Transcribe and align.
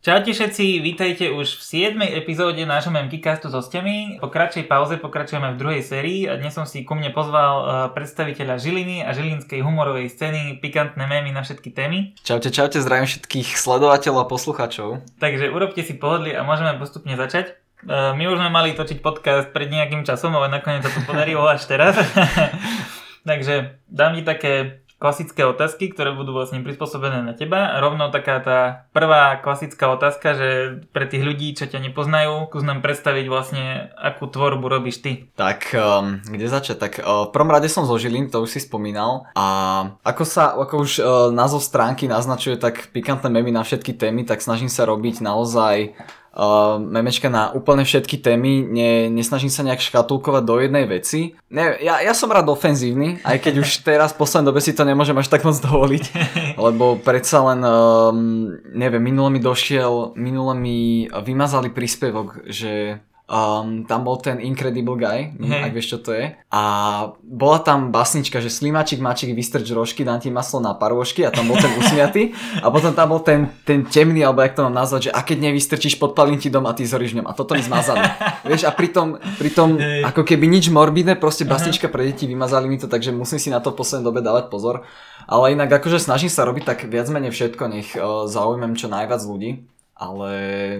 Čaute 0.00 0.32
všetci, 0.32 0.80
vítajte 0.80 1.28
už 1.28 1.60
v 1.60 1.92
7. 1.92 2.24
epizóde 2.24 2.64
nášho 2.64 2.88
Memkicastu 2.88 3.52
s 3.52 3.54
hostiami. 3.60 4.16
Po 4.16 4.32
kratšej 4.32 4.64
pauze 4.64 4.96
pokračujeme 4.96 5.52
v 5.52 5.60
druhej 5.60 5.82
sérii 5.84 6.24
a 6.24 6.40
dnes 6.40 6.56
som 6.56 6.64
si 6.64 6.88
ku 6.88 6.96
mne 6.96 7.12
pozval 7.12 7.54
eh, 7.60 7.68
predstaviteľa 7.92 8.56
Žiliny 8.56 9.04
a 9.04 9.12
žilinskej 9.12 9.60
humorovej 9.60 10.08
scény, 10.08 10.56
pikantné 10.64 11.04
mémy 11.04 11.36
na 11.36 11.44
všetky 11.44 11.76
témy. 11.76 12.16
Čaute, 12.24 12.48
čaute, 12.48 12.80
zdravím 12.80 13.12
všetkých 13.12 13.60
sledovateľov 13.60 14.24
a 14.24 14.30
poslucháčov. 14.32 15.04
Takže 15.20 15.52
urobte 15.52 15.84
si 15.84 15.92
pohodlie 15.92 16.32
a 16.32 16.48
môžeme 16.48 16.80
postupne 16.80 17.12
začať. 17.20 17.60
Eh, 17.84 18.16
my 18.16 18.24
už 18.24 18.40
sme 18.40 18.48
mali 18.48 18.72
točiť 18.72 19.04
podcast 19.04 19.52
pred 19.52 19.68
nejakým 19.68 20.08
časom, 20.08 20.32
ale 20.32 20.48
nakoniec 20.48 20.80
sa 20.80 20.96
to 20.96 21.04
podarilo 21.04 21.44
až 21.44 21.68
teraz. 21.68 21.92
Takže 23.28 23.84
dám 23.92 24.16
ti 24.16 24.24
také 24.24 24.80
klasické 25.00 25.48
otázky, 25.48 25.88
ktoré 25.90 26.12
budú 26.12 26.36
vlastne 26.36 26.60
prispôsobené 26.60 27.24
na 27.24 27.32
teba. 27.32 27.80
Rovno 27.80 28.12
taká 28.12 28.36
tá 28.44 28.60
prvá 28.92 29.40
klasická 29.40 29.88
otázka, 29.88 30.36
že 30.36 30.48
pre 30.92 31.08
tých 31.08 31.24
ľudí, 31.24 31.56
čo 31.56 31.64
ťa 31.64 31.80
nepoznajú, 31.88 32.52
skús 32.52 32.68
nám 32.68 32.84
predstaviť 32.84 33.26
vlastne, 33.32 33.88
akú 33.96 34.28
tvorbu 34.28 34.68
robíš 34.68 35.00
ty. 35.00 35.32
Tak, 35.40 35.72
um, 35.72 36.20
kde 36.20 36.52
začať? 36.52 36.76
Tak 36.76 36.92
uh, 37.00 37.24
v 37.26 37.32
prvom 37.32 37.48
rade 37.48 37.72
som 37.72 37.88
zo 37.88 37.96
to 37.96 38.38
už 38.44 38.50
si 38.52 38.60
spomínal. 38.60 39.24
A 39.32 39.46
ako 40.04 40.24
sa, 40.28 40.52
ako 40.52 40.84
už 40.84 40.92
uh, 41.00 41.04
názov 41.32 41.64
stránky 41.64 42.04
naznačuje, 42.04 42.60
tak 42.60 42.92
pikantné 42.92 43.32
memy 43.32 43.48
na 43.48 43.64
všetky 43.64 43.96
témy, 43.96 44.28
tak 44.28 44.44
snažím 44.44 44.68
sa 44.68 44.84
robiť 44.84 45.24
naozaj 45.24 45.96
uh, 46.34 46.78
memečka 46.78 47.26
na 47.28 47.50
úplne 47.50 47.82
všetky 47.82 48.22
témy, 48.22 48.62
ne, 48.66 48.90
nesnažím 49.10 49.50
sa 49.50 49.66
nejak 49.66 49.82
škatulkovať 49.82 50.42
do 50.46 50.54
jednej 50.62 50.84
veci. 50.86 51.34
Ne, 51.50 51.78
ja, 51.82 51.98
ja 52.02 52.12
som 52.14 52.30
rád 52.30 52.50
ofenzívny, 52.50 53.22
aj 53.26 53.38
keď 53.42 53.54
už 53.62 53.68
teraz 53.88 54.14
v 54.14 54.20
poslednej 54.22 54.48
dobe 54.50 54.60
si 54.62 54.72
to 54.74 54.86
nemôžem 54.86 55.16
až 55.18 55.28
tak 55.28 55.42
moc 55.42 55.58
dovoliť, 55.58 56.04
lebo 56.66 56.98
predsa 57.00 57.42
len, 57.52 57.60
um, 57.62 58.18
neviem, 58.70 59.02
minule 59.02 59.30
mi 59.34 59.40
došiel, 59.42 60.14
minule 60.14 60.54
mi 60.54 61.06
vymazali 61.10 61.70
príspevok, 61.70 62.46
že 62.46 63.02
Um, 63.30 63.86
tam 63.86 64.02
bol 64.02 64.18
ten 64.18 64.42
Incredible 64.42 64.98
Guy, 64.98 65.38
hey. 65.38 65.62
ak 65.62 65.70
vieš 65.70 65.94
čo 65.94 65.98
to 66.02 66.10
je. 66.10 66.34
A 66.50 66.62
bola 67.22 67.62
tam 67.62 67.94
basnička, 67.94 68.42
že 68.42 68.50
slimačik, 68.50 68.98
mačik, 68.98 69.30
vystrč 69.38 69.70
rožky, 69.70 70.02
dám 70.02 70.18
ti 70.18 70.34
maslo 70.34 70.58
na 70.58 70.74
parôžky 70.74 71.22
a 71.22 71.30
tam 71.30 71.46
bol 71.46 71.54
ten 71.54 71.70
usmiatý. 71.78 72.34
A 72.58 72.74
potom 72.74 72.90
tam 72.90 73.14
bol 73.14 73.22
ten, 73.22 73.46
ten 73.62 73.86
temný, 73.86 74.26
alebo 74.26 74.42
jak 74.42 74.58
to 74.58 74.66
mám 74.66 74.74
nazvať, 74.74 75.00
že 75.06 75.10
a 75.14 75.22
keď 75.22 75.46
nevystrčíš, 75.46 76.02
podpalím 76.02 76.42
ti 76.42 76.50
dom 76.50 76.66
a 76.66 76.74
ty 76.74 76.82
zoríš 76.82 77.14
v 77.14 77.22
ňom. 77.22 77.30
A 77.30 77.32
toto 77.38 77.54
mi 77.54 77.62
zmazali. 77.62 78.02
vieš, 78.50 78.66
a 78.66 78.74
pritom, 78.74 79.22
pritom 79.38 79.78
hey. 79.78 80.02
ako 80.02 80.26
keby 80.26 80.50
nič 80.50 80.66
morbidné, 80.74 81.14
proste 81.14 81.46
basnička 81.46 81.86
uh-huh. 81.86 81.94
pre 81.94 82.10
deti, 82.10 82.26
vymazali 82.26 82.66
mi 82.66 82.82
to, 82.82 82.90
takže 82.90 83.14
musím 83.14 83.38
si 83.38 83.54
na 83.54 83.62
to 83.62 83.70
v 83.70 83.78
poslednej 83.78 84.10
dobe 84.10 84.26
dávať 84.26 84.50
pozor. 84.50 84.82
Ale 85.30 85.54
inak 85.54 85.70
akože 85.70 86.02
snažím 86.02 86.34
sa 86.34 86.42
robiť 86.42 86.66
tak 86.66 86.78
viac 86.90 87.06
menej 87.06 87.30
všetko, 87.30 87.62
nech 87.70 87.94
uh, 87.94 88.26
zaujmem 88.26 88.74
čo 88.74 88.90
najviac 88.90 89.22
ľudí 89.22 89.70
ale 90.00 90.32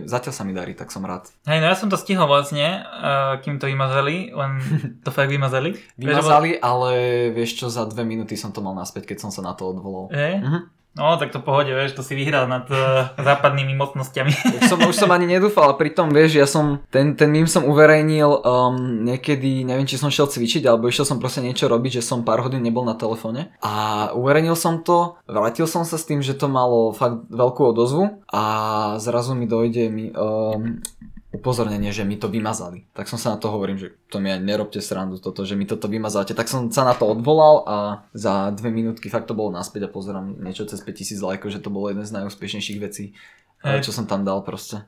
zatiaľ 0.09 0.33
sa 0.33 0.43
mi 0.49 0.57
darí, 0.57 0.73
tak 0.73 0.89
som 0.89 1.05
rád. 1.05 1.29
Hej, 1.45 1.61
no 1.61 1.69
ja 1.69 1.77
som 1.77 1.93
to 1.93 2.01
stihol 2.01 2.25
vlastne, 2.25 2.81
uh, 2.81 3.37
kým 3.45 3.61
to 3.61 3.69
vymazali, 3.69 4.33
len 4.33 4.51
to 5.05 5.13
fakt 5.13 5.29
vymazali. 5.29 5.77
Vymazali, 6.01 6.57
ale 6.57 7.29
vieš 7.29 7.61
čo, 7.61 7.67
za 7.69 7.85
dve 7.85 8.09
minúty 8.09 8.41
som 8.41 8.49
to 8.49 8.65
mal 8.65 8.73
naspäť, 8.73 9.13
keď 9.13 9.29
som 9.29 9.31
sa 9.31 9.45
na 9.45 9.53
to 9.53 9.69
odvolal. 9.69 10.09
Hej? 10.09 10.41
Uh-huh. 10.41 10.65
No, 10.91 11.15
tak 11.15 11.31
to 11.31 11.39
pohode, 11.39 11.71
vieš, 11.71 11.95
to 11.95 12.03
si 12.03 12.19
vyhral 12.19 12.51
nad 12.51 12.67
uh, 12.67 13.15
západnými 13.15 13.79
mocnosťami. 13.79 14.33
Už 14.59 14.63
som, 14.67 14.79
už 14.83 14.97
som 14.99 15.11
ani 15.15 15.31
nedúfal, 15.31 15.79
pritom, 15.79 16.11
vieš, 16.11 16.35
ja 16.35 16.51
som, 16.51 16.83
ten, 16.91 17.15
ten 17.15 17.31
mím 17.31 17.47
som 17.47 17.63
uverejnil 17.63 18.43
um, 18.43 19.07
niekedy, 19.07 19.63
neviem, 19.63 19.87
či 19.87 19.95
som 19.95 20.11
šiel 20.11 20.27
cvičiť, 20.27 20.67
alebo 20.67 20.91
išiel 20.91 21.07
som 21.07 21.23
proste 21.23 21.47
niečo 21.47 21.71
robiť, 21.71 22.03
že 22.03 22.07
som 22.07 22.27
pár 22.27 22.43
hodín 22.43 22.67
nebol 22.67 22.83
na 22.83 22.99
telefóne. 22.99 23.55
A 23.63 24.11
uverejnil 24.19 24.59
som 24.59 24.83
to, 24.83 25.15
vrátil 25.31 25.71
som 25.71 25.87
sa 25.87 25.95
s 25.95 26.11
tým, 26.11 26.27
že 26.27 26.35
to 26.35 26.51
malo 26.51 26.91
fakt 26.91 27.23
veľkú 27.31 27.71
odozvu 27.71 28.27
a 28.27 28.43
zrazu 28.99 29.39
mi 29.39 29.47
dojde 29.47 29.87
mi, 29.95 30.11
um, 30.11 30.83
upozornenie, 31.31 31.95
že 31.95 32.03
mi 32.03 32.19
to 32.19 32.27
vymazali. 32.27 32.91
Tak 32.91 33.07
som 33.07 33.15
sa 33.15 33.35
na 33.35 33.39
to 33.39 33.55
hovorím, 33.55 33.79
že 33.79 33.95
to 34.11 34.19
mi 34.19 34.35
aj 34.35 34.43
nerobte 34.43 34.83
srandu 34.83 35.23
toto, 35.23 35.47
že 35.47 35.55
mi 35.55 35.63
toto 35.63 35.87
vymazáte. 35.87 36.35
Tak 36.35 36.51
som 36.51 36.67
sa 36.75 36.83
na 36.83 36.95
to 36.99 37.07
odvolal 37.07 37.63
a 37.71 37.77
za 38.11 38.51
dve 38.51 38.75
minútky 38.75 39.07
fakt 39.07 39.31
to 39.31 39.39
bolo 39.39 39.55
naspäť 39.55 39.87
a 39.87 39.95
pozerám 39.95 40.43
niečo 40.43 40.67
cez 40.67 40.83
5000 40.83 41.23
lajkov, 41.23 41.55
že 41.55 41.63
to 41.63 41.71
bolo 41.71 41.87
jeden 41.87 42.03
z 42.03 42.15
najúspešnejších 42.19 42.79
vecí, 42.83 43.15
hey. 43.63 43.79
čo 43.79 43.95
som 43.95 44.11
tam 44.11 44.27
dal 44.27 44.43
proste. 44.43 44.83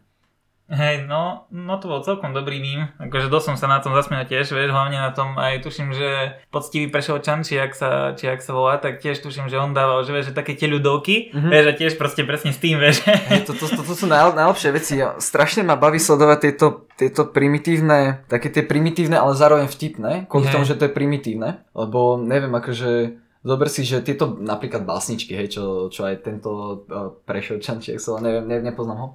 Hej, 0.72 1.05
no, 1.05 1.44
no 1.53 1.77
to 1.77 1.84
bol 1.84 2.00
celkom 2.00 2.33
dobrý 2.33 2.56
mím. 2.56 2.88
Akože 2.97 3.28
dosť 3.28 3.47
som 3.53 3.56
sa 3.60 3.69
na 3.69 3.84
tom 3.84 3.93
zasmiel 3.93 4.25
tiež, 4.25 4.56
vieš, 4.56 4.72
hlavne 4.72 4.97
na 4.97 5.12
tom 5.12 5.37
aj 5.37 5.60
tuším, 5.69 5.93
že 5.93 6.41
poctivý 6.49 6.88
Prešovčan, 6.88 7.44
či 7.44 7.60
ak 7.60 7.77
sa, 7.77 8.16
či 8.16 8.25
ak 8.33 8.41
sa 8.41 8.56
volá, 8.56 8.81
tak 8.81 9.05
tiež 9.05 9.21
tuším, 9.21 9.53
že 9.53 9.61
on 9.61 9.77
dával, 9.77 10.00
že 10.00 10.16
vieš, 10.16 10.32
že 10.32 10.38
také 10.41 10.56
tie 10.56 10.72
ľudovky, 10.72 11.28
mm-hmm. 11.28 11.53
vieš, 11.53 11.66
a 11.69 11.72
tiež 11.77 11.93
proste 12.00 12.25
presne 12.25 12.56
s 12.56 12.59
tým, 12.65 12.81
vieš. 12.81 13.05
Hej, 13.05 13.44
to, 13.44 13.53
to, 13.53 13.69
to, 13.69 13.84
to 13.84 13.93
sú 13.93 14.09
naj, 14.09 14.32
najlepšie 14.32 14.72
veci. 14.72 14.97
Strašne 15.21 15.61
ma 15.61 15.77
baví 15.77 16.00
sledovať 16.00 16.38
tieto, 16.41 16.88
tieto 16.97 17.28
primitívne, 17.28 18.25
také 18.32 18.49
tie 18.49 18.65
primitívne, 18.65 19.21
ale 19.21 19.37
zároveň 19.37 19.69
vtipné, 19.69 20.25
kvôli 20.25 20.49
tomu, 20.49 20.65
že 20.65 20.81
to 20.81 20.88
je 20.88 20.97
primitívne, 20.97 21.69
lebo 21.77 22.16
neviem, 22.16 22.53
akože 22.53 23.21
Zober 23.43 23.66
si, 23.66 23.82
že 23.82 24.06
tieto 24.06 24.38
napríklad 24.38 24.87
básničky, 24.87 25.34
hej, 25.34 25.59
čo, 25.59 25.91
čo 25.91 26.06
aj 26.06 26.22
tento 26.22 26.87
uh, 26.87 27.11
Prešovčan, 27.27 27.82
či 27.82 27.99
sa 27.99 28.22
neviem, 28.22 28.47
ne, 28.47 28.71
nepoznám 28.71 28.99
ho 29.03 29.09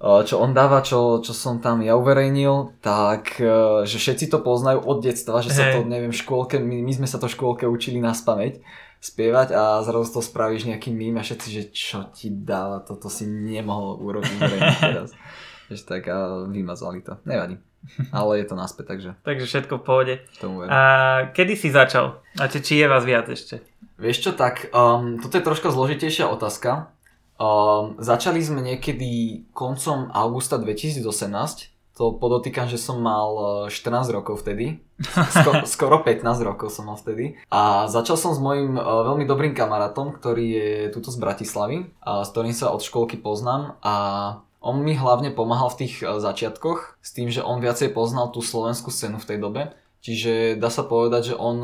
čo 0.00 0.36
on 0.38 0.52
dáva, 0.52 0.84
čo, 0.84 1.24
čo 1.24 1.32
som 1.32 1.56
tam 1.58 1.80
ja 1.80 1.96
uverejnil, 1.96 2.80
tak 2.84 3.40
že 3.88 3.96
všetci 3.96 4.28
to 4.28 4.44
poznajú 4.44 4.84
od 4.84 5.00
detstva, 5.00 5.40
že 5.40 5.56
sa 5.56 5.72
to, 5.72 5.88
neviem, 5.88 6.12
v 6.12 6.20
škôlke, 6.20 6.60
my, 6.60 6.84
my 6.84 6.92
sme 6.92 7.08
sa 7.08 7.16
to 7.16 7.26
v 7.28 7.34
škôlke 7.34 7.64
učili 7.64 7.96
na 7.96 8.12
spameť 8.12 8.60
spievať 9.00 9.48
a 9.54 9.62
zrazu 9.84 10.18
to 10.18 10.20
spravíš 10.24 10.66
nejakým 10.66 10.96
mým 10.96 11.14
a 11.20 11.22
všetci, 11.22 11.48
že 11.52 11.62
čo 11.70 12.08
ti 12.10 12.32
dáva, 12.32 12.82
toto 12.82 13.06
si 13.06 13.28
nemohol 13.28 14.00
urobiť 14.02 14.38
teraz. 14.82 15.12
Vieš, 15.66 15.82
tak 15.86 16.06
a 16.06 16.46
vymazali 16.46 17.02
to. 17.02 17.18
Nevadí. 17.26 17.58
Ale 18.10 18.42
je 18.42 18.46
to 18.50 18.58
naspäť, 18.58 18.98
takže... 18.98 19.10
takže 19.22 19.46
všetko 19.46 19.78
v 19.78 19.84
pohode. 19.86 20.14
A 20.66 20.80
kedy 21.30 21.54
si 21.54 21.70
začal? 21.70 22.18
A 22.38 22.50
či, 22.50 22.58
či 22.62 22.82
je 22.82 22.86
vás 22.90 23.06
viac 23.06 23.30
ešte? 23.30 23.62
Vieš 23.98 24.26
čo, 24.26 24.30
tak 24.34 24.70
um, 24.74 25.22
toto 25.22 25.38
je 25.38 25.46
troška 25.46 25.70
zložitejšia 25.70 26.26
otázka, 26.26 26.90
Um, 27.36 28.00
začali 28.00 28.40
sme 28.40 28.64
niekedy 28.64 29.44
koncom 29.52 30.08
augusta 30.12 30.56
2018. 30.56 31.04
To 31.96 32.12
podotýkam, 32.12 32.68
že 32.68 32.76
som 32.76 33.00
mal 33.00 33.64
14 33.72 33.72
e, 33.72 34.12
rokov 34.12 34.44
vtedy. 34.44 34.84
Skoro, 35.36 35.64
skoro 35.64 35.96
15 36.04 36.24
rokov 36.44 36.68
som 36.68 36.88
mal 36.88 36.96
vtedy. 37.00 37.40
A 37.48 37.88
začal 37.88 38.20
som 38.20 38.36
s 38.36 38.40
mojim 38.40 38.76
uh, 38.76 39.04
veľmi 39.12 39.24
dobrým 39.24 39.56
kamarátom, 39.56 40.12
ktorý 40.16 40.44
je 40.44 40.68
tuto 40.92 41.08
z 41.08 41.16
Bratislavy, 41.20 41.88
a 42.04 42.24
s 42.24 42.32
ktorým 42.32 42.52
sa 42.52 42.72
od 42.72 42.84
školky 42.84 43.16
poznám. 43.16 43.80
A 43.80 43.94
on 44.60 44.84
mi 44.84 44.92
hlavne 44.92 45.32
pomáhal 45.32 45.72
v 45.72 45.88
tých 45.88 46.04
uh, 46.04 46.20
začiatkoch 46.20 47.00
s 47.00 47.10
tým, 47.16 47.32
že 47.32 47.44
on 47.44 47.64
viacej 47.64 47.96
poznal 47.96 48.28
tú 48.28 48.44
slovenskú 48.44 48.92
scénu 48.92 49.16
v 49.16 49.28
tej 49.32 49.38
dobe. 49.40 49.62
Čiže 50.04 50.60
dá 50.60 50.68
sa 50.68 50.84
povedať, 50.84 51.32
že 51.32 51.34
on, 51.34 51.58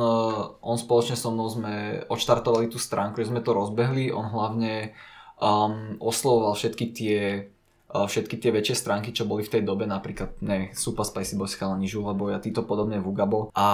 on 0.58 0.76
spoločne 0.80 1.14
so 1.14 1.30
mnou 1.30 1.46
sme 1.46 2.02
odštartovali 2.10 2.72
tú 2.72 2.80
stránku, 2.80 3.22
že 3.22 3.30
sme 3.30 3.38
to 3.38 3.54
rozbehli. 3.54 4.10
On 4.10 4.26
hlavne 4.26 4.96
um, 5.42 5.98
oslovoval 5.98 6.54
všetky 6.54 6.86
tie 6.94 7.50
uh, 7.90 8.06
všetky 8.06 8.38
tie 8.38 8.54
väčšie 8.54 8.76
stránky, 8.78 9.10
čo 9.10 9.26
boli 9.26 9.42
v 9.42 9.58
tej 9.58 9.62
dobe, 9.66 9.84
napríklad 9.84 10.38
ne, 10.40 10.70
Super 10.72 11.02
Spicy 11.02 11.34
Boys, 11.34 11.58
Chalani 11.58 11.90
Žula 11.90 12.14
Boy 12.14 12.32
a 12.32 12.40
títo 12.40 12.62
podobné 12.62 13.02
Vugabo. 13.02 13.50
A, 13.52 13.66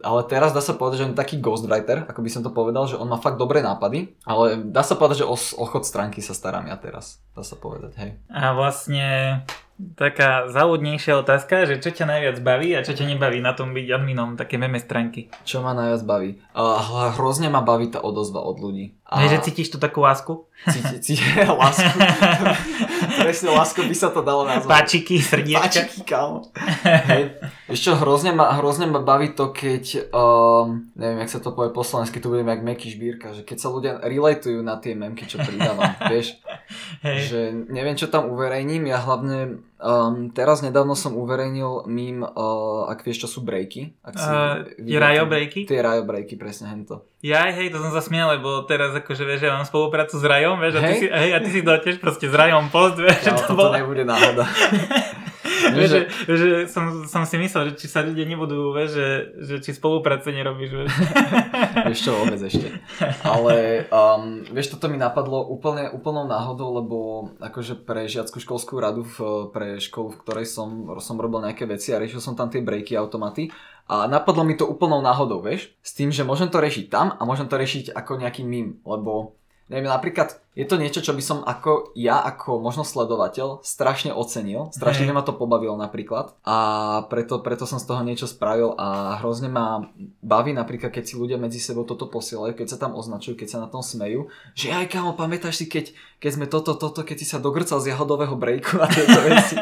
ale 0.00 0.20
teraz 0.30 0.54
dá 0.54 0.62
sa 0.62 0.78
povedať, 0.78 1.02
že 1.02 1.06
on 1.10 1.12
je 1.12 1.20
taký 1.20 1.42
ghostwriter, 1.42 2.06
ako 2.06 2.22
by 2.22 2.30
som 2.30 2.42
to 2.46 2.54
povedal, 2.54 2.86
že 2.86 2.96
on 2.96 3.10
má 3.10 3.18
fakt 3.18 3.36
dobré 3.36 3.60
nápady, 3.60 4.14
ale 4.24 4.62
dá 4.70 4.86
sa 4.86 4.94
povedať, 4.94 5.26
že 5.26 5.28
o, 5.28 5.34
o 5.34 5.64
chod 5.66 5.84
stránky 5.84 6.22
sa 6.22 6.32
starám 6.32 6.70
ja 6.70 6.78
teraz, 6.78 7.18
dá 7.34 7.42
sa 7.42 7.58
povedať, 7.58 7.92
hej. 7.98 8.10
A 8.30 8.54
vlastne 8.54 9.42
taká 9.98 10.46
závodnejšia 10.54 11.18
otázka, 11.18 11.66
že 11.66 11.82
čo 11.82 11.90
ťa 11.90 12.06
najviac 12.06 12.38
baví 12.46 12.70
a 12.78 12.86
čo 12.86 12.94
ťa 12.94 13.10
nebaví 13.10 13.42
na 13.42 13.58
tom 13.58 13.74
byť 13.74 13.86
adminom 13.90 14.38
také 14.38 14.54
meme 14.54 14.78
stránky? 14.78 15.26
Čo 15.42 15.66
ma 15.66 15.74
najviac 15.74 16.02
baví? 16.06 16.38
Uh, 16.54 17.10
hrozne 17.18 17.50
ma 17.50 17.58
baví 17.58 17.90
tá 17.90 17.98
odozva 17.98 18.38
od 18.46 18.62
ľudí. 18.62 18.94
A... 19.14 19.30
že 19.30 19.38
cítiš 19.46 19.70
tu 19.70 19.78
takú 19.78 20.02
lásku? 20.02 20.50
Cíti, 20.64 20.96
cíti, 21.00 21.24
lásku. 21.62 21.98
Presne 23.20 23.48
lásku 23.52 23.80
by 23.84 23.94
sa 23.94 24.08
to 24.10 24.24
dalo 24.24 24.48
nazvať. 24.48 24.70
Páčiky, 24.70 25.20
srdiečka. 25.20 25.60
Páčiky, 25.60 26.00
kámo. 26.02 26.48
Hej. 26.84 27.36
Ešte 27.68 27.94
hrozne 28.00 28.32
ma, 28.32 28.56
hrozne 28.58 28.88
ma 28.88 29.04
baví 29.04 29.36
to, 29.36 29.52
keď, 29.52 30.08
um, 30.10 30.88
neviem, 30.96 31.20
jak 31.24 31.30
sa 31.36 31.40
to 31.44 31.52
povie 31.52 31.70
po 31.70 31.84
slovensky, 31.84 32.18
tu 32.18 32.32
budem 32.32 32.48
jak 32.48 32.64
Meky 32.64 32.88
Žbírka, 32.90 33.36
že 33.36 33.42
keď 33.44 33.56
sa 33.60 33.68
ľudia 33.68 33.92
relatujú 34.00 34.64
na 34.64 34.80
tie 34.80 34.96
memky, 34.96 35.28
čo 35.28 35.36
pridávam, 35.38 35.92
vieš. 36.12 36.40
Hej. 37.04 37.18
Že 37.28 37.40
neviem, 37.68 37.96
čo 37.96 38.08
tam 38.08 38.32
uverejním, 38.32 38.88
ja 38.88 39.04
hlavne 39.04 39.60
Um, 39.84 40.32
teraz 40.32 40.64
nedávno 40.64 40.96
som 40.96 41.12
uverejnil 41.12 41.84
mím, 41.92 42.24
uh, 42.24 42.88
ak 42.88 43.04
vieš, 43.04 43.28
čo 43.28 43.36
sú 43.36 43.44
breaky. 43.44 43.92
Ak 44.00 44.16
si 44.16 44.24
uh, 44.24 44.64
tie 44.80 44.96
rajo 44.96 45.28
breaky? 45.28 45.68
Tie 45.68 45.76
rajo 45.76 46.08
breaky, 46.08 46.40
presne 46.40 46.72
hento. 46.72 47.04
Ja, 47.20 47.44
hej, 47.52 47.68
to 47.68 47.84
som 47.84 47.92
sa 47.92 48.00
smial, 48.00 48.32
lebo 48.40 48.64
teraz 48.64 48.96
akože 48.96 49.28
vieš, 49.28 49.44
ja 49.44 49.52
mám 49.52 49.68
spoluprácu 49.68 50.16
s 50.16 50.24
Rajom, 50.24 50.56
vieš, 50.56 50.76
hej? 50.76 50.80
a 50.80 50.88
ty 50.88 50.94
si, 50.96 51.06
hej, 51.08 51.30
a 51.36 51.38
ty 51.40 51.50
si 51.52 51.60
dotež 51.60 51.96
proste 52.00 52.28
s 52.28 52.34
Rajom 52.36 52.72
post, 52.72 52.96
vieš, 52.96 53.28
ja, 53.28 53.36
to 53.36 53.52
bolo... 53.52 53.76
nebude 53.76 54.08
náhoda. 54.08 54.48
vieš, 55.74 55.90
že, 55.90 56.00
že 56.30 56.48
som, 56.70 57.04
som 57.04 57.22
si 57.26 57.36
myslel, 57.36 57.72
že 57.72 57.84
či 57.84 57.86
sa 57.90 58.06
ľudia 58.06 58.24
nebudú, 58.24 58.72
vieš, 58.72 58.90
že, 58.96 59.08
že 59.42 59.54
či 59.60 59.70
spolupráce 59.74 60.30
nerobíš, 60.30 60.70
vieš. 60.70 60.92
vieš 61.90 62.00
čo, 62.06 62.12
vôbec 62.14 62.40
ešte. 62.40 62.70
Ale 63.26 63.86
um, 63.90 64.46
vieš, 64.48 64.74
toto 64.74 64.86
mi 64.88 64.96
napadlo 64.96 65.44
úplne, 65.44 65.90
úplnou 65.90 66.24
náhodou, 66.24 66.68
lebo 66.78 66.98
akože 67.42 67.82
pre 67.82 68.06
žiackú 68.06 68.38
školskú 68.40 68.78
radu 68.80 69.04
v, 69.04 69.16
pre 69.50 69.76
školu, 69.82 70.14
v 70.14 70.20
ktorej 70.24 70.46
som, 70.48 70.98
som 71.02 71.18
robil 71.18 71.44
nejaké 71.44 71.66
veci 71.66 71.92
a 71.92 72.00
riešil 72.00 72.22
som 72.22 72.38
tam 72.38 72.48
tie 72.48 72.62
breaky 72.64 72.96
automaty 72.96 73.50
a 73.84 74.08
napadlo 74.08 74.48
mi 74.48 74.56
to 74.56 74.64
úplnou 74.64 75.04
náhodou, 75.04 75.44
vieš, 75.44 75.76
s 75.84 75.92
tým, 75.92 76.08
že 76.08 76.24
môžem 76.24 76.48
to 76.48 76.56
riešiť 76.56 76.88
tam 76.88 77.12
a 77.12 77.22
môžem 77.28 77.44
to 77.52 77.60
riešiť 77.60 77.92
ako 77.92 78.16
nejaký 78.16 78.40
mím, 78.40 78.80
lebo 78.88 79.36
Neviem, 79.64 79.88
napríklad 79.88 80.44
je 80.54 80.62
to 80.68 80.78
niečo, 80.78 81.02
čo 81.02 81.16
by 81.16 81.22
som 81.24 81.42
ako 81.42 81.96
ja, 81.98 82.20
ako 82.20 82.62
možno 82.62 82.86
sledovateľ, 82.86 83.64
strašne 83.66 84.14
ocenil. 84.14 84.70
Strašne 84.70 85.08
hey. 85.08 85.16
ma 85.16 85.26
to 85.26 85.34
pobavilo 85.34 85.74
napríklad. 85.74 86.36
A 86.46 86.56
preto, 87.10 87.42
preto 87.42 87.66
som 87.66 87.82
z 87.82 87.88
toho 87.90 88.04
niečo 88.06 88.30
spravil 88.30 88.76
a 88.78 89.18
hrozne 89.18 89.50
ma 89.50 89.82
baví 90.22 90.54
napríklad, 90.54 90.94
keď 90.94 91.04
si 91.08 91.14
ľudia 91.18 91.40
medzi 91.40 91.58
sebou 91.58 91.82
toto 91.82 92.06
posielajú, 92.06 92.54
keď 92.54 92.76
sa 92.76 92.78
tam 92.78 92.94
označujú, 92.94 93.34
keď 93.34 93.48
sa 93.50 93.58
na 93.64 93.68
tom 93.72 93.82
smejú. 93.82 94.30
Že 94.54 94.84
aj 94.84 94.86
kámo, 94.94 95.18
pamätáš 95.18 95.58
si, 95.58 95.66
keď, 95.66 95.90
keď 96.22 96.30
sme 96.30 96.46
toto, 96.46 96.78
toto, 96.78 97.02
keď 97.02 97.16
si 97.18 97.26
sa 97.26 97.42
dogrcal 97.42 97.82
z 97.82 97.90
jahodového 97.96 98.38
breaku 98.38 98.78
a 98.78 98.86
tieto 98.86 99.20
veci. 99.26 99.56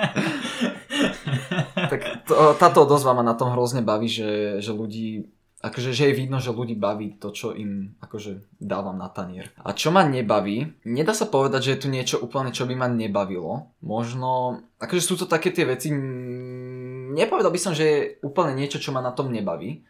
tak 1.94 2.26
to, 2.28 2.52
táto 2.60 2.84
odozva 2.84 3.16
ma 3.16 3.25
na 3.25 3.32
tom 3.32 3.48
hrozne 3.55 3.81
baví, 3.81 4.12
že, 4.12 4.60
že 4.60 4.76
ľudí 4.76 5.25
akože, 5.62 5.94
že 5.94 6.10
je 6.10 6.18
vidno, 6.18 6.42
že 6.42 6.50
ľudí 6.50 6.74
baví 6.74 7.14
to, 7.22 7.30
čo 7.30 7.54
im 7.54 7.94
akože 8.02 8.58
dávam 8.58 8.98
na 8.98 9.06
tanier. 9.06 9.54
A 9.62 9.70
čo 9.70 9.94
ma 9.94 10.02
nebaví, 10.02 10.82
nedá 10.82 11.14
sa 11.14 11.30
povedať, 11.30 11.60
že 11.62 11.72
je 11.78 11.82
tu 11.86 11.88
niečo 11.88 12.16
úplne, 12.18 12.50
čo 12.50 12.66
by 12.66 12.74
ma 12.74 12.90
nebavilo. 12.90 13.70
Možno, 13.86 14.58
akože 14.82 15.02
sú 15.02 15.14
to 15.14 15.30
také 15.30 15.54
tie 15.54 15.62
veci, 15.62 15.94
nepovedal 17.14 17.54
by 17.54 17.60
som, 17.62 17.72
že 17.78 17.84
je 17.86 17.98
úplne 18.26 18.58
niečo, 18.58 18.82
čo 18.82 18.90
ma 18.90 18.98
na 18.98 19.14
tom 19.14 19.30
nebaví, 19.30 19.86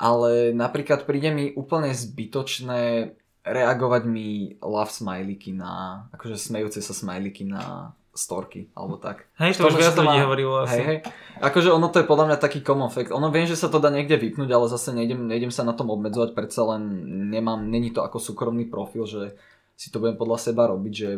ale 0.00 0.56
napríklad 0.56 1.04
príde 1.04 1.28
mi 1.28 1.52
úplne 1.52 1.92
zbytočné 1.92 3.12
reagovať 3.44 4.02
mi 4.08 4.56
love 4.64 4.92
smajliky 4.92 5.52
na, 5.52 6.04
akože 6.16 6.40
smejúce 6.40 6.80
sa 6.80 6.96
smajliky 6.96 7.44
na 7.44 7.92
storky, 8.10 8.68
alebo 8.74 8.98
tak. 8.98 9.30
Hej, 9.38 9.58
to 9.58 9.70
už 9.70 9.78
viac 9.78 9.94
ľudí 9.94 10.18
hovorilo 10.18 10.66
asi. 10.66 10.82
Hej, 10.82 10.86
hej. 10.86 10.98
Akože 11.38 11.70
ono 11.70 11.86
to 11.88 12.02
je 12.02 12.10
podľa 12.10 12.26
mňa 12.30 12.38
taký 12.42 12.60
common 12.60 12.90
fact. 12.90 13.14
Ono 13.14 13.30
viem, 13.30 13.46
že 13.46 13.54
sa 13.54 13.70
to 13.70 13.78
dá 13.78 13.88
niekde 13.88 14.18
vypnúť, 14.18 14.50
ale 14.50 14.66
zase 14.66 14.90
nejdem, 14.90 15.30
nejdem 15.30 15.54
sa 15.54 15.62
na 15.62 15.72
tom 15.72 15.94
obmedzovať, 15.94 16.34
predsa 16.34 16.66
len 16.74 16.82
nemám, 17.30 17.62
není 17.62 17.94
to 17.94 18.02
ako 18.02 18.18
súkromný 18.18 18.66
profil, 18.66 19.06
že 19.06 19.38
si 19.78 19.88
to 19.88 20.02
budem 20.02 20.18
podľa 20.18 20.52
seba 20.52 20.68
robiť, 20.68 20.92
že 20.92 21.10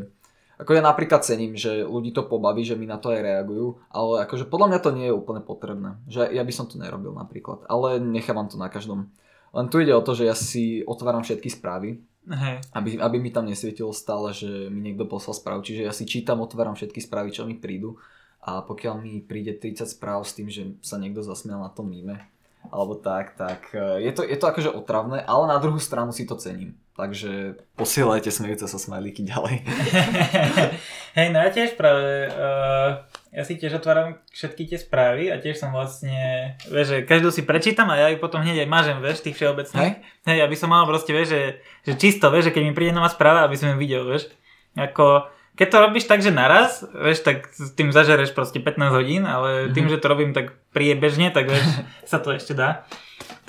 ako 0.63 0.79
ja 0.79 0.83
napríklad 0.85 1.27
cením, 1.27 1.59
že 1.59 1.83
ľudí 1.83 2.15
to 2.15 2.29
pobaví, 2.29 2.63
že 2.63 2.79
mi 2.79 2.87
na 2.87 3.01
to 3.01 3.11
aj 3.11 3.19
reagujú, 3.19 3.83
ale 3.91 4.23
akože 4.29 4.47
podľa 4.47 4.69
mňa 4.71 4.81
to 4.85 4.91
nie 4.95 5.07
je 5.11 5.17
úplne 5.17 5.43
potrebné. 5.43 5.99
Že 6.07 6.31
ja 6.31 6.43
by 6.47 6.53
som 6.55 6.71
to 6.71 6.79
nerobil 6.79 7.11
napríklad, 7.17 7.67
ale 7.67 7.99
nechávam 7.99 8.47
to 8.47 8.61
na 8.61 8.71
každom. 8.71 9.11
Len 9.51 9.67
tu 9.67 9.83
ide 9.83 9.91
o 9.91 10.05
to, 10.05 10.15
že 10.15 10.29
ja 10.29 10.37
si 10.39 10.87
otváram 10.87 11.27
všetky 11.27 11.51
správy, 11.51 12.05
Hej. 12.23 12.63
Aby, 12.71 13.03
aby 13.03 13.17
mi 13.19 13.35
tam 13.35 13.51
nesvietilo 13.51 13.91
stále, 13.91 14.31
že 14.31 14.71
mi 14.71 14.79
niekto 14.79 15.11
poslal 15.11 15.35
správu. 15.35 15.67
Čiže 15.67 15.83
ja 15.83 15.93
si 15.95 16.07
čítam, 16.07 16.39
otváram 16.39 16.79
všetky 16.79 17.03
správy, 17.03 17.35
čo 17.35 17.43
mi 17.43 17.59
prídu 17.59 17.99
a 18.43 18.63
pokiaľ 18.67 18.95
mi 18.99 19.23
príde 19.23 19.55
30 19.55 19.87
správ 19.87 20.27
s 20.27 20.35
tým, 20.35 20.51
že 20.51 20.75
sa 20.83 20.99
niekto 20.99 21.23
zasmial 21.23 21.63
na 21.63 21.71
tom 21.71 21.87
míme, 21.87 22.27
alebo 22.75 22.99
tak, 22.99 23.39
tak 23.39 23.71
e, 23.71 24.03
je 24.03 24.13
to, 24.15 24.27
je 24.27 24.35
to 24.35 24.51
akože 24.51 24.71
otravné, 24.75 25.23
ale 25.23 25.47
na 25.47 25.63
druhú 25.63 25.79
stranu 25.79 26.11
si 26.11 26.27
to 26.27 26.35
cením. 26.35 26.75
Takže 26.99 27.57
posielajte 27.79 28.29
smejúce 28.35 28.67
sa 28.67 28.79
smajlíky 28.83 29.25
ďalej. 29.25 29.63
Hej, 31.17 31.29
no 31.31 31.39
ja 31.39 31.51
tiež 31.55 31.79
práve 31.79 32.29
uh, 32.29 33.07
ja 33.33 33.49
si 33.49 33.57
tiež 33.57 33.81
otváram 33.81 34.21
všetky 34.29 34.69
tie 34.69 34.79
správy 34.79 35.33
a 35.33 35.41
tiež 35.41 35.57
som 35.57 35.73
vlastne, 35.73 36.53
vieš, 36.69 36.93
že 36.93 36.99
každú 37.09 37.33
si 37.33 37.41
prečítam 37.49 37.89
a 37.89 37.97
ja 37.97 38.13
ju 38.13 38.21
potom 38.21 38.45
hneď 38.45 38.63
aj 38.65 38.69
mažem, 38.69 39.01
vieš, 39.01 39.25
tých 39.25 39.41
všeobecných. 39.41 39.81
Hej? 39.81 39.93
Hej, 40.29 40.39
aby 40.45 40.53
som 40.53 40.69
mal 40.69 40.85
proste, 40.85 41.17
vieš, 41.17 41.33
že, 41.33 41.43
že 41.89 41.93
čisto, 41.97 42.29
vieš, 42.29 42.53
že 42.53 42.61
keď 42.61 42.63
mi 42.69 42.77
príde 42.77 42.93
nová 42.93 43.09
správa, 43.09 43.49
aby 43.49 43.57
som 43.57 43.73
ju 43.73 43.81
videl, 43.81 44.05
vieš. 44.05 44.29
Ako, 44.77 45.33
keď 45.57 45.67
to 45.73 45.77
robíš 45.81 46.05
tak, 46.05 46.21
že 46.21 46.29
naraz, 46.29 46.85
vieš, 46.93 47.25
tak 47.25 47.49
s 47.49 47.73
tým 47.73 47.89
zažereš 47.89 48.37
proste 48.37 48.61
15 48.61 48.93
hodín, 48.93 49.25
ale 49.25 49.73
tým, 49.73 49.89
mm-hmm. 49.89 49.97
že 49.97 50.03
to 50.05 50.13
robím 50.13 50.37
tak 50.37 50.53
priebežne, 50.77 51.33
tak 51.33 51.49
vieš, 51.49 51.65
sa 52.13 52.21
to 52.21 52.37
ešte 52.37 52.53
dá. 52.53 52.85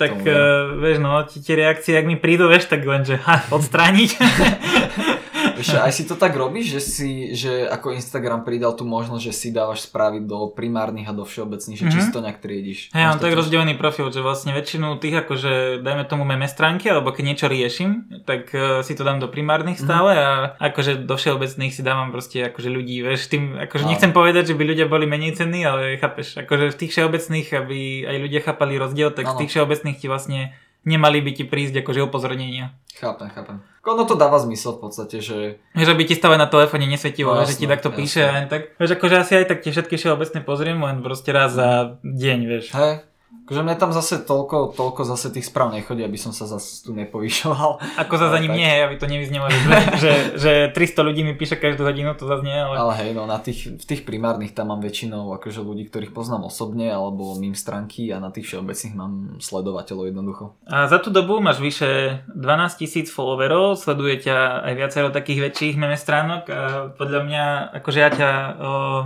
Tak 0.00 0.16
uh, 0.16 0.80
vieš, 0.80 0.96
no, 1.04 1.12
tie 1.28 1.60
reakcie, 1.60 1.92
ak 1.92 2.08
mi 2.08 2.16
prídu, 2.16 2.48
vieš, 2.48 2.72
tak 2.72 2.88
len, 2.88 3.04
že 3.04 3.20
ha, 3.20 3.44
odstrániť. 3.52 4.10
Vieš, 5.54 5.78
aj 5.78 5.92
si 5.94 6.04
to 6.04 6.14
tak 6.18 6.34
robíš, 6.34 6.78
že 6.78 6.80
si, 6.80 7.10
že 7.34 7.66
ako 7.70 7.94
Instagram 7.94 8.42
pridal 8.42 8.74
tú 8.74 8.82
možnosť, 8.82 9.22
že 9.22 9.32
si 9.32 9.48
dávaš 9.54 9.86
správy 9.86 10.22
do 10.22 10.50
primárnych 10.50 11.06
a 11.06 11.14
do 11.14 11.22
všeobecných, 11.22 11.78
že 11.78 11.84
mm-hmm. 11.86 12.00
či 12.00 12.06
si 12.06 12.10
to 12.10 12.20
nejak 12.20 12.38
triediš. 12.42 12.78
Hej, 12.90 13.04
mám 13.08 13.20
tak 13.22 13.32
rozdelený 13.32 13.74
profil, 13.78 14.10
že 14.10 14.20
vlastne 14.20 14.52
väčšinu 14.52 14.98
tých, 14.98 15.24
akože 15.24 15.80
dajme 15.80 16.04
tomu 16.06 16.26
meme 16.26 16.46
stránky, 16.50 16.90
alebo 16.90 17.14
keď 17.14 17.24
niečo 17.24 17.46
riešim, 17.46 18.22
tak 18.26 18.50
uh, 18.52 18.82
si 18.82 18.92
to 18.98 19.06
dám 19.06 19.22
do 19.22 19.30
primárnych 19.30 19.78
mhm. 19.78 19.84
stále 19.84 20.12
mm-hmm. 20.14 20.58
a 20.58 20.62
akože 20.70 20.92
do 21.06 21.14
všeobecných 21.14 21.72
si 21.72 21.82
dávam 21.82 22.10
proste 22.10 22.50
akože 22.50 22.68
ľudí, 22.68 23.00
vieš, 23.00 23.30
tým, 23.30 23.56
akože 23.56 23.84
nechcem 23.86 24.10
povedať, 24.10 24.52
že 24.52 24.58
by 24.58 24.64
ľudia 24.66 24.86
boli 24.90 25.06
menej 25.06 25.38
cenní, 25.38 25.62
ale 25.64 25.96
chápeš, 25.96 26.38
akože 26.42 26.74
v 26.74 26.78
tých 26.78 26.92
všeobecných, 26.94 27.48
aby 27.54 27.78
aj 28.06 28.16
ľudia 28.18 28.40
chápali 28.42 28.74
rozdiel, 28.76 29.14
tak 29.14 29.30
ano. 29.30 29.32
v 29.36 29.38
tých 29.44 29.50
všeobecných 29.54 29.98
ti 29.98 30.06
vlastne 30.10 30.40
nemali 30.84 31.20
by 31.24 31.30
ti 31.34 31.44
prísť 31.44 31.80
akože 31.82 32.04
upozornenia. 32.04 32.76
Chápem, 32.94 33.28
chápem. 33.28 33.58
Ono 33.84 34.04
to 34.08 34.16
dáva 34.16 34.40
zmysel 34.40 34.80
v 34.80 34.88
podstate, 34.88 35.20
že... 35.20 35.60
Že 35.76 35.92
by 35.92 36.02
ti 36.08 36.14
stále 36.16 36.40
na 36.40 36.48
telefóne 36.48 36.88
nesvietilo, 36.88 37.36
no, 37.36 37.44
že 37.44 37.58
ti 37.58 37.68
takto 37.68 37.92
jasne. 37.92 37.98
píše 38.00 38.22
a 38.24 38.32
tak. 38.48 38.72
Vieš, 38.80 38.96
akože 38.96 39.16
asi 39.20 39.32
aj 39.42 39.46
tak 39.50 39.58
tie 39.60 39.72
všetky 39.76 39.94
všeobecne 40.00 40.40
pozriem, 40.40 40.80
len 40.80 41.04
proste 41.04 41.34
raz 41.36 41.52
za 41.52 42.00
deň, 42.00 42.38
vieš. 42.48 42.72
Hej, 42.72 43.04
Akože 43.44 43.60
mne 43.60 43.76
tam 43.76 43.92
zase 43.92 44.24
toľko, 44.24 44.72
toľko 44.72 45.04
zase 45.04 45.28
tých 45.28 45.52
správ 45.52 45.68
nechodí, 45.68 46.00
aby 46.00 46.16
som 46.16 46.32
sa 46.32 46.48
zase 46.48 46.80
tu 46.80 46.96
nepovyšoval. 46.96 48.00
Ako 48.00 48.16
za 48.16 48.40
ním 48.40 48.56
nie, 48.56 48.72
aby 48.80 48.96
to 48.96 49.04
nevyznelo, 49.04 49.52
že, 49.52 50.00
že, 50.00 50.12
že 50.40 50.52
300 50.72 51.04
ľudí 51.04 51.28
mi 51.28 51.36
píše 51.36 51.60
každú 51.60 51.84
hodinu, 51.84 52.16
to 52.16 52.24
zase 52.24 52.40
nie. 52.40 52.56
Ale... 52.56 52.72
ale 52.72 52.92
hej, 53.04 53.10
no 53.12 53.28
na 53.28 53.36
tých, 53.36 53.76
v 53.76 53.84
tých 53.84 54.08
primárnych 54.08 54.56
tam 54.56 54.72
mám 54.72 54.80
väčšinou 54.80 55.36
akože 55.36 55.60
ľudí, 55.60 55.92
ktorých 55.92 56.16
poznám 56.16 56.48
osobne, 56.48 56.88
alebo 56.88 57.36
mým 57.36 57.52
stránky 57.52 58.08
a 58.08 58.16
na 58.16 58.32
tých 58.32 58.48
všeobecných 58.48 58.96
mám 58.96 59.36
sledovateľov 59.44 60.08
jednoducho. 60.08 60.56
A 60.64 60.88
za 60.88 60.96
tú 60.96 61.12
dobu 61.12 61.36
máš 61.44 61.60
vyše 61.60 62.24
12 62.32 62.80
tisíc 62.80 63.12
followerov, 63.12 63.76
sleduje 63.76 64.24
ťa 64.24 64.64
aj 64.64 64.72
viacero 64.72 65.12
takých 65.12 65.52
väčších 65.52 65.76
meme 65.76 66.00
stránok 66.00 66.48
a 66.48 66.60
podľa 66.96 67.20
mňa, 67.28 67.44
akože 67.76 67.98
ja 68.00 68.08
ťa 68.08 68.30
o, 68.32 68.42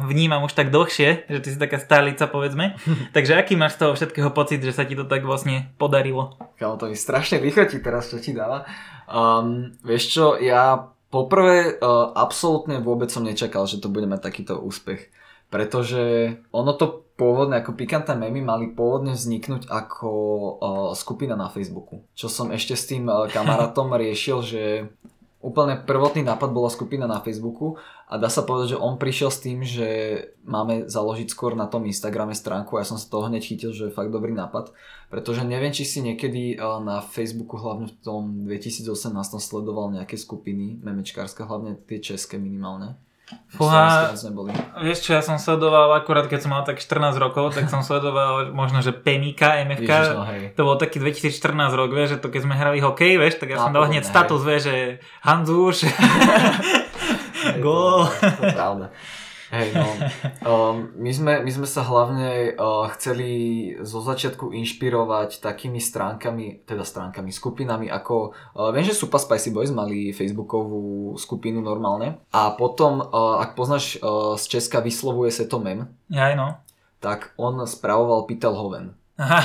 vnímam 0.07 0.47
už 0.47 0.55
tak 0.55 0.71
dlhšie, 0.71 1.27
že 1.27 1.39
ty 1.43 1.49
si 1.51 1.59
taká 1.59 1.83
stálica 1.83 2.31
povedzme. 2.31 2.79
Takže 3.19 3.35
aký 3.35 3.59
máš 3.59 3.75
z 3.75 3.83
toho 3.83 3.99
všetkého 4.19 4.35
pocit, 4.35 4.59
že 4.67 4.75
sa 4.75 4.83
ti 4.83 4.99
to 4.99 5.07
tak 5.07 5.23
vlastne 5.23 5.71
podarilo? 5.79 6.35
Kámo, 6.59 6.75
to 6.75 6.91
mi 6.91 6.99
strašne 6.99 7.39
vychotí 7.39 7.79
teraz, 7.79 8.11
čo 8.11 8.19
ti 8.19 8.35
dáva. 8.35 8.67
Um, 9.07 9.79
vieš 9.87 10.11
čo, 10.11 10.35
ja 10.43 10.91
poprvé 11.07 11.79
uh, 11.79 12.11
absolútne 12.19 12.83
vôbec 12.83 13.15
som 13.15 13.23
nečakal, 13.23 13.71
že 13.71 13.79
to 13.79 13.87
bude 13.87 14.11
mať 14.11 14.27
takýto 14.27 14.59
úspech. 14.59 15.15
Pretože 15.55 16.35
ono 16.51 16.75
to 16.75 17.07
pôvodne, 17.15 17.63
ako 17.63 17.79
pikantné 17.79 18.19
memy 18.19 18.43
mali 18.43 18.67
pôvodne 18.75 19.15
vzniknúť 19.15 19.71
ako 19.71 20.11
uh, 20.11 20.91
skupina 20.99 21.39
na 21.39 21.47
Facebooku. 21.47 22.03
Čo 22.19 22.27
som 22.27 22.51
ešte 22.51 22.75
s 22.75 22.91
tým 22.91 23.07
uh, 23.07 23.31
kamarátom 23.31 23.95
riešil, 23.95 24.39
že 24.43 24.63
úplne 25.39 25.79
prvotný 25.79 26.27
nápad 26.27 26.51
bola 26.51 26.67
skupina 26.67 27.07
na 27.07 27.23
Facebooku 27.23 27.79
a 28.11 28.19
dá 28.19 28.27
sa 28.27 28.43
povedať, 28.43 28.75
že 28.75 28.83
on 28.83 28.99
prišiel 28.99 29.31
s 29.31 29.43
tým, 29.43 29.63
že 29.63 29.87
máme 30.43 30.91
založiť 30.91 31.31
skôr 31.31 31.55
na 31.55 31.71
tom 31.71 31.87
Instagrame 31.87 32.35
stránku 32.35 32.75
a 32.75 32.83
ja 32.83 32.91
som 32.91 32.99
sa 32.99 33.07
toho 33.07 33.31
hneď 33.31 33.43
chytil, 33.47 33.71
že 33.71 33.89
je 33.89 33.95
fakt 33.95 34.11
dobrý 34.11 34.35
nápad, 34.35 34.75
pretože 35.15 35.47
neviem, 35.47 35.71
či 35.71 35.87
si 35.87 36.03
niekedy 36.03 36.59
eh, 36.59 36.63
na 36.83 36.99
Facebooku 36.99 37.55
hlavne 37.55 37.87
v 37.87 37.97
tom 38.03 38.23
2018 38.51 38.91
sledoval 39.39 39.95
nejaké 39.95 40.19
skupiny 40.19 40.83
memečkárske, 40.83 41.47
hlavne 41.47 41.79
tie 41.87 42.03
české 42.03 42.35
minimálne. 42.35 42.99
Fúha, 43.53 44.09
vieš 44.81 45.05
čo, 45.05 45.13
ja 45.13 45.21
som 45.21 45.37
sledoval 45.37 45.93
akurát 45.93 46.25
keď 46.29 46.49
som 46.49 46.51
mal 46.53 46.65
tak 46.65 46.81
14 46.81 47.13
rokov, 47.21 47.53
tak 47.53 47.69
som 47.69 47.85
sledoval 47.85 48.57
možno, 48.57 48.81
že 48.81 48.97
Pemika, 48.97 49.61
MFK, 49.69 49.85
Ježiš, 49.85 50.09
no, 50.17 50.25
to 50.57 50.61
bol 50.65 50.77
taký 50.81 50.97
2014 51.01 51.77
rok, 51.77 51.91
vieš, 51.93 52.17
že 52.17 52.19
to 52.25 52.33
keď 52.33 52.41
sme 52.49 52.55
hrali 52.57 52.81
hokej, 52.81 53.21
vieš, 53.21 53.37
tak 53.37 53.53
ja 53.53 53.61
som 53.61 53.73
dal 53.77 53.85
hneď 53.85 54.09
status, 54.09 54.41
vieš, 54.41 54.73
že 54.73 54.77
Hanzuš, 55.29 55.93
gól. 57.65 58.09
To 58.09 58.43
je 58.49 58.53
pravda. 58.57 58.87
Hej, 59.49 59.73
no. 59.73 59.89
Um, 60.45 60.93
my, 60.97 61.13
sme, 61.13 61.33
my 61.41 61.51
sme 61.53 61.69
sa 61.69 61.81
hlavne 61.85 62.53
uh, 62.53 62.89
chceli 62.97 63.73
zo 63.81 64.05
začiatku 64.05 64.53
inšpirovať 64.53 65.41
takými 65.41 65.81
stránkami, 65.81 66.69
teda 66.69 66.85
stránkami, 66.85 67.33
skupinami 67.33 67.89
ako, 67.89 68.37
uh, 68.57 68.69
viem, 68.73 68.85
že 68.85 68.97
Super 68.97 69.21
Spicy 69.21 69.53
Boys 69.53 69.73
mali 69.73 70.13
facebookovú 70.13 71.17
skupinu 71.17 71.65
normálne 71.65 72.21
a 72.33 72.53
potom, 72.53 73.01
uh, 73.01 73.41
ak 73.41 73.57
poznáš 73.57 73.97
uh, 74.01 74.37
z 74.37 74.59
Česka 74.59 74.85
vyslovuje 74.85 75.33
sa 75.33 75.49
to 75.49 75.61
mem, 75.61 75.89
ja, 76.13 76.33
no. 76.37 76.61
tak 77.01 77.33
on 77.41 77.65
spravoval 77.65 78.29
Hoven. 78.53 78.97
Aha. 79.19 79.43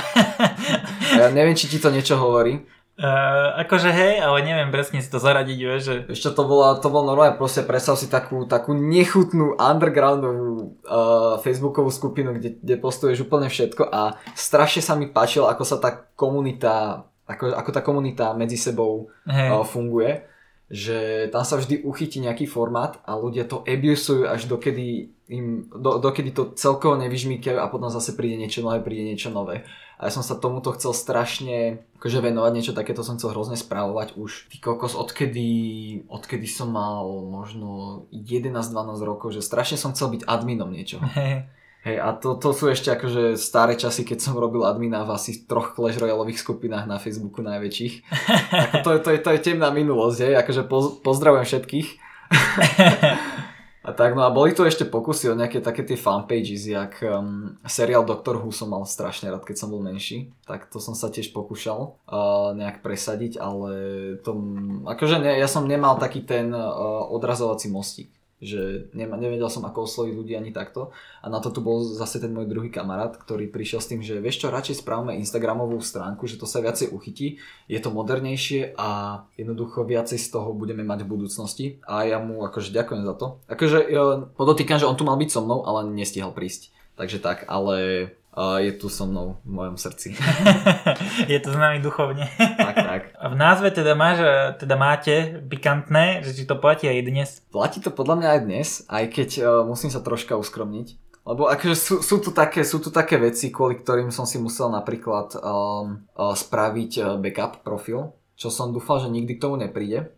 ja 1.18 1.26
neviem, 1.34 1.58
či 1.58 1.66
ti 1.66 1.82
to 1.82 1.90
niečo 1.90 2.14
hovorí. 2.14 2.62
Uh, 2.94 3.58
akože 3.66 3.90
hej, 3.90 4.22
ale 4.22 4.46
neviem 4.46 4.70
presne 4.70 5.02
si 5.02 5.10
to 5.10 5.18
zaradiť, 5.18 5.58
vieš, 5.58 5.82
že... 5.82 5.94
Ešte 6.14 6.30
to 6.30 6.46
bolo, 6.46 6.78
to 6.78 6.86
bolo 6.86 7.10
normálne, 7.10 7.34
proste 7.34 7.66
predstav 7.66 7.98
si 7.98 8.06
takú, 8.06 8.46
takú 8.46 8.70
nechutnú 8.70 9.58
undergroundovú 9.58 10.78
uh, 10.86 11.34
facebookovú 11.42 11.90
skupinu, 11.90 12.38
kde, 12.38 12.54
kde 12.54 12.74
postuješ 12.78 13.26
úplne 13.26 13.50
všetko 13.50 13.90
a 13.90 14.14
strašne 14.38 14.78
sa 14.78 14.94
mi 14.94 15.10
páčilo, 15.10 15.50
ako 15.50 15.66
sa 15.66 15.82
tá 15.82 15.90
komunita, 16.14 17.02
ako, 17.26 17.58
ako 17.58 17.70
tá 17.74 17.82
komunita 17.82 18.30
medzi 18.30 18.54
sebou 18.54 19.10
Hej. 19.26 19.50
uh, 19.50 19.66
funguje, 19.66 20.30
že 20.70 21.26
tam 21.34 21.42
sa 21.42 21.58
vždy 21.58 21.82
uchytí 21.82 22.22
nejaký 22.22 22.46
formát 22.46 23.02
a 23.02 23.18
ľudia 23.18 23.42
to 23.50 23.66
abusujú 23.66 24.30
až 24.30 24.46
dokedy 24.46 25.10
im, 25.28 25.66
do, 25.72 25.98
dokedy 25.98 26.30
to 26.30 26.52
celkovo 26.54 27.00
nevyžmýkajú 27.00 27.56
a 27.56 27.66
potom 27.72 27.88
zase 27.88 28.12
príde 28.14 28.36
niečo 28.36 28.60
nové, 28.60 28.78
príde 28.84 29.02
niečo 29.02 29.32
nové. 29.32 29.64
A 29.98 30.06
ja 30.06 30.10
som 30.10 30.26
sa 30.26 30.34
tomuto 30.34 30.74
chcel 30.74 30.90
strašne 30.90 31.86
akože 32.02 32.18
venovať, 32.20 32.50
niečo 32.52 32.76
takéto 32.76 33.06
som 33.06 33.16
chcel 33.16 33.32
hrozne 33.32 33.54
správovať 33.54 34.18
už. 34.18 34.50
Ty 34.50 34.56
kokos, 34.60 34.98
odkedy, 34.98 35.48
odkedy 36.10 36.44
som 36.50 36.74
mal 36.74 37.06
možno 37.24 38.04
11-12 38.10 38.74
rokov, 39.06 39.32
že 39.32 39.40
strašne 39.40 39.78
som 39.78 39.94
chcel 39.94 40.18
byť 40.18 40.22
adminom 40.26 40.68
niečoho. 40.68 41.06
Hej. 41.18 41.48
Hej, 41.84 42.00
a 42.00 42.16
to, 42.16 42.40
to 42.40 42.56
sú 42.56 42.72
ešte 42.72 42.88
akože 42.96 43.36
staré 43.36 43.76
časy, 43.76 44.08
keď 44.08 44.16
som 44.16 44.40
robil 44.40 44.64
admina 44.64 45.04
v 45.04 45.20
asi 45.20 45.44
troch 45.44 45.76
Clash 45.76 46.00
Royaleových 46.00 46.40
skupinách 46.40 46.88
na 46.88 46.96
Facebooku 46.96 47.44
najväčších. 47.44 47.94
Ako 48.64 48.76
to, 48.80 48.90
je, 48.96 49.00
to, 49.04 49.10
je, 49.12 49.18
to 49.20 49.30
je 49.36 49.40
temná 49.44 49.68
minulosť, 49.68 50.18
hej, 50.24 50.34
akože 50.40 50.62
poz, 50.64 51.04
pozdravujem 51.04 51.44
všetkých. 51.44 51.88
A 53.84 53.92
tak, 53.92 54.16
no 54.16 54.24
a 54.24 54.32
boli 54.32 54.56
tu 54.56 54.64
ešte 54.64 54.88
pokusy 54.88 55.28
o 55.28 55.36
nejaké 55.36 55.60
také 55.60 55.84
tie 55.84 56.00
fanpages, 56.00 56.64
jak 56.64 57.04
um, 57.04 57.52
seriál 57.68 58.08
Doctor 58.08 58.40
Who 58.40 58.48
som 58.48 58.72
mal 58.72 58.88
strašne 58.88 59.28
rád, 59.28 59.44
keď 59.44 59.60
som 59.60 59.68
bol 59.68 59.84
menší. 59.84 60.32
Tak 60.48 60.72
to 60.72 60.80
som 60.80 60.96
sa 60.96 61.12
tiež 61.12 61.36
pokúšal 61.36 61.92
uh, 62.08 62.56
nejak 62.56 62.80
presadiť, 62.80 63.36
ale 63.36 63.70
to, 64.24 64.32
akože 64.88 65.20
ne, 65.20 65.36
ja 65.36 65.44
som 65.44 65.68
nemal 65.68 66.00
taký 66.00 66.24
ten 66.24 66.48
uh, 66.56 67.04
odrazovací 67.12 67.68
mostík 67.68 68.08
že 68.44 68.92
nema, 68.92 69.16
nevedel 69.16 69.48
som 69.48 69.64
ako 69.64 69.88
osloviť 69.88 70.14
ľudí 70.14 70.32
ani 70.36 70.52
takto 70.52 70.92
a 71.24 71.26
na 71.32 71.40
to 71.40 71.48
tu 71.48 71.64
bol 71.64 71.80
zase 71.80 72.20
ten 72.20 72.28
môj 72.30 72.44
druhý 72.44 72.68
kamarát, 72.68 73.16
ktorý 73.16 73.48
prišiel 73.48 73.80
s 73.80 73.88
tým, 73.88 74.00
že 74.04 74.20
vieš 74.20 74.44
čo, 74.44 74.52
radšej 74.52 74.84
správame 74.84 75.16
Instagramovú 75.16 75.80
stránku, 75.80 76.28
že 76.28 76.36
to 76.36 76.44
sa 76.44 76.60
viacej 76.60 76.92
uchytí, 76.92 77.40
je 77.66 77.80
to 77.80 77.88
modernejšie 77.88 78.76
a 78.76 79.22
jednoducho 79.40 79.88
viacej 79.88 80.20
z 80.20 80.28
toho 80.28 80.52
budeme 80.52 80.84
mať 80.84 81.08
v 81.08 81.10
budúcnosti 81.10 81.66
a 81.88 82.04
ja 82.04 82.20
mu 82.20 82.44
akože 82.44 82.70
ďakujem 82.70 83.02
za 83.08 83.14
to. 83.16 83.40
Akože 83.48 83.78
ja 83.88 84.28
podotýkam, 84.36 84.76
že 84.76 84.86
on 84.86 84.94
tu 84.94 85.08
mal 85.08 85.16
byť 85.16 85.30
so 85.32 85.40
mnou, 85.40 85.64
ale 85.64 85.88
nestihal 85.88 86.36
prísť. 86.36 86.70
Takže 86.94 87.18
tak, 87.18 87.50
ale 87.50 88.06
je 88.34 88.72
tu 88.74 88.90
so 88.90 89.06
mnou 89.06 89.38
v 89.46 89.50
mojom 89.50 89.76
srdci. 89.78 90.18
je 91.32 91.38
to 91.38 91.54
s 91.54 91.58
nami 91.58 91.78
duchovne. 91.78 92.26
tak, 92.38 92.74
tak. 92.74 93.02
A 93.14 93.30
v 93.30 93.36
názve 93.38 93.70
teda 93.70 93.94
máš, 93.94 94.18
teda 94.58 94.74
máte 94.74 95.38
pikantné, 95.46 96.26
že 96.26 96.34
či 96.34 96.42
to 96.42 96.58
platí 96.58 96.90
aj 96.90 97.06
dnes? 97.06 97.28
Platí 97.54 97.78
to 97.78 97.94
podľa 97.94 98.16
mňa 98.18 98.28
aj 98.34 98.40
dnes, 98.42 98.68
aj 98.90 99.04
keď 99.14 99.28
uh, 99.38 99.46
musím 99.62 99.94
sa 99.94 100.02
troška 100.02 100.34
uskromniť. 100.34 100.98
Lebo 101.24 101.48
akože 101.48 101.76
sú, 101.78 101.94
sú, 102.04 102.20
tu 102.20 102.36
také, 102.36 102.66
sú 102.68 102.84
tu 102.84 102.92
také 102.92 103.16
veci, 103.16 103.48
kvôli 103.48 103.80
ktorým 103.80 104.12
som 104.12 104.28
si 104.28 104.36
musel 104.36 104.68
napríklad 104.68 105.40
um, 105.40 106.04
uh, 106.18 106.36
spraviť 106.36 107.16
backup 107.22 107.64
profil, 107.64 108.12
čo 108.36 108.52
som 108.52 108.74
dúfal, 108.74 109.00
že 109.00 109.08
nikdy 109.14 109.38
k 109.38 109.42
tomu 109.42 109.56
nepríde. 109.56 110.12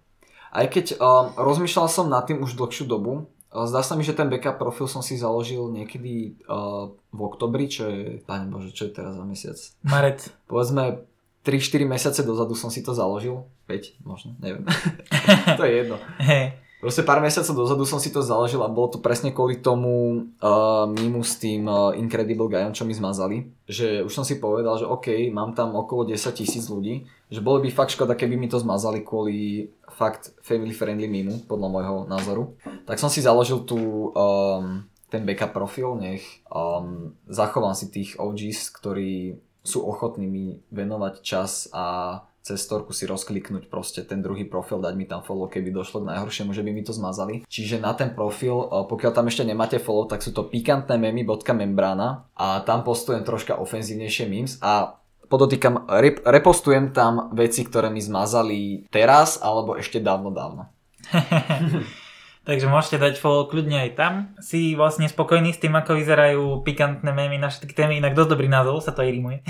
Aj 0.51 0.67
keď 0.67 0.97
um, 0.99 1.37
rozmýšľal 1.37 1.87
som 1.87 2.09
nad 2.09 2.25
tým 2.25 2.41
už 2.41 2.57
dlhšiu 2.57 2.89
dobu, 2.89 3.29
Zdá 3.55 3.81
sa 3.81 3.95
mi, 3.95 4.03
že 4.03 4.12
ten 4.12 4.29
backup 4.29 4.59
profil 4.59 4.91
som 4.91 5.00
si 5.00 5.17
založil 5.17 5.71
niekedy 5.71 6.37
uh, 6.50 6.93
v 6.93 7.21
oktobri, 7.23 7.71
čo 7.71 7.88
je, 7.88 8.21
pane 8.26 8.50
bože, 8.50 8.75
čo 8.75 8.91
je 8.91 8.93
teraz 8.93 9.17
za 9.17 9.25
mesiac? 9.25 9.57
Marec. 9.87 10.29
Povedzme 10.50 11.07
3-4 11.47 11.87
mesiace 11.87 12.21
dozadu 12.26 12.59
som 12.59 12.69
si 12.69 12.83
to 12.83 12.93
založil. 12.93 13.47
5 13.71 14.03
možno, 14.03 14.35
neviem. 14.43 14.67
to 15.59 15.62
je 15.62 15.73
jedno. 15.87 15.97
Hey. 16.19 16.66
Proste 16.87 17.02
pár 17.02 17.19
mesiacov 17.19 17.66
dozadu 17.66 17.83
som 17.83 17.99
si 17.99 18.14
to 18.14 18.23
založil 18.23 18.62
a 18.62 18.71
bolo 18.71 18.95
to 18.95 19.02
presne 19.02 19.35
kvôli 19.35 19.59
tomu 19.59 20.23
uh, 20.38 20.87
mímu 20.87 21.19
s 21.26 21.35
tým 21.35 21.66
uh, 21.66 21.90
Incredible 21.99 22.47
Guyom, 22.47 22.71
čo 22.71 22.87
mi 22.87 22.95
zmazali. 22.95 23.43
Že 23.66 24.07
už 24.07 24.12
som 24.14 24.23
si 24.23 24.38
povedal, 24.38 24.78
že 24.78 24.87
OK, 24.87 25.35
mám 25.35 25.50
tam 25.50 25.75
okolo 25.75 26.07
10 26.07 26.14
tisíc 26.31 26.71
ľudí, 26.71 27.02
že 27.26 27.43
bolo 27.43 27.59
by 27.59 27.75
fakt 27.75 27.99
škoda, 27.99 28.14
keby 28.14 28.38
mi 28.38 28.47
to 28.47 28.62
zmazali 28.62 29.02
kvôli 29.02 29.66
fakt 29.99 30.31
family 30.47 30.71
friendly 30.71 31.11
mímu, 31.11 31.50
podľa 31.50 31.69
môjho 31.75 31.97
názoru. 32.07 32.55
Tak 32.87 33.02
som 33.02 33.11
si 33.11 33.19
založil 33.19 33.66
tu 33.66 34.14
um, 34.14 34.87
ten 35.11 35.26
backup 35.26 35.59
profil, 35.59 35.99
nech 35.99 36.23
um, 36.55 37.19
zachovám 37.26 37.75
si 37.75 37.90
tých 37.90 38.14
OGs, 38.14 38.71
ktorí 38.71 39.43
sú 39.66 39.83
ochotní 39.83 40.31
mi 40.31 40.62
venovať 40.71 41.14
čas 41.19 41.66
a 41.75 42.23
cez 42.47 42.62
storku 42.62 42.95
si 42.95 43.11
rozkliknúť 43.11 43.67
proste 43.67 44.07
ten 44.07 44.23
druhý 44.23 44.47
profil, 44.47 44.79
dať 44.79 44.95
mi 44.95 45.03
tam 45.03 45.26
follow, 45.26 45.50
keby 45.50 45.75
došlo 45.75 46.07
k 46.07 46.15
najhoršiemu, 46.15 46.55
že 46.55 46.62
by 46.62 46.71
mi 46.71 46.87
to 46.87 46.95
zmazali. 46.95 47.43
Čiže 47.50 47.83
na 47.83 47.91
ten 47.99 48.15
profil, 48.15 48.55
pokiaľ 48.87 49.11
tam 49.11 49.26
ešte 49.26 49.43
nemáte 49.43 49.83
follow, 49.83 50.07
tak 50.07 50.23
sú 50.23 50.31
to 50.31 50.47
pikantné 50.47 50.95
memy.membrana 50.95 52.31
a 52.38 52.62
tam 52.62 52.87
postujem 52.87 53.26
troška 53.26 53.59
ofenzívnejšie 53.59 54.31
memes 54.31 54.62
a 54.62 54.95
podotýkam, 55.26 55.91
rep- 55.91 56.23
repostujem 56.23 56.95
tam 56.95 57.35
veci, 57.35 57.67
ktoré 57.67 57.91
mi 57.91 57.99
zmazali 57.99 58.87
teraz 58.95 59.43
alebo 59.43 59.75
ešte 59.75 59.99
dávno, 59.99 60.31
dávno. 60.31 60.71
Takže 62.47 62.71
môžete 62.71 63.03
dať 63.03 63.19
follow 63.19 63.50
kľudne 63.50 63.91
aj 63.91 63.99
tam. 63.99 64.12
Si 64.38 64.79
vlastne 64.79 65.11
spokojný 65.11 65.50
s 65.50 65.59
tým, 65.59 65.75
ako 65.75 65.99
vyzerajú 65.99 66.62
pikantné 66.62 67.11
memy 67.11 67.43
na 67.43 67.50
všetky 67.50 67.75
témy, 67.75 67.99
inak 67.99 68.15
dosť 68.15 68.38
dobrý 68.38 68.47
názov, 68.47 68.87
sa 68.87 68.95
to 68.95 69.03
aj 69.03 69.11
rímuje. 69.11 69.43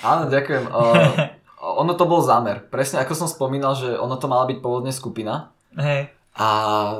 Áno, 0.00 0.32
ďakujem. 0.32 0.64
Uh, 0.72 1.36
ono 1.66 1.98
to 1.98 2.06
bol 2.06 2.22
zámer. 2.22 2.62
Presne 2.70 3.02
ako 3.02 3.18
som 3.18 3.28
spomínal, 3.28 3.74
že 3.74 3.98
ono 3.98 4.14
to 4.14 4.30
mala 4.30 4.46
byť 4.46 4.58
pôvodne 4.62 4.94
skupina. 4.94 5.50
Hej. 5.74 6.14
A 6.36 6.48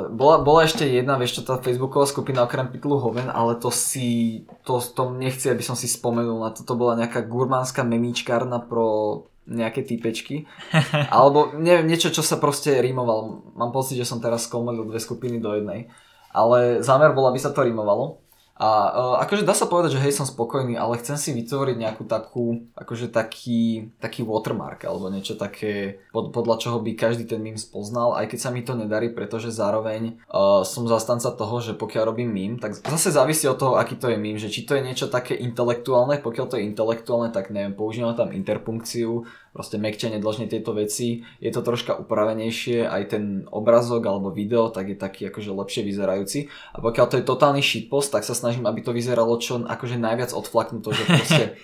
bola, 0.09 0.41
bola 0.41 0.65
ešte 0.65 0.89
jedna, 0.89 1.21
vieš 1.21 1.41
čo, 1.41 1.43
tá 1.45 1.61
facebooková 1.61 2.09
skupina 2.09 2.41
okrem 2.41 2.73
Pitlu 2.73 2.97
Hoven, 2.97 3.29
ale 3.29 3.61
to 3.61 3.69
si, 3.69 4.43
to, 4.65 4.81
to 4.81 5.13
nechci, 5.13 5.53
aby 5.53 5.61
som 5.61 5.77
si 5.77 5.85
spomenul 5.93 6.41
na 6.41 6.57
to, 6.57 6.65
to 6.65 6.73
bola 6.73 6.97
nejaká 6.97 7.21
gurmánska 7.21 7.85
memíčkárna 7.85 8.65
pro 8.65 9.29
nejaké 9.45 9.85
typečky. 9.85 10.49
Alebo 11.15 11.53
neviem, 11.53 11.85
niečo, 11.87 12.09
čo 12.09 12.25
sa 12.25 12.41
proste 12.41 12.81
rímoval. 12.81 13.45
Mám 13.55 13.77
pocit, 13.77 14.01
že 14.01 14.09
som 14.09 14.25
teraz 14.25 14.49
skomolil 14.49 14.89
dve 14.89 14.99
skupiny 14.99 15.37
do 15.39 15.53
jednej. 15.53 15.93
Ale 16.33 16.81
zámer 16.81 17.13
bol, 17.13 17.29
aby 17.29 17.37
sa 17.37 17.53
to 17.53 17.61
rímovalo. 17.61 18.26
A 18.57 18.69
uh, 18.89 19.17
akože 19.21 19.45
dá 19.45 19.53
sa 19.53 19.69
povedať, 19.69 20.01
že 20.01 20.03
hej, 20.09 20.17
som 20.17 20.25
spokojný, 20.25 20.81
ale 20.81 20.97
chcem 20.97 21.21
si 21.21 21.37
vytvoriť 21.37 21.77
nejakú 21.77 22.09
takú, 22.09 22.65
akože 22.73 23.13
taký, 23.13 23.93
taký 24.01 24.25
watermark 24.25 24.81
alebo 24.89 25.13
niečo 25.13 25.37
také, 25.37 26.01
pod, 26.09 26.33
podľa 26.33 26.57
čoho 26.57 26.81
by 26.81 26.97
každý 26.97 27.29
ten 27.29 27.45
mím 27.45 27.61
spoznal, 27.61 28.17
aj 28.17 28.33
keď 28.33 28.39
sa 28.41 28.49
mi 28.49 28.65
to 28.65 28.73
nedarí, 28.73 29.13
pretože 29.13 29.53
zároveň 29.53 30.17
uh, 30.33 30.65
som 30.65 30.89
zastanca 30.89 31.29
toho, 31.37 31.61
že 31.61 31.77
pokiaľ 31.77 32.03
robím 32.09 32.33
mím, 32.33 32.53
tak 32.57 32.81
zase 32.81 33.13
závisí 33.13 33.45
od 33.45 33.61
toho, 33.61 33.77
aký 33.77 34.01
to 34.01 34.09
je 34.09 34.17
mím, 34.17 34.41
že 34.41 34.49
či 34.49 34.65
to 34.65 34.73
je 34.73 34.87
niečo 34.89 35.13
také 35.13 35.37
intelektuálne, 35.37 36.25
pokiaľ 36.25 36.47
to 36.49 36.57
je 36.57 36.65
intelektuálne, 36.65 37.29
tak 37.37 37.53
neviem, 37.53 37.77
používam 37.77 38.17
tam 38.17 38.33
interpunkciu, 38.33 39.29
proste 39.57 39.81
mekčie, 39.81 40.13
nedložne 40.13 40.45
tieto 40.45 40.77
veci, 40.77 41.25
je 41.41 41.49
to 41.49 41.65
troška 41.65 41.97
upravenejšie, 41.97 42.85
aj 42.85 43.03
ten 43.17 43.25
obrazok 43.49 44.05
alebo 44.05 44.29
video, 44.29 44.69
tak 44.69 44.93
je 44.93 45.01
taký 45.01 45.33
akože 45.33 45.57
lepšie 45.57 45.81
vyzerajúci. 45.89 46.53
A 46.77 46.85
pokiaľ 46.85 47.07
to 47.09 47.17
je 47.17 47.25
totálny 47.25 47.65
shitpost, 47.65 48.13
tak 48.13 48.29
sa 48.29 48.37
snažím, 48.37 48.69
aby 48.69 48.85
to 48.85 48.93
vyzeralo 48.93 49.41
čo 49.41 49.65
akože 49.65 49.97
najviac 49.97 50.37
odflaknuto, 50.37 50.93
že 50.93 51.03
proste 51.09 51.45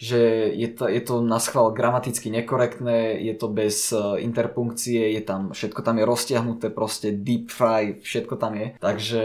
že 0.00 0.48
je 0.56 0.68
to, 0.72 0.88
je 0.88 1.00
to 1.04 1.20
na 1.20 1.36
schvál 1.36 1.76
gramaticky 1.76 2.32
nekorektné, 2.32 3.20
je 3.20 3.36
to 3.36 3.52
bez 3.52 3.92
uh, 3.92 4.16
interpunkcie, 4.16 5.12
je 5.12 5.20
tam, 5.20 5.52
všetko 5.52 5.84
tam 5.84 6.00
je 6.00 6.08
roztiahnuté, 6.08 6.72
proste 6.72 7.12
deep 7.12 7.52
fry, 7.52 8.00
všetko 8.00 8.40
tam 8.40 8.56
je. 8.56 8.80
Takže 8.80 9.22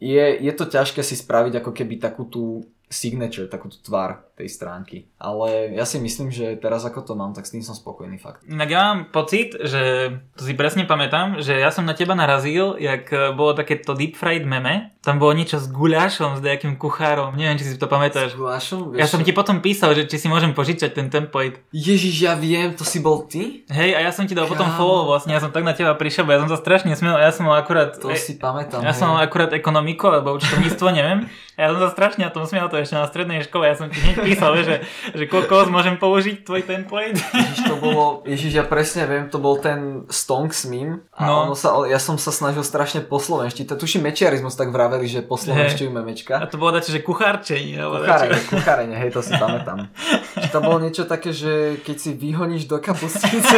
je, 0.00 0.26
je 0.40 0.52
to 0.56 0.64
ťažké 0.64 1.04
si 1.04 1.12
spraviť 1.12 1.60
ako 1.60 1.76
keby 1.76 2.00
takú 2.00 2.24
tú 2.24 2.64
signature, 2.88 3.46
takúto 3.46 3.76
tvár 3.84 4.28
tej 4.38 4.48
stránky. 4.48 5.10
Ale 5.18 5.74
ja 5.74 5.82
si 5.82 5.98
myslím, 5.98 6.30
že 6.30 6.54
teraz 6.62 6.86
ako 6.86 7.02
to 7.02 7.12
mám, 7.18 7.34
tak 7.34 7.44
s 7.44 7.52
tým 7.52 7.60
som 7.60 7.74
spokojný 7.74 8.22
fakt. 8.22 8.46
Inak 8.46 8.70
ja 8.70 8.80
mám 8.94 9.00
pocit, 9.10 9.58
že 9.58 10.14
to 10.38 10.46
si 10.46 10.54
presne 10.54 10.86
pamätám, 10.86 11.42
že 11.42 11.58
ja 11.58 11.74
som 11.74 11.82
na 11.82 11.98
teba 11.98 12.14
narazil, 12.14 12.78
jak 12.78 13.10
e, 13.10 13.34
bolo 13.34 13.58
takéto 13.58 13.98
deep 13.98 14.14
fried 14.14 14.46
meme. 14.46 14.94
Tam 15.02 15.18
bolo 15.18 15.34
niečo 15.34 15.58
s 15.58 15.66
guľašom, 15.66 16.38
s 16.38 16.40
nejakým 16.40 16.78
kuchárom. 16.78 17.34
Neviem, 17.34 17.58
či 17.58 17.66
si 17.66 17.80
to 17.80 17.90
pamätáš. 17.90 18.32
S 18.32 18.38
guľašom? 18.38 18.94
Ja 18.94 19.10
som 19.10 19.26
ti 19.26 19.34
potom 19.34 19.58
písal, 19.58 19.98
že 19.98 20.06
či 20.06 20.16
si 20.22 20.30
môžem 20.30 20.54
požičať 20.54 20.94
ten 20.94 21.10
template. 21.10 21.58
Ježiš, 21.74 22.14
ja 22.22 22.38
viem, 22.38 22.78
to 22.78 22.86
si 22.86 23.02
bol 23.02 23.26
ty? 23.26 23.66
Hej, 23.66 23.98
a 23.98 24.06
ja 24.06 24.14
som 24.14 24.22
ti 24.24 24.38
dal 24.38 24.46
Kámo. 24.46 24.54
potom 24.54 24.68
follow 24.78 25.10
vlastne, 25.10 25.34
ja 25.34 25.42
som 25.42 25.50
tak 25.50 25.66
na 25.66 25.74
teba 25.74 25.98
prišiel, 25.98 26.22
bo 26.22 26.32
ja 26.36 26.40
som 26.46 26.50
sa 26.50 26.58
strašne 26.60 26.94
smiel, 26.94 27.18
ja 27.18 27.34
som 27.34 27.50
akurát... 27.50 27.98
To 27.98 28.14
si 28.14 28.38
pamätám. 28.38 28.86
Ja 28.86 28.94
hej. 28.94 29.00
som 29.02 29.18
akurát 29.18 29.50
ekonomiku, 29.50 30.06
alebo 30.06 30.38
účtovníctvo, 30.38 30.86
neviem. 30.94 31.26
Ja 31.58 31.74
som 31.74 31.82
sa 31.82 31.90
strašne 31.90 32.22
na 32.22 32.30
tom 32.30 32.46
smiel, 32.46 32.70
to 32.70 32.77
to 32.78 32.86
ešte 32.86 32.94
na 32.94 33.04
strednej 33.04 33.42
škole, 33.42 33.66
ja 33.66 33.74
som 33.74 33.90
ti 33.90 33.98
hneď 33.98 34.22
písal, 34.22 34.54
že, 34.62 34.86
že 35.10 35.24
kokos, 35.26 35.66
môžem 35.66 35.98
použiť 35.98 36.46
tvoj 36.46 36.62
template. 36.62 37.18
Ježiš, 37.18 37.58
to 37.66 37.74
bolo, 37.76 38.22
Ježiš, 38.22 38.52
ja 38.52 38.62
presne 38.62 39.02
viem, 39.04 39.26
to 39.26 39.36
bol 39.36 39.58
ten 39.58 40.06
Stonks 40.06 40.62
meme 40.64 41.02
a 41.10 41.26
No. 41.26 41.44
ono 41.44 41.54
sa, 41.54 41.74
ja 41.84 41.98
som 41.98 42.14
sa 42.14 42.30
snažil 42.30 42.62
strašne 42.62 43.02
po 43.02 43.18
slovenštiť. 43.18 43.66
Tuším 43.68 44.06
mečiarizmus 44.06 44.54
tak 44.54 44.68
vraveli, 44.68 45.04
že 45.04 45.20
po 45.20 45.34
slovenštinu 45.34 45.90
A 45.90 45.94
memečka. 45.96 46.34
to 46.46 46.54
bolo 46.54 46.70
dačo, 46.72 46.90
že 46.90 47.00
kuchárčenie. 47.00 47.80
Kuchárenie, 47.80 48.40
kuchárenie, 48.44 48.96
hej, 48.96 49.10
to 49.10 49.18
si 49.18 49.32
pamätám. 49.32 49.90
Či 50.36 50.48
tam 50.48 50.62
bolo 50.62 50.78
niečo 50.78 51.02
také, 51.02 51.32
že 51.32 51.48
keď 51.80 51.96
si 51.96 52.10
vyhoníš 52.12 52.64
do 52.64 52.78
kapustnice, 52.78 53.56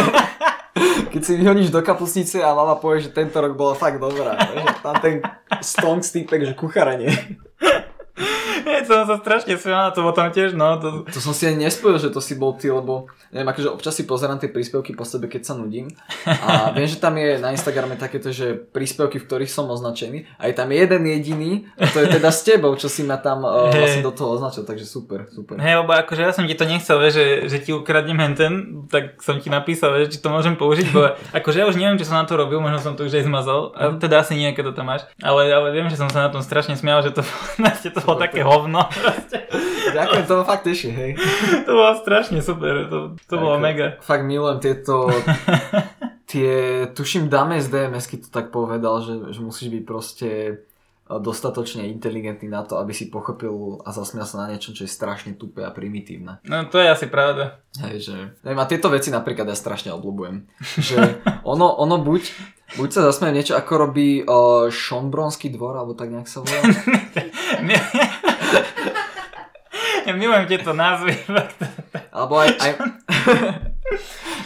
keď 1.12 1.20
si 1.20 1.32
vyhoníš 1.34 1.68
do 1.68 1.80
kapustnice 1.80 2.38
a 2.38 2.52
mama 2.52 2.76
povie, 2.76 3.02
že 3.02 3.10
tento 3.10 3.36
rok 3.36 3.52
bola 3.52 3.74
fakt 3.74 3.98
dobrá. 3.98 4.38
Že 4.38 4.60
tam 4.80 4.94
ten 4.96 5.14
stonks 5.58 6.08
týpek, 6.10 6.44
že 6.44 6.54
kuchárenie. 6.54 7.10
Ja 8.60 8.84
som 8.84 9.08
sa 9.08 9.16
strašne 9.20 9.56
smial, 9.56 9.92
to 9.96 10.04
potom 10.04 10.28
tiež, 10.28 10.52
no, 10.52 10.76
to, 10.76 11.08
To 11.08 11.18
som 11.20 11.32
si 11.32 11.48
ani 11.48 11.68
nespojil, 11.68 11.96
že 11.96 12.12
to 12.12 12.20
si 12.20 12.36
bol 12.36 12.56
ty, 12.56 12.68
lebo 12.68 13.08
neviem, 13.32 13.48
akože 13.48 13.68
občas 13.72 13.94
si 13.96 14.04
pozerám 14.04 14.42
tie 14.42 14.50
príspevky 14.50 14.92
po 14.92 15.06
sebe, 15.06 15.30
keď 15.30 15.42
sa 15.46 15.54
nudím. 15.56 15.88
A 16.26 16.70
viem, 16.76 16.86
že 16.86 17.00
tam 17.00 17.16
je 17.16 17.40
na 17.40 17.54
Instagrame 17.54 17.96
takéto, 17.96 18.34
že 18.34 18.58
príspevky, 18.58 19.22
v 19.22 19.26
ktorých 19.26 19.50
som 19.50 19.70
označený. 19.70 20.26
A 20.36 20.50
je 20.50 20.54
tam 20.54 20.68
jeden 20.70 21.02
jediný, 21.06 21.52
a 21.78 21.88
to 21.88 22.04
je 22.04 22.08
teda 22.20 22.28
s 22.28 22.40
tebou, 22.44 22.72
čo 22.76 22.90
si 22.90 23.06
ma 23.06 23.16
tam 23.16 23.46
uh, 23.46 23.70
Hej. 23.72 23.80
vlastne 23.80 24.02
do 24.04 24.12
toho 24.12 24.28
označil, 24.36 24.62
takže 24.66 24.84
super, 24.84 25.30
super. 25.30 25.56
hej, 25.56 25.80
lebo 25.80 25.92
akože 25.94 26.20
ja 26.20 26.32
som 26.34 26.44
ti 26.44 26.54
to 26.58 26.66
nechcel, 26.66 26.98
vieš, 27.00 27.14
že, 27.16 27.26
že 27.48 27.56
ti 27.62 27.70
ukradnem 27.72 28.18
henten, 28.18 28.84
tak 28.90 29.22
som 29.22 29.38
ti 29.38 29.48
napísal, 29.48 29.94
vieš, 29.94 30.16
či 30.16 30.18
to 30.20 30.28
môžem 30.28 30.58
použiť, 30.58 30.86
bo 30.92 31.14
akože 31.32 31.62
ja 31.62 31.66
už 31.68 31.78
neviem, 31.78 31.96
čo 31.96 32.08
som 32.08 32.18
na 32.18 32.26
to 32.26 32.36
robil, 32.36 32.58
možno 32.58 32.82
som 32.82 32.94
to 32.98 33.06
už 33.06 33.22
aj 33.22 33.24
zmazal, 33.26 33.72
a 33.78 33.94
teda 33.96 34.22
asi 34.22 34.36
keď 34.40 34.72
to 34.72 34.74
tam 34.74 34.90
máš, 34.90 35.06
ale, 35.22 35.52
ale 35.52 35.70
viem, 35.70 35.86
že 35.86 36.00
som 36.00 36.10
sa 36.10 36.26
na 36.26 36.30
tom 36.32 36.42
strašne 36.42 36.74
smial, 36.74 37.04
že 37.04 37.14
to, 37.14 37.22
to 37.94 38.00
bolo 38.10 38.22
také 38.26 38.42
hovno. 38.42 38.80
Ďakujem, 39.96 40.24
to 40.26 40.34
ma 40.34 40.44
fakt 40.44 40.64
teší, 40.66 40.90
hej. 40.90 41.10
to 41.66 41.70
bolo 41.70 41.94
strašne 41.98 42.42
super, 42.42 42.90
to, 42.90 43.14
to 43.26 43.34
bolo 43.38 43.56
mega. 43.62 43.98
Fakt 44.02 44.26
milujem 44.26 44.58
tieto, 44.58 45.06
tie, 46.30 46.86
tuším, 46.90 47.30
Dame 47.30 47.62
z 47.62 47.70
DMSky 47.70 48.22
to 48.22 48.28
tak 48.30 48.50
povedal, 48.54 49.02
že, 49.02 49.34
že 49.34 49.40
musíš 49.42 49.70
byť 49.74 49.82
proste 49.82 50.28
e, 50.30 50.52
dostatočne 51.10 51.90
inteligentný 51.90 52.46
na 52.46 52.62
to, 52.62 52.78
aby 52.78 52.94
si 52.94 53.10
pochopil 53.10 53.82
a 53.82 53.90
zasmial 53.90 54.26
sa 54.26 54.46
na 54.46 54.54
niečo, 54.54 54.70
čo 54.70 54.86
je 54.86 54.90
strašne 54.90 55.34
tupé 55.34 55.66
a 55.66 55.74
primitívne. 55.74 56.38
No 56.46 56.66
to 56.70 56.78
je 56.78 56.86
asi 56.86 57.10
pravda. 57.10 57.62
Hej, 57.82 57.96
že... 58.10 58.16
Neviem, 58.46 58.60
a 58.62 58.70
tieto 58.70 58.90
veci 58.90 59.10
napríklad 59.10 59.50
ja 59.50 59.58
strašne 59.58 59.90
obľúbujem. 59.94 60.46
Že 60.78 60.98
ono, 61.42 61.66
ono 61.82 61.98
buď, 61.98 62.22
buď 62.76 62.88
sa 62.90 63.00
zasmejem 63.06 63.34
niečo, 63.34 63.56
ako 63.56 63.72
robí 63.78 64.22
uh, 64.22 64.68
Šonbronský 64.68 65.50
dvor, 65.50 65.74
alebo 65.74 65.94
tak 65.94 66.10
nejak 66.12 66.28
sa 66.28 66.44
volá. 66.44 66.60
Milujem 70.10 70.50
tieto 70.50 70.74
názvy. 70.74 71.14
Alebo 72.10 72.42
aj, 72.42 72.50
aj, 72.58 72.72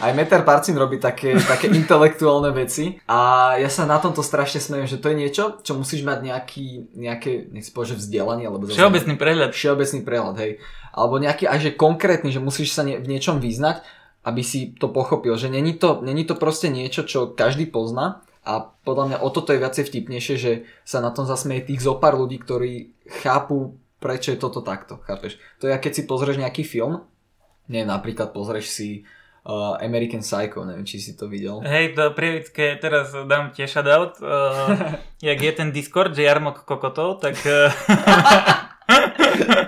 aj 0.05 0.11
Meter 0.13 0.45
Parcin 0.45 0.77
robí 0.77 1.01
také, 1.01 1.33
také 1.41 1.73
intelektuálne 1.73 2.53
veci 2.53 3.01
a 3.09 3.53
ja 3.57 3.73
sa 3.73 3.89
na 3.89 3.97
tomto 3.97 4.21
strašne 4.21 4.61
smejem, 4.61 4.85
že 4.85 5.01
to 5.01 5.09
je 5.09 5.17
niečo, 5.17 5.65
čo 5.65 5.73
musíš 5.73 6.05
mať 6.05 6.21
nejaký, 6.21 6.93
nejaké, 6.93 7.49
nech 7.49 7.65
si 7.65 7.73
povedať, 7.73 7.97
vzdelanie, 7.97 8.45
alebo 8.45 8.69
Všeobecný 8.69 9.17
prehľad. 9.17 9.57
všeobecný 9.57 10.01
prehľad, 10.05 10.37
hej. 10.45 10.61
Alebo 10.93 11.17
nejaký 11.17 11.49
aj 11.49 11.59
že 11.59 11.71
konkrétny, 11.73 12.29
že 12.29 12.45
musíš 12.45 12.77
sa 12.77 12.85
ne, 12.85 13.01
v 13.01 13.09
niečom 13.09 13.41
vyznať, 13.41 13.81
aby 14.25 14.41
si 14.41 14.73
to 14.81 14.89
pochopil, 14.89 15.37
že 15.37 15.53
není 15.53 15.77
to, 15.77 16.01
není 16.01 16.25
to 16.25 16.35
proste 16.35 16.73
niečo, 16.73 17.05
čo 17.05 17.37
každý 17.37 17.69
pozná 17.69 18.25
a 18.45 18.61
podľa 18.61 19.05
mňa 19.09 19.19
o 19.25 19.29
toto 19.33 19.53
je 19.53 19.61
viacej 19.61 19.85
vtipnejšie, 19.89 20.37
že 20.37 20.53
sa 20.85 21.01
na 21.01 21.13
tom 21.13 21.25
zasmeje 21.25 21.69
tých 21.73 21.85
zopár 21.85 22.17
ľudí, 22.17 22.41
ktorí 22.41 22.93
chápu, 23.25 23.77
prečo 24.01 24.33
je 24.33 24.41
toto 24.41 24.61
takto, 24.61 25.01
chápeš? 25.05 25.41
To 25.61 25.69
je, 25.69 25.77
keď 25.77 25.93
si 25.93 26.03
pozrieš 26.05 26.41
nejaký 26.41 26.65
film, 26.65 27.05
nie, 27.73 27.85
napríklad 27.89 28.37
pozrieš 28.37 28.69
si 28.69 28.89
uh, 29.49 29.81
American 29.81 30.21
Psycho, 30.21 30.69
neviem, 30.69 30.85
či 30.85 31.01
si 31.01 31.17
to 31.17 31.25
videl. 31.29 31.65
Hej, 31.65 31.97
to 31.97 32.13
prievické, 32.13 32.77
teraz 32.77 33.17
dám 33.17 33.57
tie 33.57 33.65
shoutout. 33.65 34.21
Uh, 34.21 35.01
jak 35.29 35.41
je 35.41 35.53
ten 35.53 35.73
Discord, 35.73 36.13
že 36.13 36.29
Jarmok 36.29 36.69
Kokotov, 36.69 37.25
tak... 37.25 37.41
Uh, 37.45 37.73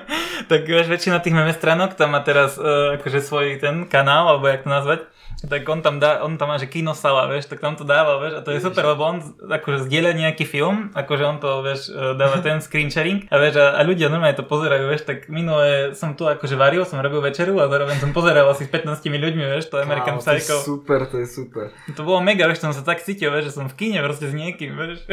tak 0.49 0.67
vieš, 0.67 0.87
väčšina 0.87 1.19
tých 1.23 1.35
meme 1.35 1.53
stránok 1.53 1.99
tam 1.99 2.15
má 2.15 2.23
teraz 2.23 2.57
uh, 2.57 2.99
akože 2.99 3.19
svoj 3.23 3.59
ten 3.59 3.87
kanál, 3.91 4.31
alebo 4.31 4.47
jak 4.47 4.63
to 4.63 4.71
nazvať, 4.71 5.01
tak 5.45 5.69
on 5.69 5.85
tam, 5.85 6.01
dá, 6.01 6.25
on 6.25 6.41
tam 6.41 6.49
má, 6.49 6.57
že 6.57 6.65
kinosala, 6.65 7.29
vieš, 7.29 7.53
tak 7.53 7.61
tam 7.61 7.77
to 7.77 7.85
dáva, 7.85 8.17
vieš, 8.25 8.33
a 8.37 8.41
to 8.41 8.57
je 8.57 8.61
super, 8.65 8.89
lebo 8.89 9.05
on 9.05 9.21
akože 9.45 9.85
zdieľa 9.85 10.17
nejaký 10.17 10.49
film, 10.49 10.89
akože 10.97 11.25
on 11.29 11.37
to, 11.45 11.61
vieš, 11.61 11.93
eh, 11.93 12.17
dáva 12.17 12.41
ten 12.41 12.65
screen 12.65 12.89
sharing 12.89 13.29
a 13.29 13.37
vieš, 13.37 13.61
a, 13.61 13.77
a 13.77 13.81
ľudia 13.85 14.09
normálne 14.09 14.33
to 14.33 14.49
pozerajú, 14.49 14.89
vieš, 14.89 15.05
tak 15.05 15.29
minule 15.29 15.93
som 15.93 16.17
tu 16.17 16.25
akože 16.25 16.57
varil, 16.57 16.89
som 16.89 17.05
robil 17.05 17.21
večeru 17.21 17.61
a 17.61 17.69
zároveň 17.69 18.01
som 18.01 18.17
pozeral 18.17 18.49
asi 18.49 18.65
s 18.65 18.71
15 18.73 19.05
ľuďmi, 19.05 19.45
vieš, 19.45 19.69
to 19.69 19.77
American 19.77 20.17
Wow, 20.17 20.25
to 20.25 20.33
je 20.33 20.41
Psycho. 20.41 20.57
super, 20.65 21.01
to 21.05 21.21
je 21.21 21.29
super. 21.29 21.69
To 21.93 22.01
bolo 22.01 22.25
mega, 22.25 22.49
vieš, 22.49 22.65
som 22.65 22.73
sa 22.73 22.81
tak 22.81 23.05
cítil, 23.05 23.29
vieš, 23.29 23.53
že 23.53 23.61
som 23.61 23.69
v 23.69 23.77
kine 23.77 24.01
proste 24.01 24.33
s 24.33 24.35
niekým, 24.35 24.73
vieš. 24.73 25.05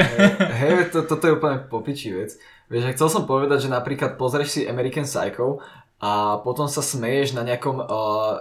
Hej, 0.64 0.96
to, 0.96 1.04
toto 1.04 1.28
je 1.28 1.36
úplne 1.36 1.68
popičí 1.68 2.16
vec. 2.16 2.40
Vieš, 2.72 2.96
chcel 2.96 3.10
som 3.12 3.24
povedať, 3.28 3.68
že 3.68 3.74
napríklad 3.74 4.16
pozrieš 4.16 4.50
si 4.60 4.62
American 4.64 5.04
Psycho 5.04 5.60
a 6.04 6.44
potom 6.44 6.68
sa 6.68 6.84
smeješ 6.84 7.32
na 7.32 7.48
nejakom 7.48 7.80
uh, 7.80 7.88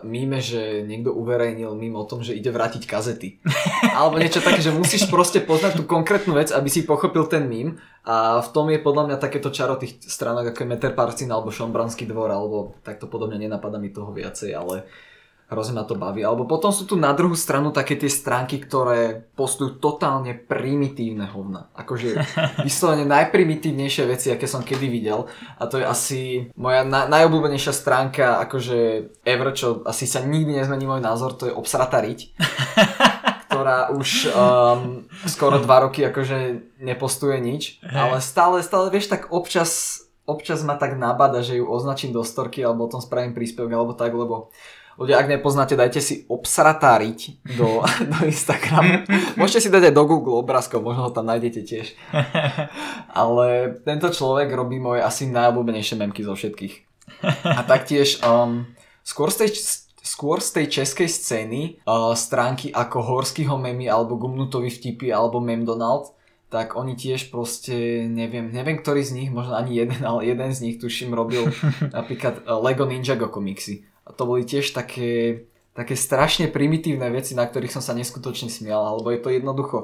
míme, 0.03 0.43
že 0.43 0.83
niekto 0.83 1.15
uverejnil 1.15 1.79
mím 1.79 1.95
o 1.95 2.03
tom, 2.03 2.19
že 2.19 2.35
ide 2.35 2.51
vrátiť 2.51 2.91
kazety. 2.91 3.39
Alebo 3.99 4.19
niečo 4.19 4.43
také, 4.43 4.59
že 4.59 4.75
musíš 4.75 5.07
proste 5.07 5.39
poznať 5.39 5.79
tú 5.79 5.87
konkrétnu 5.87 6.35
vec, 6.35 6.51
aby 6.51 6.67
si 6.67 6.83
pochopil 6.83 7.23
ten 7.31 7.47
mím 7.47 7.79
a 8.03 8.43
v 8.43 8.49
tom 8.51 8.67
je 8.67 8.83
podľa 8.83 9.15
mňa 9.15 9.17
takéto 9.23 9.55
čaro 9.55 9.79
tých 9.79 9.95
stránok 10.03 10.51
ako 10.51 10.59
je 10.59 10.71
Meter 10.75 10.91
Parcin 10.91 11.31
alebo 11.31 11.55
Šombranský 11.55 12.03
dvor 12.03 12.35
alebo 12.35 12.75
takto 12.83 13.07
podobne 13.07 13.39
nenapadá 13.39 13.79
mi 13.79 13.95
toho 13.95 14.11
viacej, 14.11 14.59
ale 14.59 14.83
hrozne 15.53 15.77
ma 15.77 15.85
to 15.85 15.95
baví. 15.95 16.25
Alebo 16.25 16.49
potom 16.49 16.73
sú 16.73 16.89
tu 16.89 16.97
na 16.97 17.13
druhú 17.13 17.37
stranu 17.37 17.71
také 17.71 18.01
tie 18.01 18.09
stránky, 18.09 18.57
ktoré 18.57 19.29
postujú 19.37 19.77
totálne 19.77 20.33
primitívne 20.33 21.29
hovna. 21.29 21.69
Akože 21.77 22.17
vyslovene 22.67 23.05
najprimitívnejšie 23.05 24.05
veci, 24.09 24.33
aké 24.33 24.49
som 24.49 24.65
kedy 24.65 24.89
videl. 24.89 25.29
A 25.61 25.69
to 25.69 25.79
je 25.79 25.87
asi 25.87 26.21
moja 26.57 26.83
na- 26.83 27.07
najobľúbenejšia 27.07 27.73
stránka, 27.77 28.41
akože 28.49 28.79
ever, 29.29 29.53
čo 29.53 29.85
asi 29.85 30.09
sa 30.09 30.25
nikdy 30.25 30.57
nezmení 30.57 30.89
môj 30.89 31.05
názor, 31.05 31.37
to 31.37 31.53
je 31.53 31.55
obsratá 31.55 32.01
riť. 32.01 32.33
ktorá 33.53 33.93
už 33.93 34.33
um, 34.33 35.05
skoro 35.29 35.61
dva 35.61 35.85
roky 35.85 36.01
akože 36.09 36.73
nepostuje 36.81 37.37
nič, 37.37 37.85
ale 37.85 38.25
stále, 38.25 38.65
stále 38.65 38.89
vieš, 38.89 39.13
tak 39.13 39.29
občas, 39.29 40.03
občas 40.25 40.65
ma 40.65 40.81
tak 40.81 40.97
nabada, 40.97 41.45
že 41.45 41.61
ju 41.61 41.69
označím 41.69 42.17
do 42.17 42.25
storky 42.25 42.65
alebo 42.65 42.89
o 42.89 42.93
tom 42.97 43.05
spravím 43.05 43.37
príspevok 43.37 43.69
alebo 43.77 43.93
tak, 43.93 44.17
lebo 44.17 44.49
ľudia, 45.01 45.21
ak 45.21 45.31
nepoznáte, 45.31 45.79
dajte 45.79 46.01
si 46.03 46.15
obsratá 46.29 46.97
riť 46.99 47.45
do, 47.57 47.81
do 48.13 48.19
Instagramu. 48.27 49.07
Môžete 49.37 49.69
si 49.69 49.73
dať 49.73 49.93
aj 49.93 49.95
do 49.95 50.05
Google 50.05 50.41
obrázkov, 50.41 50.85
možno 50.85 51.09
ho 51.09 51.13
tam 51.15 51.29
nájdete 51.29 51.61
tiež. 51.65 51.87
Ale 53.23 53.79
tento 53.87 54.09
človek 54.13 54.53
robí 54.53 54.83
moje 54.83 55.05
asi 55.05 55.29
najobľúbenejšie 55.31 55.97
memky 56.01 56.23
zo 56.25 56.37
všetkých. 56.37 56.75
A 57.45 57.63
taktiež 57.67 58.23
um, 58.25 58.67
skôr 59.07 59.31
z 59.31 59.47
tej, 59.47 59.51
skôr 60.03 60.39
z 60.43 60.51
tej 60.61 60.67
českej 60.83 61.09
scény 61.11 61.61
uh, 61.85 62.15
stránky 62.17 62.71
ako 62.71 63.03
Horskýho 63.03 63.59
memy 63.59 63.87
alebo 63.87 64.19
Gumnutovi 64.19 64.71
vtipy 64.71 65.11
alebo 65.13 65.39
Memdonald 65.39 66.15
tak 66.53 66.77
oni 66.77 66.93
tiež 66.93 67.33
proste, 67.33 68.05
neviem, 68.05 68.53
neviem 68.53 68.77
ktorý 68.77 69.01
z 69.01 69.17
nich, 69.17 69.33
možno 69.33 69.57
ani 69.57 69.73
jeden, 69.73 70.05
ale 70.05 70.29
jeden 70.29 70.53
z 70.53 70.61
nich 70.61 70.77
tuším 70.77 71.17
robil 71.17 71.49
napríklad 71.97 72.45
uh, 72.45 72.61
Lego 72.61 72.85
Ninjago 72.85 73.33
komiksy. 73.33 73.89
To 74.17 74.23
boli 74.25 74.43
tiež 74.47 74.73
také, 74.73 75.45
také 75.77 75.95
strašne 75.97 76.49
primitívne 76.49 77.09
veci, 77.13 77.33
na 77.37 77.49
ktorých 77.49 77.73
som 77.73 77.85
sa 77.85 77.97
neskutočne 77.97 78.53
smial, 78.53 78.81
alebo 78.81 79.09
je 79.11 79.21
to 79.21 79.31
jednoducho, 79.33 79.79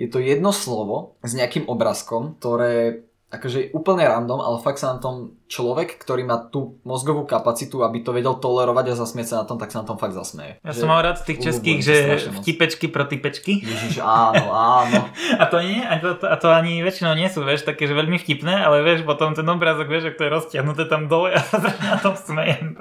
je 0.00 0.10
to 0.10 0.18
jedno 0.18 0.50
slovo 0.50 1.16
s 1.22 1.32
nejakým 1.38 1.70
obrazkom, 1.70 2.36
ktoré 2.42 3.06
akože 3.34 3.58
je 3.58 3.68
úplne 3.74 4.06
random, 4.06 4.38
ale 4.38 4.62
fakt 4.62 4.78
sa 4.78 4.94
na 4.94 4.98
tom 4.98 5.34
človek, 5.44 6.00
ktorý 6.00 6.24
má 6.24 6.38
tú 6.50 6.80
mozgovú 6.82 7.26
kapacitu, 7.28 7.84
aby 7.84 8.00
to 8.00 8.10
vedel 8.10 8.38
tolerovať 8.38 8.90
a 8.90 8.98
zasmieť 8.98 9.26
sa 9.30 9.36
na 9.42 9.46
tom, 9.46 9.58
tak 9.60 9.70
sa 9.70 9.82
na 9.82 9.86
tom 9.86 9.98
fakt 9.98 10.16
zasmeje. 10.16 10.58
Ja 10.64 10.72
Že- 10.72 10.80
som 10.80 10.88
mal 10.90 11.04
rád 11.04 11.20
z 11.20 11.24
tých 11.28 11.38
českých, 11.44 11.78
že 11.84 11.96
vtipečky 12.42 12.86
pro 12.88 13.04
typečky. 13.04 13.60
Ježiš, 13.60 14.00
áno, 14.00 14.50
áno. 14.50 15.10
A 15.42 15.44
to 15.50 15.58
nie, 15.60 15.82
a 15.82 15.98
to, 15.98 16.16
a 16.22 16.36
to 16.38 16.48
ani 16.50 16.80
väčšinou 16.80 17.14
nie 17.18 17.26
sú, 17.26 17.42
vieš, 17.42 17.66
také, 17.66 17.90
že 17.90 17.94
veľmi 17.94 18.16
vtipné, 18.16 18.62
ale 18.62 18.80
vieš, 18.86 19.02
potom 19.02 19.34
ten 19.34 19.46
obrázok, 19.46 19.90
vieš, 19.90 20.14
ak 20.14 20.18
to 20.18 20.26
je 20.26 20.30
roztiahnuté 20.30 20.86
tam 20.86 21.10
dole 21.10 21.34
a 21.34 21.40
sa 21.50 21.58
na 21.58 21.98
tom 21.98 22.14
smejem. 22.14 22.78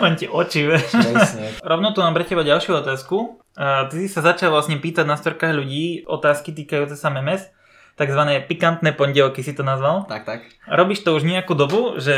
On 0.00 0.12
ti 0.16 0.26
oči, 0.26 0.66
vieš. 0.66 0.92
Presne. 0.92 1.56
Rovno 1.62 1.92
tu 1.92 2.00
mám 2.00 2.16
pre 2.16 2.24
teba 2.24 2.42
ďalšiu 2.42 2.80
otázku. 2.80 3.38
A 3.52 3.84
ty 3.84 4.00
si 4.00 4.08
sa 4.08 4.24
začal 4.24 4.48
vlastne 4.48 4.80
pýtať 4.80 5.04
na 5.04 5.12
storkách 5.12 5.52
ľudí 5.52 6.08
otázky 6.08 6.56
týkajúce 6.56 6.96
sa 6.96 7.12
memes, 7.12 7.44
takzvané 7.96 8.40
pikantné 8.42 8.92
pondelky 8.96 9.44
si 9.44 9.52
to 9.52 9.62
nazval. 9.62 10.08
Tak, 10.08 10.24
tak. 10.24 10.40
Robíš 10.66 11.04
to 11.04 11.14
už 11.14 11.26
nejakú 11.26 11.52
dobu, 11.52 12.00
že 12.00 12.14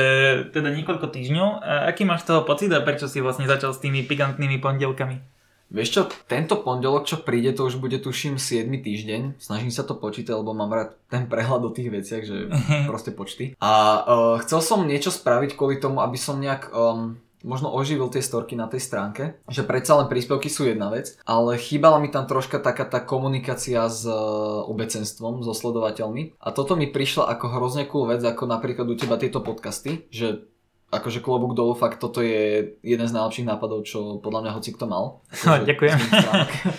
teda 0.55 0.71
niekoľko 0.75 1.11
týždňov. 1.11 1.49
A 1.61 1.73
aký 1.91 2.07
máš 2.07 2.25
z 2.25 2.35
toho 2.35 2.41
pocit 2.47 2.71
a 2.71 2.85
prečo 2.85 3.11
si 3.11 3.19
vlastne 3.25 3.49
začal 3.49 3.75
s 3.75 3.83
tými 3.83 4.07
pikantnými 4.07 4.63
pondelkami? 4.63 5.35
Vieš 5.75 5.91
čo, 5.91 6.03
tento 6.31 6.61
pondelok, 6.61 7.09
čo 7.09 7.25
príde, 7.25 7.51
to 7.51 7.67
už 7.67 7.83
bude 7.83 7.99
tuším 7.99 8.39
7 8.39 8.69
týždeň. 8.69 9.43
Snažím 9.43 9.73
sa 9.73 9.83
to 9.83 9.99
počítať, 9.99 10.37
lebo 10.37 10.55
mám 10.55 10.71
rád 10.71 10.95
ten 11.11 11.27
prehľad 11.27 11.67
o 11.67 11.75
tých 11.75 11.91
veciach, 11.91 12.23
že 12.23 12.47
proste 12.91 13.11
počty. 13.11 13.59
A 13.59 13.73
uh, 14.07 14.37
chcel 14.45 14.61
som 14.63 14.87
niečo 14.87 15.11
spraviť 15.11 15.59
kvôli 15.59 15.83
tomu, 15.83 16.05
aby 16.05 16.15
som 16.21 16.39
nejak 16.39 16.71
um, 16.71 17.19
možno 17.45 17.69
oživil 17.71 18.09
tie 18.09 18.25
storky 18.25 18.57
na 18.57 18.67
tej 18.67 18.81
stránke, 18.81 19.39
že 19.53 19.63
predsa 19.63 20.01
len 20.01 20.09
príspevky 20.09 20.49
sú 20.49 20.65
jedna 20.65 20.89
vec, 20.89 21.15
ale 21.29 21.61
chýbala 21.61 22.01
mi 22.01 22.09
tam 22.09 22.25
troška 22.25 22.59
taká 22.59 22.89
tá 22.89 23.05
komunikácia 23.05 23.85
s 23.87 24.09
uh, 24.09 24.65
obecenstvom, 24.65 25.45
so 25.45 25.53
sledovateľmi 25.53 26.41
a 26.41 26.49
toto 26.51 26.75
mi 26.75 26.89
prišla 26.89 27.29
ako 27.37 27.47
hrozne 27.53 27.85
cool 27.87 28.09
vec, 28.09 28.25
ako 28.25 28.49
napríklad 28.49 28.89
u 28.89 28.97
teba 28.97 29.21
tieto 29.21 29.45
podcasty, 29.45 30.09
že 30.09 30.49
akože 30.95 31.21
klobúk 31.21 31.53
dolu, 31.59 31.75
fakt 31.77 31.99
toto 31.99 32.23
je 32.23 32.79
jeden 32.81 33.07
z 33.07 33.15
najlepších 33.15 33.49
nápadov, 33.49 33.85
čo 33.85 34.23
podľa 34.23 34.41
mňa 34.47 34.53
hoci 34.57 34.71
kto 34.73 34.85
mal. 34.87 35.05
Akože 35.45 35.67
Ďakujem. 35.67 35.99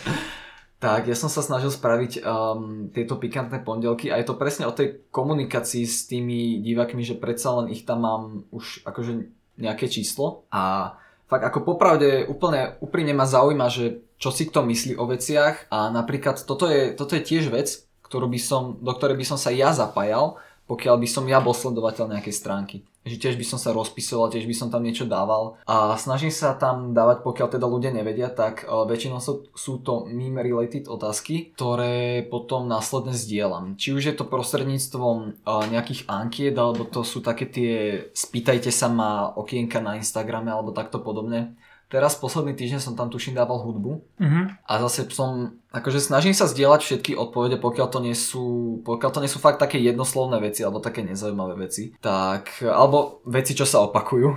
tak, 0.85 1.11
ja 1.11 1.15
som 1.19 1.27
sa 1.27 1.43
snažil 1.43 1.67
spraviť 1.67 2.23
um, 2.23 2.87
tieto 2.95 3.19
pikantné 3.19 3.59
pondelky 3.67 4.07
a 4.07 4.15
je 4.15 4.25
to 4.27 4.39
presne 4.39 4.63
o 4.65 4.73
tej 4.75 5.03
komunikácii 5.11 5.83
s 5.83 6.07
tými 6.07 6.63
divákmi, 6.63 7.03
že 7.03 7.19
predsa 7.19 7.59
len 7.59 7.67
ich 7.75 7.83
tam 7.83 8.07
mám 8.07 8.23
už 8.55 8.87
akože 8.87 9.44
nejaké 9.59 9.87
číslo 9.87 10.47
a 10.51 10.95
fakt 11.25 11.43
ako 11.43 11.75
popravde 11.75 12.27
úplne 12.29 12.77
úprimne 12.79 13.15
ma 13.17 13.25
zaujíma, 13.25 13.67
že 13.71 14.05
čo 14.15 14.31
si 14.31 14.47
kto 14.47 14.63
myslí 14.63 14.95
o 14.95 15.05
veciach 15.09 15.67
a 15.71 15.91
napríklad 15.91 16.39
toto 16.43 16.69
je, 16.71 16.95
toto 16.95 17.17
je 17.17 17.23
tiež 17.23 17.51
vec, 17.51 17.83
ktorú 18.05 18.29
by 18.29 18.39
som, 18.39 18.77
do 18.79 18.91
ktorej 18.93 19.17
by 19.19 19.25
som 19.25 19.39
sa 19.39 19.49
ja 19.51 19.73
zapájal, 19.73 20.37
pokiaľ 20.65 20.95
by 21.01 21.07
som 21.07 21.25
ja 21.29 21.39
bol 21.41 21.53
sledovateľ 21.53 22.11
nejakej 22.11 22.35
stránky 22.35 22.77
že 23.05 23.21
tiež 23.21 23.37
by 23.37 23.45
som 23.45 23.61
sa 23.61 23.69
rozpisoval, 23.69 24.33
tiež 24.33 24.49
by 24.49 24.55
som 24.57 24.73
tam 24.73 24.81
niečo 24.81 25.05
dával 25.05 25.61
a 25.69 25.93
snažím 25.93 26.33
sa 26.33 26.57
tam 26.57 26.97
dávať, 26.97 27.21
pokiaľ 27.21 27.47
teda 27.53 27.65
ľudia 27.69 27.93
nevedia, 27.93 28.33
tak 28.33 28.65
uh, 28.65 28.89
väčšinou 28.89 29.21
sú, 29.21 29.71
to 29.85 30.09
meme 30.09 30.41
related 30.41 30.89
otázky, 30.89 31.53
ktoré 31.53 32.25
potom 32.25 32.65
následne 32.65 33.13
zdieľam. 33.13 33.77
Či 33.77 33.93
už 33.93 34.03
je 34.09 34.15
to 34.17 34.25
prostredníctvom 34.25 35.45
uh, 35.45 35.63
nejakých 35.69 36.09
ankiet, 36.09 36.57
alebo 36.57 36.89
to 36.89 37.05
sú 37.05 37.21
také 37.21 37.45
tie 37.45 37.73
spýtajte 38.17 38.73
sa 38.73 38.89
ma 38.89 39.29
okienka 39.37 39.77
na 39.77 40.01
Instagrame 40.01 40.49
alebo 40.49 40.73
takto 40.73 40.97
podobne. 40.97 41.53
Teraz 41.85 42.17
posledný 42.17 42.57
týždeň 42.57 42.81
som 42.81 42.97
tam 42.97 43.13
tuším 43.13 43.37
dával 43.37 43.61
hudbu 43.61 43.91
uh-huh. 44.17 44.45
a 44.57 44.73
zase 44.89 45.05
som, 45.13 45.61
akože 45.69 46.01
snažím 46.01 46.33
sa 46.33 46.49
zdieľať 46.49 46.81
všetky 46.81 47.11
odpovede, 47.13 47.61
pokiaľ 47.61 47.87
to 47.93 47.99
nie 48.01 48.17
sú, 48.17 48.79
pokiaľ 48.81 49.11
to 49.13 49.21
nie 49.21 49.29
sú 49.29 49.37
fakt 49.37 49.61
také 49.61 49.77
jednoslovné 49.77 50.41
veci 50.41 50.65
alebo 50.65 50.81
také 50.81 51.05
nezaujímavé 51.05 51.69
veci, 51.69 51.93
tak, 52.01 52.65
alebo 52.65 53.21
veci, 53.29 53.53
čo 53.53 53.69
sa 53.69 53.85
opakujú. 53.85 54.27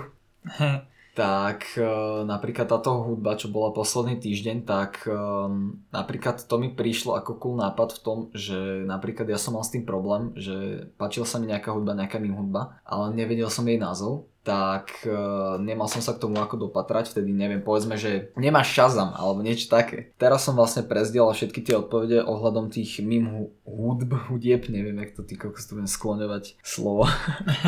tak 1.19 1.75
e, 1.75 1.83
napríklad 2.23 2.71
táto 2.71 3.03
hudba, 3.03 3.35
čo 3.35 3.51
bola 3.51 3.75
posledný 3.75 4.23
týždeň, 4.23 4.63
tak 4.63 5.03
e, 5.03 5.19
napríklad 5.91 6.47
to 6.47 6.55
mi 6.63 6.71
prišlo 6.71 7.19
ako 7.19 7.43
cool 7.43 7.57
nápad 7.59 7.99
v 7.99 8.03
tom, 8.07 8.19
že 8.39 8.87
napríklad 8.87 9.27
ja 9.27 9.35
som 9.35 9.59
mal 9.59 9.67
s 9.67 9.75
tým 9.75 9.83
problém, 9.83 10.31
že 10.39 10.87
páčila 10.95 11.27
sa 11.27 11.43
mi 11.43 11.51
nejaká 11.51 11.75
hudba, 11.75 11.99
nejaká 11.99 12.23
mým 12.23 12.39
hudba, 12.39 12.79
ale 12.87 13.19
nevedel 13.19 13.51
som 13.51 13.67
jej 13.67 13.83
názov 13.83 14.31
tak 14.49 15.05
uh, 15.05 15.61
nemal 15.61 15.93
som 15.93 16.01
sa 16.01 16.17
k 16.17 16.25
tomu 16.25 16.41
ako 16.41 16.73
dopatrať, 16.73 17.13
vtedy 17.13 17.37
neviem, 17.37 17.61
povedzme, 17.61 18.01
že 18.01 18.33
nemáš 18.33 18.73
šazam 18.73 19.13
alebo 19.13 19.45
niečo 19.45 19.69
také. 19.69 20.17
Teraz 20.17 20.49
som 20.49 20.57
vlastne 20.57 20.89
prezdielal 20.89 21.37
všetky 21.37 21.61
tie 21.61 21.77
odpovede 21.77 22.25
ohľadom 22.25 22.73
tých 22.73 23.05
mým 23.05 23.53
hudb, 23.69 24.17
hudieb, 24.33 24.65
neviem, 24.73 24.97
jak 25.05 25.13
to 25.13 25.21
ty 25.21 25.37
kokos 25.37 25.69
tu 25.69 25.77
budem 25.77 25.85
skloňovať 25.85 26.57
slovo. 26.65 27.05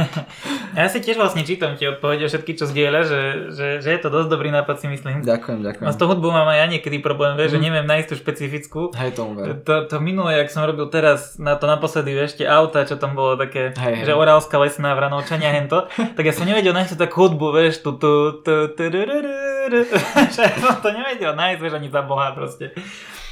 ja 0.81 0.89
si 0.89 1.05
tiež 1.05 1.21
vlastne 1.21 1.45
čítam 1.45 1.77
tie 1.77 1.93
odpovede 1.93 2.33
všetky, 2.33 2.57
čo 2.57 2.65
zdieľa, 2.65 3.01
že, 3.05 3.21
že, 3.53 3.67
že, 3.85 3.89
je 3.93 4.01
to 4.01 4.09
dosť 4.09 4.33
dobrý 4.33 4.49
nápad 4.49 4.81
si 4.81 4.89
myslím. 4.89 5.21
Ďakujem, 5.21 5.61
ďakujem. 5.61 5.85
A 5.85 5.93
s 5.93 6.01
tou 6.01 6.09
hudbou 6.09 6.33
mám 6.33 6.49
aj 6.49 6.65
ja 6.65 6.67
niekedy 6.73 7.05
problém, 7.05 7.37
vieš, 7.37 7.53
mm. 7.53 7.55
že 7.55 7.59
mhm. 7.61 7.67
neviem 7.69 7.87
nájsť 7.93 8.09
tú 8.09 8.15
špecifickú. 8.17 8.81
Hej, 8.97 9.21
tomu 9.21 9.37
ver. 9.37 9.61
To, 9.69 9.85
to 9.85 10.01
minulé, 10.01 10.41
jak 10.41 10.49
som 10.49 10.65
robil 10.65 10.89
teraz 10.89 11.37
na 11.37 11.61
to 11.61 11.69
naposledy, 11.69 12.17
ešte 12.17 12.49
auta, 12.49 12.89
čo 12.89 12.97
tam 12.97 13.13
bolo 13.13 13.37
také, 13.37 13.77
hej, 13.77 14.09
že 14.09 14.13
hej. 14.13 14.17
Orálska 14.17 14.57
lesná 14.57 14.97
vranovčania 14.97 15.53
hento, 15.53 15.93
tak 16.17 16.25
ja 16.25 16.33
som 16.33 16.49
nevedel 16.49 16.70
nevedel 16.71 16.87
nájsť 16.87 17.03
takú 17.03 17.27
hudbu, 17.27 17.47
vieš, 17.51 17.83
tu, 17.83 17.99
tu, 17.99 18.43
tu, 18.47 18.55
tu, 18.71 18.83
že 20.35 20.45
som 20.63 20.79
to 20.79 20.91
nevedel 20.95 21.35
nájsť, 21.35 21.59
vieš, 21.59 21.75
ani 21.75 21.89
za 21.91 22.03
boha 22.07 22.31
proste. 22.31 22.71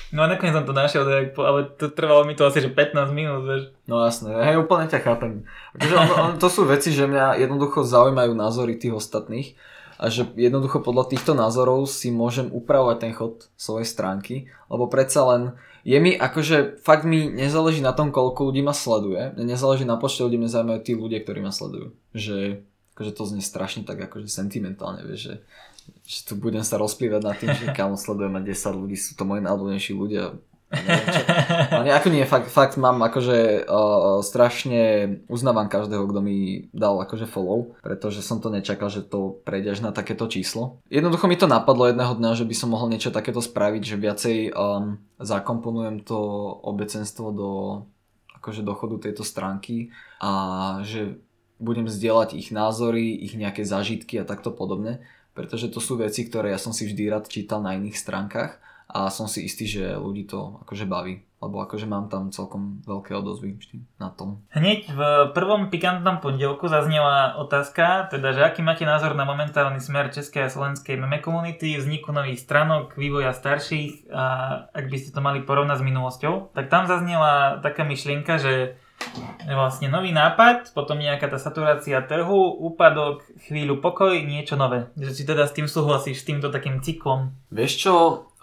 No 0.09 0.25
a 0.25 0.27
nakoniec 0.27 0.57
som 0.57 0.65
to 0.65 0.73
našiel, 0.73 1.05
ale 1.37 1.61
to 1.77 1.93
trvalo 1.93 2.25
mi 2.25 2.33
to 2.33 2.49
asi 2.49 2.65
že 2.65 2.73
15 2.73 3.13
minút, 3.13 3.45
vieš. 3.45 3.63
No 3.85 4.01
jasné, 4.03 4.33
hej, 4.33 4.57
úplne 4.57 4.89
ťa 4.89 5.05
chápem. 5.05 5.45
Akože 5.77 5.95
on, 5.95 6.09
on, 6.17 6.33
to 6.41 6.49
sú 6.49 6.65
veci, 6.65 6.91
že 6.97 7.05
mňa 7.05 7.39
jednoducho 7.45 7.85
zaujímajú 7.85 8.33
názory 8.33 8.81
tých 8.81 8.97
ostatných 8.97 9.55
a 10.01 10.09
že 10.09 10.25
jednoducho 10.33 10.81
podľa 10.81 11.13
týchto 11.13 11.37
názorov 11.37 11.85
si 11.91 12.09
môžem 12.09 12.49
upravovať 12.49 12.97
ten 12.99 13.13
chod 13.13 13.53
svojej 13.61 13.85
stránky, 13.85 14.49
lebo 14.73 14.89
predsa 14.89 15.29
len 15.29 15.43
je 15.85 15.99
mi 16.01 16.17
akože, 16.17 16.81
fakt 16.81 17.05
mi 17.05 17.29
nezáleží 17.29 17.85
na 17.85 17.93
tom, 17.93 18.09
koľko 18.09 18.49
ľudí 18.49 18.65
ma 18.65 18.73
sleduje, 18.73 19.37
nezáleží 19.37 19.85
na 19.85 20.01
počte 20.01 20.25
ľudí, 20.25 20.41
mňa 20.41 20.51
zaujímajú 20.57 20.81
tí 20.89 20.93
ľudia, 20.97 21.21
ktorí 21.21 21.45
ma 21.45 21.53
sledujú. 21.53 21.93
Že 22.17 22.65
akože 22.99 23.15
to 23.15 23.23
znie 23.31 23.47
strašne 23.47 23.87
tak 23.87 24.03
akože 24.03 24.27
sentimentálne, 24.27 25.07
vieš, 25.07 25.31
že, 25.31 25.35
že 26.03 26.19
tu 26.27 26.35
budem 26.35 26.67
sa 26.67 26.83
rozplývať 26.83 27.23
nad 27.23 27.39
tým, 27.39 27.55
že 27.55 27.71
kam 27.71 27.95
sledujem 27.95 28.35
a 28.35 28.43
10 28.43 28.51
ľudí, 28.75 28.99
sú 28.99 29.15
to 29.15 29.23
moji 29.23 29.47
najobľúbenejší 29.47 29.95
ľudia. 29.95 30.35
Ale 31.73 31.95
ako 31.97 32.13
nie, 32.13 32.29
fakt, 32.29 32.53
fakt 32.53 32.77
mám 32.77 33.01
akože 33.01 33.65
uh, 33.65 34.21
strašne 34.21 35.17
uznávam 35.31 35.71
každého, 35.71 36.05
kto 36.11 36.21
mi 36.21 36.69
dal 36.77 37.01
akože 37.01 37.25
follow, 37.25 37.73
pretože 37.81 38.21
som 38.21 38.43
to 38.43 38.53
nečakal, 38.53 38.93
že 38.93 39.07
to 39.07 39.41
prejde 39.47 39.79
až 39.79 39.81
na 39.81 39.95
takéto 39.95 40.29
číslo. 40.29 40.83
Jednoducho 40.93 41.25
mi 41.25 41.41
to 41.41 41.49
napadlo 41.49 41.89
jedného 41.89 42.13
dňa, 42.19 42.37
že 42.37 42.45
by 42.45 42.55
som 42.59 42.75
mohol 42.75 42.93
niečo 42.93 43.15
takéto 43.15 43.41
spraviť, 43.41 43.83
že 43.87 43.97
viacej 43.97 44.37
um, 44.53 45.01
zakomponujem 45.17 46.05
to 46.05 46.19
obecenstvo 46.67 47.33
do 47.33 47.51
akože 48.39 48.61
dochodu 48.61 49.09
tejto 49.09 49.25
stránky 49.25 49.89
a 50.21 50.31
že 50.85 51.17
budem 51.59 51.91
zdieľať 51.91 52.39
ich 52.39 52.55
názory, 52.55 53.15
ich 53.19 53.35
nejaké 53.35 53.67
zážitky 53.67 54.19
a 54.19 54.27
takto 54.27 54.55
podobne, 54.55 55.03
pretože 55.35 55.71
to 55.71 55.79
sú 55.79 55.99
veci, 55.99 56.27
ktoré 56.27 56.51
ja 56.55 56.59
som 56.59 56.75
si 56.75 56.87
vždy 56.87 57.03
rád 57.11 57.31
čítal 57.31 57.63
na 57.63 57.75
iných 57.79 57.99
stránkach 57.99 58.59
a 58.89 59.13
som 59.13 59.29
si 59.29 59.45
istý, 59.45 59.69
že 59.69 60.01
ľudí 60.01 60.25
to 60.25 60.65
akože 60.65 60.89
baví, 60.89 61.21
lebo 61.45 61.61
akože 61.61 61.85
mám 61.85 62.09
tam 62.09 62.33
celkom 62.33 62.81
veľké 62.89 63.13
odozvy 63.13 63.55
na 64.01 64.09
tom. 64.09 64.41
Hneď 64.51 64.89
v 64.91 65.01
prvom 65.37 65.69
pikantnom 65.69 66.25
pondelku 66.25 66.67
zaznela 66.73 67.37
otázka, 67.37 68.09
teda 68.09 68.33
že 68.33 68.43
aký 68.49 68.65
máte 68.65 68.89
názor 68.89 69.13
na 69.13 69.29
momentálny 69.29 69.79
smer 69.79 70.09
českej 70.09 70.49
a 70.49 70.51
slovenskej 70.51 70.97
meme 70.97 71.21
komunity, 71.21 71.77
vzniku 71.77 72.17
nových 72.17 72.41
stranok, 72.41 72.97
vývoja 72.97 73.37
starších 73.37 74.09
a 74.09 74.25
ak 74.73 74.89
by 74.89 74.97
ste 74.97 75.13
to 75.13 75.21
mali 75.21 75.45
porovnať 75.45 75.79
s 75.79 75.87
minulosťou, 75.87 76.57
tak 76.57 76.73
tam 76.73 76.89
zaznela 76.89 77.61
taká 77.61 77.85
myšlienka, 77.85 78.41
že 78.41 78.81
vlastne 79.49 79.89
nový 79.89 80.13
nápad, 80.13 80.77
potom 80.77 81.01
nejaká 81.01 81.27
tá 81.31 81.41
saturácia 81.41 82.05
trhu, 82.05 82.55
úpadok, 82.61 83.25
chvíľu 83.49 83.81
pokoj, 83.81 84.13
niečo 84.13 84.55
nové. 84.55 84.93
Že 84.95 85.11
si 85.15 85.23
teda 85.25 85.49
s 85.49 85.57
tým 85.57 85.67
súhlasíš, 85.67 86.23
s 86.23 86.29
týmto 86.29 86.53
takým 86.53 86.85
cyklom? 86.85 87.33
Vieš 87.49 87.73
čo, 87.89 87.95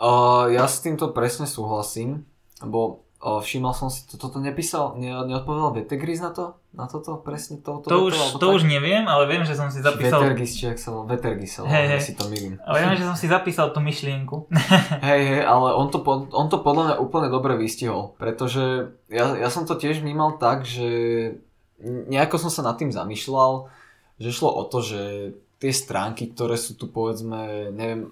uh, 0.02 0.50
ja 0.50 0.66
s 0.66 0.82
týmto 0.82 1.14
presne 1.14 1.46
súhlasím, 1.46 2.26
lebo 2.60 3.05
uh, 3.26 3.42
všimol 3.42 3.74
som 3.74 3.90
si, 3.90 4.06
to, 4.06 4.22
toto 4.22 4.38
nepísal, 4.38 4.94
ne, 5.02 5.10
neodpovedal 5.26 5.74
Vetegris 5.74 6.22
na 6.22 6.30
to? 6.30 6.62
Na 6.78 6.86
toto 6.86 7.18
presne 7.18 7.58
to, 7.58 7.82
to, 7.82 8.12
už, 8.12 8.38
to, 8.38 8.38
to 8.38 8.48
už 8.54 8.70
neviem, 8.70 9.10
ale 9.10 9.26
viem, 9.26 9.42
že 9.42 9.58
som 9.58 9.74
si 9.74 9.82
zapísal... 9.82 10.22
Vetergis, 10.22 10.54
či 10.54 10.70
ak 10.70 10.78
sa 10.78 10.94
volá, 10.94 11.18
Vetergis, 11.18 11.58
ale 11.58 11.68
hey, 11.74 11.86
hey. 11.98 12.02
si 12.04 12.14
to 12.14 12.30
milím. 12.30 12.62
Ale 12.62 12.86
viem, 12.86 13.02
že 13.02 13.08
som 13.10 13.18
si 13.18 13.26
zapísal 13.26 13.74
tú 13.74 13.82
myšlienku. 13.82 14.46
hej, 15.10 15.22
hej, 15.26 15.42
ale 15.42 15.74
on 15.74 15.90
to, 15.90 16.06
on 16.30 16.48
to 16.54 16.62
podľa 16.62 16.84
mňa 16.86 16.96
úplne 17.02 17.28
dobre 17.34 17.58
vystihol, 17.58 18.14
pretože 18.22 18.94
ja, 19.10 19.34
ja 19.34 19.50
som 19.50 19.66
to 19.66 19.74
tiež 19.74 20.06
vnímal 20.06 20.38
tak, 20.38 20.68
že 20.70 20.86
nejako 21.82 22.38
som 22.38 22.52
sa 22.54 22.62
nad 22.62 22.78
tým 22.78 22.94
zamýšľal, 22.94 23.74
že 24.22 24.30
šlo 24.30 24.54
o 24.54 24.64
to, 24.70 24.80
že 24.86 25.02
tie 25.60 25.72
stránky, 25.72 26.36
ktoré 26.36 26.60
sú 26.60 26.76
tu 26.76 26.92
povedzme, 26.92 27.72
neviem, 27.72 28.12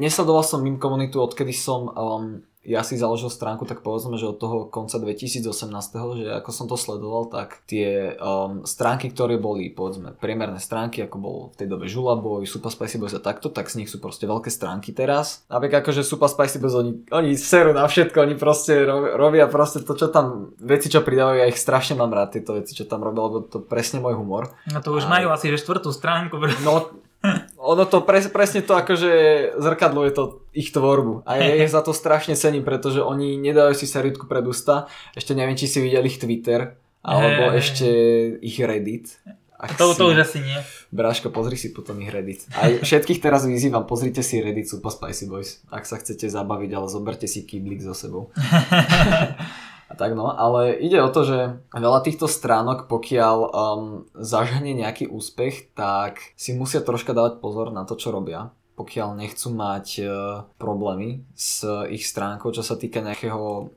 nesledoval 0.00 0.40
som 0.40 0.64
mým 0.64 0.80
komunitu, 0.80 1.20
odkedy 1.20 1.52
som 1.52 1.92
um, 1.92 2.40
ja 2.60 2.84
si 2.84 3.00
založil 3.00 3.32
stránku, 3.32 3.64
tak 3.64 3.80
povedzme, 3.80 4.20
že 4.20 4.28
od 4.28 4.36
toho 4.36 4.68
konca 4.68 5.00
2018, 5.00 5.48
že 6.20 6.28
ako 6.28 6.50
som 6.52 6.68
to 6.68 6.76
sledoval, 6.76 7.32
tak 7.32 7.64
tie 7.64 8.12
um, 8.20 8.68
stránky, 8.68 9.08
ktoré 9.08 9.40
boli, 9.40 9.72
povedzme, 9.72 10.12
priemerné 10.20 10.60
stránky, 10.60 11.00
ako 11.00 11.16
bol 11.16 11.36
v 11.56 11.64
tej 11.64 11.68
dobe 11.72 11.88
Žulaboj, 11.88 12.44
Super 12.44 12.68
Spicy 12.68 13.00
Boys 13.00 13.16
a 13.16 13.24
takto, 13.24 13.48
tak 13.48 13.72
z 13.72 13.80
nich 13.80 13.88
sú 13.88 13.96
proste 13.96 14.28
veľké 14.28 14.52
stránky 14.52 14.92
teraz. 14.92 15.48
Napríklad 15.48 15.80
akože 15.80 16.04
Super 16.04 16.28
Spicy 16.28 16.60
Boys, 16.60 16.76
oni, 16.76 16.92
oni 17.08 17.32
serú 17.40 17.72
na 17.72 17.88
všetko, 17.88 18.28
oni 18.28 18.36
proste 18.36 18.84
robia 19.16 19.48
proste 19.48 19.80
to, 19.80 19.96
čo 19.96 20.12
tam, 20.12 20.52
veci, 20.60 20.92
čo 20.92 21.00
pridávajú, 21.00 21.40
ja 21.40 21.48
ich 21.48 21.56
strašne 21.56 21.96
mám 21.96 22.12
rád, 22.12 22.36
tieto 22.36 22.60
veci, 22.60 22.76
čo 22.76 22.84
tam 22.84 23.00
robia, 23.00 23.24
lebo 23.24 23.40
to 23.48 23.64
presne 23.64 24.04
môj 24.04 24.20
humor. 24.20 24.52
No 24.68 24.84
to 24.84 24.92
už 24.92 25.08
a... 25.08 25.16
majú 25.16 25.32
asi 25.32 25.48
že 25.48 25.64
štvrtú 25.64 25.96
stránku. 25.96 26.36
No, 26.60 26.92
ono 27.60 27.84
to 27.84 28.00
pres, 28.00 28.32
presne 28.32 28.64
to 28.64 28.72
akože 28.72 29.12
zrkadluje 29.60 30.10
to 30.16 30.40
ich 30.56 30.72
tvorbu 30.72 31.28
a 31.28 31.36
ja 31.36 31.60
ich 31.60 31.68
za 31.76 31.84
to 31.84 31.92
strašne 31.92 32.32
cením, 32.32 32.64
pretože 32.64 33.04
oni 33.04 33.36
nedajú 33.36 33.76
si 33.76 33.84
saritku 33.84 34.24
pred 34.24 34.42
ústa, 34.48 34.88
ešte 35.12 35.36
neviem, 35.36 35.60
či 35.60 35.68
si 35.68 35.84
videli 35.84 36.08
ich 36.08 36.16
Twitter 36.16 36.80
alebo 37.04 37.52
hey. 37.52 37.60
ešte 37.60 37.88
ich 38.40 38.56
Reddit 38.60 39.20
Ak 39.60 39.76
To, 39.76 39.92
to 39.92 40.08
si- 40.08 40.16
už 40.16 40.18
asi 40.24 40.38
nie. 40.40 40.56
Bráško, 40.88 41.28
pozri 41.28 41.60
si 41.60 41.68
potom 41.68 42.00
ich 42.00 42.08
Reddit. 42.08 42.48
Aj 42.56 42.80
všetkých 42.80 43.20
teraz 43.20 43.44
vyzývam, 43.44 43.84
pozrite 43.84 44.24
si 44.24 44.40
Reddit 44.40 44.72
Super 44.72 44.88
Spicy 44.88 45.28
Boys. 45.28 45.60
Ak 45.68 45.84
sa 45.84 46.00
chcete 46.00 46.32
zabaviť, 46.32 46.70
ale 46.72 46.88
zoberte 46.88 47.28
si 47.28 47.44
kýblik 47.44 47.84
so 47.84 47.92
sebou. 47.92 48.32
A 49.90 49.98
tak 49.98 50.14
no, 50.14 50.30
ale 50.30 50.78
ide 50.78 51.02
o 51.02 51.10
to, 51.10 51.26
že 51.26 51.58
veľa 51.74 52.06
týchto 52.06 52.30
stránok, 52.30 52.86
pokiaľ 52.86 53.36
um, 53.50 54.06
zažhne 54.14 54.70
nejaký 54.70 55.10
úspech, 55.10 55.74
tak 55.74 56.22
si 56.38 56.54
musia 56.54 56.78
troška 56.78 57.10
dávať 57.10 57.42
pozor 57.42 57.74
na 57.74 57.82
to, 57.82 57.98
čo 57.98 58.14
robia. 58.14 58.54
Pokiaľ 58.78 59.18
nechcú 59.18 59.50
mať 59.50 59.86
uh, 60.06 60.10
problémy 60.62 61.26
s 61.34 61.66
ich 61.90 62.06
stránkou, 62.06 62.54
čo 62.54 62.62
sa 62.62 62.78
týka 62.78 63.02
nejakého 63.02 63.74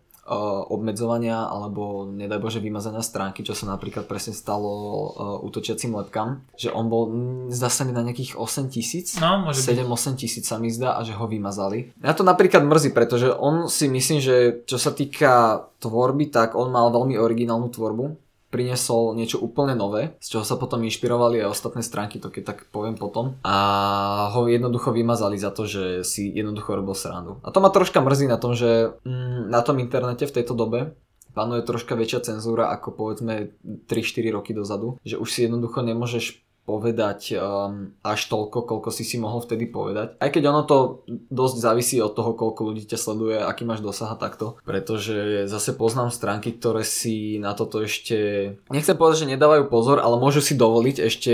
obmedzovania 0.71 1.51
alebo 1.51 2.07
nedaj 2.07 2.39
Bože 2.39 2.59
vymazania 2.63 3.03
stránky, 3.03 3.43
čo 3.43 3.51
sa 3.51 3.67
napríklad 3.67 4.07
presne 4.07 4.31
stalo 4.31 4.71
uh, 4.71 5.45
útočiacim 5.45 5.91
lepkám, 5.91 6.47
že 6.55 6.71
on 6.71 6.87
bol, 6.87 7.11
mm, 7.11 7.51
zdá 7.51 7.67
sa 7.67 7.83
mi 7.83 7.91
na 7.91 7.99
nejakých 8.07 8.39
8 8.39 8.71
tisíc, 8.71 9.19
No, 9.19 9.43
môže 9.43 9.59
byť. 9.67 9.83
7-8 9.83 10.15
tisíc 10.15 10.47
sa 10.47 10.55
mi 10.55 10.71
zdá 10.71 10.95
a 10.95 11.03
že 11.03 11.11
ho 11.11 11.27
vymazali. 11.27 11.91
Ja 11.99 12.15
to 12.15 12.23
napríklad 12.23 12.63
mrzí, 12.63 12.95
pretože 12.95 13.35
on 13.35 13.67
si 13.67 13.91
myslím, 13.91 14.23
že 14.23 14.63
čo 14.63 14.79
sa 14.79 14.95
týka 14.95 15.67
tvorby, 15.83 16.31
tak 16.31 16.55
on 16.55 16.71
mal 16.71 16.87
veľmi 16.87 17.19
originálnu 17.19 17.67
tvorbu. 17.67 18.22
Priniesol 18.53 19.17
niečo 19.17 19.41
úplne 19.41 19.73
nové, 19.73 20.13
z 20.21 20.37
čoho 20.37 20.45
sa 20.45 20.61
potom 20.61 20.85
inšpirovali 20.85 21.41
aj 21.41 21.49
ostatné 21.49 21.81
stránky, 21.81 22.21
to 22.21 22.29
keď 22.29 22.53
tak 22.53 22.57
poviem 22.69 22.93
potom. 22.93 23.41
A 23.41 24.29
ho 24.29 24.45
jednoducho 24.45 24.93
vymazali 24.93 25.41
za 25.41 25.49
to, 25.49 25.65
že 25.65 26.05
si 26.05 26.29
jednoducho 26.29 26.77
robil 26.77 26.93
srandu. 26.93 27.41
A 27.41 27.49
to 27.49 27.57
ma 27.57 27.73
troška 27.73 27.97
mrzí 27.97 28.29
na 28.29 28.37
tom, 28.37 28.53
že 28.53 28.93
mm, 29.01 29.49
na 29.49 29.65
tom 29.65 29.81
internete 29.81 30.29
v 30.29 30.35
tejto 30.37 30.53
dobe 30.53 30.93
panuje 31.33 31.65
troška 31.65 31.97
väčšia 31.97 32.21
cenzúra 32.21 32.69
ako 32.69 32.93
povedzme 32.93 33.57
3-4 33.89 34.37
roky 34.37 34.53
dozadu, 34.53 35.01
že 35.01 35.17
už 35.17 35.27
si 35.33 35.49
jednoducho 35.49 35.81
nemôžeš 35.81 36.45
povedať 36.63 37.35
um, 37.35 37.91
až 38.07 38.31
toľko, 38.31 38.63
koľko 38.63 38.89
si 38.95 39.03
si 39.03 39.19
mohol 39.19 39.43
vtedy 39.43 39.67
povedať. 39.67 40.15
Aj 40.15 40.31
keď 40.31 40.43
ono 40.47 40.63
to 40.63 41.03
dosť 41.27 41.55
závisí 41.59 41.97
od 41.99 42.15
toho, 42.15 42.39
koľko 42.39 42.71
ľudí 42.71 42.87
ťa 42.87 42.99
sleduje, 42.99 43.35
aký 43.35 43.67
máš 43.67 43.83
dosah 43.83 44.15
a 44.15 44.19
takto. 44.19 44.55
Pretože 44.63 45.45
zase 45.51 45.75
poznám 45.75 46.15
stránky, 46.15 46.55
ktoré 46.55 46.87
si 46.87 47.35
na 47.43 47.51
toto 47.51 47.83
ešte, 47.83 48.55
nechcem 48.71 48.95
povedať, 48.95 49.27
že 49.27 49.31
nedávajú 49.35 49.67
pozor, 49.67 49.99
ale 49.99 50.15
môžu 50.15 50.39
si 50.39 50.55
dovoliť 50.55 50.97
ešte 51.03 51.33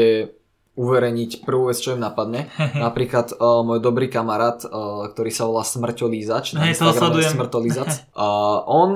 uverejniť 0.79 1.43
prvú 1.43 1.67
vec, 1.69 1.77
čo 1.77 1.93
im 1.93 2.01
napadne. 2.01 2.47
Napríklad 2.85 3.35
uh, 3.35 3.61
môj 3.61 3.83
dobrý 3.83 4.07
kamarát, 4.07 4.63
uh, 4.65 5.11
ktorý 5.11 5.29
sa 5.29 5.45
volá 5.45 5.67
Smrťolízač, 5.67 6.55
na 6.55 6.71
Instagrame. 6.71 7.21
Smrtolízac. 7.21 7.91
Uh, 8.19 8.59
on 8.67 8.89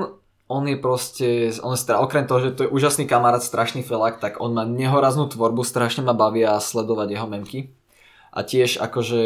on 0.48 0.68
je 0.68 0.76
proste, 0.76 1.28
on 1.64 1.72
stra- 1.76 2.04
okrem 2.04 2.28
toho, 2.28 2.40
že 2.40 2.50
to 2.52 2.68
je 2.68 2.72
úžasný 2.72 3.08
kamarát, 3.08 3.40
strašný 3.40 3.80
felak, 3.80 4.20
tak 4.20 4.40
on 4.44 4.52
má 4.52 4.68
nehoraznú 4.68 5.28
tvorbu, 5.32 5.64
strašne 5.64 6.04
ma 6.04 6.12
bavia 6.12 6.60
sledovať 6.60 7.08
jeho 7.16 7.26
memky. 7.28 7.72
A 8.34 8.44
tiež 8.44 8.82
akože 8.82 9.22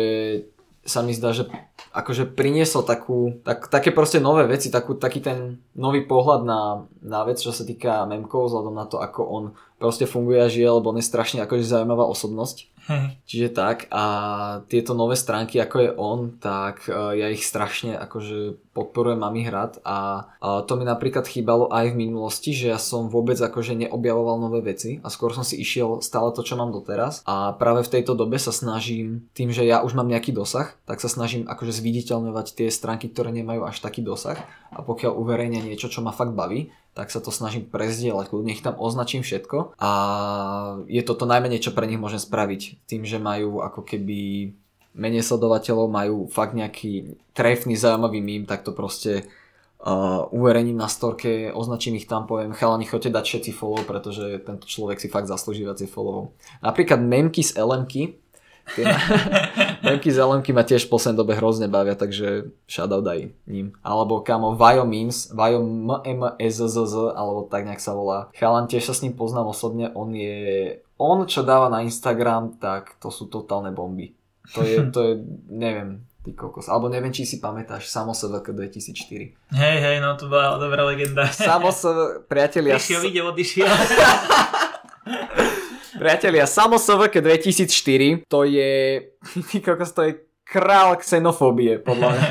sa 0.89 1.05
mi 1.05 1.13
zdá, 1.13 1.37
že 1.37 1.51
akože 1.93 2.33
priniesol 2.33 2.87
takú, 2.87 3.43
tak, 3.45 3.69
také 3.69 3.91
proste 3.91 4.23
nové 4.23 4.49
veci, 4.49 4.73
takú, 4.73 4.97
taký 4.97 5.21
ten 5.21 5.61
nový 5.77 6.07
pohľad 6.07 6.47
na, 6.47 6.61
na 7.03 7.21
vec, 7.27 7.43
čo 7.43 7.53
sa 7.53 7.67
týka 7.67 8.09
memkov, 8.09 8.49
vzhľadom 8.49 8.75
na 8.75 8.87
to, 8.89 9.03
ako 9.03 9.21
on 9.27 9.45
proste 9.77 10.09
funguje 10.09 10.41
a 10.41 10.49
žije, 10.49 10.69
lebo 10.71 10.95
on 10.95 10.99
je 11.03 11.05
strašne 11.05 11.45
akože 11.45 11.67
zaujímavá 11.67 12.09
osobnosť. 12.09 12.71
Čiže 13.29 13.49
tak 13.53 13.87
a 13.93 14.05
tieto 14.67 14.97
nové 14.97 15.13
stránky 15.15 15.61
ako 15.61 15.77
je 15.79 15.91
on, 15.95 16.19
tak 16.41 16.89
uh, 16.89 17.13
ja 17.13 17.29
ich 17.29 17.45
strašne 17.45 17.95
akože 18.01 18.69
podporujem 18.73 19.19
mám 19.19 19.35
ich 19.35 19.51
a 19.83 20.29
to 20.39 20.73
mi 20.79 20.87
napríklad 20.87 21.27
chýbalo 21.27 21.67
aj 21.75 21.91
v 21.91 21.99
minulosti, 21.99 22.55
že 22.55 22.71
ja 22.71 22.79
som 22.79 23.11
vôbec 23.11 23.35
akože 23.35 23.75
neobjavoval 23.75 24.39
nové 24.39 24.63
veci 24.63 25.03
a 25.03 25.11
skôr 25.11 25.35
som 25.35 25.43
si 25.43 25.59
išiel 25.59 25.99
stále 25.99 26.31
to, 26.31 26.47
čo 26.47 26.55
mám 26.55 26.71
doteraz. 26.71 27.27
A 27.27 27.59
práve 27.59 27.83
v 27.83 27.91
tejto 27.99 28.15
dobe 28.15 28.39
sa 28.39 28.55
snažím, 28.55 29.27
tým, 29.35 29.51
že 29.51 29.67
ja 29.67 29.83
už 29.83 29.99
mám 29.99 30.07
nejaký 30.07 30.31
dosah, 30.31 30.79
tak 30.87 31.03
sa 31.03 31.11
snažím 31.11 31.51
akože 31.51 31.75
zviditeľňovať 31.75 32.55
tie 32.55 32.69
stránky, 32.71 33.11
ktoré 33.11 33.35
nemajú 33.35 33.67
až 33.67 33.83
taký 33.83 34.05
dosah. 34.05 34.39
A 34.71 34.85
pokiaľ 34.87 35.19
uverejnia 35.19 35.65
niečo, 35.65 35.91
čo 35.91 35.99
ma 35.99 36.15
fakt 36.15 36.39
baví, 36.39 36.71
tak 36.99 37.15
sa 37.15 37.23
to 37.23 37.31
snažím 37.31 37.63
prezdieľať, 37.71 38.35
ich 38.51 38.67
tam 38.67 38.75
označím 38.75 39.23
všetko 39.23 39.79
a 39.79 39.91
je 40.91 40.99
to 41.07 41.15
to 41.15 41.31
najmenej, 41.31 41.63
čo 41.63 41.71
pre 41.71 41.87
nich 41.87 42.03
môžem 42.03 42.19
spraviť. 42.19 42.83
Tým, 42.91 43.07
že 43.07 43.23
majú 43.23 43.63
ako 43.63 43.87
keby 43.87 44.51
menej 44.99 45.23
sledovateľov, 45.23 45.87
majú 45.87 46.27
fakt 46.27 46.59
nejaký 46.59 47.15
trefný, 47.39 47.79
zaujímavý 47.79 48.19
mím, 48.19 48.51
tak 48.51 48.67
to 48.67 48.75
proste 48.75 49.31
uh, 49.79 50.27
uverejním 50.35 50.75
na 50.75 50.91
storke, 50.91 51.55
označím 51.55 52.03
ich 52.03 52.11
tam, 52.11 52.27
poviem, 52.27 52.51
chalani, 52.51 52.83
choďte 52.83 53.15
dať 53.15 53.25
všetci 53.31 53.51
follow, 53.55 53.87
pretože 53.87 54.43
tento 54.43 54.67
človek 54.67 54.99
si 54.99 55.07
fakt 55.07 55.31
zaslúži 55.31 55.63
viacej 55.63 55.87
followov. 55.87 56.35
Napríklad 56.67 56.99
memky 56.99 57.47
z 57.47 57.55
LMky, 57.55 58.19
tie 58.75 58.85
memky 59.85 60.11
z 60.13 60.19
LMky 60.21 60.51
ma 60.53 60.65
tiež 60.65 60.89
v 60.89 60.93
poslednej 60.93 61.19
dobe 61.21 61.33
hrozne 61.37 61.69
bavia, 61.69 61.95
takže 61.97 62.53
shoutout 62.69 63.07
aj 63.09 63.33
ním. 63.49 63.73
Alebo 63.81 64.21
kamo 64.21 64.57
Vajo 64.57 64.85
Memes, 64.85 65.33
Vajo 65.33 65.65
MMSZZ, 66.05 67.17
alebo 67.17 67.49
tak 67.49 67.65
nejak 67.65 67.81
sa 67.81 67.97
volá. 67.97 68.29
Chalan 68.37 68.69
tiež 68.69 68.89
sa 68.89 68.95
s 68.97 69.03
ním 69.05 69.17
poznám 69.17 69.53
osobne, 69.53 69.93
on 69.93 70.13
je... 70.13 70.79
On, 70.99 71.23
čo 71.31 71.47
dáva 71.47 71.71
na 71.71 71.87
Instagram, 71.87 72.59
tak 72.59 72.99
to 72.99 73.09
sú 73.15 73.31
totálne 73.31 73.71
bomby. 73.71 74.19
To 74.57 74.67
je, 74.67 74.77
to 74.91 75.01
je, 75.05 75.13
neviem, 75.47 76.03
ty 76.25 76.35
kokos. 76.35 76.67
Alebo 76.67 76.89
neviem, 76.91 77.13
či 77.15 77.23
si 77.29 77.39
pamätáš, 77.39 77.87
Samo 77.87 78.17
SVK 78.17 78.51
2004. 78.51 79.55
Hej, 79.55 79.77
hej, 79.79 79.97
no 80.03 80.17
to 80.19 80.27
bola 80.27 80.59
dobrá 80.59 80.83
legenda. 80.89 81.29
Samo 81.31 81.71
SVK, 81.71 82.27
priatelia, 82.27 82.75
Prišiel, 82.81 83.03
ide, 83.07 83.23
odišiel. 83.23 83.69
Priatelia, 85.99 86.47
Samo 86.47 86.79
SVK 86.79 87.21
2004, 87.21 88.31
to 88.31 88.47
je, 88.47 89.03
ty 89.51 89.59
kokos, 89.59 89.93
to 89.93 90.03
je 90.07 90.13
král 90.49 90.97
xenofóbie, 90.97 91.83
podľa 91.83 92.09
mňa. 92.15 92.29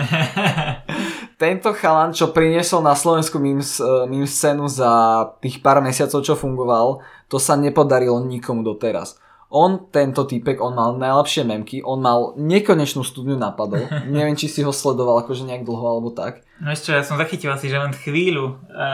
Tento 1.44 1.70
chalan, 1.78 2.18
čo 2.18 2.34
priniesol 2.34 2.82
na 2.82 2.98
Slovensku 2.98 3.38
memes, 3.38 3.78
eh, 3.78 4.10
meme 4.10 4.26
scénu 4.26 4.66
za 4.66 4.90
tých 5.38 5.62
pár 5.62 5.86
mesiacov, 5.86 6.26
čo 6.26 6.34
fungoval, 6.34 7.06
to 7.30 7.38
sa 7.38 7.54
nepodarilo 7.54 8.18
nikomu 8.26 8.66
doteraz. 8.66 9.22
On, 9.50 9.80
tento 9.88 10.24
typek, 10.24 10.60
on 10.60 10.74
mal 10.74 10.92
najlepšie 10.94 11.42
memky, 11.42 11.80
on 11.80 12.00
mal 12.00 12.36
nekonečnú 12.36 13.00
studňu 13.00 13.36
napadov. 13.36 13.88
Neviem, 14.08 14.36
či 14.36 14.48
si 14.48 14.60
ho 14.60 14.72
sledoval 14.72 15.24
akože 15.24 15.44
nejak 15.44 15.64
dlho 15.64 15.86
alebo 15.88 16.12
tak. 16.12 16.44
No 16.58 16.68
ešte, 16.68 16.90
ja 16.90 17.00
som 17.00 17.16
zachytil 17.16 17.48
asi, 17.48 17.70
že 17.70 17.78
len 17.78 17.94
chvíľu. 17.94 18.58
A, 18.68 18.88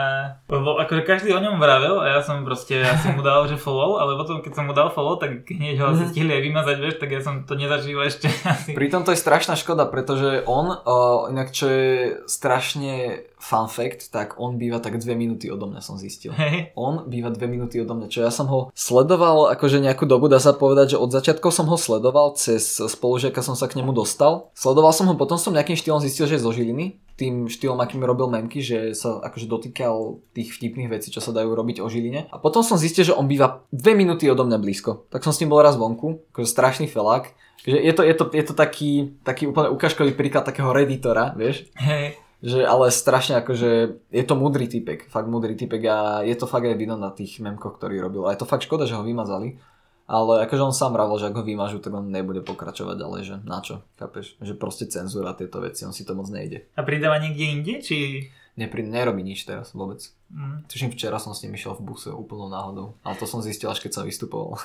lebo 0.46 0.76
akože 0.76 1.02
každý 1.02 1.32
o 1.32 1.40
ňom 1.40 1.56
vravel 1.56 1.96
a 1.98 2.06
ja 2.06 2.20
som 2.20 2.44
proste, 2.44 2.76
ja 2.76 2.94
som 2.94 3.16
mu 3.16 3.22
dal, 3.22 3.48
že 3.48 3.56
follow, 3.56 3.96
ale 3.96 4.14
potom 4.14 4.38
keď 4.38 4.52
som 4.52 4.64
mu 4.64 4.72
dal 4.72 4.88
follow, 4.88 5.16
tak 5.16 5.42
hneď 5.42 5.80
ho 5.80 5.90
asi 5.90 6.04
Mhm. 6.04 6.10
stihli 6.12 6.30
aj 6.30 6.42
vymazať, 6.44 6.76
vieš, 6.78 6.96
tak 6.98 7.10
ja 7.10 7.20
som 7.20 7.34
to 7.42 7.54
nezažil 7.54 7.98
ešte 7.98 8.28
asi. 8.46 8.76
Pritom 8.76 9.02
to 9.02 9.10
je 9.10 9.18
strašná 9.18 9.54
škoda, 9.54 9.84
pretože 9.84 10.44
on, 10.44 10.70
uh, 10.70 10.78
inak 11.26 11.50
čo 11.50 11.66
je 11.66 11.88
strašne 12.28 13.24
fun 13.44 13.68
fact, 13.68 14.08
tak 14.08 14.40
on 14.40 14.56
býva 14.56 14.80
tak 14.80 14.96
dve 14.96 15.12
minúty 15.12 15.52
odo 15.52 15.68
mňa 15.68 15.84
som 15.84 16.00
zistil. 16.00 16.32
Hej. 16.32 16.72
On 16.80 17.04
býva 17.04 17.28
dve 17.28 17.44
minúty 17.44 17.76
odo 17.76 17.92
mňa, 17.92 18.08
čo 18.08 18.24
ja 18.24 18.32
som 18.32 18.48
ho 18.48 18.72
sledoval 18.72 19.52
akože 19.52 19.84
nejakú 19.84 20.08
dobu, 20.08 20.32
dá 20.32 20.40
sa 20.40 20.56
povedať, 20.56 20.96
že 20.96 21.00
od 21.00 21.12
začiatkov 21.12 21.52
som 21.52 21.68
ho 21.68 21.76
sledoval, 21.76 22.40
cez 22.40 22.80
spolužiaka 22.80 23.44
som 23.44 23.52
sa 23.52 23.68
k 23.68 23.76
nemu 23.76 23.92
dostal. 23.92 24.48
Sledoval 24.56 24.96
som 24.96 25.12
ho, 25.12 25.14
potom 25.20 25.36
som 25.36 25.52
nejakým 25.52 25.76
štýlom 25.76 26.00
zistil, 26.00 26.24
že 26.24 26.40
je 26.40 26.44
zo 26.48 26.56
Žiliny, 26.56 27.04
tým 27.20 27.46
štýlom, 27.46 27.78
akým 27.78 28.02
robil 28.02 28.26
memky, 28.26 28.64
že 28.64 28.96
sa 28.96 29.20
akože 29.20 29.46
dotýkal 29.46 30.24
tých 30.34 30.56
vtipných 30.56 30.90
vecí, 30.90 31.12
čo 31.12 31.20
sa 31.20 31.30
dajú 31.30 31.52
robiť 31.52 31.84
o 31.84 31.86
Žiline. 31.86 32.32
A 32.32 32.40
potom 32.40 32.64
som 32.64 32.80
zistil, 32.80 33.06
že 33.06 33.14
on 33.14 33.28
býva 33.28 33.62
dve 33.68 33.92
minúty 33.94 34.26
odo 34.26 34.42
mňa 34.42 34.58
blízko. 34.58 35.06
Tak 35.12 35.22
som 35.22 35.30
s 35.30 35.38
ním 35.44 35.52
bol 35.52 35.62
raz 35.62 35.76
vonku, 35.76 36.24
akože 36.32 36.48
strašný 36.48 36.86
felák. 36.90 37.30
Že 37.64 37.80
je 37.80 37.92
to, 37.96 38.02
je 38.02 38.14
to, 38.18 38.24
je 38.34 38.44
to 38.44 38.54
taký, 38.56 38.90
taký 39.24 39.48
úplne 39.48 39.72
ukážkový 39.72 40.12
príklad 40.12 40.44
takého 40.44 40.74
redditora, 40.74 41.32
vieš? 41.32 41.70
Hej. 41.78 42.23
Že 42.40 42.66
ale 42.66 42.90
strašne 42.90 43.40
akože 43.40 43.70
je 44.10 44.24
to 44.24 44.34
múdry 44.34 44.66
typek, 44.66 45.06
fakt 45.08 45.30
múdry 45.30 45.54
typek 45.54 45.82
a 45.88 45.98
je 46.26 46.36
to 46.36 46.50
fakt 46.50 46.66
aj 46.66 46.76
vidno 46.76 46.98
na 46.98 47.14
tých 47.14 47.40
memkoch, 47.40 47.78
ktorý 47.78 48.02
robil. 48.02 48.26
A 48.26 48.34
je 48.34 48.42
to 48.42 48.48
fakt 48.48 48.66
škoda, 48.66 48.84
že 48.84 48.98
ho 48.98 49.06
vymazali. 49.06 49.56
Ale 50.04 50.44
akože 50.44 50.68
on 50.68 50.76
sám 50.76 50.92
vravel, 50.92 51.16
že 51.16 51.32
ak 51.32 51.36
ho 51.40 51.40
vymažu, 51.40 51.80
tak 51.80 51.96
on 51.96 52.12
nebude 52.12 52.44
pokračovať 52.44 53.00
ďalej, 53.00 53.20
že 53.24 53.40
na 53.48 53.64
čo, 53.64 53.80
chápeš? 53.96 54.36
Že 54.44 54.60
proste 54.60 54.84
cenzúra 54.84 55.32
tieto 55.32 55.64
veci, 55.64 55.88
on 55.88 55.96
si 55.96 56.04
to 56.04 56.12
moc 56.12 56.28
nejde. 56.28 56.68
A 56.76 56.84
pridáva 56.84 57.16
niekde 57.16 57.44
inde, 57.48 57.80
či... 57.80 58.28
Nepri, 58.54 58.86
nerobí 58.86 59.24
nič 59.24 59.48
teraz 59.48 59.74
vôbec. 59.74 59.98
Mm. 60.30 60.62
Tuším, 60.70 60.94
včera 60.94 61.18
som 61.18 61.34
s 61.34 61.42
ním 61.42 61.58
išiel 61.58 61.74
v 61.74 61.90
buse 61.90 62.06
úplnou 62.12 62.46
náhodou. 62.52 62.94
Ale 63.02 63.18
to 63.18 63.26
som 63.26 63.42
zistil 63.42 63.66
až 63.66 63.82
keď 63.82 63.98
sa 63.98 64.06
vystupoval. 64.06 64.54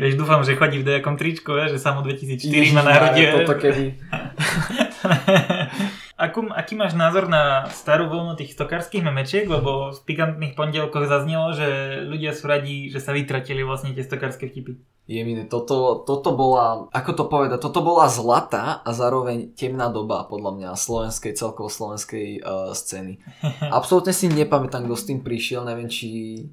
Vieš, 0.00 0.16
dúfam, 0.16 0.40
že 0.40 0.56
chodí 0.56 0.80
v 0.80 0.88
nejakom 0.88 1.20
tričku, 1.20 1.52
že 1.68 1.76
samo 1.76 2.00
2004 2.00 2.48
Ježiš, 2.48 2.72
ma 2.72 2.80
narodil. 2.80 3.44
Toto 3.44 3.60
keby... 3.60 3.84
akú, 6.18 6.50
aký 6.50 6.74
máš 6.74 6.98
názor 6.98 7.30
na 7.30 7.70
starú 7.70 8.10
vlnu 8.10 8.34
tých 8.34 8.52
stokárskych 8.58 9.06
memečiek, 9.06 9.46
lebo 9.46 9.94
v 9.94 10.00
pikantných 10.02 10.58
pondelkoch 10.58 11.06
zaznelo, 11.06 11.54
že 11.54 12.02
ľudia 12.04 12.34
sú 12.34 12.50
radí, 12.50 12.90
že 12.90 12.98
sa 12.98 13.14
vytratili 13.14 13.62
vlastne 13.62 13.94
tie 13.94 14.02
stokárske 14.02 14.50
vtipy. 14.50 14.82
Jemine, 15.08 15.48
toto, 15.48 16.04
toto 16.04 16.36
bola, 16.36 16.84
ako 16.92 17.10
to 17.16 17.24
povedať, 17.32 17.64
toto 17.64 17.80
bola 17.80 18.12
zlatá 18.12 18.84
a 18.84 18.92
zároveň 18.92 19.56
temná 19.56 19.88
doba 19.88 20.28
podľa 20.28 20.52
mňa 20.60 20.70
slovenskej, 20.76 21.32
celkovo 21.32 21.72
slovenskej 21.72 22.44
uh, 22.44 22.76
scény. 22.76 23.16
Absolútne 23.78 24.12
si 24.12 24.28
nepamätám, 24.28 24.84
kto 24.84 24.96
s 25.00 25.08
tým 25.08 25.24
prišiel, 25.24 25.64
neviem, 25.64 25.88
či 25.88 26.08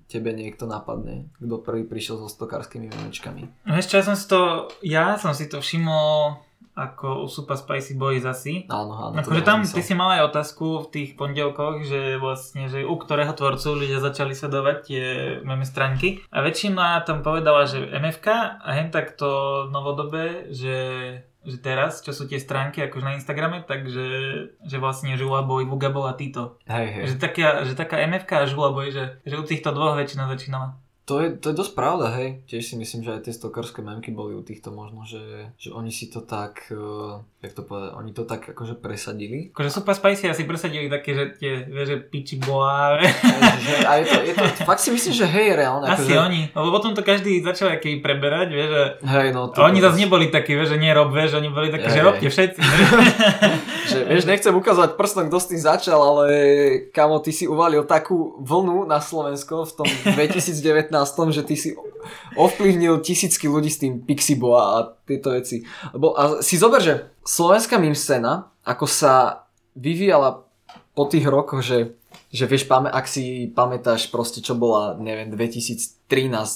tebe 0.08 0.32
niekto 0.32 0.72
napadne, 0.72 1.28
kto 1.36 1.60
prvý 1.60 1.84
prišiel 1.84 2.16
so 2.16 2.32
stokárskymi 2.32 2.88
memečkami. 2.96 3.68
No 3.68 3.76
ešte 3.76 4.00
ja 4.00 4.08
som 4.08 4.16
si 4.16 4.24
to, 4.32 4.72
ja 4.80 5.20
som 5.20 5.36
si 5.36 5.52
to 5.52 5.60
všimol 5.60 6.40
ako 6.76 7.24
u 7.24 7.28
Super 7.32 7.56
Spicy 7.56 7.96
Boys 7.96 8.28
asi. 8.28 8.68
Áno, 8.68 8.92
áno. 8.92 9.16
Akože 9.16 9.48
tam 9.48 9.64
ty 9.64 9.80
si 9.80 9.96
mal 9.96 10.20
aj 10.20 10.36
otázku 10.36 10.86
v 10.86 10.88
tých 10.92 11.10
pondelkoch, 11.16 11.88
že 11.88 12.20
vlastne, 12.20 12.68
že 12.68 12.84
u 12.84 12.96
ktorého 13.00 13.32
tvorcu 13.32 13.80
ľudia 13.80 14.04
začali 14.04 14.36
sledovať 14.36 14.78
tie 14.84 15.06
meme 15.48 15.64
stránky. 15.64 16.20
A 16.36 16.44
väčšina 16.44 17.08
tam 17.08 17.24
povedala, 17.24 17.64
že 17.64 17.80
MFK 17.80 18.60
a 18.60 18.70
hen 18.76 18.92
takto 18.92 19.66
novodobé, 19.72 20.52
že 20.52 20.76
že 21.46 21.62
teraz, 21.62 22.02
čo 22.02 22.10
sú 22.10 22.26
tie 22.26 22.42
stránky 22.42 22.82
akože 22.82 23.06
na 23.06 23.14
Instagrame, 23.22 23.62
takže 23.62 24.06
že 24.66 24.78
vlastne 24.82 25.14
Žulaboj, 25.14 25.70
Vugabol 25.70 26.10
a 26.10 26.18
Tito. 26.18 26.58
Hej, 26.66 26.88
hej. 26.90 27.04
Že 27.06 27.16
taká, 27.22 27.48
že 27.62 27.78
taká 27.78 28.02
MFK 28.02 28.32
a 28.34 28.50
Žulaboj, 28.50 28.90
že, 28.90 29.22
že 29.22 29.38
u 29.38 29.46
týchto 29.46 29.70
dvoch 29.70 29.94
väčšina 29.94 30.26
začínala. 30.26 30.82
To 31.06 31.22
je, 31.22 31.38
to 31.38 31.54
je 31.54 31.56
dosť 31.62 31.78
pravda, 31.78 32.10
hej. 32.18 32.42
Tiež 32.50 32.66
si 32.66 32.76
myslím, 32.82 33.06
že 33.06 33.14
aj 33.14 33.30
tie 33.30 33.34
stokarské 33.38 33.86
memky 33.86 34.10
boli 34.10 34.34
u 34.34 34.42
týchto 34.42 34.74
možno, 34.74 35.06
že, 35.06 35.54
že 35.54 35.70
oni 35.70 35.94
si 35.94 36.10
to 36.10 36.26
tak, 36.26 36.66
uh, 36.74 37.22
jak 37.46 37.54
to 37.54 37.62
povedať, 37.62 37.94
oni 37.94 38.10
to 38.10 38.26
tak 38.26 38.42
akože 38.50 38.74
presadili. 38.82 39.54
Akože 39.54 39.70
Super 39.70 39.94
Spicy 39.94 40.34
asi 40.34 40.50
presadili 40.50 40.90
také, 40.90 41.14
že 41.14 41.24
tie, 41.38 41.62
vieš, 41.70 41.88
že 41.94 41.98
piči 42.10 42.42
že, 43.70 43.76
a 43.86 44.02
je 44.02 44.06
to, 44.10 44.18
je 44.18 44.34
to, 44.34 44.44
fakt 44.66 44.82
si 44.82 44.90
myslím, 44.90 45.14
že 45.14 45.30
hej, 45.30 45.54
reálne. 45.54 45.86
Asi 45.86 46.10
akože... 46.10 46.26
oni, 46.26 46.42
lebo 46.58 46.68
potom 46.74 46.98
to 46.98 47.06
každý 47.06 47.38
začal 47.46 47.70
aký 47.78 48.02
preberať, 48.02 48.50
vieš, 48.50 48.70
že... 48.74 48.84
Hej, 49.06 49.28
no. 49.30 49.54
To 49.54 49.62
oni 49.62 49.86
zase 49.86 50.02
neboli 50.02 50.34
takí, 50.34 50.58
vieš, 50.58 50.74
že 50.74 50.82
nerob, 50.82 51.14
vieš, 51.14 51.38
oni 51.38 51.54
boli 51.54 51.70
takí, 51.70 51.86
že 51.86 52.02
robte 52.02 52.26
všetci. 52.26 52.62
že, 53.94 54.00
vieš, 54.10 54.26
nechcem 54.26 54.58
ukázať 54.58 54.98
prstom, 54.98 55.30
kto 55.30 55.38
s 55.38 55.50
tým 55.54 55.62
začal, 55.62 56.02
ale 56.02 56.26
kamo, 56.90 57.22
ty 57.22 57.30
si 57.30 57.46
uvalil 57.46 57.86
takú 57.86 58.42
vlnu 58.42 58.90
na 58.90 58.98
Slovensko 58.98 59.70
v 59.70 59.86
tom 59.86 59.90
2019, 60.18 60.90
že 61.04 61.44
ty 61.44 61.56
si 61.60 61.76
ovplyvnil 62.38 63.02
tisícky 63.02 63.50
ľudí 63.50 63.72
s 63.72 63.82
tým 63.82 64.06
Pixibo 64.06 64.56
a 64.56 64.96
tieto 65.04 65.34
veci. 65.34 65.66
Lebo, 65.92 66.14
a 66.16 66.40
si 66.46 66.56
zober, 66.56 66.80
že 66.80 67.10
slovenská 67.26 67.82
meme 67.82 67.98
scéna, 67.98 68.54
ako 68.64 68.86
sa 68.86 69.46
vyvíjala 69.76 70.46
po 70.96 71.04
tých 71.12 71.28
rokoch, 71.28 71.60
že, 71.60 72.00
že 72.32 72.48
vieš, 72.48 72.72
ak 72.72 73.06
si 73.06 73.52
pamätáš 73.52 74.08
proste, 74.08 74.40
čo 74.40 74.56
bola, 74.56 74.96
neviem, 74.96 75.28
2013, 75.28 76.08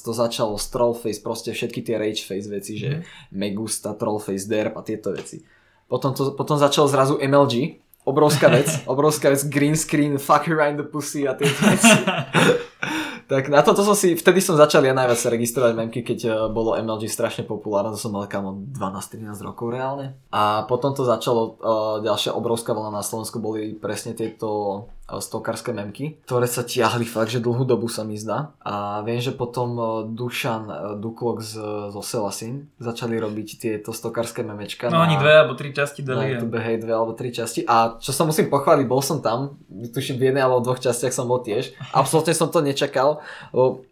to 0.06 0.12
začalo 0.16 0.56
s 0.56 0.72
Trollface, 0.72 1.20
proste 1.20 1.52
všetky 1.52 1.84
tie 1.84 2.00
Rage 2.00 2.24
Face 2.24 2.48
veci, 2.48 2.80
že 2.80 3.04
mm. 3.04 3.36
Megusta, 3.36 3.92
Trollface, 3.98 4.48
Derp 4.48 4.80
a 4.80 4.82
tieto 4.82 5.12
veci. 5.12 5.44
Potom, 5.92 6.16
to, 6.16 6.32
potom 6.38 6.56
začal 6.56 6.88
zrazu 6.88 7.20
MLG, 7.20 7.84
obrovská 8.08 8.48
vec, 8.48 8.72
obrovská 8.94 9.34
vec, 9.34 9.44
green 9.52 9.76
screen, 9.76 10.16
fuck 10.16 10.48
right 10.48 10.72
in 10.72 10.80
the 10.80 10.88
pussy 10.88 11.28
a 11.28 11.36
tieto 11.36 11.60
veci. 11.68 12.00
Tak 13.30 13.46
na 13.54 13.62
toto 13.62 13.86
som 13.86 13.94
si, 13.94 14.18
vtedy 14.18 14.42
som 14.42 14.58
začal 14.58 14.82
ja 14.82 14.98
najviac 14.98 15.22
registrovať 15.22 15.78
memky, 15.78 16.02
keď 16.02 16.20
eh, 16.26 16.34
bolo 16.50 16.74
MLG 16.74 17.06
strašne 17.06 17.46
populárne, 17.46 17.94
to 17.94 18.02
som 18.02 18.10
mal 18.10 18.26
kamo 18.26 18.74
12-13 18.74 19.38
rokov 19.46 19.70
reálne. 19.70 20.18
A 20.34 20.66
potom 20.66 20.98
to 20.98 21.06
začalo, 21.06 21.62
uh, 21.62 22.02
ďalšia 22.02 22.34
obrovská 22.34 22.74
vlna 22.74 22.90
na 22.90 23.06
Slovensku 23.06 23.38
boli 23.38 23.78
presne 23.78 24.18
tieto 24.18 24.90
stokarské 25.18 25.74
memky, 25.74 26.22
ktoré 26.30 26.46
sa 26.46 26.62
tiahli 26.62 27.10
fakt, 27.18 27.34
že 27.34 27.42
dlhú 27.42 27.66
dobu 27.66 27.90
sa 27.90 28.06
mi 28.06 28.14
zdá. 28.14 28.54
A 28.62 29.02
viem, 29.02 29.18
že 29.18 29.34
potom 29.34 29.70
e, 29.74 29.84
Dušan 30.14 30.64
e, 30.70 30.76
Duklok 31.02 31.42
z, 31.42 31.58
zo 31.90 32.02
Selasin 32.06 32.70
začali 32.78 33.18
robiť 33.18 33.48
tieto 33.58 33.90
stokarské 33.90 34.46
memečka. 34.46 34.94
No 34.94 35.02
na, 35.02 35.10
oni 35.10 35.18
dve 35.18 35.34
alebo 35.42 35.58
tri 35.58 35.74
časti 35.74 36.06
dali. 36.06 36.22
Na 36.22 36.26
YouTube, 36.38 36.62
hej, 36.62 36.78
dve 36.78 36.94
alebo 36.94 37.18
tri 37.18 37.34
časti. 37.34 37.66
A 37.66 37.98
čo 37.98 38.14
sa 38.14 38.30
musím 38.30 38.54
pochváliť, 38.54 38.86
bol 38.86 39.02
som 39.02 39.18
tam, 39.26 39.58
tuším 39.70 40.22
v 40.22 40.30
jednej 40.30 40.46
alebo 40.46 40.62
dvoch 40.62 40.78
častiach 40.78 41.16
som 41.16 41.26
bol 41.26 41.42
tiež. 41.42 41.74
Absolutne 41.98 42.38
som 42.38 42.54
to 42.54 42.62
nečakal. 42.62 43.26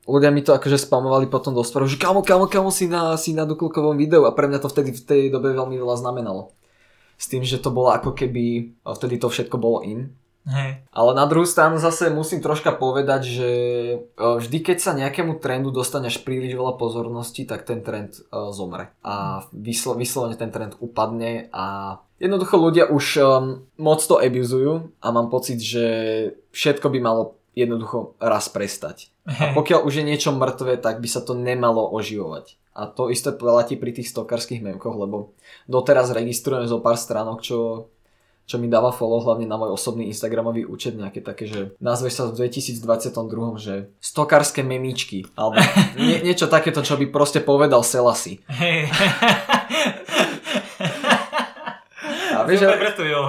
Ľudia 0.05 0.29
mi 0.29 0.45
to 0.45 0.53
akože 0.53 0.77
spamovali 0.77 1.25
potom 1.25 1.57
do 1.57 1.65
sporu, 1.65 1.89
že 1.89 1.97
kamo, 1.97 2.21
kamo, 2.21 2.45
kamo 2.45 2.69
si 2.69 2.85
na, 2.85 3.17
si 3.17 3.33
na 3.33 3.49
Duklokovom 3.49 3.97
videu 3.97 4.29
a 4.29 4.35
pre 4.35 4.45
mňa 4.45 4.61
to 4.61 4.69
vtedy 4.69 4.93
v 4.93 5.01
tej 5.01 5.21
dobe 5.33 5.55
veľmi 5.55 5.73
veľa 5.79 5.97
znamenalo. 5.97 6.53
S 7.17 7.25
tým, 7.25 7.41
že 7.41 7.57
to 7.57 7.73
bolo 7.73 7.89
ako 7.89 8.13
keby, 8.13 8.77
vtedy 8.85 9.17
to 9.17 9.25
všetko 9.25 9.57
bolo 9.57 9.81
in 9.81 10.13
Hej. 10.47 10.87
Ale 10.95 11.11
na 11.11 11.27
druhú 11.27 11.43
stranu 11.43 11.75
zase 11.75 12.07
musím 12.07 12.39
troška 12.39 12.71
povedať, 12.71 13.21
že 13.27 13.49
e, 13.99 14.15
vždy 14.15 14.63
keď 14.63 14.77
sa 14.79 14.95
nejakému 14.95 15.43
trendu 15.43 15.75
dostaneš 15.75 16.23
príliš 16.23 16.55
veľa 16.55 16.79
pozornosti, 16.79 17.43
tak 17.43 17.67
ten 17.67 17.83
trend 17.83 18.15
uh, 18.31 18.55
zomre. 18.55 18.95
A 19.03 19.43
vyslo, 19.51 19.99
vyslovene 19.99 20.39
ten 20.39 20.47
trend 20.47 20.79
upadne 20.79 21.51
a 21.51 21.99
jednoducho 22.15 22.55
ľudia 22.55 22.87
už 22.87 23.05
um, 23.19 23.25
moc 23.75 23.99
to 23.99 24.23
abuzujú 24.23 24.95
a 25.03 25.07
mám 25.11 25.27
pocit, 25.27 25.59
že 25.59 25.85
všetko 26.55 26.95
by 26.95 26.99
malo 27.03 27.35
jednoducho 27.51 28.15
raz 28.21 28.47
prestať. 28.47 29.11
Hej. 29.27 29.51
A 29.51 29.57
pokiaľ 29.57 29.83
už 29.83 29.99
je 29.99 30.05
niečo 30.07 30.31
mŕtve, 30.31 30.79
tak 30.79 31.03
by 31.03 31.09
sa 31.11 31.19
to 31.19 31.35
nemalo 31.35 31.91
oživovať. 31.91 32.55
A 32.77 32.85
to 32.85 33.09
isté 33.09 33.33
platí 33.33 33.73
pri 33.73 33.89
tých 33.89 34.13
stokarských 34.13 34.61
memkoch, 34.61 34.93
lebo 34.93 35.33
doteraz 35.65 36.13
registrujeme 36.13 36.69
zo 36.69 36.77
pár 36.77 36.93
stránok, 36.93 37.41
čo 37.41 37.89
čo 38.47 38.55
mi 38.55 38.71
dáva 38.71 38.95
follow 38.95 39.19
hlavne 39.27 39.43
na 39.43 39.59
môj 39.59 39.75
osobný 39.75 40.07
Instagramový 40.07 40.63
účet, 40.63 40.95
nejaké 40.95 41.19
také, 41.19 41.51
že 41.51 41.75
nazveš 41.83 42.13
sa 42.15 42.23
v 42.31 42.47
2022, 42.47 42.79
že 43.59 43.91
stokárske 43.99 44.63
memíčky, 44.63 45.27
alebo 45.35 45.59
nie, 45.99 46.23
niečo 46.23 46.47
takéto, 46.47 46.79
čo 46.79 46.95
by 46.95 47.11
proste 47.11 47.43
povedal 47.43 47.83
Selasi. 47.83 48.39
Hey. 48.47 48.87
A 52.37 52.45
vieš, 52.47 52.63
že... 52.63 52.67
predstavil 52.71 53.19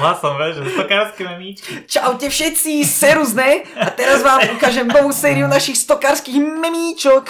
hlasom, 0.00 0.40
vieš, 0.40 0.64
že 0.64 0.72
stokárske 0.72 1.22
memíčky. 1.28 1.72
Čaute 1.84 2.32
všetci, 2.32 2.80
seruzne, 2.88 3.68
a 3.76 3.92
teraz 3.92 4.24
vám 4.24 4.56
ukážem 4.56 4.88
novú 4.88 5.12
sériu 5.12 5.52
našich 5.52 5.76
stokárskych 5.76 6.40
memíčok. 6.40 7.28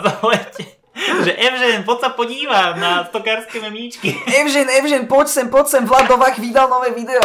Zavolajte 0.00 0.81
že 0.96 1.32
Evžen, 1.32 1.84
poď 1.88 1.98
sa 2.00 2.10
podívať 2.12 2.76
na 2.76 3.04
stokárske 3.08 3.60
memíčky. 3.60 4.12
Evžen, 4.28 4.68
Evžen, 4.68 5.04
poď 5.08 5.26
sem, 5.28 5.46
poď 5.48 5.66
sem, 5.68 5.82
Vlad 5.88 6.08
Novák 6.08 6.36
vydal 6.36 6.68
nové 6.68 6.92
video. 6.92 7.22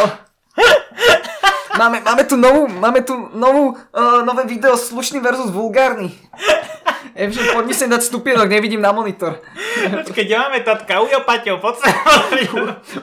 Máme, 1.78 2.02
máme 2.02 2.24
tu 2.26 2.34
novú, 2.34 2.66
máme 2.66 3.06
tu 3.06 3.14
novú, 3.38 3.78
uh, 3.94 4.26
nové 4.26 4.42
video 4.50 4.74
slušný 4.74 5.22
versus 5.22 5.54
vulgárny. 5.54 6.10
Evžen, 7.14 7.54
poď 7.54 7.64
mi 7.70 7.74
sem 7.74 7.86
dať 7.86 8.02
stupienok, 8.02 8.50
nevidím 8.50 8.82
na 8.82 8.90
monitor. 8.90 9.38
Počkej, 10.02 10.24
kde 10.26 10.36
máme 10.38 10.58
tatka? 10.66 10.98
Ujo 10.98 11.22
Paťo, 11.22 11.62
poď 11.62 11.74
sa. 11.78 11.86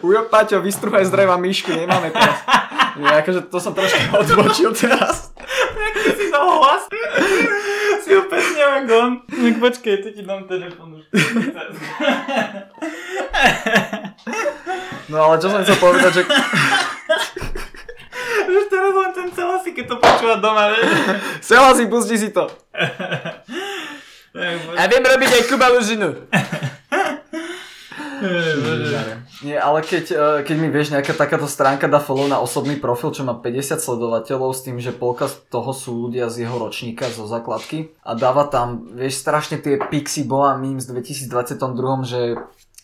Ujo 0.03 0.21
Paťo, 0.27 0.59
vystruhaj 0.59 1.07
z 1.07 1.11
dreva 1.11 1.39
myšku, 1.39 1.71
nemáme 1.71 2.11
teraz. 2.11 2.39
Nie, 2.95 3.23
akože 3.23 3.51
to 3.51 3.59
som 3.59 3.75
trošku 3.75 3.99
odbočil 4.15 4.71
teraz. 4.71 5.35
Jak 5.75 5.95
si 6.15 6.27
to 6.31 6.39
hlas? 6.39 6.87
si 8.03 8.11
opäť 8.65 8.89
neviem 8.89 9.01
on. 9.01 9.11
Tak 9.29 9.55
počkej, 9.61 9.95
tu 10.01 10.09
ti 10.11 10.21
dám 10.25 10.49
telefon 10.49 10.97
už. 10.97 11.05
No 15.09 15.17
ale 15.21 15.35
čo 15.37 15.47
som 15.53 15.61
chcel 15.61 15.77
povedať, 15.77 16.11
že... 16.21 16.23
Už 18.45 18.69
teraz 18.69 18.93
len 18.93 19.11
ten 19.13 19.29
celasi, 19.33 19.69
keď 19.73 19.85
to 19.89 19.95
počúva 19.97 20.37
doma, 20.37 20.69
vieš. 20.73 20.85
Celasi, 21.41 21.89
pusti 21.89 22.15
si 22.17 22.29
to. 22.29 22.45
A 24.75 24.83
viem 24.91 24.99
robiť 24.99 25.31
aj 25.31 25.43
kubalužinu. 25.47 26.09
Nie, 29.43 29.57
ale 29.59 29.83
keď, 29.83 30.05
e, 30.11 30.25
keď 30.47 30.55
mi 30.59 30.69
vieš 30.71 30.95
nejaká 30.95 31.11
takáto 31.15 31.49
stránka 31.49 31.89
dá 31.89 31.99
follow 31.99 32.29
na 32.29 32.39
osobný 32.39 32.79
profil, 32.79 33.11
čo 33.11 33.27
má 33.27 33.35
50 33.35 33.81
sledovateľov 33.81 34.51
s 34.55 34.63
tým, 34.63 34.77
že 34.79 34.95
polka 34.95 35.27
z 35.27 35.41
toho 35.51 35.71
sú 35.75 35.91
ľudia 36.07 36.31
z 36.31 36.47
jeho 36.47 36.55
ročníka, 36.55 37.11
zo 37.11 37.27
základky 37.27 37.91
a 38.05 38.15
dáva 38.15 38.47
tam, 38.47 38.95
vieš, 38.95 39.19
strašne 39.19 39.59
tie 39.59 39.77
Pixie 39.77 40.23
Boa 40.23 40.55
memes 40.55 40.87
v 40.87 41.01
2022, 41.01 42.05
že 42.07 42.21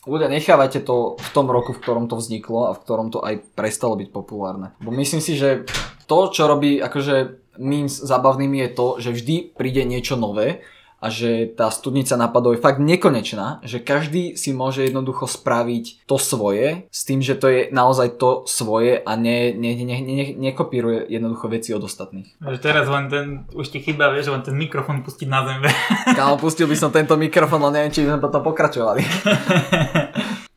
ľudia 0.06 0.28
nechávajte 0.28 0.82
to 0.82 1.16
v 1.16 1.30
tom 1.32 1.48
roku, 1.48 1.78
v 1.78 1.82
ktorom 1.82 2.10
to 2.10 2.18
vzniklo 2.18 2.72
a 2.72 2.76
v 2.76 2.82
ktorom 2.82 3.14
to 3.14 3.22
aj 3.22 3.42
prestalo 3.54 3.94
byť 3.96 4.10
populárne. 4.10 4.74
Bo 4.82 4.90
myslím 4.92 5.22
si, 5.22 5.38
že 5.38 5.66
to, 6.10 6.34
čo 6.34 6.50
robí 6.50 6.82
akože 6.82 7.42
memes 7.62 8.02
zábavnými 8.02 8.64
je 8.66 8.70
to, 8.74 8.88
že 8.98 9.10
vždy 9.14 9.36
príde 9.54 9.84
niečo 9.86 10.18
nové 10.18 10.66
a 11.02 11.10
že 11.10 11.50
tá 11.58 11.74
studnica 11.74 12.14
nápadov 12.14 12.54
je 12.54 12.62
fakt 12.62 12.78
nekonečná, 12.78 13.66
že 13.66 13.82
každý 13.82 14.38
si 14.38 14.54
môže 14.54 14.86
jednoducho 14.86 15.26
spraviť 15.26 16.06
to 16.06 16.22
svoje 16.22 16.86
s 16.94 17.02
tým, 17.04 17.26
že 17.26 17.34
to 17.34 17.50
je 17.50 17.60
naozaj 17.74 18.22
to 18.22 18.46
svoje 18.46 19.02
a 19.02 19.12
ne, 19.18 19.50
ne, 19.58 19.74
ne, 19.82 19.98
ne, 19.98 20.26
nekopíruje 20.38 21.10
jednoducho 21.10 21.50
veci 21.50 21.74
od 21.74 21.82
ostatných. 21.82 22.38
Že 22.38 22.60
teraz 22.62 22.86
len 22.86 23.10
ten, 23.10 23.26
už 23.58 23.74
ti 23.74 23.82
chýba, 23.82 24.14
vieš, 24.14 24.30
len 24.30 24.46
ten 24.46 24.54
mikrofón 24.54 25.02
pustiť 25.02 25.26
na 25.26 25.42
zem. 25.50 25.66
Kámo, 26.18 26.38
pustil 26.38 26.70
by 26.70 26.78
som 26.78 26.94
tento 26.94 27.18
mikrofón, 27.18 27.66
ale 27.66 27.82
neviem, 27.82 27.94
či 27.98 28.06
by 28.06 28.16
sme 28.16 28.22
potom 28.22 28.46
pokračovali. 28.46 29.02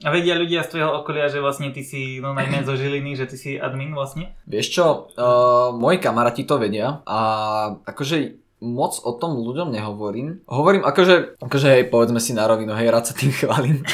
A 0.05 0.13
vedia 0.13 0.37
ľudia 0.37 0.61
z 0.61 0.77
tvojho 0.77 1.01
okolia, 1.01 1.33
že 1.33 1.41
vlastne 1.41 1.73
ty 1.73 1.81
si 1.81 2.21
no 2.21 2.37
najmä 2.37 2.61
zo 2.61 2.77
Žiliny, 2.77 3.17
že 3.17 3.25
ty 3.25 3.37
si 3.41 3.51
admin 3.57 3.97
vlastne? 3.97 4.37
Vieš 4.45 4.67
čo, 4.69 4.87
uh, 5.17 5.73
moji 5.73 5.97
kamaráti 5.97 6.45
to 6.45 6.61
vedia 6.61 7.01
a 7.09 7.19
akože 7.89 8.44
moc 8.65 8.99
o 9.05 9.13
tom 9.15 9.39
ľuďom 9.39 9.71
nehovorím. 9.71 10.43
Hovorím 10.49 10.83
akože, 10.83 11.39
akože 11.39 11.69
hej, 11.69 11.85
povedzme 11.93 12.19
si 12.19 12.35
na 12.35 12.49
rovinu, 12.49 12.75
hej, 12.75 12.91
rád 12.91 13.13
sa 13.13 13.15
tým 13.15 13.31
chválim. 13.45 13.85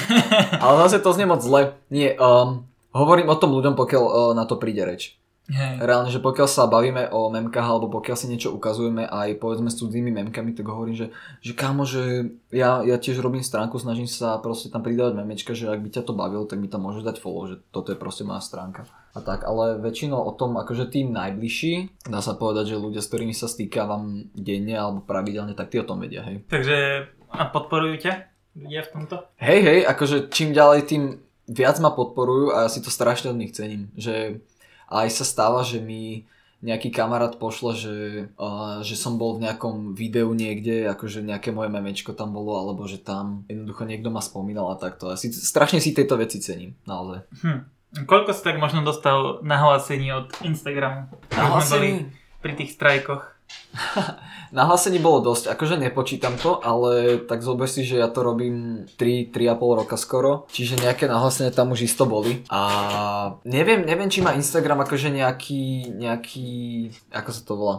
Ale 0.56 0.88
zase 0.88 1.04
to 1.04 1.12
znie 1.12 1.28
moc 1.28 1.44
zle. 1.44 1.76
Nie, 1.92 2.16
um, 2.16 2.64
hovorím 2.96 3.28
o 3.28 3.36
tom 3.36 3.52
ľuďom, 3.52 3.76
pokiaľ 3.76 4.02
uh, 4.02 4.14
na 4.32 4.48
to 4.48 4.56
príde 4.56 4.80
reč. 4.86 5.19
Hej. 5.50 5.82
Reálne, 5.82 6.10
že 6.14 6.22
pokiaľ 6.22 6.46
sa 6.46 6.70
bavíme 6.70 7.10
o 7.10 7.26
memkách 7.26 7.66
alebo 7.66 7.90
pokiaľ 7.90 8.16
si 8.16 8.30
niečo 8.30 8.54
ukazujeme 8.54 9.10
aj 9.10 9.42
povedzme 9.42 9.66
s 9.66 9.82
cudzými 9.82 10.14
memkami, 10.14 10.54
tak 10.54 10.70
hovorím, 10.70 10.94
že, 10.94 11.06
že 11.42 11.52
kámo, 11.58 11.82
že 11.82 12.30
ja, 12.54 12.86
ja 12.86 12.96
tiež 12.96 13.18
robím 13.18 13.42
stránku, 13.42 13.74
snažím 13.82 14.06
sa 14.06 14.38
proste 14.38 14.70
tam 14.70 14.86
pridávať 14.86 15.18
memečka, 15.18 15.50
že 15.50 15.66
ak 15.66 15.82
by 15.82 15.90
ťa 15.90 16.06
to 16.06 16.14
bavilo, 16.14 16.46
tak 16.46 16.62
mi 16.62 16.70
tam 16.70 16.86
môžeš 16.86 17.02
dať 17.02 17.16
follow, 17.18 17.50
že 17.50 17.58
toto 17.74 17.90
je 17.90 17.98
proste 17.98 18.22
moja 18.22 18.38
stránka. 18.38 18.86
A 19.10 19.18
tak, 19.18 19.42
ale 19.42 19.74
väčšinou 19.82 20.22
o 20.22 20.32
tom, 20.38 20.54
akože 20.54 20.86
tým 20.86 21.10
najbližší, 21.10 22.06
dá 22.06 22.22
sa 22.22 22.38
povedať, 22.38 22.70
že 22.70 22.78
ľudia, 22.78 23.02
s 23.02 23.10
ktorými 23.10 23.34
sa 23.34 23.50
stýkavam 23.50 24.30
denne 24.38 24.78
alebo 24.78 25.02
pravidelne, 25.02 25.58
tak 25.58 25.74
tí 25.74 25.82
o 25.82 25.86
tom 25.86 25.98
vedia, 25.98 26.22
hej. 26.22 26.46
Takže 26.46 27.10
a 27.30 27.50
podporujú 27.50 28.06
ťa 28.06 28.12
ľudia 28.54 28.86
v 28.86 28.90
tomto? 28.94 29.16
Hej, 29.42 29.60
hej, 29.66 29.78
akože 29.86 30.30
čím 30.30 30.54
ďalej, 30.54 30.80
tým 30.86 31.02
viac 31.50 31.76
ma 31.82 31.90
podporujú 31.90 32.54
a 32.54 32.66
ja 32.66 32.68
si 32.70 32.78
to 32.78 32.90
strašne 32.94 33.34
od 33.34 33.38
nich 33.38 33.50
cením, 33.50 33.90
že 33.98 34.38
a 34.90 35.06
aj 35.06 35.22
sa 35.22 35.24
stáva, 35.24 35.62
že 35.62 35.78
mi 35.78 36.26
nejaký 36.60 36.92
kamarát 36.92 37.40
pošle, 37.40 37.72
že, 37.72 37.96
uh, 38.36 38.84
že 38.84 38.92
som 38.92 39.16
bol 39.16 39.40
v 39.40 39.48
nejakom 39.48 39.96
videu 39.96 40.28
niekde, 40.36 40.84
akože 40.92 41.24
nejaké 41.24 41.56
moje 41.56 41.72
memečko 41.72 42.12
tam 42.12 42.36
bolo, 42.36 42.60
alebo 42.60 42.84
že 42.84 43.00
tam 43.00 43.48
jednoducho 43.48 43.88
niekto 43.88 44.12
ma 44.12 44.20
spomínal 44.20 44.68
a 44.68 44.76
takto. 44.76 45.08
Ja 45.08 45.16
si, 45.16 45.32
strašne 45.32 45.80
si 45.80 45.96
tejto 45.96 46.20
veci 46.20 46.36
cením, 46.36 46.76
naozaj. 46.84 47.24
Hm. 47.40 47.60
Koľko 48.04 48.30
si 48.36 48.42
tak 48.44 48.60
možno 48.60 48.84
dostal 48.84 49.40
nahlásení 49.40 50.12
od 50.12 50.30
Instagramu? 50.44 51.10
Nahlásení? 51.32 52.12
Pri 52.44 52.52
tých 52.54 52.76
strajkoch. 52.76 53.39
Nahlásení 54.50 54.98
bolo 54.98 55.22
dosť, 55.24 55.46
akože 55.48 55.78
nepočítam 55.78 56.34
to, 56.34 56.58
ale 56.58 57.22
tak 57.22 57.38
zober 57.38 57.64
si, 57.64 57.86
že 57.86 57.96
ja 57.96 58.10
to 58.10 58.20
robím 58.20 58.82
3, 58.98 59.30
3,5 59.30 59.38
roka 59.78 59.94
skoro, 59.94 60.50
čiže 60.50 60.74
nejaké 60.76 61.06
nahlásenia 61.06 61.50
tam 61.50 61.70
už 61.70 61.86
isto 61.86 62.02
boli. 62.02 62.42
A 62.48 62.60
neviem, 63.44 63.80
neviem, 63.80 64.06
či 64.06 64.18
má 64.18 64.34
Instagram 64.34 64.82
akože 64.82 65.14
nejaký, 65.14 65.94
nejaký, 65.94 66.50
ako 67.08 67.30
sa 67.30 67.42
to 67.42 67.54
volá, 67.54 67.76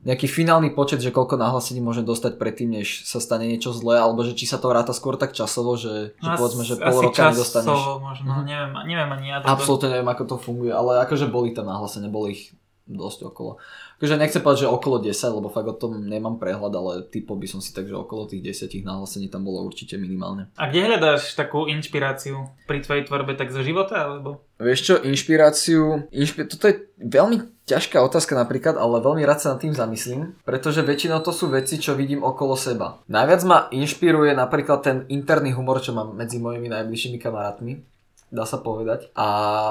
nejaký 0.00 0.24
finálny 0.24 0.70
počet, 0.70 0.98
že 0.98 1.10
koľko 1.10 1.34
nahlásení 1.34 1.78
môže 1.78 2.00
dostať 2.00 2.38
predtým, 2.38 2.72
než 2.72 3.02
sa 3.02 3.18
stane 3.18 3.44
niečo 3.44 3.74
zlé, 3.74 3.98
alebo 3.98 4.22
že 4.22 4.32
či 4.32 4.46
sa 4.46 4.56
to 4.56 4.70
ráta 4.70 4.94
skôr 4.94 5.18
tak 5.18 5.34
časovo, 5.34 5.74
že, 5.74 6.14
že 6.14 6.30
As, 6.30 6.38
povedzme, 6.38 6.62
že 6.62 6.78
pol 6.78 6.88
asi 6.88 7.04
roka 7.04 7.22
nedostaneš. 7.28 7.74
časovo 7.74 7.98
možno, 8.00 8.30
Mhm. 8.32 8.44
neviem, 8.46 8.70
neviem 8.86 9.10
ani 9.12 9.26
ja. 9.28 9.36
toto. 9.42 9.50
Absolútne 9.50 9.88
neviem, 9.90 10.08
ako 10.08 10.22
to 10.24 10.36
funguje, 10.38 10.70
ale 10.70 11.02
akože 11.02 11.26
boli 11.26 11.50
tam 11.50 11.66
nahlásenia, 11.66 12.06
boli 12.06 12.32
ich 12.32 12.42
dosť 12.86 13.28
okolo. 13.28 13.60
Akože 13.98 14.14
nechcem 14.14 14.38
povedať, 14.38 14.62
že 14.62 14.70
okolo 14.70 14.96
10, 15.02 15.10
lebo 15.42 15.50
fakt 15.50 15.66
o 15.66 15.74
tom 15.74 16.06
nemám 16.06 16.38
prehľad, 16.38 16.70
ale 16.70 16.92
typo 17.10 17.34
by 17.34 17.50
som 17.50 17.58
si 17.58 17.74
tak, 17.74 17.90
že 17.90 17.98
okolo 17.98 18.30
tých 18.30 18.46
10 18.46 18.86
nahlásení 18.86 19.26
tam 19.26 19.42
bolo 19.42 19.66
určite 19.66 19.98
minimálne. 19.98 20.54
A 20.54 20.70
kde 20.70 20.86
hľadáš 20.86 21.34
takú 21.34 21.66
inšpiráciu 21.66 22.46
pri 22.70 22.78
tvojej 22.78 23.10
tvorbe, 23.10 23.34
tak 23.34 23.50
zo 23.50 23.58
života, 23.66 23.98
alebo? 24.06 24.46
Vieš 24.62 24.80
čo, 24.86 24.94
inšpiráciu, 25.02 26.06
inšpi- 26.14 26.46
toto 26.46 26.70
je 26.70 26.86
veľmi 27.02 27.66
ťažká 27.66 27.98
otázka 27.98 28.38
napríklad, 28.38 28.78
ale 28.78 29.02
veľmi 29.02 29.26
rád 29.26 29.42
sa 29.42 29.58
nad 29.58 29.60
tým 29.66 29.74
zamyslím, 29.74 30.38
pretože 30.46 30.86
väčšinou 30.86 31.18
to 31.18 31.34
sú 31.34 31.50
veci, 31.50 31.82
čo 31.82 31.98
vidím 31.98 32.22
okolo 32.22 32.54
seba. 32.54 33.02
Najviac 33.10 33.42
ma 33.50 33.58
inšpiruje 33.74 34.30
napríklad 34.38 34.78
ten 34.86 34.96
interný 35.10 35.58
humor, 35.58 35.82
čo 35.82 35.90
mám 35.90 36.14
medzi 36.14 36.38
mojimi 36.38 36.70
najbližšími 36.70 37.18
kamarátmi 37.18 37.97
dá 38.28 38.44
sa 38.44 38.60
povedať. 38.60 39.08
A 39.16 39.26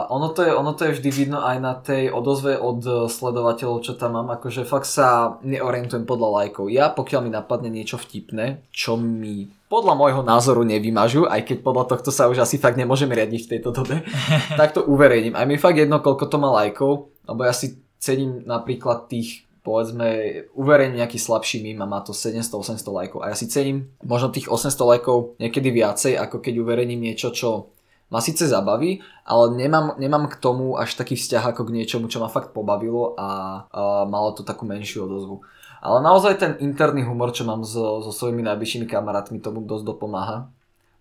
ono 0.09 0.33
to, 0.33 0.41
je, 0.41 0.51
ono 0.53 0.73
to 0.73 0.89
je 0.89 0.97
vždy 0.97 1.09
vidno 1.13 1.45
aj 1.45 1.57
na 1.61 1.73
tej 1.77 2.09
odozve 2.09 2.57
od 2.57 2.81
eh, 2.83 2.95
sledovateľov, 3.05 3.85
čo 3.85 3.93
tam 3.93 4.17
mám, 4.17 4.33
akože 4.37 4.65
fakt 4.65 4.89
sa 4.89 5.37
neorientujem 5.45 6.09
podľa 6.09 6.43
lajkov. 6.43 6.73
Ja 6.73 6.89
pokiaľ 6.89 7.21
mi 7.25 7.31
napadne 7.31 7.69
niečo 7.69 8.01
vtipné, 8.01 8.65
čo 8.73 8.97
mi 8.97 9.49
podľa 9.67 9.93
môjho 9.99 10.21
názoru 10.23 10.63
nevymažu, 10.63 11.27
aj 11.27 11.43
keď 11.43 11.57
podľa 11.59 11.85
tohto 11.91 12.09
sa 12.09 12.31
už 12.31 12.39
asi 12.39 12.55
fakt 12.55 12.79
nemôžem 12.79 13.11
riadiť 13.11 13.41
v 13.45 13.51
tejto 13.57 13.69
dobe, 13.75 13.99
tak 14.59 14.73
to 14.73 14.81
uverejním. 14.87 15.35
Aj 15.35 15.43
mi 15.43 15.59
fakt 15.59 15.77
jedno, 15.77 15.99
koľko 15.99 16.25
to 16.31 16.37
má 16.39 16.49
lajkov, 16.63 17.11
lebo 17.27 17.41
ja 17.43 17.51
si 17.51 17.75
cením 17.99 18.47
napríklad 18.47 19.11
tých 19.11 19.47
povedzme, 19.67 20.07
uverejním 20.55 21.03
nejaký 21.03 21.19
slabší 21.19 21.59
mím 21.59 21.83
a 21.83 21.91
má 21.91 21.99
to 21.99 22.15
700-800 22.15 22.87
lajkov. 22.87 23.19
A 23.19 23.27
ja 23.27 23.35
si 23.35 23.51
cením 23.51 23.91
možno 23.99 24.31
tých 24.31 24.47
800 24.47 24.71
lajkov 24.79 25.35
niekedy 25.43 25.75
viacej, 25.75 26.15
ako 26.15 26.39
keď 26.39 26.63
uverejním 26.63 27.03
niečo, 27.11 27.35
čo 27.35 27.75
ma 28.07 28.23
síce 28.23 28.47
zabaví, 28.47 29.03
ale 29.27 29.55
nemám, 29.55 29.99
nemám 29.99 30.31
k 30.31 30.39
tomu 30.39 30.79
až 30.79 30.95
taký 30.95 31.19
vzťah 31.19 31.51
ako 31.51 31.67
k 31.67 31.73
niečomu, 31.75 32.07
čo 32.07 32.23
ma 32.23 32.31
fakt 32.31 32.55
pobavilo 32.55 33.19
a, 33.19 33.29
a 33.67 34.07
malo 34.07 34.31
to 34.31 34.47
takú 34.47 34.63
menšiu 34.63 35.05
odozvu. 35.05 35.43
Ale 35.83 36.01
naozaj 36.01 36.33
ten 36.41 36.51
interný 36.63 37.05
humor, 37.05 37.35
čo 37.35 37.45
mám 37.45 37.61
so, 37.61 38.01
so 38.01 38.09
svojimi 38.09 38.41
najbližšími 38.41 38.89
kamarátmi, 38.89 39.43
tomu 39.43 39.61
dosť 39.61 39.85
dopomáha. 39.85 40.49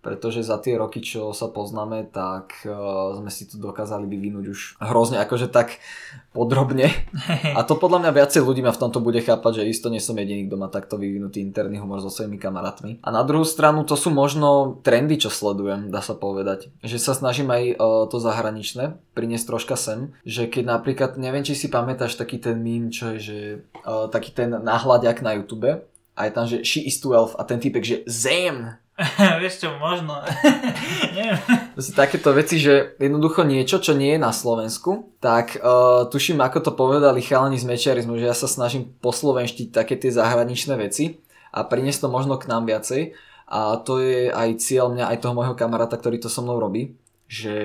Pretože 0.07 0.39
za 0.39 0.55
tie 0.55 0.79
roky, 0.79 1.03
čo 1.03 1.35
sa 1.35 1.51
poznáme, 1.51 2.07
tak 2.07 2.63
uh, 2.63 3.19
sme 3.19 3.27
si 3.27 3.43
to 3.43 3.59
dokázali 3.59 4.07
vyvinúť 4.07 4.45
už 4.47 4.59
hrozne 4.79 5.19
akože 5.19 5.51
tak 5.51 5.83
podrobne. 6.31 6.87
A 7.59 7.67
to 7.67 7.75
podľa 7.75 8.07
mňa 8.07 8.11
viacej 8.15 8.39
ľudí 8.39 8.63
ma 8.63 8.71
v 8.71 8.87
tomto 8.87 9.03
bude 9.03 9.19
chápať, 9.19 9.59
že 9.59 9.67
isto 9.67 9.91
nie 9.91 9.99
som 9.99 10.15
jediný, 10.15 10.47
kto 10.47 10.55
má 10.55 10.71
takto 10.71 10.95
vyvinutý 10.95 11.43
interný 11.43 11.83
humor 11.83 11.99
so 11.99 12.07
svojimi 12.07 12.39
kamarátmi. 12.39 13.03
A 13.03 13.11
na 13.11 13.19
druhú 13.27 13.43
stranu 13.43 13.83
to 13.83 13.99
sú 13.99 14.07
možno 14.07 14.79
trendy, 14.79 15.19
čo 15.19 15.27
sledujem, 15.27 15.91
dá 15.91 15.99
sa 15.99 16.15
povedať. 16.15 16.71
Že 16.87 16.97
sa 17.03 17.11
snažím 17.11 17.51
aj 17.51 17.63
uh, 17.75 18.07
to 18.07 18.23
zahraničné 18.23 18.95
priniesť 19.11 19.43
troška 19.43 19.75
sem. 19.75 20.15
Že 20.23 20.47
keď 20.47 20.63
napríklad, 20.71 21.11
neviem 21.19 21.43
či 21.43 21.51
si 21.51 21.67
pamätáš 21.67 22.15
taký 22.15 22.39
ten 22.39 22.63
mím, 22.63 22.95
čo 22.95 23.11
je, 23.11 23.19
že 23.19 23.39
uh, 23.83 24.07
taký 24.07 24.31
ten 24.31 24.55
náhľadiak 24.55 25.19
na 25.19 25.35
YouTube. 25.35 25.83
A 26.15 26.19
je 26.25 26.31
tam, 26.31 26.47
že 26.47 26.63
she 26.63 26.87
is 26.87 26.95
12 27.03 27.35
a 27.35 27.43
ten 27.43 27.59
typek, 27.59 27.83
že 27.83 27.97
Zam! 28.07 28.86
Vieš 29.41 29.61
čo, 29.61 29.69
možno. 29.77 30.17
Neviem. 31.15 31.37
Proste 31.77 31.93
takéto 31.93 32.33
veci, 32.33 32.57
že 32.57 32.97
jednoducho 32.97 33.45
niečo, 33.45 33.77
čo 33.77 33.93
nie 33.93 34.17
je 34.17 34.19
na 34.21 34.33
Slovensku, 34.33 35.13
tak 35.21 35.61
uh, 35.61 36.09
tuším, 36.09 36.41
ako 36.41 36.57
to 36.65 36.71
povedali 36.73 37.21
chalani 37.21 37.61
z 37.61 37.69
mečiarizmu, 37.69 38.17
že 38.17 38.25
ja 38.25 38.33
sa 38.33 38.49
snažím 38.49 38.89
poslovenštiť 38.97 39.69
také 39.69 40.01
tie 40.01 40.09
zahraničné 40.09 40.73
veci 40.81 41.21
a 41.53 41.61
priniesť 41.61 42.05
to 42.05 42.09
možno 42.09 42.41
k 42.41 42.49
nám 42.49 42.65
viacej. 42.65 43.13
A 43.47 43.79
to 43.79 44.01
je 44.03 44.33
aj 44.33 44.59
cieľ 44.59 44.91
mňa, 44.91 45.13
aj 45.13 45.21
toho 45.23 45.37
môjho 45.37 45.55
kamaráta, 45.55 45.95
ktorý 45.95 46.19
to 46.19 46.27
so 46.27 46.43
mnou 46.43 46.59
robí, 46.59 46.99
že 47.29 47.55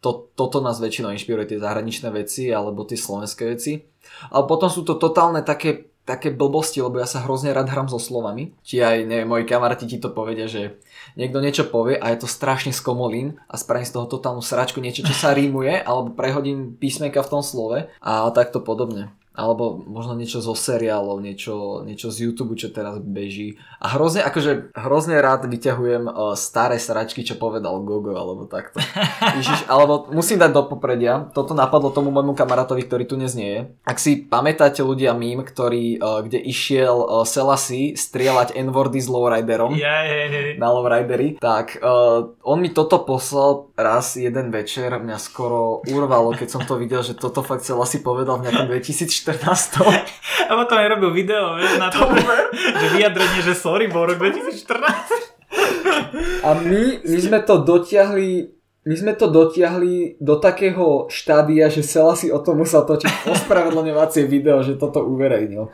to, 0.00 0.32
toto 0.32 0.64
nás 0.64 0.80
väčšinou 0.80 1.12
inšpiruje, 1.12 1.56
tie 1.56 1.60
zahraničné 1.60 2.08
veci 2.14 2.48
alebo 2.48 2.88
tie 2.88 2.96
slovenské 2.96 3.44
veci. 3.44 3.84
Ale 4.30 4.48
potom 4.48 4.70
sú 4.70 4.86
to 4.86 4.96
totálne 4.96 5.42
také 5.42 5.92
také 6.06 6.30
blbosti, 6.30 6.78
lebo 6.78 7.02
ja 7.02 7.08
sa 7.10 7.26
hrozne 7.26 7.50
rád 7.50 7.66
hrám 7.66 7.90
so 7.90 7.98
slovami. 7.98 8.54
Či 8.62 8.80
aj, 8.80 8.96
neviem, 9.10 9.26
moji 9.26 9.44
kamaráti 9.44 9.90
ti 9.90 9.98
to 9.98 10.14
povedia, 10.14 10.46
že 10.46 10.78
niekto 11.18 11.42
niečo 11.42 11.66
povie 11.66 11.98
a 11.98 12.14
je 12.14 12.22
to 12.22 12.30
strašne 12.30 12.70
skomolín 12.70 13.42
a 13.50 13.58
spravím 13.58 13.90
z 13.90 13.94
toho 13.98 14.06
totálnu 14.06 14.40
sračku, 14.40 14.78
niečo, 14.78 15.02
čo 15.02 15.12
sa 15.12 15.34
rímuje, 15.34 15.82
alebo 15.82 16.14
prehodím 16.14 16.78
písmenka 16.78 17.20
v 17.26 17.30
tom 17.34 17.42
slove 17.42 17.90
a 17.98 18.12
takto 18.30 18.62
podobne. 18.62 19.10
Alebo 19.36 19.84
možno 19.84 20.16
niečo 20.16 20.40
zo 20.40 20.56
seriálov, 20.56 21.20
niečo, 21.20 21.84
niečo 21.84 22.08
z 22.08 22.24
YouTube, 22.24 22.56
čo 22.56 22.72
teraz 22.72 22.96
beží. 23.04 23.60
A 23.84 23.92
hrozne, 23.92 24.24
akože 24.24 24.72
hrozne 24.72 25.20
rád 25.20 25.44
vyťahujem 25.44 26.08
uh, 26.08 26.32
staré 26.32 26.80
sračky, 26.80 27.20
čo 27.20 27.36
povedal 27.36 27.84
Gogo, 27.84 28.16
alebo 28.16 28.48
takto. 28.48 28.80
Ježiš, 29.38 29.68
alebo 29.68 30.08
musím 30.08 30.40
dať 30.40 30.50
do 30.56 30.64
popredia, 30.64 31.28
toto 31.36 31.52
napadlo 31.52 31.92
tomu 31.92 32.08
môjmu 32.08 32.32
kamarátovi, 32.32 32.88
ktorý 32.88 33.04
tu 33.04 33.20
dnes 33.20 33.36
nie 33.36 33.50
je. 33.52 33.60
Ak 33.84 34.00
si 34.00 34.24
pamätáte 34.24 34.80
ľudia 34.80 35.12
mím, 35.12 35.44
ktorý, 35.44 36.00
uh, 36.00 36.24
kde 36.24 36.40
išiel 36.40 37.04
uh, 37.04 37.28
Selassie 37.28 37.92
strieľať 37.92 38.56
N-wordy 38.56 39.04
s 39.04 39.08
lowriderom 39.12 39.76
Ja, 39.76 40.08
je, 40.08 40.20
je. 40.32 40.42
na 40.56 40.72
lowridery, 40.72 41.36
tak 41.36 41.76
uh, 41.84 42.32
on 42.40 42.64
mi 42.64 42.72
toto 42.72 43.04
poslal 43.04 43.68
raz 43.76 44.16
jeden 44.16 44.48
večer, 44.48 44.96
mňa 44.96 45.20
skoro 45.20 45.84
urvalo, 45.84 46.32
keď 46.32 46.48
som 46.48 46.62
to 46.64 46.80
videl, 46.80 47.04
že 47.04 47.12
toto 47.12 47.44
fakt 47.44 47.68
Selassie 47.68 48.00
povedal 48.00 48.40
v 48.40 48.48
nejakom 48.48 48.72
2014. 49.26 50.46
A 50.46 50.52
potom 50.54 50.78
aj 50.78 50.88
robil 50.94 51.10
video, 51.10 51.58
vieš, 51.58 51.74
na 51.82 51.90
to, 51.90 52.06
že 52.80 52.86
vyjadrenie, 52.94 53.42
že 53.42 53.58
sorry, 53.58 53.90
bol 53.90 54.06
rok 54.06 54.14
2014. 54.22 56.46
A 56.46 56.54
my, 56.62 57.02
my 57.02 57.18
sme 57.18 57.42
to 57.42 57.66
dotiahli 57.66 58.54
my 58.86 58.94
sme 58.94 59.18
to 59.18 59.26
dotiahli 59.26 60.22
do 60.22 60.38
takého 60.38 61.10
štádia, 61.10 61.66
že 61.66 61.82
Sela 61.82 62.14
si 62.14 62.30
o 62.30 62.38
tom 62.38 62.62
musel 62.62 62.86
točiť 62.86 63.26
ospravedlňovacie 63.34 64.30
video, 64.30 64.62
že 64.62 64.78
toto 64.78 65.02
uverejnil. 65.02 65.66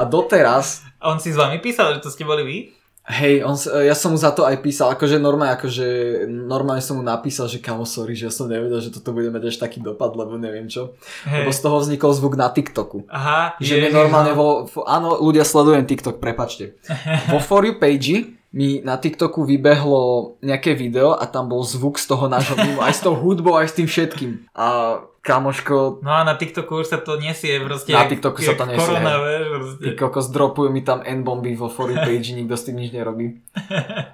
A 0.00 0.08
doteraz, 0.08 0.80
A 0.96 1.12
on 1.12 1.20
si 1.20 1.28
s 1.28 1.36
vami 1.36 1.60
písal, 1.60 1.92
že 1.92 2.00
to 2.00 2.08
ste 2.08 2.24
boli 2.24 2.40
vy? 2.40 2.56
Hej, 3.04 3.44
on, 3.44 3.52
ja 3.84 3.92
som 3.92 4.16
mu 4.16 4.18
za 4.18 4.32
to 4.32 4.48
aj 4.48 4.64
písal, 4.64 4.96
akože 4.96 5.20
normálne, 5.20 5.56
akože 5.60 5.86
normálne 6.28 6.80
som 6.80 6.96
mu 6.96 7.04
napísal, 7.04 7.52
že 7.52 7.60
kamo 7.60 7.84
sorry, 7.84 8.16
že 8.16 8.28
ja 8.28 8.32
som 8.32 8.48
nevedel, 8.48 8.80
že 8.80 8.88
toto 8.88 9.12
bude 9.12 9.28
mať 9.28 9.52
až 9.52 9.56
taký 9.60 9.84
dopad, 9.84 10.16
lebo 10.16 10.40
neviem 10.40 10.68
čo. 10.72 10.96
Lebo 11.28 11.52
z 11.52 11.60
toho 11.60 11.76
vznikol 11.84 12.16
zvuk 12.16 12.40
na 12.40 12.48
TikToku. 12.48 13.04
Aha, 13.12 13.60
Že 13.60 13.74
mi 13.84 13.88
normálne 13.92 14.32
vo, 14.32 14.64
vo, 14.64 14.88
áno, 14.88 15.20
ľudia 15.20 15.44
sledujem 15.44 15.84
TikTok, 15.84 16.16
prepačte. 16.16 16.80
Vo 17.32 17.40
For 17.40 17.64
You 17.64 17.76
page 17.76 18.43
mi 18.54 18.78
na 18.86 18.94
TikToku 18.94 19.42
vybehlo 19.42 20.38
nejaké 20.38 20.78
video 20.78 21.18
a 21.18 21.26
tam 21.26 21.50
bol 21.50 21.66
zvuk 21.66 21.98
z 21.98 22.06
toho 22.06 22.30
nášho 22.30 22.54
mimo, 22.54 22.86
aj 22.86 22.94
s 22.94 23.02
tou 23.02 23.18
hudbou, 23.18 23.58
aj 23.58 23.74
s 23.74 23.74
tým 23.74 23.90
všetkým. 23.90 24.46
A 24.54 25.02
kamoško, 25.24 26.04
No 26.04 26.12
a 26.12 26.20
na 26.22 26.36
TikToku 26.36 26.84
už 26.84 26.86
sa 26.92 26.98
to 27.00 27.16
nesie 27.16 27.56
proste. 27.64 27.96
Na 27.96 28.04
TikToku 28.04 28.44
sa 28.44 28.54
to 28.54 28.68
nesie, 28.68 28.76
Korona, 28.76 29.24
vieš, 29.24 29.44
proste. 29.48 29.84
kokos, 29.96 30.28
dropujú 30.28 30.68
mi 30.68 30.84
tam 30.84 31.00
N-bomby 31.00 31.56
vo 31.56 31.72
for 31.72 31.88
you 31.88 31.96
page, 31.96 32.36
nikto 32.36 32.54
s 32.54 32.68
tým 32.68 32.76
nič 32.76 32.92
nerobí. 32.92 33.40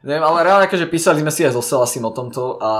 Neviem, 0.07 0.25
ale 0.25 0.47
reálne 0.47 0.71
akože 0.71 0.87
písali 0.87 1.19
sme 1.19 1.35
si 1.35 1.43
aj 1.43 1.59
so 1.59 1.61
Selasim 1.67 2.07
o 2.07 2.15
tomto 2.15 2.63
a 2.63 2.71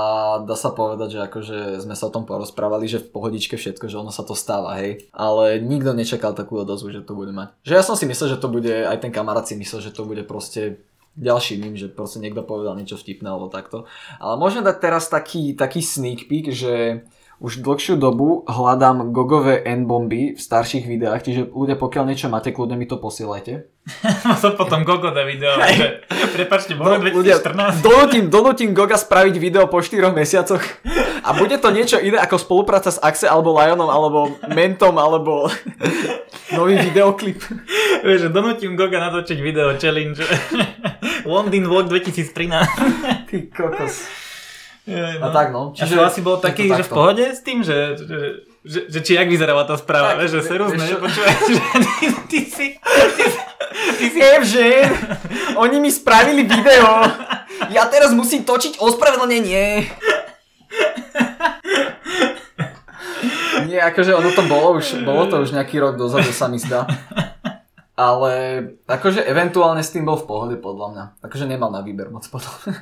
dá 0.47 0.55
sa 0.55 0.71
povedať, 0.71 1.19
že 1.19 1.19
akože 1.27 1.57
sme 1.83 1.93
sa 1.93 2.07
o 2.07 2.13
tom 2.15 2.23
porozprávali, 2.23 2.87
že 2.87 3.03
v 3.03 3.11
pohodičke 3.11 3.59
všetko, 3.59 3.91
že 3.91 3.99
ono 3.99 4.15
sa 4.15 4.23
to 4.23 4.31
stáva, 4.31 4.79
hej. 4.79 5.11
Ale 5.11 5.59
nikto 5.59 5.91
nečakal 5.91 6.31
takú 6.31 6.63
odozvu, 6.63 6.95
že 6.95 7.03
to 7.03 7.11
bude 7.13 7.35
mať. 7.35 7.51
Že 7.67 7.73
ja 7.75 7.83
som 7.83 7.99
si 7.99 8.07
myslel, 8.07 8.39
že 8.39 8.41
to 8.41 8.47
bude, 8.47 8.71
aj 8.71 8.97
ten 9.03 9.11
kamarát 9.11 9.43
si 9.43 9.59
myslel, 9.59 9.83
že 9.83 9.91
to 9.91 10.07
bude 10.07 10.23
proste 10.23 10.79
ďalší 11.19 11.59
mým, 11.59 11.75
že 11.75 11.91
proste 11.91 12.23
niekto 12.23 12.43
povedal 12.43 12.77
niečo 12.79 12.95
vtipné 12.95 13.27
alebo 13.27 13.51
takto. 13.51 13.89
Ale 14.17 14.39
môžeme 14.39 14.63
dať 14.63 14.77
teraz 14.79 15.11
taký, 15.11 15.53
taký 15.53 15.83
sneak 15.83 16.31
peek, 16.31 16.55
že 16.55 17.03
už 17.41 17.65
dlhšiu 17.65 17.97
dobu 17.97 18.45
hľadám 18.45 19.09
gogové 19.09 19.65
N-bomby 19.65 20.37
v 20.37 20.39
starších 20.39 20.85
videách, 20.85 21.25
čiže 21.25 21.49
ľudia, 21.49 21.73
pokiaľ 21.73 22.13
niečo 22.13 22.29
máte, 22.29 22.53
kľudne 22.53 22.77
mi 22.77 22.85
to 22.85 23.01
posielajte. 23.01 23.65
som 24.41 24.53
potom 24.53 24.85
Gogoda 24.85 25.25
video, 25.25 25.57
že 25.57 26.05
prepačte, 26.37 26.77
bolo 26.77 27.01
No, 27.01 27.01
ľudia, 27.01 27.41
2014. 27.41 27.81
donútim, 27.81 28.23
donútim 28.29 28.69
Goga 28.77 28.93
spraviť 28.93 29.35
video 29.41 29.65
po 29.65 29.81
4 29.81 30.13
mesiacoch 30.13 30.61
a 31.21 31.29
bude 31.33 31.55
to 31.57 31.69
niečo 31.69 31.97
iné 31.97 32.17
ako 32.17 32.37
spolupráca 32.37 32.89
s 32.89 32.97
Axe 32.97 33.25
alebo 33.25 33.53
Lionom 33.53 33.87
alebo 33.87 34.19
Mentom 34.49 34.97
alebo 34.97 35.47
nový 36.57 36.81
videoklip. 36.81 37.39
Vieš, 38.01 38.29
donútim 38.29 38.73
Goga 38.73 38.99
natočiť 38.99 39.37
video 39.37 39.77
challenge. 39.77 40.21
London 41.23 41.63
Vlog 41.65 41.85
2013. 41.87 43.29
Ty 43.29 43.37
kokos. 43.47 44.09
Jaj, 44.81 45.21
A 45.21 45.29
tak 45.29 45.53
no. 45.53 45.77
Čiže 45.77 45.93
to 45.93 46.01
asi 46.01 46.19
bol 46.19 46.41
taký, 46.41 46.65
že 46.67 46.81
v 46.81 46.89
pohode 46.89 47.21
s 47.21 47.45
tým, 47.45 47.61
že, 47.61 47.93
že, 47.95 48.17
že, 48.65 48.79
že 48.89 48.99
či 49.05 49.13
jak 49.13 49.29
vyzerala 49.29 49.61
tá 49.61 49.77
správa, 49.77 50.17
Tak, 50.17 50.25
že 50.25 50.41
vie- 50.41 50.49
serus, 50.49 50.73
vieš 50.73 50.81
ne, 50.81 50.89
čo? 50.89 50.97
počúvaj, 50.97 51.33
že 51.37 51.53
ty, 52.01 52.05
ty 52.25 52.39
si, 52.43 52.67
ty 53.13 53.23
ty 53.95 54.05
si, 54.09 54.19
Evžen, 54.19 54.89
oni 55.55 55.77
mi 55.77 55.93
spravili 55.93 56.43
video. 56.43 56.89
Ja 57.69 57.85
teraz 57.85 58.09
musím 58.09 58.41
točiť 58.41 58.81
ospravedlnenie. 58.81 59.85
Nie, 63.71 63.87
akože 63.87 64.11
ono 64.11 64.29
to 64.35 64.43
bolo 64.51 64.75
už, 64.81 65.05
bolo 65.07 65.31
to 65.31 65.39
už 65.39 65.55
nejaký 65.55 65.79
rok 65.79 65.95
dozadu 65.95 66.31
sa 66.35 66.51
mi 66.51 66.59
zdá. 66.59 66.83
Ale 67.95 68.33
akože 68.89 69.23
eventuálne 69.23 69.79
s 69.85 69.93
tým 69.93 70.03
bol 70.03 70.17
v 70.17 70.27
pohode 70.27 70.55
podľa 70.57 70.87
mňa. 70.91 71.05
Akože 71.23 71.45
nemal 71.45 71.69
na 71.71 71.79
výber 71.85 72.09
moc 72.09 72.25
podľa 72.27 72.51
mňa. 72.51 72.73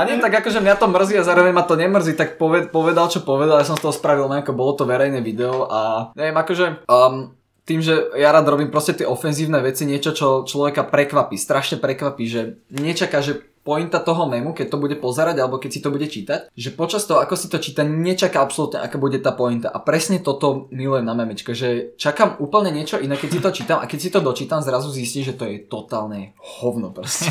A 0.00 0.06
nie 0.08 0.16
tak 0.16 0.32
akože 0.32 0.64
mňa 0.64 0.80
to 0.80 0.86
mrzí 0.88 1.14
a 1.20 1.26
zároveň 1.26 1.52
ma 1.52 1.60
to 1.66 1.76
nemrzí, 1.76 2.16
tak 2.16 2.40
poved, 2.40 2.72
povedal 2.72 3.12
čo 3.12 3.20
povedal, 3.20 3.60
ja 3.60 3.68
som 3.68 3.76
z 3.76 3.84
toho 3.84 3.92
spravil 3.92 4.32
len 4.32 4.40
ako 4.40 4.56
bolo 4.56 4.72
to 4.72 4.88
verejné 4.88 5.20
video 5.20 5.68
a 5.68 6.08
neviem 6.16 6.40
akože 6.40 6.88
um, 6.88 7.36
tým, 7.68 7.84
že 7.84 8.08
ja 8.16 8.32
rád 8.32 8.48
robím 8.48 8.72
proste 8.72 8.96
tie 8.96 9.04
ofenzívne 9.04 9.60
veci, 9.60 9.84
niečo 9.84 10.16
čo 10.16 10.48
človeka 10.48 10.88
prekvapí, 10.88 11.36
strašne 11.36 11.76
prekvapí, 11.76 12.24
že 12.24 12.64
nečaká, 12.72 13.20
že 13.20 13.49
pointa 13.60 14.00
toho 14.00 14.24
memu, 14.24 14.56
keď 14.56 14.72
to 14.72 14.80
bude 14.80 14.96
pozerať 14.98 15.36
alebo 15.36 15.60
keď 15.60 15.70
si 15.70 15.80
to 15.84 15.92
bude 15.92 16.08
čítať, 16.08 16.48
že 16.56 16.70
počas 16.72 17.04
toho, 17.04 17.20
ako 17.20 17.36
si 17.36 17.52
to 17.52 17.60
číta, 17.60 17.84
nečaká 17.84 18.40
absolútne, 18.40 18.80
aká 18.80 18.96
bude 18.96 19.20
tá 19.20 19.36
pointa. 19.36 19.68
A 19.68 19.78
presne 19.84 20.18
toto 20.20 20.72
milujem 20.72 21.04
na 21.04 21.12
memečke, 21.12 21.52
že 21.52 21.92
čakám 22.00 22.40
úplne 22.40 22.72
niečo 22.72 22.96
iné, 22.96 23.20
keď 23.20 23.28
si 23.28 23.40
to 23.40 23.50
čítam 23.52 23.78
a 23.78 23.88
keď 23.88 23.98
si 24.00 24.08
to 24.08 24.24
dočítam, 24.24 24.64
zrazu 24.64 24.88
zistím, 24.88 25.28
že 25.28 25.36
to 25.36 25.44
je 25.44 25.60
totálne 25.68 26.32
hovno 26.40 26.90
proste. 26.90 27.28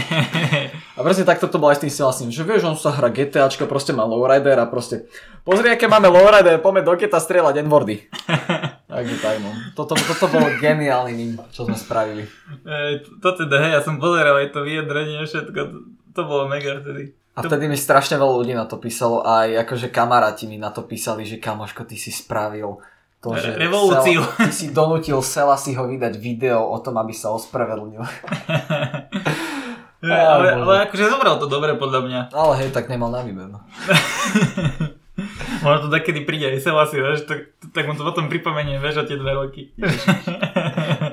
A 0.97 0.99
presne 0.99 1.23
takto 1.23 1.47
to 1.47 1.63
bolo 1.63 1.71
aj 1.71 1.79
s 1.79 1.83
tým 1.87 1.93
Selasím, 1.95 2.29
že 2.29 2.43
vieš, 2.43 2.67
on 2.67 2.75
sa 2.75 2.91
hrá 2.91 3.07
GTAčko, 3.07 3.71
proste 3.71 3.95
má 3.95 4.03
lowrider 4.03 4.59
a 4.59 4.67
proste 4.67 5.07
pozri, 5.47 5.71
aké 5.71 5.87
máme 5.87 6.11
lowrider, 6.11 6.59
poďme 6.59 6.83
do 6.83 6.91
geta 6.99 7.23
strieľať 7.23 7.63
N-wordy. 7.63 8.03
Takže 8.91 9.15
tak 9.23 9.39
no. 9.39 9.53
Toto, 9.79 9.95
toto 9.95 10.27
bolo 10.27 10.49
geniálny 10.59 11.13
meme, 11.13 11.39
čo 11.55 11.63
sme 11.63 11.77
spravili. 11.77 12.27
Ej, 12.67 13.07
to 13.23 13.29
teda, 13.37 13.55
hej, 13.63 13.71
ja 13.79 13.81
som 13.85 14.01
pozeral 14.01 14.43
aj 14.43 14.51
to 14.51 14.65
vyjadrenie, 14.65 15.23
všetko, 15.23 15.61
to, 16.19 16.27
bolo 16.27 16.51
mega 16.51 16.83
vtedy. 16.83 17.15
A 17.33 17.39
vtedy 17.39 17.71
mi 17.71 17.79
strašne 17.79 18.19
veľa 18.19 18.35
ľudí 18.43 18.51
na 18.51 18.67
to 18.67 18.75
písalo, 18.75 19.23
aj 19.23 19.63
akože 19.63 19.87
kamaráti 19.87 20.43
mi 20.43 20.59
na 20.59 20.75
to 20.75 20.83
písali, 20.83 21.23
že 21.23 21.39
kamoško, 21.39 21.87
ty 21.87 21.95
si 21.95 22.11
spravil 22.11 22.83
to, 23.23 23.31
že 23.35 23.55
Re- 23.55 23.67
revolúciu. 23.67 24.23
Sela, 24.23 24.43
ty 24.43 24.51
si 24.51 24.65
donútil 24.75 25.19
Sela 25.23 25.55
si 25.55 25.71
ho 25.75 25.87
vydať 25.87 26.19
video 26.19 26.67
o 26.67 26.75
tom, 26.83 26.99
aby 26.99 27.15
sa 27.15 27.31
ospravedlnil. 27.31 28.03
Á, 29.99 30.39
ale, 30.39 30.55
Bože. 30.55 30.63
ale 30.63 30.75
akože 30.87 31.03
zobral 31.11 31.35
to 31.43 31.51
dobre 31.51 31.75
podľa 31.75 31.99
mňa. 32.07 32.21
Ale 32.31 32.53
hej, 32.63 32.69
tak 32.71 32.87
nemal 32.87 33.11
na 33.11 33.19
výber. 33.19 33.51
No. 33.51 33.59
Možno 35.63 35.87
to 35.87 35.89
takedy 35.91 36.23
príde 36.23 36.55
aj 36.55 36.63
Selasi, 36.63 37.03
vieš, 37.03 37.27
tak, 37.27 37.51
tak 37.75 37.83
mu 37.83 37.99
to 37.99 38.07
potom 38.07 38.31
pripomenie, 38.31 38.79
vieš, 38.79 39.03
o 39.03 39.05
tie 39.07 39.19
dve 39.19 39.35
roky. 39.35 39.75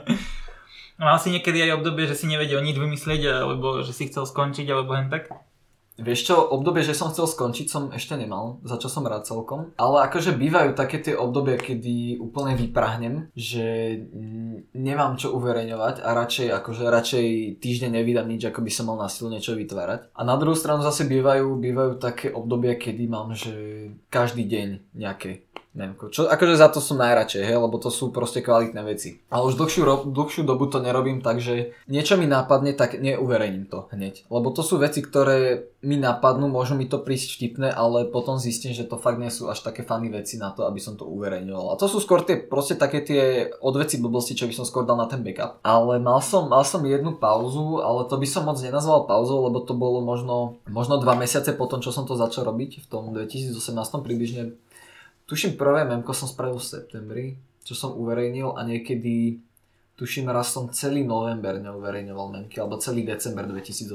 Mal 0.96 1.20
si 1.20 1.28
niekedy 1.28 1.60
aj 1.68 1.80
obdobie, 1.80 2.08
že 2.08 2.16
si 2.16 2.24
nevedel 2.24 2.64
nič 2.64 2.80
vymyslieť, 2.80 3.22
alebo 3.28 3.84
že 3.84 3.92
si 3.92 4.08
chcel 4.08 4.24
skončiť, 4.24 4.66
alebo 4.72 4.96
hen 4.96 5.12
tak? 5.12 5.28
Vieš 5.96 6.28
čo, 6.28 6.36
obdobie, 6.52 6.84
že 6.84 6.92
som 6.92 7.08
chcel 7.08 7.24
skončiť, 7.24 7.72
som 7.72 7.88
ešte 7.88 8.20
nemal, 8.20 8.60
za 8.68 8.76
čo 8.76 8.92
som 8.92 9.08
rád 9.08 9.24
celkom. 9.24 9.72
Ale 9.80 10.04
akože 10.04 10.36
bývajú 10.36 10.76
také 10.76 11.00
tie 11.00 11.16
obdobia, 11.16 11.56
kedy 11.56 12.20
úplne 12.20 12.52
vyprahnem, 12.52 13.32
že 13.32 13.96
nemám 14.76 15.16
čo 15.16 15.32
uverejňovať 15.32 16.04
a 16.04 16.08
radšej, 16.12 16.48
akože 16.52 16.84
radšej 16.84 17.26
týždeň 17.64 17.90
nevydám 17.96 18.28
nič, 18.28 18.44
ako 18.44 18.60
by 18.60 18.72
som 18.72 18.92
mal 18.92 19.00
na 19.00 19.08
silu 19.08 19.32
niečo 19.32 19.56
vytvárať. 19.56 20.12
A 20.12 20.20
na 20.20 20.36
druhú 20.36 20.52
stranu 20.52 20.84
zase 20.84 21.08
bývajú, 21.08 21.56
bývajú 21.56 21.92
také 21.96 22.28
obdobia, 22.28 22.76
kedy 22.76 23.04
mám, 23.08 23.32
že 23.32 23.88
každý 24.12 24.44
deň 24.44 24.92
nejaké 24.92 25.48
memko. 25.76 26.08
Čo, 26.08 26.26
akože 26.26 26.56
za 26.56 26.72
to 26.72 26.80
som 26.80 26.96
najradšej, 26.96 27.44
hej, 27.44 27.56
lebo 27.60 27.76
to 27.76 27.92
sú 27.92 28.08
proste 28.10 28.40
kvalitné 28.40 28.80
veci. 28.82 29.20
Ale 29.28 29.52
už 29.52 29.60
dlhšiu, 29.60 29.82
ro- 29.84 30.08
dlhšiu 30.08 30.42
dobu 30.48 30.66
to 30.72 30.80
nerobím, 30.80 31.20
takže 31.20 31.76
niečo 31.86 32.16
mi 32.16 32.24
nápadne, 32.24 32.72
tak 32.72 32.96
neuverejním 32.96 33.68
to 33.68 33.86
hneď. 33.92 34.24
Lebo 34.32 34.48
to 34.50 34.64
sú 34.64 34.80
veci, 34.80 35.04
ktoré 35.04 35.68
mi 35.86 36.00
napadnú, 36.00 36.50
môžu 36.50 36.74
mi 36.74 36.90
to 36.90 36.98
prísť 36.98 37.38
vtipné, 37.38 37.68
ale 37.70 38.10
potom 38.10 38.40
zistím, 38.40 38.74
že 38.74 38.88
to 38.88 38.98
fakt 38.98 39.22
nie 39.22 39.30
sú 39.30 39.46
až 39.46 39.62
také 39.62 39.86
funny 39.86 40.10
veci 40.10 40.40
na 40.40 40.50
to, 40.50 40.66
aby 40.66 40.82
som 40.82 40.98
to 40.98 41.06
uverejňoval. 41.06 41.76
A 41.76 41.78
to 41.78 41.86
sú 41.86 42.02
skôr 42.02 42.26
tie, 42.26 42.40
proste 42.40 42.74
také 42.74 43.04
tie 43.04 43.54
odveci 43.62 44.02
blbosti, 44.02 44.34
čo 44.34 44.50
by 44.50 44.54
som 44.56 44.66
skôr 44.66 44.82
dal 44.82 44.98
na 44.98 45.06
ten 45.06 45.22
backup. 45.22 45.62
Ale 45.62 46.02
mal 46.02 46.18
som, 46.24 46.50
mal 46.50 46.66
som 46.66 46.82
jednu 46.82 47.20
pauzu, 47.20 47.84
ale 47.84 48.08
to 48.10 48.18
by 48.18 48.26
som 48.26 48.48
moc 48.48 48.58
nenazval 48.58 49.06
pauzou, 49.06 49.46
lebo 49.46 49.62
to 49.62 49.78
bolo 49.78 50.02
možno, 50.02 50.58
možno 50.66 50.98
dva 50.98 51.14
mesiace 51.14 51.54
potom, 51.54 51.78
čo 51.78 51.94
som 51.94 52.08
to 52.08 52.18
začal 52.18 52.48
robiť 52.48 52.82
v 52.82 52.86
tom 52.90 53.14
2018 53.14 53.54
približne 54.02 54.58
Tuším, 55.26 55.58
prvé 55.58 55.82
memko 55.82 56.14
som 56.14 56.30
spravil 56.30 56.62
v 56.62 56.70
septembri, 56.70 57.24
čo 57.66 57.74
som 57.74 57.98
uverejnil 57.98 58.54
a 58.54 58.62
niekedy, 58.62 59.42
tuším, 59.98 60.30
raz 60.30 60.54
som 60.54 60.70
celý 60.70 61.02
november 61.02 61.58
neuverejňoval 61.58 62.30
memky, 62.30 62.62
alebo 62.62 62.78
celý 62.78 63.02
december 63.02 63.42
2018. 63.50 63.90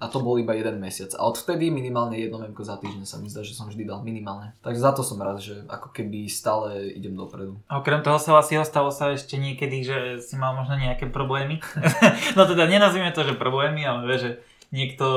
A 0.00 0.04
to 0.12 0.20
bol 0.20 0.36
iba 0.36 0.52
jeden 0.52 0.76
mesiac. 0.76 1.16
A 1.16 1.24
odvtedy 1.24 1.72
minimálne 1.72 2.20
jedno 2.20 2.44
memko 2.44 2.60
za 2.60 2.76
týždeň 2.76 3.08
sa 3.08 3.16
mi 3.16 3.32
zdá, 3.32 3.40
že 3.40 3.56
som 3.56 3.72
vždy 3.72 3.88
dal 3.88 4.04
minimálne. 4.04 4.52
Takže 4.60 4.84
za 4.84 4.92
to 4.92 5.00
som 5.00 5.16
rád, 5.16 5.40
že 5.40 5.64
ako 5.64 5.96
keby 5.96 6.28
stále 6.28 6.92
idem 6.92 7.16
dopredu. 7.16 7.56
A 7.64 7.80
okrem 7.80 8.04
toho 8.04 8.20
Selasiho 8.20 8.60
stalo 8.68 8.92
sa 8.92 9.16
ešte 9.16 9.40
niekedy, 9.40 9.80
že 9.80 10.20
si 10.20 10.36
mal 10.36 10.52
možno 10.52 10.76
nejaké 10.76 11.08
problémy. 11.08 11.64
no 12.36 12.44
teda 12.44 12.68
nenazvime 12.68 13.16
to, 13.16 13.24
že 13.24 13.32
problémy, 13.32 13.88
ale 13.88 14.12
že 14.20 14.30
niekto 14.76 15.08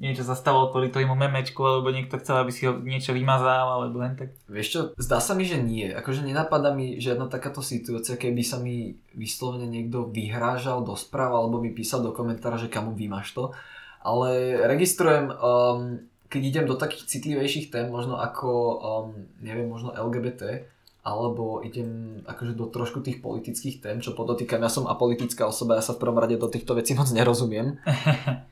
niečo 0.00 0.24
sa 0.24 0.32
stalo 0.32 0.72
kvôli 0.72 0.88
tomu 0.88 1.12
memečku, 1.12 1.60
alebo 1.60 1.92
niekto 1.92 2.16
chcel, 2.16 2.40
aby 2.40 2.52
si 2.52 2.64
ho 2.64 2.74
niečo 2.80 3.12
vymazal, 3.12 3.68
alebo 3.68 4.00
len 4.00 4.16
tak. 4.16 4.32
Vieš 4.48 4.68
čo, 4.68 4.80
zdá 4.96 5.20
sa 5.20 5.36
mi, 5.36 5.44
že 5.44 5.60
nie. 5.60 5.92
Akože 5.92 6.24
nenapadá 6.24 6.72
mi 6.72 6.96
žiadna 6.96 7.28
takáto 7.28 7.60
situácia, 7.60 8.16
keby 8.16 8.42
sa 8.42 8.56
mi 8.58 8.96
vyslovene 9.12 9.68
niekto 9.68 10.08
vyhrážal 10.08 10.82
do 10.82 10.96
správ 10.96 11.36
alebo 11.36 11.60
mi 11.60 11.70
písal 11.70 12.00
do 12.00 12.16
komentára, 12.16 12.56
že 12.56 12.72
kamu 12.72 12.96
vymaš 12.96 13.36
to. 13.36 13.44
Ale 14.02 14.58
registrujem, 14.66 15.30
um, 15.30 16.02
keď 16.26 16.42
idem 16.42 16.66
do 16.66 16.74
takých 16.74 17.06
citlivejších 17.06 17.70
tém, 17.70 17.86
možno 17.86 18.18
ako, 18.18 18.50
um, 18.80 19.06
neviem, 19.38 19.70
možno 19.70 19.94
LGBT, 19.94 20.66
alebo 21.02 21.66
idem 21.66 22.22
akože 22.26 22.54
do 22.54 22.70
trošku 22.70 23.02
tých 23.02 23.18
politických 23.18 23.82
tém, 23.82 23.98
čo 23.98 24.14
podotýkam, 24.14 24.62
ja 24.62 24.70
som 24.70 24.86
apolitická 24.86 25.50
osoba, 25.50 25.74
ja 25.78 25.82
sa 25.82 25.98
v 25.98 26.02
prvom 26.02 26.18
rade 26.18 26.38
do 26.38 26.46
týchto 26.46 26.78
vecí 26.78 26.94
moc 26.94 27.10
nerozumiem. 27.10 27.74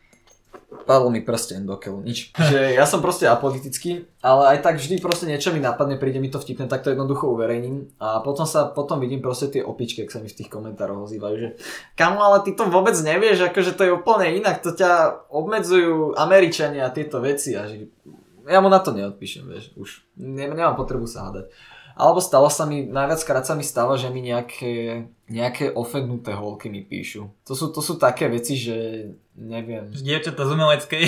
Padol 0.70 1.10
mi 1.10 1.18
prsten 1.18 1.66
do 1.66 1.74
keľu, 1.74 1.98
nič. 2.06 2.30
Že 2.38 2.78
ja 2.78 2.86
som 2.86 3.02
proste 3.02 3.26
apolitický, 3.26 4.06
ale 4.22 4.54
aj 4.54 4.58
tak 4.62 4.78
vždy 4.78 5.02
proste 5.02 5.26
niečo 5.26 5.50
mi 5.50 5.58
napadne, 5.58 5.98
príde 5.98 6.22
mi 6.22 6.30
to 6.30 6.38
vtipne, 6.38 6.70
tak 6.70 6.86
to 6.86 6.94
jednoducho 6.94 7.26
uverejním. 7.26 7.90
A 7.98 8.22
potom 8.22 8.46
sa, 8.46 8.70
potom 8.70 9.02
vidím 9.02 9.18
proste 9.18 9.50
tie 9.50 9.66
opičky, 9.66 10.06
ak 10.06 10.14
sa 10.14 10.22
mi 10.22 10.30
v 10.30 10.38
tých 10.38 10.46
komentároch 10.46 11.10
ozývajú, 11.10 11.34
že 11.42 11.48
kamo, 11.98 12.22
ale 12.22 12.46
ty 12.46 12.54
to 12.54 12.70
vôbec 12.70 12.94
nevieš, 12.94 13.50
akože 13.50 13.74
to 13.74 13.82
je 13.82 13.94
úplne 13.94 14.30
inak, 14.38 14.62
to 14.62 14.70
ťa 14.70 15.26
obmedzujú 15.34 16.14
Američania 16.14 16.86
a 16.86 16.94
tieto 16.94 17.18
veci 17.18 17.58
a 17.58 17.66
že 17.66 17.90
ja 18.46 18.58
mu 18.62 18.70
na 18.70 18.78
to 18.78 18.94
neodpíšem, 18.94 19.46
vieš, 19.46 19.74
už 19.74 20.06
ne, 20.18 20.46
nemám 20.50 20.78
potrebu 20.78 21.06
sa 21.06 21.28
hádať. 21.28 21.50
Alebo 22.00 22.24
stalo 22.24 22.48
sa 22.48 22.64
mi, 22.64 22.88
najviackrát 22.88 23.44
sa 23.44 23.52
mi 23.52 23.60
stáva, 23.60 24.00
že 24.00 24.08
mi 24.08 24.24
nejaké, 24.24 25.04
nejaké 25.28 25.68
ofendnuté 25.76 26.32
holky 26.32 26.72
mi 26.72 26.80
píšu. 26.80 27.28
To 27.44 27.52
sú, 27.52 27.68
to 27.68 27.84
sú 27.84 28.00
také 28.00 28.32
veci, 28.32 28.56
že 28.56 29.04
neviem. 29.36 29.92
Dievčata 29.92 30.48
z 30.48 30.50
umeleckej. 30.56 31.02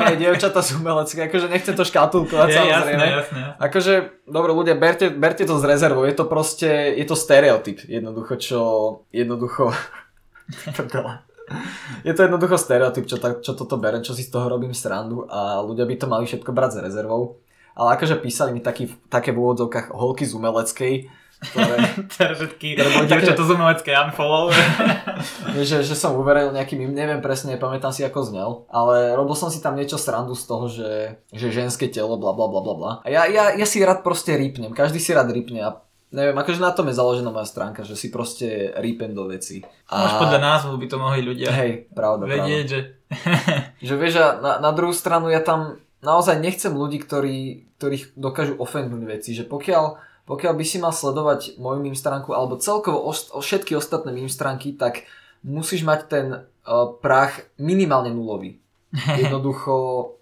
Hej, 0.00 0.14
dievčata 0.16 0.64
z 0.64 0.80
umeleckej, 0.80 1.28
akože 1.28 1.46
nechcem 1.52 1.76
to 1.76 1.84
škatulkovať 1.84 2.48
Je, 2.48 2.56
samozrejme. 2.56 3.04
jasné, 3.04 3.16
jasné. 3.20 3.40
Akože, 3.60 3.92
dobre 4.24 4.56
ľudia, 4.56 4.80
berte, 4.80 5.12
berte 5.12 5.44
to 5.44 5.60
s 5.60 5.64
rezervou, 5.68 6.08
je 6.08 6.16
to 6.16 6.24
proste, 6.24 6.96
je 6.96 7.04
to 7.04 7.12
stereotyp, 7.12 7.84
jednoducho, 7.84 8.40
čo, 8.40 8.60
jednoducho, 9.12 9.76
je 12.06 12.12
to 12.14 12.20
jednoducho 12.22 12.56
stereotyp, 12.56 13.04
čo, 13.06 13.16
ta, 13.18 13.36
čo 13.42 13.52
toto 13.58 13.76
berem, 13.76 14.00
čo 14.00 14.14
si 14.14 14.22
z 14.22 14.30
toho 14.30 14.46
robím 14.48 14.72
srandu 14.72 15.26
a 15.26 15.60
ľudia 15.60 15.84
by 15.84 15.94
to 15.98 16.06
mali 16.06 16.24
všetko 16.24 16.50
brať 16.54 16.78
s 16.78 16.82
rezervou. 16.86 17.42
Ale 17.80 17.96
akože 17.96 18.20
písali 18.20 18.52
mi 18.52 18.60
taký, 18.60 18.92
také 19.08 19.32
v 19.32 19.40
úvodzovkách 19.40 19.88
holky 19.96 20.28
z 20.28 20.36
umeleckej, 20.36 20.94
ktoré, 21.40 21.76
všetky 22.36 22.76
také- 22.76 23.08
dievčata 23.08 23.40
z 23.40 23.50
umeleckej 23.56 23.94
unfollow. 24.04 24.52
že, 25.64 25.80
že 25.80 25.94
som 25.96 26.12
uveril 26.12 26.52
nejakým, 26.52 26.92
neviem 26.92 27.24
presne, 27.24 27.56
nepamätám 27.56 27.96
si 27.96 28.04
ako 28.04 28.20
znel, 28.20 28.50
ale 28.68 29.16
robil 29.16 29.32
som 29.32 29.48
si 29.48 29.64
tam 29.64 29.80
niečo 29.80 29.96
srandu 29.96 30.36
z 30.36 30.44
toho, 30.44 30.68
že, 30.68 31.16
že 31.32 31.48
ženské 31.48 31.88
telo, 31.88 32.20
bla 32.20 32.36
bla 32.36 32.52
bla 32.52 32.60
bla 32.60 32.74
bla. 32.76 32.92
A 33.00 33.08
ja, 33.08 33.24
ja, 33.24 33.56
ja 33.56 33.64
si 33.64 33.80
rád 33.80 34.04
proste 34.04 34.36
rýpnem, 34.36 34.76
každý 34.76 35.00
si 35.00 35.16
rád 35.16 35.32
rýpne 35.32 35.64
a 35.64 35.80
neviem, 36.12 36.36
akože 36.36 36.60
na 36.60 36.76
tom 36.76 36.90
je 36.92 36.98
založená 37.00 37.32
moja 37.32 37.48
stránka, 37.48 37.86
že 37.86 37.96
si 37.96 38.12
proste 38.12 38.76
rýpem 38.76 39.16
do 39.16 39.24
veci. 39.30 39.64
Už 39.88 40.12
podľa 40.20 40.42
názvu 40.42 40.76
by 40.76 40.86
to 40.90 40.96
mohli 41.00 41.24
ľudia 41.24 41.48
Hej, 41.54 41.88
pravda, 41.96 42.28
pravda. 42.28 42.34
vedieť, 42.44 42.64
že 42.68 42.80
Že 43.80 43.94
vieš, 43.96 44.14
a 44.20 44.26
na, 44.38 44.52
na 44.60 44.70
druhú 44.76 44.92
stranu 44.92 45.32
ja 45.32 45.40
tam 45.40 45.80
naozaj 46.02 46.38
nechcem 46.42 46.72
ľudí, 46.74 46.98
ktorí, 47.02 47.69
ktorých 47.80 48.12
dokážu 48.12 48.60
ofendnúť 48.60 49.02
veci, 49.08 49.32
že 49.32 49.48
pokiaľ, 49.48 49.96
pokiaľ 50.28 50.52
by 50.52 50.64
si 50.68 50.76
mal 50.76 50.92
sledovať 50.92 51.56
moju 51.56 51.80
meme 51.80 51.96
stránku 51.96 52.36
alebo 52.36 52.60
celkovo 52.60 53.00
os, 53.08 53.32
o 53.32 53.40
všetky 53.40 53.72
ostatné 53.72 54.12
meme 54.12 54.28
stránky, 54.28 54.76
tak 54.76 55.08
musíš 55.40 55.88
mať 55.88 56.00
ten 56.12 56.26
uh, 56.36 56.92
prach 57.00 57.48
minimálne 57.56 58.12
nulový. 58.12 58.60
Jednoducho 59.22 59.74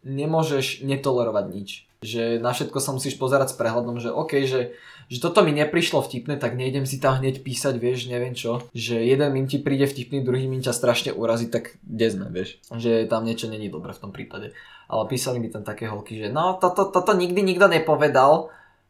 nemôžeš 0.07 0.87
netolerovať 0.87 1.47
nič. 1.51 1.69
Že 1.99 2.39
na 2.39 2.55
všetko 2.55 2.79
sa 2.79 2.95
musíš 2.95 3.19
pozerať 3.19 3.51
s 3.51 3.59
prehľadom, 3.59 3.99
že 3.99 4.15
OK, 4.15 4.47
že, 4.47 4.79
že 5.11 5.19
toto 5.19 5.43
mi 5.43 5.51
neprišlo 5.51 5.99
vtipné, 5.99 6.39
tak 6.39 6.55
nejdem 6.55 6.87
si 6.87 7.03
tam 7.03 7.19
hneď 7.19 7.43
písať, 7.43 7.75
vieš, 7.75 8.07
neviem 8.07 8.39
čo. 8.39 8.63
Že 8.71 9.03
jeden 9.03 9.35
mým 9.35 9.51
ti 9.51 9.59
príde 9.59 9.91
vtipný, 9.91 10.23
druhý 10.23 10.47
mým 10.47 10.63
ťa 10.63 10.79
strašne 10.79 11.11
urazí, 11.11 11.51
tak 11.51 11.75
kde 11.83 12.07
sme, 12.07 12.27
vieš. 12.31 12.63
Že 12.71 13.11
tam 13.11 13.27
niečo 13.27 13.51
není 13.51 13.67
dobre 13.67 13.91
v 13.91 14.03
tom 14.07 14.15
prípade. 14.15 14.55
Ale 14.89 15.05
písali 15.05 15.37
mi 15.39 15.53
tam 15.53 15.63
také 15.63 15.85
holky, 15.89 16.17
že 16.17 16.29
no 16.33 16.57
toto, 16.57 16.89
toto 16.89 17.13
nikdy 17.13 17.45
nikto 17.45 17.69
nepovedal. 17.69 18.49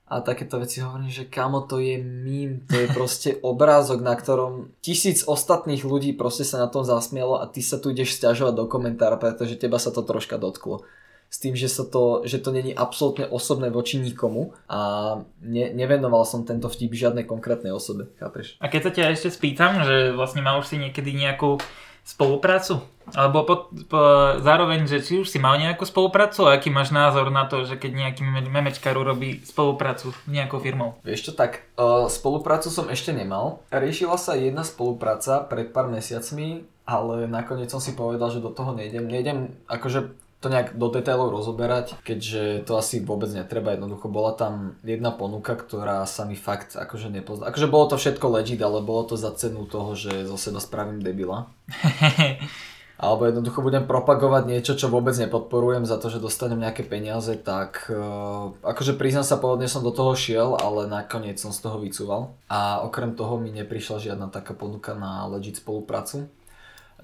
A 0.09 0.25
takéto 0.25 0.57
veci 0.57 0.81
hovorím, 0.81 1.13
že 1.13 1.29
kamo 1.29 1.69
to 1.69 1.85
je 1.85 2.01
mím, 2.01 2.65
to 2.65 2.81
je 2.81 2.89
proste 2.97 3.31
obrázok, 3.45 4.01
na 4.01 4.17
ktorom 4.17 4.73
tisíc 4.81 5.21
ostatných 5.27 5.85
ľudí 5.85 6.17
proste 6.17 6.49
sa 6.49 6.65
na 6.65 6.69
tom 6.73 6.81
zasmielo 6.81 7.37
a 7.37 7.45
ty 7.45 7.61
sa 7.61 7.77
tu 7.77 7.93
ideš 7.93 8.17
stiažovať 8.17 8.57
do 8.57 8.65
komentára, 8.65 9.21
pretože 9.21 9.61
teba 9.61 9.77
sa 9.77 9.93
to 9.93 10.01
troška 10.01 10.41
dotklo 10.41 10.89
s 11.29 11.37
tým, 11.45 11.53
že, 11.53 11.69
sa 11.69 11.85
to, 11.85 12.25
že 12.25 12.41
to 12.41 12.57
není 12.57 12.73
absolútne 12.73 13.29
osobné 13.29 13.69
voči 13.69 14.01
nikomu 14.01 14.57
a 14.65 15.21
ne, 15.45 15.69
nevenoval 15.77 16.25
som 16.25 16.49
tento 16.49 16.73
vtip 16.73 16.97
žiadnej 16.97 17.29
konkrétnej 17.29 17.69
osobe, 17.69 18.09
chápeš? 18.17 18.57
A 18.65 18.73
keď 18.73 18.81
sa 18.81 18.93
ťa 18.97 19.13
ešte 19.13 19.29
spýtam, 19.37 19.85
že 19.85 20.17
vlastne 20.17 20.41
mal 20.41 20.57
už 20.57 20.73
si 20.73 20.81
niekedy 20.81 21.13
nejakú 21.13 21.61
spoluprácu? 22.09 22.81
Alebo 23.13 23.45
po, 23.45 23.55
po, 23.89 24.01
zároveň, 24.41 24.85
že 24.85 25.01
či 25.01 25.21
už 25.21 25.29
si 25.29 25.41
mal 25.41 25.57
nejakú 25.57 25.85
spoluprácu 25.89 26.45
a 26.45 26.57
aký 26.57 26.69
máš 26.69 26.93
názor 26.93 27.33
na 27.33 27.49
to, 27.49 27.65
že 27.65 27.81
keď 27.81 27.93
nejaký 28.09 28.21
meme- 28.21 28.53
memečkár 28.53 28.97
urobí 29.01 29.41
spoluprácu 29.45 30.13
s 30.13 30.19
nejakou 30.29 30.61
firmou? 30.61 31.01
Vieš 31.05 31.31
čo, 31.31 31.33
tak 31.33 31.65
uh, 31.81 32.05
spoluprácu 32.09 32.69
som 32.69 32.89
ešte 32.93 33.17
nemal. 33.17 33.65
Riešila 33.73 34.21
sa 34.21 34.37
jedna 34.37 34.61
spolupráca 34.61 35.41
pred 35.41 35.73
pár 35.73 35.89
mesiacmi, 35.89 36.69
ale 36.89 37.29
nakoniec 37.29 37.73
som 37.73 37.81
si 37.81 37.97
povedal, 37.97 38.29
že 38.33 38.45
do 38.45 38.53
toho 38.53 38.77
nejdem. 38.77 39.09
Nejdem 39.09 39.57
akože 39.69 40.18
to 40.39 40.47
nejak 40.47 40.79
do 40.79 40.87
detailov 40.87 41.35
rozoberať, 41.35 41.99
keďže 42.07 42.63
to 42.63 42.79
asi 42.79 43.03
vôbec 43.03 43.27
netreba. 43.35 43.75
Jednoducho 43.75 44.07
bola 44.07 44.39
tam 44.39 44.79
jedna 44.87 45.11
ponuka, 45.11 45.59
ktorá 45.59 46.07
sa 46.07 46.23
mi 46.23 46.39
fakt 46.39 46.79
akože 46.79 47.11
nepozná. 47.11 47.51
Akože 47.51 47.67
bolo 47.67 47.91
to 47.91 47.99
všetko 47.99 48.27
legit, 48.39 48.63
ale 48.63 48.79
bolo 48.79 49.03
to 49.03 49.19
za 49.19 49.35
cenu 49.35 49.67
toho, 49.67 49.99
že 49.99 50.31
zo 50.31 50.39
seba 50.39 50.63
spravím 50.63 51.03
debila. 51.03 51.51
Alebo 52.99 53.31
jednoducho 53.31 53.63
budem 53.63 53.87
propagovať 53.87 54.43
niečo, 54.51 54.75
čo 54.75 54.91
vôbec 54.91 55.15
nepodporujem 55.15 55.87
za 55.87 56.03
to, 56.03 56.11
že 56.11 56.19
dostanem 56.19 56.59
nejaké 56.59 56.83
peniaze, 56.83 57.31
tak 57.39 57.87
uh, 57.95 58.51
akože 58.67 58.99
priznám 58.99 59.23
sa, 59.23 59.39
pôvodne 59.39 59.71
som 59.71 59.87
do 59.87 59.95
toho 59.95 60.19
šiel, 60.19 60.59
ale 60.59 60.91
nakoniec 60.91 61.39
som 61.39 61.55
z 61.55 61.63
toho 61.63 61.79
vycúval. 61.79 62.35
A 62.51 62.83
okrem 62.83 63.15
toho 63.15 63.39
mi 63.39 63.55
neprišla 63.55 64.03
žiadna 64.03 64.35
taká 64.35 64.51
ponuka 64.51 64.99
na 64.99 65.31
legit 65.31 65.63
spoluprácu. 65.63 66.27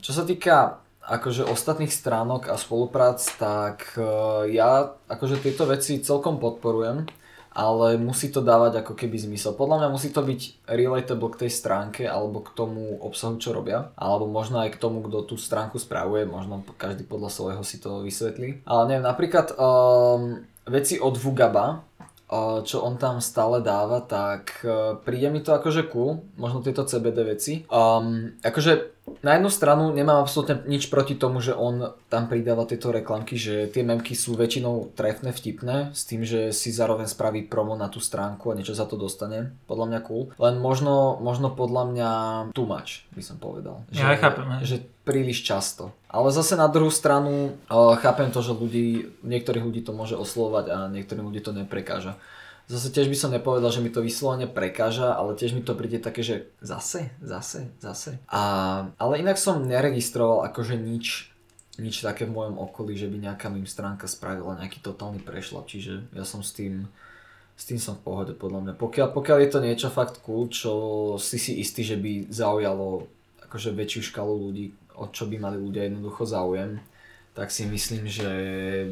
Čo 0.02 0.10
sa 0.10 0.26
týka 0.26 0.82
akože 1.04 1.44
ostatných 1.44 1.92
stránok 1.92 2.48
a 2.48 2.56
spoluprác, 2.56 3.20
tak 3.36 3.92
uh, 4.00 4.48
ja 4.48 4.96
akože 5.08 5.44
tieto 5.44 5.68
veci 5.68 6.00
celkom 6.00 6.40
podporujem, 6.40 7.04
ale 7.54 7.94
musí 8.00 8.34
to 8.34 8.42
dávať 8.42 8.82
ako 8.82 8.98
keby 8.98 9.14
zmysel. 9.14 9.54
Podľa 9.54 9.84
mňa 9.84 9.88
musí 9.94 10.10
to 10.10 10.26
byť 10.26 10.66
relatable 10.66 11.30
k 11.30 11.46
tej 11.46 11.50
stránke 11.54 12.02
alebo 12.02 12.42
k 12.42 12.50
tomu 12.50 12.98
obsahu, 12.98 13.38
čo 13.38 13.54
robia, 13.54 13.94
alebo 13.94 14.26
možno 14.26 14.58
aj 14.58 14.74
k 14.74 14.80
tomu, 14.82 15.06
kto 15.06 15.22
tú 15.22 15.36
stránku 15.38 15.78
spravuje, 15.78 16.26
možno 16.26 16.66
každý 16.74 17.06
podľa 17.06 17.30
svojho 17.30 17.62
si 17.62 17.78
to 17.78 18.02
vysvetlí. 18.02 18.66
Ale 18.66 18.82
neviem, 18.90 19.06
napríklad 19.06 19.54
um, 19.54 20.42
veci 20.66 20.98
od 20.98 21.14
Vugaba, 21.14 21.78
uh, 22.26 22.66
čo 22.66 22.82
on 22.82 22.98
tam 22.98 23.22
stále 23.22 23.62
dáva, 23.62 24.02
tak 24.02 24.58
uh, 24.66 24.98
príde 24.98 25.30
mi 25.30 25.38
to 25.38 25.54
akože 25.54 25.86
cool, 25.94 26.26
možno 26.34 26.58
tieto 26.58 26.82
CBD 26.82 27.22
veci. 27.22 27.62
Um, 27.70 28.34
akože 28.42 28.93
na 29.24 29.36
jednu 29.36 29.52
stranu 29.52 29.92
nemám 29.92 30.24
absolútne 30.24 30.64
nič 30.64 30.88
proti 30.88 31.16
tomu, 31.16 31.40
že 31.40 31.52
on 31.52 31.92
tam 32.08 32.28
pridáva 32.28 32.64
tieto 32.64 32.88
reklamky, 32.88 33.36
že 33.36 33.68
tie 33.68 33.84
memky 33.84 34.16
sú 34.16 34.36
väčšinou 34.36 34.96
trefné, 34.96 35.32
vtipné, 35.32 35.92
s 35.92 36.08
tým, 36.08 36.24
že 36.24 36.52
si 36.56 36.72
zároveň 36.72 37.08
spraví 37.08 37.44
promo 37.48 37.76
na 37.76 37.92
tú 37.92 38.00
stránku 38.00 38.48
a 38.48 38.56
niečo 38.56 38.76
za 38.76 38.88
to 38.88 38.96
dostane. 38.96 39.52
Podľa 39.68 39.86
mňa 39.92 40.00
cool. 40.08 40.32
Len 40.40 40.56
možno, 40.56 41.20
možno 41.20 41.52
podľa 41.52 41.82
mňa 41.92 42.10
too 42.56 42.68
much, 42.68 43.04
by 43.12 43.22
som 43.24 43.36
povedal. 43.36 43.84
Ja 43.92 44.12
aj 44.12 44.18
chápem. 44.24 44.44
Že 44.64 44.76
príliš 45.04 45.44
často. 45.44 45.92
Ale 46.08 46.32
zase 46.32 46.56
na 46.56 46.68
druhú 46.68 46.88
stranu 46.88 47.60
uh, 47.68 47.96
chápem 48.00 48.32
to, 48.32 48.40
že 48.40 48.56
ľudí, 48.56 49.20
niektorých 49.20 49.64
ľudí 49.64 49.80
to 49.84 49.92
môže 49.92 50.16
oslovať 50.16 50.64
a 50.72 50.78
niektorým 50.88 51.28
ľudí 51.28 51.44
to 51.44 51.52
neprekáža. 51.52 52.16
Zase 52.64 52.88
tiež 52.88 53.12
by 53.12 53.16
som 53.18 53.28
nepovedal, 53.28 53.68
že 53.68 53.84
mi 53.84 53.92
to 53.92 54.00
vyslovene 54.00 54.48
prekáža, 54.48 55.12
ale 55.12 55.36
tiež 55.36 55.52
mi 55.52 55.60
to 55.60 55.76
príde 55.76 56.00
také, 56.00 56.24
že 56.24 56.48
zase, 56.64 57.12
zase, 57.20 57.68
zase. 57.76 58.16
A, 58.32 58.88
ale 58.96 59.20
inak 59.20 59.36
som 59.36 59.68
neregistroval 59.68 60.48
akože 60.48 60.80
nič, 60.80 61.28
nič 61.76 62.00
také 62.00 62.24
v 62.24 62.32
mojom 62.32 62.56
okolí, 62.56 62.96
že 62.96 63.12
by 63.12 63.20
nejaká 63.20 63.52
mým 63.52 63.68
stránka 63.68 64.08
spravila 64.08 64.56
nejaký 64.56 64.80
totálny 64.80 65.20
prešlap, 65.20 65.68
čiže 65.68 66.08
ja 66.16 66.24
som 66.24 66.40
s 66.40 66.56
tým, 66.56 66.88
s 67.52 67.68
tým 67.68 67.76
som 67.76 68.00
v 68.00 68.04
pohode 68.08 68.32
podľa 68.32 68.64
mňa. 68.64 68.72
Pokiaľ, 68.80 69.08
pokiaľ 69.12 69.38
je 69.44 69.50
to 69.52 69.60
niečo 69.60 69.88
fakt 69.92 70.24
cool, 70.24 70.48
čo 70.48 70.72
si 71.20 71.36
si 71.36 71.60
istý, 71.60 71.84
že 71.84 72.00
by 72.00 72.32
zaujalo 72.32 73.04
akože 73.44 73.76
väčšiu 73.76 74.08
škalu 74.08 74.34
ľudí, 74.40 74.72
o 74.96 75.12
čo 75.12 75.28
by 75.28 75.36
mali 75.36 75.60
ľudia 75.60 75.92
jednoducho 75.92 76.24
záujem, 76.24 76.80
tak 77.34 77.50
si 77.50 77.66
myslím, 77.66 78.06
že 78.06 78.30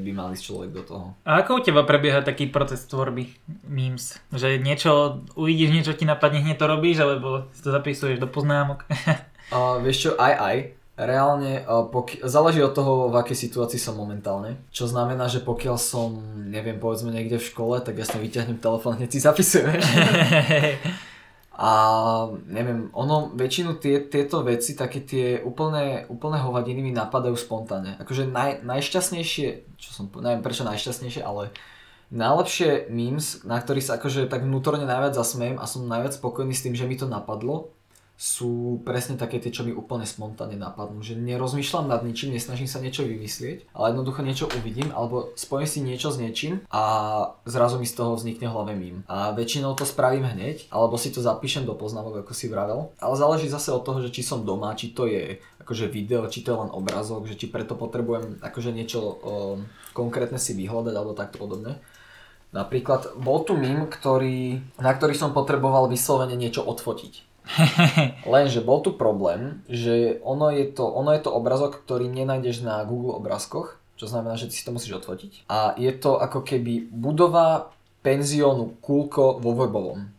by 0.02 0.10
mal 0.10 0.34
ísť 0.34 0.44
človek 0.50 0.70
do 0.74 0.82
toho. 0.82 1.06
A 1.22 1.46
ako 1.46 1.58
u 1.58 1.64
teba 1.64 1.86
prebieha 1.86 2.26
taký 2.26 2.50
proces 2.50 2.82
tvorby 2.90 3.30
memes? 3.70 4.18
Že 4.34 4.58
niečo, 4.58 5.22
uvidíš 5.38 5.70
niečo, 5.70 5.94
ti 5.94 6.02
napadne, 6.02 6.42
hneď 6.42 6.58
to 6.58 6.66
robíš, 6.66 7.06
alebo 7.06 7.46
si 7.54 7.62
to 7.62 7.70
zapisuješ 7.70 8.18
do 8.18 8.26
poznámok? 8.26 8.82
Uh, 9.52 9.76
vieš 9.84 10.08
čo, 10.08 10.10
aj 10.16 10.32
aj. 10.32 10.56
Reálne 10.96 11.60
uh, 11.68 11.84
poki- 11.92 12.24
záleží 12.24 12.64
od 12.64 12.72
toho, 12.72 13.12
v 13.12 13.20
akej 13.20 13.36
situácii 13.36 13.76
som 13.76 14.00
momentálne. 14.00 14.56
Čo 14.72 14.88
znamená, 14.88 15.28
že 15.28 15.44
pokiaľ 15.44 15.76
som, 15.76 16.16
neviem, 16.48 16.80
povedzme 16.80 17.12
niekde 17.12 17.36
v 17.36 17.48
škole, 17.52 17.76
tak 17.84 18.00
ja 18.00 18.08
si 18.08 18.16
vyťahnem 18.16 18.56
telefón, 18.56 18.96
hneď 18.96 19.12
si 19.12 19.20
zapisujem. 19.20 19.76
A 21.52 21.70
neviem, 22.48 22.88
ono, 22.96 23.28
väčšinu 23.36 23.76
tie, 23.76 24.08
tieto 24.08 24.40
veci, 24.40 24.72
také 24.72 25.04
tie 25.04 25.36
úplné, 25.44 26.08
úplné 26.08 26.40
hovadiny 26.40 26.80
mi 26.80 26.92
napadajú 26.96 27.36
spontánne. 27.36 28.00
Akože 28.00 28.24
naj, 28.24 28.64
najšťastnejšie, 28.64 29.76
čo 29.76 29.90
som, 29.92 30.08
neviem 30.24 30.40
prečo 30.40 30.64
najšťastnejšie, 30.64 31.20
ale 31.20 31.52
najlepšie 32.08 32.88
memes, 32.88 33.44
na 33.44 33.60
ktorých 33.60 33.84
sa 33.84 33.96
akože 34.00 34.32
tak 34.32 34.48
vnútorne 34.48 34.88
najviac 34.88 35.12
zasmejem 35.12 35.60
a 35.60 35.68
som 35.68 35.84
najviac 35.84 36.16
spokojný 36.16 36.56
s 36.56 36.64
tým, 36.64 36.72
že 36.72 36.88
mi 36.88 36.96
to 36.96 37.04
napadlo, 37.04 37.72
sú 38.22 38.78
presne 38.86 39.18
také 39.18 39.42
tie, 39.42 39.50
čo 39.50 39.66
mi 39.66 39.74
úplne 39.74 40.06
spontánne 40.06 40.54
napadnú. 40.54 41.02
Že 41.02 41.18
nerozmýšľam 41.18 41.90
nad 41.90 42.06
ničím, 42.06 42.30
nesnažím 42.30 42.70
sa 42.70 42.78
niečo 42.78 43.02
vymyslieť, 43.02 43.74
ale 43.74 43.90
jednoducho 43.90 44.22
niečo 44.22 44.46
uvidím, 44.46 44.94
alebo 44.94 45.34
spojím 45.34 45.66
si 45.66 45.82
niečo 45.82 46.14
s 46.14 46.22
niečím 46.22 46.62
a 46.70 46.82
zrazu 47.50 47.82
mi 47.82 47.86
z 47.90 47.98
toho 47.98 48.14
vznikne 48.14 48.46
hlave 48.46 48.78
mím. 48.78 49.02
A 49.10 49.34
väčšinou 49.34 49.74
to 49.74 49.82
spravím 49.82 50.22
hneď, 50.22 50.70
alebo 50.70 50.94
si 50.94 51.10
to 51.10 51.18
zapíšem 51.18 51.66
do 51.66 51.74
poznámok, 51.74 52.22
ako 52.22 52.30
si 52.30 52.46
vravel. 52.46 52.94
Ale 53.02 53.18
záleží 53.18 53.50
zase 53.50 53.74
od 53.74 53.82
toho, 53.82 53.98
že 53.98 54.14
či 54.14 54.22
som 54.22 54.46
doma, 54.46 54.78
či 54.78 54.94
to 54.94 55.10
je 55.10 55.42
akože 55.58 55.90
video, 55.90 56.22
či 56.30 56.46
to 56.46 56.54
je 56.54 56.60
len 56.62 56.70
obrazok, 56.70 57.26
že 57.26 57.34
či 57.34 57.50
preto 57.50 57.74
potrebujem 57.74 58.38
akože 58.38 58.70
niečo 58.70 59.02
um, 59.02 59.66
konkrétne 59.98 60.38
si 60.38 60.54
vyhľadať 60.54 60.94
alebo 60.94 61.18
tak 61.18 61.34
podobne. 61.34 61.82
Napríklad 62.54 63.18
bol 63.18 63.42
tu 63.42 63.58
mím, 63.58 63.90
ktorý, 63.90 64.62
na 64.78 64.94
ktorý 64.94 65.18
som 65.18 65.34
potreboval 65.34 65.90
vyslovene 65.90 66.38
niečo 66.38 66.62
odfotiť. 66.62 67.31
Lenže 68.32 68.62
bol 68.62 68.80
tu 68.80 68.94
problém, 68.94 69.62
že 69.66 70.18
ono 70.22 70.50
je, 70.54 70.66
to, 70.70 70.86
ono 70.86 71.12
je 71.12 71.20
to 71.22 71.30
obrazok, 71.34 71.82
ktorý 71.82 72.06
nenájdeš 72.08 72.62
na 72.62 72.80
Google 72.86 73.18
obrázkoch, 73.18 73.76
čo 73.98 74.06
znamená, 74.10 74.38
že 74.38 74.48
ty 74.50 74.54
si 74.58 74.64
to 74.66 74.74
musíš 74.74 75.02
odfotiť. 75.02 75.46
A 75.50 75.74
je 75.78 75.92
to 75.94 76.18
ako 76.18 76.42
keby 76.42 76.86
budova 76.90 77.70
penziónu 78.02 78.78
Kulko 78.82 79.38
vo 79.38 79.54
Vrbovom. 79.54 80.10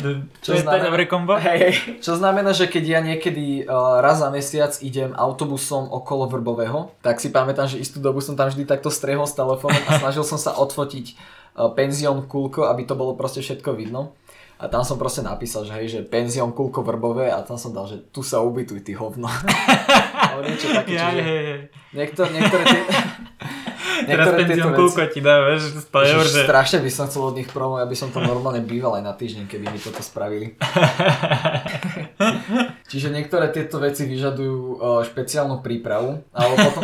Čo, 0.00 0.56
čo 0.56 0.64
znamená, 0.64 0.88
dobré 0.88 1.04
kombo? 1.04 1.36
Hej, 1.36 2.00
čo 2.00 2.16
znamená, 2.16 2.56
že 2.56 2.72
keď 2.72 2.84
ja 2.88 3.00
niekedy 3.04 3.68
uh, 3.68 4.00
raz 4.00 4.24
za 4.24 4.32
mesiac 4.32 4.72
idem 4.80 5.12
autobusom 5.12 5.92
okolo 5.92 6.24
Vrbového, 6.30 6.96
tak 7.04 7.20
si 7.20 7.28
pamätám, 7.28 7.68
že 7.68 7.76
istú 7.76 8.00
dobu 8.00 8.24
som 8.24 8.32
tam 8.32 8.48
vždy 8.48 8.64
takto 8.64 8.88
strehol 8.88 9.28
s 9.28 9.36
telefónom 9.36 9.82
a 9.84 10.00
snažil 10.00 10.24
som 10.24 10.40
sa 10.40 10.56
odfotiť 10.56 11.06
uh, 11.12 11.68
penzión 11.76 12.24
Kulko, 12.24 12.72
aby 12.72 12.88
to 12.88 12.96
bolo 12.96 13.12
proste 13.12 13.44
všetko 13.44 13.76
vidno. 13.76 14.16
A 14.60 14.68
tam 14.68 14.84
som 14.84 15.00
proste 15.00 15.24
napísal, 15.24 15.64
že 15.64 15.72
hej, 15.72 15.86
že 15.88 16.00
penzión 16.04 16.52
Kulko 16.52 16.84
Vrbové 16.84 17.32
a 17.32 17.40
tam 17.40 17.56
som 17.56 17.72
dal, 17.72 17.88
že 17.88 17.96
tu 18.12 18.20
sa 18.20 18.44
ubytuj, 18.44 18.84
ty 18.84 18.92
hovno. 18.92 19.24
Ale 20.36 20.52
niečo 20.52 20.68
také, 20.68 21.00
ja, 21.00 21.08
čiže... 21.08 21.22
Hej, 21.24 21.42
hej. 21.48 21.60
Niektor, 21.96 22.26
niektoré 22.28 22.62
tie... 22.68 22.82
Teraz 24.00 24.26
penzión 24.36 24.72
kúko 24.76 25.00
ti 25.08 25.20
dá, 25.24 25.48
vieš, 25.48 25.80
100 25.88 26.12
eur, 26.12 26.24
že... 26.28 26.40
Strašne 26.44 26.78
by 26.84 26.90
som 26.92 27.04
chcel 27.08 27.22
od 27.32 27.36
nich 27.40 27.48
promo, 27.48 27.80
aby 27.80 27.96
som 27.96 28.12
to 28.12 28.20
normálne 28.20 28.60
býval 28.64 29.00
aj 29.00 29.04
na 29.04 29.16
týždeň, 29.16 29.44
keby 29.48 29.64
mi 29.72 29.80
toto 29.80 30.04
spravili. 30.04 30.56
Čiže 32.90 33.12
niektoré 33.12 33.52
tieto 33.52 33.80
veci 33.80 34.04
vyžadujú 34.08 34.56
uh, 34.76 35.00
špeciálnu 35.04 35.60
prípravu, 35.64 36.20
ale 36.32 36.52
potom, 36.56 36.82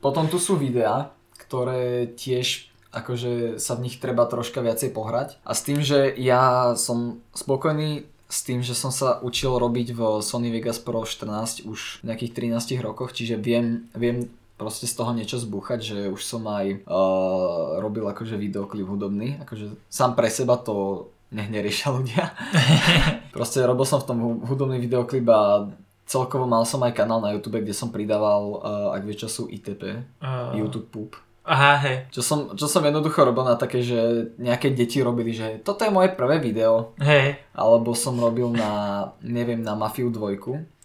potom 0.00 0.24
tu 0.28 0.36
sú 0.40 0.56
videá, 0.56 1.12
ktoré 1.36 2.12
tiež 2.16 2.71
akože 2.92 3.56
sa 3.56 3.72
v 3.74 3.88
nich 3.88 3.96
treba 3.98 4.28
troška 4.28 4.60
viacej 4.60 4.92
pohrať. 4.92 5.40
A 5.42 5.56
s 5.56 5.64
tým, 5.64 5.80
že 5.80 6.12
ja 6.20 6.76
som 6.76 7.24
spokojný 7.32 8.06
s 8.32 8.40
tým, 8.48 8.64
že 8.64 8.72
som 8.72 8.88
sa 8.88 9.20
učil 9.20 9.60
robiť 9.60 9.92
v 9.92 10.00
Sony 10.24 10.48
Vegas 10.48 10.80
Pro 10.80 11.04
14 11.04 11.68
už 11.68 12.00
v 12.00 12.04
nejakých 12.08 12.56
13 12.56 12.80
rokoch, 12.80 13.12
čiže 13.12 13.36
viem, 13.36 13.84
viem 13.92 14.32
proste 14.56 14.88
z 14.88 14.96
toho 14.96 15.12
niečo 15.12 15.36
zbúchať, 15.36 15.78
že 15.84 15.98
už 16.08 16.22
som 16.24 16.48
aj 16.48 16.80
uh, 16.88 17.76
robil 17.84 18.08
akože 18.08 18.40
videoklip 18.40 18.88
hudobný, 18.88 19.36
akože 19.44 19.76
sám 19.92 20.16
pre 20.16 20.32
seba 20.32 20.56
to 20.56 21.08
nech 21.28 21.52
neriešia 21.52 21.92
ľudia. 21.92 22.32
proste 23.36 23.60
robil 23.68 23.84
som 23.84 24.00
v 24.00 24.08
tom 24.08 24.18
hudobný 24.48 24.80
videoklip 24.80 25.28
a 25.28 25.68
celkovo 26.08 26.48
mal 26.48 26.64
som 26.64 26.80
aj 26.80 26.96
kanál 26.96 27.20
na 27.20 27.36
YouTube, 27.36 27.60
kde 27.60 27.76
som 27.76 27.92
pridával, 27.92 28.64
uh, 28.64 28.96
ak 28.96 29.04
vie 29.04 29.16
čo 29.16 29.28
sú 29.28 29.44
ITP, 29.52 30.08
uh. 30.24 30.56
YouTube 30.56 30.88
Poop. 30.88 31.20
Aha, 31.42 31.74
hej. 31.82 31.96
Čo 32.14 32.22
som, 32.22 32.38
čo 32.54 32.70
som 32.70 32.86
jednoducho 32.86 33.26
robil 33.26 33.42
na 33.42 33.58
také, 33.58 33.82
že 33.82 34.30
nejaké 34.38 34.70
deti 34.70 35.02
robili, 35.02 35.34
že 35.34 35.58
toto 35.66 35.82
je 35.82 35.90
moje 35.90 36.14
prvé 36.14 36.38
video. 36.38 36.94
Hej. 37.02 37.42
Alebo 37.50 37.98
som 37.98 38.14
robil 38.14 38.46
na, 38.54 39.10
neviem, 39.26 39.58
na 39.58 39.74
Mafiu 39.74 40.06
2 40.06 40.38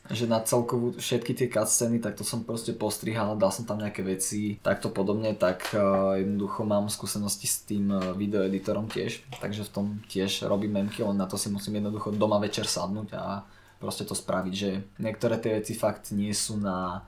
že 0.08 0.24
na 0.24 0.39
celkovú 0.39 0.95
všetky 0.95 1.36
tie 1.36 1.51
cutscény, 1.51 1.99
tak 1.99 2.16
to 2.16 2.24
som 2.24 2.47
proste 2.47 2.72
postrihal, 2.72 3.36
dal 3.36 3.51
som 3.51 3.68
tam 3.68 3.84
nejaké 3.84 4.08
veci, 4.08 4.55
takto 4.64 4.88
podobne, 4.88 5.36
tak 5.36 5.68
uh, 5.76 6.16
jednoducho 6.16 6.64
mám 6.64 6.88
skúsenosti 6.88 7.47
s 7.47 7.68
tým 7.68 7.91
uh, 7.91 8.16
videoeditorom 8.16 8.88
tiež, 8.88 9.28
takže 9.43 9.68
v 9.68 9.74
tom 9.74 9.86
tiež 10.08 10.47
robím 10.47 10.80
memky, 10.80 11.03
len 11.03 11.20
na 11.20 11.28
to 11.28 11.36
si 11.36 11.51
musím 11.51 11.84
jednoducho 11.84 12.16
doma 12.16 12.39
večer 12.39 12.64
sadnúť 12.64 13.10
a 13.20 13.43
proste 13.84 14.08
to 14.08 14.16
spraviť, 14.16 14.53
že 14.55 14.70
niektoré 15.03 15.38
tie 15.43 15.60
veci 15.60 15.76
fakt 15.76 16.16
nie 16.16 16.32
sú 16.32 16.55
na 16.55 17.03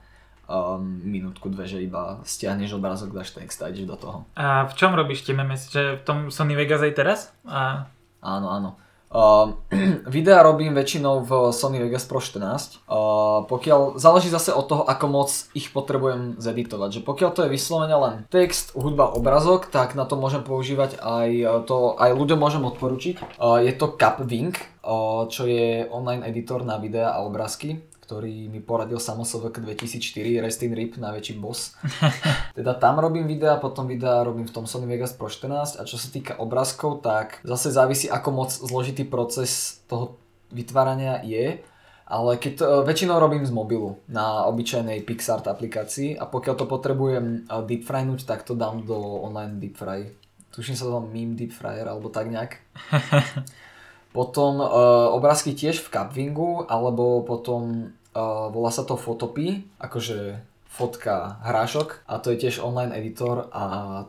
um, 0.50 0.82
minútku, 1.06 1.46
dve, 1.46 1.70
že 1.70 1.78
iba 1.78 2.18
stiahneš 2.26 2.74
obrázok, 2.74 3.14
dáš 3.14 3.30
text 3.30 3.62
a 3.62 3.70
ideš 3.70 3.86
do 3.86 3.96
toho. 3.96 4.18
A 4.34 4.66
v 4.66 4.74
čom 4.74 4.98
robíš 4.98 5.22
tie 5.22 5.32
memes? 5.32 5.70
Že 5.70 6.02
v 6.02 6.04
tom 6.04 6.18
Sony 6.34 6.58
Vegas 6.58 6.82
aj 6.82 6.94
teraz? 6.98 7.18
A... 7.46 7.86
Áno, 8.20 8.50
áno. 8.50 8.70
Uh, 9.10 9.58
videa 10.06 10.38
robím 10.38 10.70
väčšinou 10.70 11.26
v 11.26 11.50
Sony 11.50 11.82
Vegas 11.82 12.06
Pro 12.06 12.22
14. 12.22 12.86
Uh, 12.86 13.42
pokiaľ, 13.50 13.98
záleží 13.98 14.30
zase 14.30 14.54
od 14.54 14.70
toho, 14.70 14.86
ako 14.86 15.06
moc 15.10 15.30
ich 15.50 15.74
potrebujem 15.74 16.38
zeditovať. 16.38 16.88
Že 16.94 17.00
pokiaľ 17.02 17.30
to 17.34 17.42
je 17.42 17.50
vyslovene 17.50 17.96
len 17.98 18.16
text, 18.30 18.70
hudba, 18.78 19.10
obrazok, 19.10 19.66
tak 19.66 19.98
na 19.98 20.06
to 20.06 20.14
môžem 20.14 20.46
používať 20.46 21.02
aj 21.02 21.26
to, 21.66 21.98
aj 21.98 22.10
ľuďom 22.14 22.38
môžem 22.38 22.62
odporučiť. 22.62 23.34
Uh, 23.42 23.58
je 23.58 23.74
to 23.74 23.98
Capwing, 23.98 24.54
uh, 24.54 25.26
čo 25.26 25.42
je 25.42 25.90
online 25.90 26.22
editor 26.30 26.62
na 26.62 26.78
videa 26.78 27.10
a 27.10 27.26
obrázky 27.26 27.82
ktorý 28.10 28.50
mi 28.50 28.58
poradil 28.58 28.98
samosovek 28.98 29.62
2004, 29.62 30.42
Rest 30.42 30.66
in 30.66 30.74
Rip, 30.74 30.98
najväčší 30.98 31.38
boss. 31.38 31.78
teda 32.58 32.74
tam 32.74 32.98
robím 32.98 33.30
videa, 33.30 33.54
potom 33.62 33.86
videa 33.86 34.26
robím 34.26 34.50
v 34.50 34.54
tom 34.58 34.66
Sony 34.66 34.90
Vegas 34.90 35.14
Pro 35.14 35.30
14 35.30 35.78
a 35.78 35.86
čo 35.86 35.94
sa 35.94 36.10
týka 36.10 36.34
obrázkov, 36.42 37.06
tak 37.06 37.38
zase 37.46 37.70
závisí 37.70 38.10
ako 38.10 38.28
moc 38.34 38.50
zložitý 38.50 39.06
proces 39.06 39.78
toho 39.86 40.18
vytvárania 40.50 41.22
je, 41.22 41.62
ale 42.10 42.30
keď 42.34 42.52
to, 42.58 42.66
väčšinou 42.82 43.22
robím 43.22 43.46
z 43.46 43.54
mobilu 43.54 44.02
na 44.10 44.42
obyčajnej 44.50 45.06
PixArt 45.06 45.46
aplikácii 45.46 46.18
a 46.18 46.26
pokiaľ 46.26 46.54
to 46.58 46.66
potrebujem 46.66 47.46
eh, 47.46 47.62
deepfrynúť, 47.62 48.26
tak 48.26 48.42
to 48.42 48.58
dám 48.58 48.90
do 48.90 48.98
online 48.98 49.62
deepfry. 49.62 50.10
Tuším 50.50 50.74
sa 50.74 50.90
to 50.90 50.98
meme 50.98 51.38
deepfryer 51.38 51.86
alebo 51.86 52.10
tak 52.10 52.26
nejak. 52.26 52.58
Potom 54.10 54.58
uh, 54.58 55.06
obrázky 55.14 55.54
tiež 55.54 55.86
v 55.86 55.90
Capwingu, 55.94 56.66
alebo 56.66 57.22
potom 57.22 57.94
Uh, 58.10 58.50
volá 58.50 58.74
sa 58.74 58.82
to 58.82 58.98
Photopy, 58.98 59.62
akože 59.78 60.42
fotka 60.70 61.42
hrášok 61.42 62.06
a 62.06 62.22
to 62.22 62.30
je 62.30 62.46
tiež 62.46 62.62
online 62.62 62.94
editor 62.94 63.50
a 63.50 63.62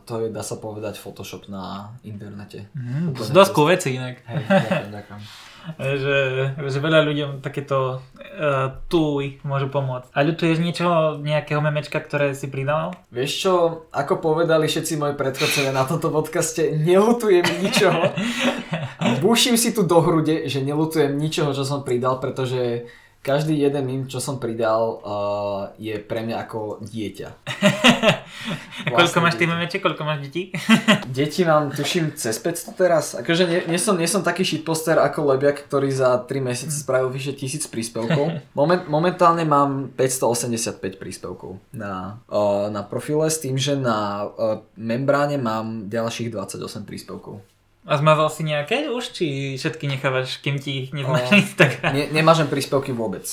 to 0.06 0.24
je, 0.24 0.26
dá 0.30 0.46
sa 0.46 0.62
povedať, 0.62 0.94
Photoshop 0.94 1.50
na 1.50 1.90
internete. 2.06 2.70
Mm, 2.78 3.18
to 3.18 3.26
sú 3.26 3.34
dosť 3.34 3.50
cool 3.50 3.66
veci 3.66 3.98
inak. 3.98 4.22
Hej, 4.24 4.46
ďakujem, 4.46 4.90
ďakujem. 4.94 5.20
že, 6.02 6.18
že 6.54 6.78
veľa 6.78 7.00
ľuďom 7.06 7.30
takéto 7.42 7.98
uh, 7.98 8.78
tooly 8.86 9.42
môžu 9.42 9.70
pomôcť. 9.70 10.10
A 10.14 10.18
ľutuješ 10.22 10.58
niečo, 10.62 10.86
nejakého 11.18 11.58
memečka, 11.58 11.98
ktoré 11.98 12.34
si 12.34 12.46
pridal? 12.46 12.94
Vieš 13.10 13.30
čo, 13.42 13.52
ako 13.90 14.22
povedali 14.22 14.66
všetci 14.66 14.98
moji 14.98 15.14
predchodcovia 15.18 15.74
na 15.74 15.82
tomto 15.82 16.14
podcaste, 16.14 16.74
nelutujem 16.78 17.46
ničoho. 17.58 18.02
Búšim 19.24 19.58
si 19.58 19.74
tu 19.74 19.82
do 19.82 19.98
hrude, 19.98 20.46
že 20.46 20.62
nelutujem 20.62 21.14
ničoho, 21.14 21.50
čo 21.54 21.66
som 21.66 21.82
pridal, 21.82 22.22
pretože 22.22 22.86
každý 23.22 23.54
jeden 23.54 23.86
mým, 23.86 24.02
čo 24.10 24.18
som 24.18 24.42
pridal, 24.42 24.98
uh, 24.98 25.70
je 25.78 25.94
pre 26.02 26.26
mňa 26.26 26.42
ako 26.42 26.82
dieťa. 26.82 27.28
koľko 28.98 29.18
máš 29.22 29.38
tých 29.38 29.46
memečiek, 29.46 29.78
koľko 29.78 30.02
máš 30.02 30.26
detí? 30.26 30.50
Deti 31.16 31.46
mám, 31.46 31.70
tuším, 31.70 32.18
cez 32.18 32.42
500 32.42 32.74
teraz. 32.74 33.14
Akože 33.14 33.46
nie, 33.46 33.60
nie, 33.70 33.78
som, 33.78 33.94
nie 33.94 34.10
som 34.10 34.26
taký 34.26 34.42
shitposter 34.42 34.98
ako 34.98 35.30
Lebiak, 35.30 35.70
ktorý 35.70 35.94
za 35.94 36.18
3 36.18 36.34
mesiace 36.42 36.74
spravil 36.82 37.14
vyše 37.14 37.38
1000 37.38 37.70
príspevkov. 37.70 38.42
Moment, 38.58 38.82
momentálne 38.90 39.46
mám 39.46 39.94
585 39.94 40.82
príspevkov 40.98 41.62
na, 41.70 42.18
uh, 42.26 42.66
na 42.74 42.82
profile 42.82 43.30
s 43.30 43.38
tým, 43.38 43.54
že 43.54 43.78
na 43.78 44.26
uh, 44.26 44.66
membráne 44.74 45.38
mám 45.38 45.86
ďalších 45.86 46.34
28 46.34 46.90
príspevkov. 46.90 47.51
A 47.82 47.98
zmazal 47.98 48.30
si 48.30 48.46
nejaké 48.46 48.86
už, 48.86 49.10
či 49.10 49.26
všetky 49.58 49.90
nechávaš, 49.90 50.38
kým 50.38 50.62
ti 50.62 50.86
ich 50.86 50.88
nezmáš 50.94 51.34
Instagram? 51.34 51.90
Ne, 51.90 52.04
nemážem 52.14 52.46
príspevky 52.46 52.94
vôbec. 52.94 53.26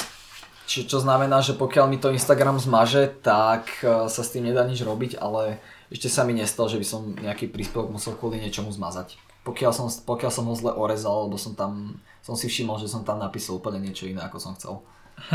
Či, 0.66 0.90
čo 0.90 0.98
znamená, 1.02 1.42
že 1.46 1.54
pokiaľ 1.54 1.86
mi 1.86 2.02
to 2.02 2.10
Instagram 2.10 2.58
zmaže, 2.58 3.14
tak 3.22 3.70
e, 3.86 4.10
sa 4.10 4.22
s 4.22 4.34
tým 4.34 4.50
nedá 4.50 4.66
nič 4.66 4.82
robiť, 4.82 5.22
ale 5.22 5.62
ešte 5.94 6.10
sa 6.10 6.26
mi 6.26 6.34
nestalo, 6.34 6.70
že 6.70 6.82
by 6.82 6.86
som 6.86 7.02
nejaký 7.14 7.50
príspevok 7.50 7.94
musel 7.94 8.18
kvôli 8.18 8.42
niečomu 8.42 8.74
zmazať. 8.74 9.18
Pokiaľ 9.46 9.72
som, 9.74 9.86
pokiaľ 9.90 10.32
som 10.34 10.46
ho 10.50 10.54
zle 10.58 10.74
orezal, 10.74 11.26
alebo 11.26 11.38
som 11.38 11.54
tam, 11.54 12.02
som 12.26 12.34
si 12.34 12.50
všimol, 12.50 12.82
že 12.82 12.90
som 12.90 13.06
tam 13.06 13.22
napísal 13.22 13.58
úplne 13.62 13.82
niečo 13.82 14.10
iné, 14.10 14.22
ako 14.22 14.38
som 14.38 14.54
chcel. 14.58 14.82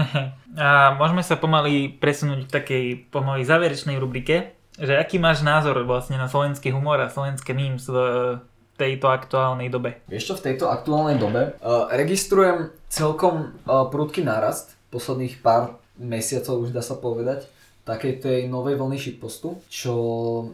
A 0.58 0.94
môžeme 0.98 1.22
sa 1.22 1.38
pomaly 1.38 1.86
presunúť 2.02 2.50
k 2.50 2.54
takej 2.54 2.84
pomaly 3.14 3.46
záverečnej 3.46 3.98
rubrike, 3.98 4.58
že 4.74 4.98
aký 4.98 5.22
máš 5.22 5.46
názor 5.46 5.78
vlastne 5.86 6.18
na 6.18 6.26
slovenský 6.26 6.74
humor 6.74 6.98
a 6.98 7.10
slovenské 7.10 7.54
memes 7.54 7.86
v 7.86 7.98
tejto 8.74 9.06
aktuálnej 9.10 9.68
dobe? 9.70 10.02
Vieš 10.10 10.24
čo, 10.30 10.34
v 10.38 10.44
tejto 10.52 10.70
aktuálnej 10.70 11.16
dobe 11.18 11.54
uh, 11.62 11.86
registrujem 11.94 12.74
celkom 12.90 13.54
uh, 13.66 13.86
prudký 13.88 14.26
nárast 14.26 14.74
posledných 14.90 15.42
pár 15.42 15.78
mesiacov, 15.98 16.66
už 16.66 16.70
dá 16.74 16.82
sa 16.82 16.98
povedať, 16.98 17.46
takej 17.84 18.12
tej 18.24 18.38
novej 18.48 18.80
vlny 18.80 18.96
shitpostu, 18.96 19.60
čo 19.68 19.94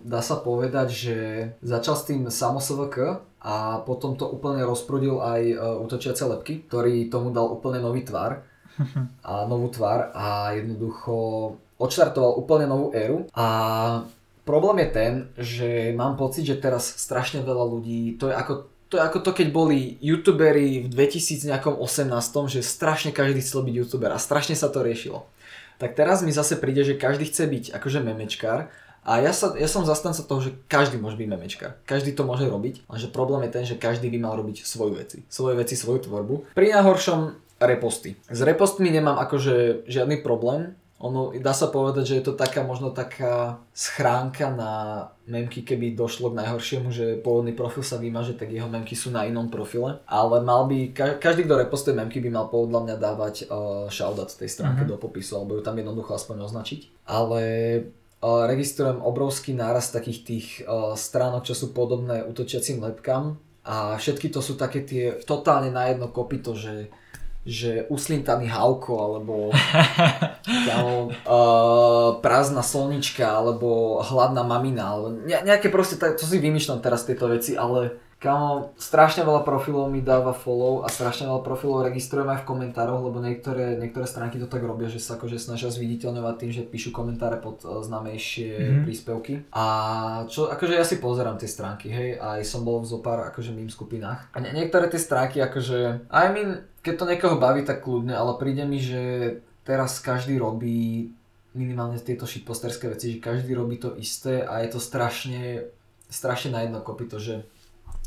dá 0.03 0.21
sa 0.21 0.43
povedať, 0.43 0.89
že 0.91 1.17
začal 1.63 1.95
s 1.95 2.07
tým 2.11 2.23
samosvk 2.27 3.23
a 3.41 3.81
potom 3.87 4.19
to 4.19 4.27
úplne 4.29 4.67
rozprudil 4.67 5.23
aj 5.23 5.43
uh, 5.55 5.59
útočiace 5.81 6.27
lepky, 6.27 6.67
ktorý 6.69 7.09
tomu 7.09 7.33
dal 7.33 7.49
úplne 7.49 7.81
nový 7.81 8.05
tvar 8.05 8.45
a 9.29 9.49
novú 9.49 9.73
tvár 9.73 10.13
a 10.13 10.53
jednoducho 10.59 11.57
odštartoval 11.81 12.37
úplne 12.37 12.69
novú 12.69 12.93
éru 12.93 13.25
a 13.33 13.49
Problém 14.51 14.83
je 14.83 14.89
ten, 14.91 15.13
že 15.39 15.69
mám 15.95 16.19
pocit, 16.19 16.43
že 16.43 16.59
teraz 16.59 16.91
strašne 16.99 17.47
veľa 17.47 17.71
ľudí, 17.71 18.19
to 18.19 18.27
je 18.27 18.35
ako 18.35 18.67
to 18.91 18.99
je 18.99 19.07
ako 19.07 19.19
to, 19.23 19.31
keď 19.31 19.49
boli 19.55 20.03
youtuberi 20.03 20.83
v 20.83 20.91
2018, 20.91 21.55
že 22.51 22.59
strašne 22.59 23.15
každý 23.15 23.39
chcel 23.39 23.63
byť 23.63 23.75
youtuber 23.79 24.11
a 24.11 24.19
strašne 24.19 24.59
sa 24.59 24.67
to 24.67 24.83
riešilo. 24.83 25.31
Tak 25.79 25.95
teraz 25.95 26.27
mi 26.27 26.35
zase 26.35 26.59
príde, 26.59 26.83
že 26.83 26.99
každý 26.99 27.31
chce 27.31 27.47
byť 27.47 27.65
akože 27.79 28.03
memečkár 28.03 28.67
A 29.07 29.23
ja, 29.23 29.31
sa, 29.31 29.55
ja 29.55 29.71
som 29.71 29.87
zastanca 29.87 30.27
toho, 30.27 30.43
že 30.43 30.51
každý 30.67 30.99
môže 30.99 31.15
byť 31.15 31.29
memečka. 31.31 31.79
Každý 31.87 32.19
to 32.19 32.27
môže 32.27 32.51
robiť, 32.51 32.85
lenže 32.91 33.09
problém 33.15 33.47
je 33.47 33.55
ten, 33.55 33.65
že 33.65 33.79
každý 33.79 34.11
by 34.11 34.19
mal 34.19 34.35
robiť 34.35 34.67
svoju 34.67 34.99
veci. 34.99 35.23
Svoje 35.31 35.55
veci, 35.55 35.79
svoju 35.79 36.11
tvorbu. 36.11 36.53
Pri 36.59 36.75
najhoršom 36.75 37.21
reposty. 37.63 38.19
S 38.27 38.41
repostmi 38.43 38.91
nemám 38.91 39.21
akože 39.23 39.87
žiadny 39.87 40.21
problém, 40.25 40.80
ono, 41.01 41.33
dá 41.33 41.57
sa 41.57 41.73
povedať, 41.73 42.05
že 42.05 42.17
je 42.21 42.25
to 42.29 42.35
taká 42.37 42.61
možno 42.61 42.93
taká 42.93 43.65
schránka 43.73 44.53
na 44.53 44.73
memky, 45.25 45.65
keby 45.65 45.97
došlo 45.97 46.29
k 46.29 46.45
najhoršiemu, 46.45 46.93
že 46.93 47.17
pôvodný 47.25 47.57
profil 47.57 47.81
sa 47.81 47.97
vymaže, 47.97 48.37
tak 48.37 48.53
jeho 48.53 48.69
memky 48.69 48.93
sú 48.93 49.09
na 49.09 49.25
inom 49.25 49.49
profile. 49.49 50.05
Ale 50.05 50.45
mal 50.45 50.69
by, 50.69 50.93
každý, 51.17 51.49
kto 51.49 51.57
repostuje 51.57 51.97
memky, 51.97 52.21
by 52.21 52.29
mal 52.29 52.53
podľa 52.53 52.81
mňa 52.85 52.97
dávať 53.01 53.35
uh, 53.49 53.89
shoutout 53.89 54.29
tej 54.29 54.53
stránke 54.53 54.85
mm-hmm. 54.85 54.93
do 54.93 55.01
popisu, 55.01 55.41
alebo 55.41 55.57
ju 55.57 55.65
tam 55.65 55.81
jednoducho 55.81 56.13
aspoň 56.13 56.45
označiť. 56.45 57.09
Ale 57.09 57.43
uh, 58.21 58.45
registrujem 58.45 59.01
obrovský 59.01 59.57
náraz 59.57 59.89
takých 59.97 60.21
tých 60.21 60.47
uh, 60.69 60.93
stránok, 61.01 61.49
čo 61.49 61.57
sú 61.57 61.73
podobné 61.73 62.29
útočiacim 62.29 62.77
lepkám. 62.77 63.41
A 63.65 63.97
všetky 63.97 64.29
to 64.29 64.45
sú 64.45 64.61
také 64.61 64.85
tie 64.85 65.17
totálne 65.25 65.73
na 65.73 65.89
jedno 65.89 66.13
kopito, 66.13 66.53
že 66.53 66.93
že 67.47 67.89
uslintaný 67.89 68.53
havko, 68.53 68.93
alebo 69.01 69.35
kámo, 70.69 71.09
uh, 71.09 72.21
prázdna 72.21 72.61
slnička, 72.61 73.25
alebo 73.25 74.01
hladná 74.05 74.45
mamina, 74.45 74.93
alebo 74.93 75.09
ne, 75.25 75.37
nejaké 75.41 75.73
proste, 75.73 75.97
to 75.97 76.25
si 76.29 76.37
vymýšľam 76.37 76.85
teraz 76.85 77.09
tieto 77.09 77.33
veci, 77.33 77.57
ale 77.57 78.10
Kámo, 78.21 78.77
strašne 78.77 79.25
veľa 79.25 79.49
profilov 79.49 79.89
mi 79.89 80.05
dáva 80.05 80.37
follow 80.37 80.85
a 80.85 80.93
strašne 80.93 81.25
veľa 81.25 81.41
profilov 81.41 81.89
registrujem 81.89 82.29
aj 82.29 82.45
v 82.45 82.49
komentároch, 82.53 83.01
lebo 83.01 83.17
niektoré, 83.17 83.81
niektoré 83.81 84.05
stránky 84.05 84.37
to 84.37 84.45
tak 84.45 84.61
robia, 84.61 84.93
že 84.93 85.01
sa 85.01 85.17
akože 85.17 85.41
snažia 85.41 85.73
zviditeľňovať 85.73 86.35
tým, 86.37 86.53
že 86.53 86.69
píšu 86.69 86.93
komentáre 86.93 87.41
pod 87.41 87.65
uh, 87.65 87.81
známejšie 87.81 88.53
mm-hmm. 88.53 88.83
príspevky. 88.85 89.35
A 89.57 89.65
čo, 90.29 90.53
akože 90.53 90.77
ja 90.77 90.85
si 90.85 91.01
pozerám 91.01 91.41
tie 91.41 91.49
stránky, 91.49 91.89
hej, 91.89 92.21
aj 92.21 92.45
som 92.45 92.61
bol 92.61 92.85
v 92.85 92.93
zopár 92.93 93.25
akože 93.33 93.57
mým 93.57 93.73
skupinách. 93.73 94.29
A 94.37 94.45
nie, 94.45 94.53
niektoré 94.53 94.93
tie 94.93 95.01
stránky 95.01 95.41
akože, 95.41 96.13
I 96.13 96.29
mean, 96.29 96.61
keď 96.85 96.95
to 97.01 97.09
niekoho 97.09 97.41
baví, 97.41 97.65
tak 97.65 97.81
kľudne, 97.81 98.13
ale 98.13 98.37
príde 98.37 98.69
mi, 98.69 98.85
že 98.85 99.33
teraz 99.65 99.97
každý 99.97 100.37
robí 100.37 101.09
minimálne 101.57 101.97
tieto 101.97 102.29
shitposterské 102.29 102.85
veci, 102.93 103.17
že 103.17 103.25
každý 103.25 103.57
robí 103.57 103.81
to 103.81 103.97
isté 103.97 104.45
a 104.45 104.61
je 104.61 104.77
to 104.77 104.79
strašne, 104.79 105.73
strašne 106.13 106.53
na 106.53 106.69
jedno 106.69 106.85
kopito, 106.85 107.17
že 107.17 107.49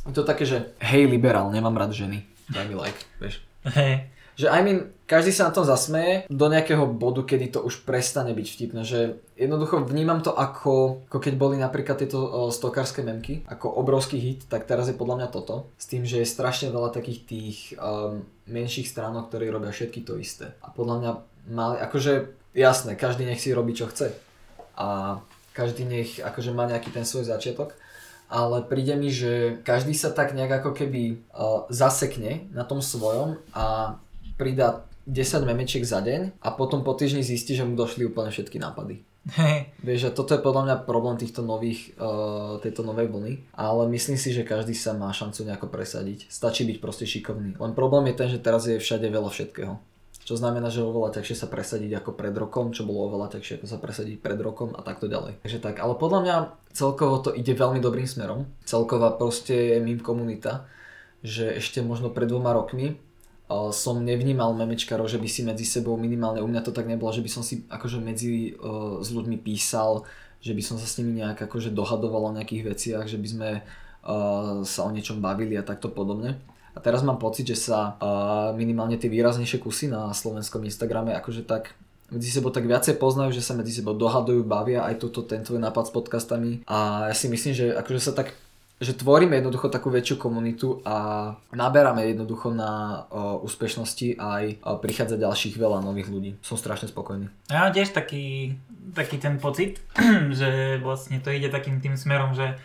je 0.07 0.13
to 0.15 0.27
také, 0.27 0.43
že 0.43 0.75
hej 0.83 1.07
liberál, 1.07 1.47
nemám 1.51 1.75
rád 1.79 1.95
ženy. 1.95 2.27
Daj 2.51 2.65
mi 2.67 2.75
like, 2.75 2.99
vieš. 3.23 3.39
Hej. 3.63 4.11
Že 4.33 4.49
I 4.49 4.61
mean, 4.65 4.79
každý 5.05 5.29
sa 5.29 5.47
na 5.47 5.53
tom 5.53 5.61
zasmeje 5.61 6.25
do 6.25 6.49
nejakého 6.49 6.89
bodu, 6.89 7.21
kedy 7.21 7.53
to 7.53 7.61
už 7.61 7.85
prestane 7.85 8.33
byť 8.33 8.47
vtipné, 8.49 8.81
že 8.81 9.21
jednoducho 9.37 9.85
vnímam 9.85 10.25
to 10.25 10.33
ako, 10.33 11.05
ako 11.05 11.17
keď 11.21 11.33
boli 11.37 11.61
napríklad 11.61 12.01
tieto 12.01 12.49
stokárske 12.49 13.05
memky, 13.05 13.45
ako 13.45 13.69
obrovský 13.77 14.17
hit, 14.17 14.49
tak 14.49 14.65
teraz 14.65 14.89
je 14.89 14.97
podľa 14.97 15.21
mňa 15.21 15.27
toto, 15.29 15.69
s 15.77 15.85
tým, 15.85 16.01
že 16.01 16.25
je 16.25 16.33
strašne 16.33 16.73
veľa 16.73 16.89
takých 16.89 17.19
tých 17.29 17.57
um, 17.77 18.25
menších 18.49 18.89
stránok, 18.89 19.29
ktorí 19.29 19.53
robia 19.53 19.69
všetky 19.69 20.01
to 20.01 20.17
isté. 20.17 20.57
A 20.65 20.73
podľa 20.73 20.95
mňa 20.97 21.11
mali, 21.53 21.77
akože 21.77 22.13
jasné, 22.57 22.97
každý 22.97 23.29
nech 23.29 23.37
si 23.39 23.53
robí 23.53 23.77
čo 23.77 23.85
chce. 23.85 24.17
A 24.73 25.21
každý 25.53 25.85
nech 25.85 26.17
akože 26.17 26.49
má 26.57 26.65
nejaký 26.65 26.89
ten 26.89 27.05
svoj 27.05 27.29
začiatok, 27.29 27.77
ale 28.33 28.65
príde 28.65 28.97
mi, 28.97 29.13
že 29.13 29.61
každý 29.61 29.93
sa 29.93 30.09
tak 30.09 30.33
nejak 30.33 30.65
ako 30.65 30.73
keby 30.73 31.21
uh, 31.29 31.69
zasekne 31.69 32.49
na 32.49 32.65
tom 32.65 32.81
svojom 32.81 33.37
a 33.53 33.95
pridá 34.41 34.89
10 35.05 35.45
memečiek 35.45 35.85
za 35.85 36.01
deň 36.01 36.41
a 36.41 36.49
potom 36.49 36.81
po 36.81 36.97
týždni 36.97 37.21
zistí, 37.21 37.53
že 37.53 37.61
mu 37.61 37.77
došli 37.77 38.09
úplne 38.09 38.33
všetky 38.33 38.57
nápady. 38.57 39.05
Hey. 39.23 39.71
Vieš, 39.79 40.09
že 40.09 40.15
toto 40.17 40.35
je 40.35 40.43
podľa 40.43 40.67
mňa 40.67 40.75
problém 40.83 41.15
týchto 41.15 41.45
nových, 41.45 41.95
uh, 41.95 42.59
tejto 42.59 42.83
novej 42.83 43.07
vlny, 43.07 43.55
ale 43.55 43.87
myslím 43.93 44.19
si, 44.19 44.35
že 44.35 44.43
každý 44.43 44.75
sa 44.75 44.97
má 44.97 45.13
šancu 45.13 45.47
nejako 45.47 45.71
presadiť. 45.71 46.27
Stačí 46.27 46.67
byť 46.67 46.77
proste 46.81 47.05
šikovný. 47.07 47.55
Len 47.55 47.71
problém 47.77 48.11
je 48.11 48.17
ten, 48.17 48.27
že 48.33 48.41
teraz 48.41 48.67
je 48.67 48.81
všade 48.81 49.07
veľa 49.07 49.29
všetkého. 49.31 49.79
Čo 50.23 50.39
znamená, 50.39 50.71
že 50.71 50.79
oveľa 50.79 51.19
ťažšie 51.19 51.35
sa 51.35 51.47
presadiť 51.51 51.99
ako 51.99 52.15
pred 52.15 52.31
rokom, 52.31 52.71
čo 52.71 52.87
bolo 52.87 53.11
oveľa 53.11 53.35
ťažšie 53.37 53.59
ako 53.59 53.67
sa 53.67 53.77
presadiť 53.77 54.23
pred 54.23 54.39
rokom 54.39 54.71
a 54.71 54.79
takto 54.79 55.11
ďalej. 55.11 55.43
Takže 55.43 55.59
tak, 55.59 55.83
ale 55.83 55.99
podľa 55.99 56.19
mňa 56.23 56.35
celkovo 56.71 57.19
to 57.19 57.35
ide 57.35 57.51
veľmi 57.51 57.83
dobrým 57.83 58.07
smerom. 58.07 58.47
Celková 58.63 59.19
proste 59.19 59.75
je 59.75 59.77
mým 59.83 59.99
komunita, 59.99 60.63
že 61.19 61.59
ešte 61.59 61.83
možno 61.83 62.07
pred 62.07 62.31
dvoma 62.31 62.55
rokmi 62.55 62.95
som 63.69 64.01
nevnímal 64.01 64.55
memečkarov, 64.55 65.11
že 65.11 65.19
by 65.19 65.29
si 65.29 65.41
medzi 65.43 65.65
sebou 65.67 65.99
minimálne, 65.99 66.41
u 66.41 66.49
mňa 66.49 66.63
to 66.63 66.71
tak 66.73 66.87
nebolo, 66.87 67.11
že 67.11 67.21
by 67.21 67.29
som 67.29 67.43
si 67.45 67.67
akože 67.67 67.99
medzi 67.99 68.55
uh, 68.55 69.03
s 69.03 69.13
ľuďmi 69.13 69.37
písal, 69.43 70.07
že 70.41 70.55
by 70.55 70.63
som 70.63 70.75
sa 70.79 70.87
s 70.87 70.97
nimi 70.97 71.21
nejak 71.21 71.45
akože 71.45 71.69
dohadoval 71.75 72.31
o 72.31 72.35
nejakých 72.35 72.63
veciach, 72.73 73.05
že 73.05 73.19
by 73.19 73.27
sme 73.27 73.49
uh, 73.61 74.63
sa 74.63 74.79
o 74.87 74.89
niečom 74.89 75.19
bavili 75.19 75.59
a 75.59 75.63
takto 75.67 75.91
podobne. 75.91 76.39
A 76.73 76.81
teraz 76.81 77.05
mám 77.05 77.21
pocit, 77.21 77.45
že 77.45 77.69
sa 77.69 77.97
minimálne 78.57 78.97
tie 78.97 79.07
výraznejšie 79.07 79.61
kusy 79.61 79.85
na 79.93 80.09
slovenskom 80.09 80.65
Instagrame 80.65 81.13
akože 81.13 81.45
tak 81.45 81.77
medzi 82.13 82.29
sebou 82.29 82.53
tak 82.53 82.69
viacej 82.69 83.01
poznajú, 83.01 83.33
že 83.33 83.41
sa 83.41 83.57
medzi 83.57 83.73
sebou 83.73 83.97
dohadujú, 83.97 84.45
bavia 84.45 84.85
aj 84.85 85.01
túto, 85.01 85.25
ten 85.25 85.41
tvoj 85.41 85.57
nápad 85.57 85.89
s 85.89 85.91
podcastami 85.93 86.51
a 86.69 87.09
ja 87.09 87.15
si 87.17 87.25
myslím, 87.25 87.53
že 87.57 87.65
akože 87.73 88.01
sa 88.01 88.13
tak 88.13 88.37
že 88.83 88.99
tvoríme 88.99 89.39
jednoducho 89.39 89.71
takú 89.71 89.87
väčšiu 89.87 90.19
komunitu 90.19 90.83
a 90.83 91.29
naberáme 91.55 92.03
jednoducho 92.03 92.51
na 92.51 93.05
o, 93.07 93.39
úspešnosti 93.47 94.19
aj 94.19 94.43
o, 94.59 94.75
prichádza 94.83 95.15
ďalších 95.15 95.55
veľa 95.55 95.79
nových 95.79 96.11
ľudí. 96.11 96.31
Som 96.43 96.59
strašne 96.59 96.91
spokojný. 96.91 97.31
Ja 97.47 97.63
mám 97.63 97.71
tiež 97.71 97.95
taký, 97.95 98.57
taký 98.91 99.23
ten 99.23 99.39
pocit, 99.39 99.79
že 100.39 100.83
vlastne 100.83 101.23
to 101.23 101.31
ide 101.31 101.47
takým 101.47 101.79
tým 101.79 101.95
smerom, 101.95 102.35
že 102.35 102.59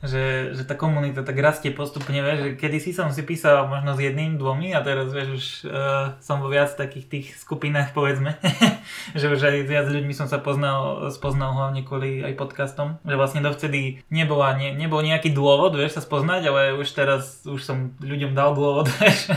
že, 0.00 0.56
že 0.56 0.64
tá 0.64 0.72
komunita 0.72 1.20
tak 1.20 1.36
rastie 1.36 1.68
postupne, 1.68 2.24
vieš, 2.24 2.38
že 2.40 2.48
kedysi 2.56 2.96
som 2.96 3.12
si 3.12 3.20
písal 3.20 3.68
možno 3.68 3.92
s 3.92 4.00
jedným, 4.00 4.40
dvomi 4.40 4.72
a 4.72 4.80
teraz 4.80 5.12
vieš, 5.12 5.28
už 5.28 5.44
uh, 5.68 6.16
som 6.24 6.40
vo 6.40 6.48
viac 6.48 6.72
takých 6.72 7.06
tých 7.06 7.26
skupinách 7.36 7.92
povedzme, 7.92 8.32
že 9.18 9.28
už 9.28 9.40
aj 9.44 9.56
viac 9.68 9.86
ľuďmi 9.92 10.16
som 10.16 10.24
sa 10.24 10.40
poznal, 10.40 11.12
spoznal 11.12 11.52
hlavne 11.52 11.84
kvôli 11.84 12.24
aj 12.24 12.32
podcastom, 12.40 12.96
že 13.04 13.12
vlastne 13.12 13.44
dovtedy 13.44 14.00
nebola, 14.08 14.56
ne, 14.56 14.72
nebol 14.72 15.04
nejaký 15.04 15.36
dôvod, 15.36 15.76
vieš, 15.76 16.00
sa 16.00 16.02
spoznať, 16.02 16.48
ale 16.48 16.60
už 16.80 16.88
teraz 16.96 17.44
už 17.44 17.60
som 17.60 17.92
ľuďom 18.00 18.32
dal 18.32 18.56
dôvod, 18.56 18.88
vieš, 19.04 19.36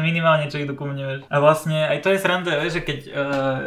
minimálne 0.00 0.48
čo 0.48 0.56
ich 0.56 0.72
ku 0.72 0.88
mne, 0.88 1.04
vieš. 1.04 1.20
A 1.28 1.36
vlastne 1.36 1.84
aj 1.84 2.00
to 2.00 2.08
je 2.08 2.22
sranda, 2.22 2.56
vieš, 2.64 2.80
že 2.80 2.82
keď 2.88 2.98
uh, 3.12 3.22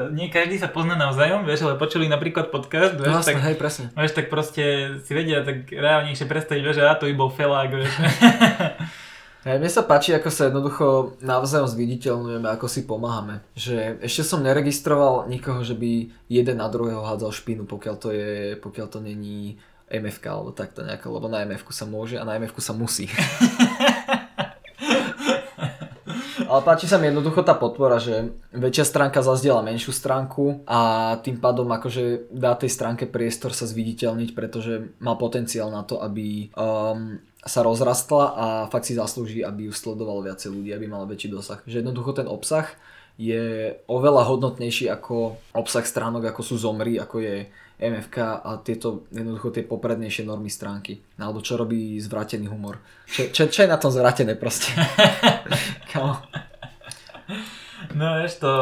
nie 0.09 0.33
každý 0.33 0.57
sa 0.57 0.73
pozná 0.73 0.97
navzájom, 0.97 1.45
vieš, 1.45 1.69
ale 1.69 1.77
počuli 1.77 2.09
napríklad 2.09 2.49
podcast, 2.49 2.97
vieš, 2.97 3.13
vlastne, 3.13 3.37
tak, 3.37 3.45
hej, 3.45 3.55
presne. 3.61 3.85
vieš, 3.93 4.17
tak 4.17 4.33
proste 4.33 4.97
si 5.05 5.11
vedia 5.13 5.45
tak 5.45 5.69
reálnejšie 5.83 6.25
predstaviť, 6.25 6.63
že 6.71 6.81
ja 6.87 6.95
to 6.95 7.11
by 7.11 7.15
bol 7.19 7.27
felák, 7.27 7.69
vieš. 7.75 7.93
Hej, 9.43 9.59
mne 9.59 9.67
sa 9.67 9.83
páči, 9.83 10.15
ako 10.15 10.31
sa 10.31 10.47
jednoducho 10.47 11.19
navzájom 11.19 11.67
zviditeľňujeme, 11.67 12.47
ako 12.47 12.71
si 12.71 12.87
pomáhame. 12.87 13.43
Že 13.59 13.99
ešte 13.99 14.23
som 14.23 14.39
neregistroval 14.39 15.27
nikoho, 15.27 15.67
že 15.67 15.75
by 15.75 16.07
jeden 16.31 16.63
na 16.63 16.71
druhého 16.71 17.03
hádzal 17.03 17.35
špinu, 17.35 17.67
pokiaľ 17.67 17.95
to 17.99 18.15
je, 18.15 18.55
pokiaľ 18.63 18.87
to 18.87 19.03
není 19.03 19.59
MFK 19.91 20.23
alebo 20.31 20.55
takto 20.55 20.87
nejako, 20.87 21.19
lebo 21.19 21.27
na 21.27 21.43
MFku 21.43 21.75
sa 21.75 21.83
môže 21.83 22.15
a 22.15 22.23
na 22.23 22.39
MFku 22.39 22.63
sa 22.63 22.71
musí. 22.71 23.11
Ale 26.47 26.61
páči 26.61 26.85
sa 26.85 26.99
mi 26.99 27.09
jednoducho 27.09 27.41
tá 27.41 27.55
podpora, 27.55 27.97
že 27.97 28.35
väčšia 28.53 28.85
stránka 28.85 29.19
zazdiela 29.23 29.65
menšiu 29.65 29.95
stránku 29.95 30.63
a 30.67 31.13
tým 31.23 31.39
pádom 31.39 31.67
akože 31.71 32.31
dá 32.31 32.53
tej 32.53 32.71
stránke 32.71 33.07
priestor 33.07 33.55
sa 33.55 33.63
zviditeľniť, 33.65 34.35
pretože 34.35 34.93
má 34.99 35.15
potenciál 35.15 35.71
na 35.71 35.81
to, 35.87 35.99
aby 36.03 36.51
um, 36.53 37.17
sa 37.43 37.59
rozrastla 37.63 38.25
a 38.35 38.45
fakt 38.71 38.87
si 38.87 38.95
zaslúži, 38.95 39.43
aby 39.43 39.67
ju 39.67 39.73
sledovalo 39.75 40.23
viacej 40.23 40.49
ľudí, 40.51 40.71
aby 40.71 40.85
mala 40.87 41.09
väčší 41.09 41.27
dosah. 41.31 41.59
Že 41.67 41.83
jednoducho 41.83 42.11
ten 42.15 42.27
obsah 42.27 42.71
je 43.19 43.77
oveľa 43.85 44.25
hodnotnejší 44.25 44.89
ako 44.89 45.37
obsah 45.53 45.85
stránok, 45.85 46.33
ako 46.33 46.41
sú 46.41 46.55
Zomry, 46.57 46.97
ako 46.97 47.21
je 47.21 47.35
MFK 47.83 48.17
a 48.39 48.55
tieto 48.63 49.03
jednoducho 49.11 49.51
tie 49.51 49.67
poprednejšie 49.67 50.23
normy 50.23 50.47
stránky. 50.47 51.03
Alebo 51.19 51.43
čo 51.43 51.59
robí 51.59 51.99
zvrátený 51.99 52.47
humor. 52.47 52.79
Čo, 53.07 53.35
čo, 53.35 53.51
čo 53.51 53.63
je 53.63 53.69
na 53.69 53.75
tom 53.75 53.91
zvrátené 53.91 54.39
proste? 54.39 54.71
No 57.91 58.23
vieš 58.23 58.39
to, 58.39 58.53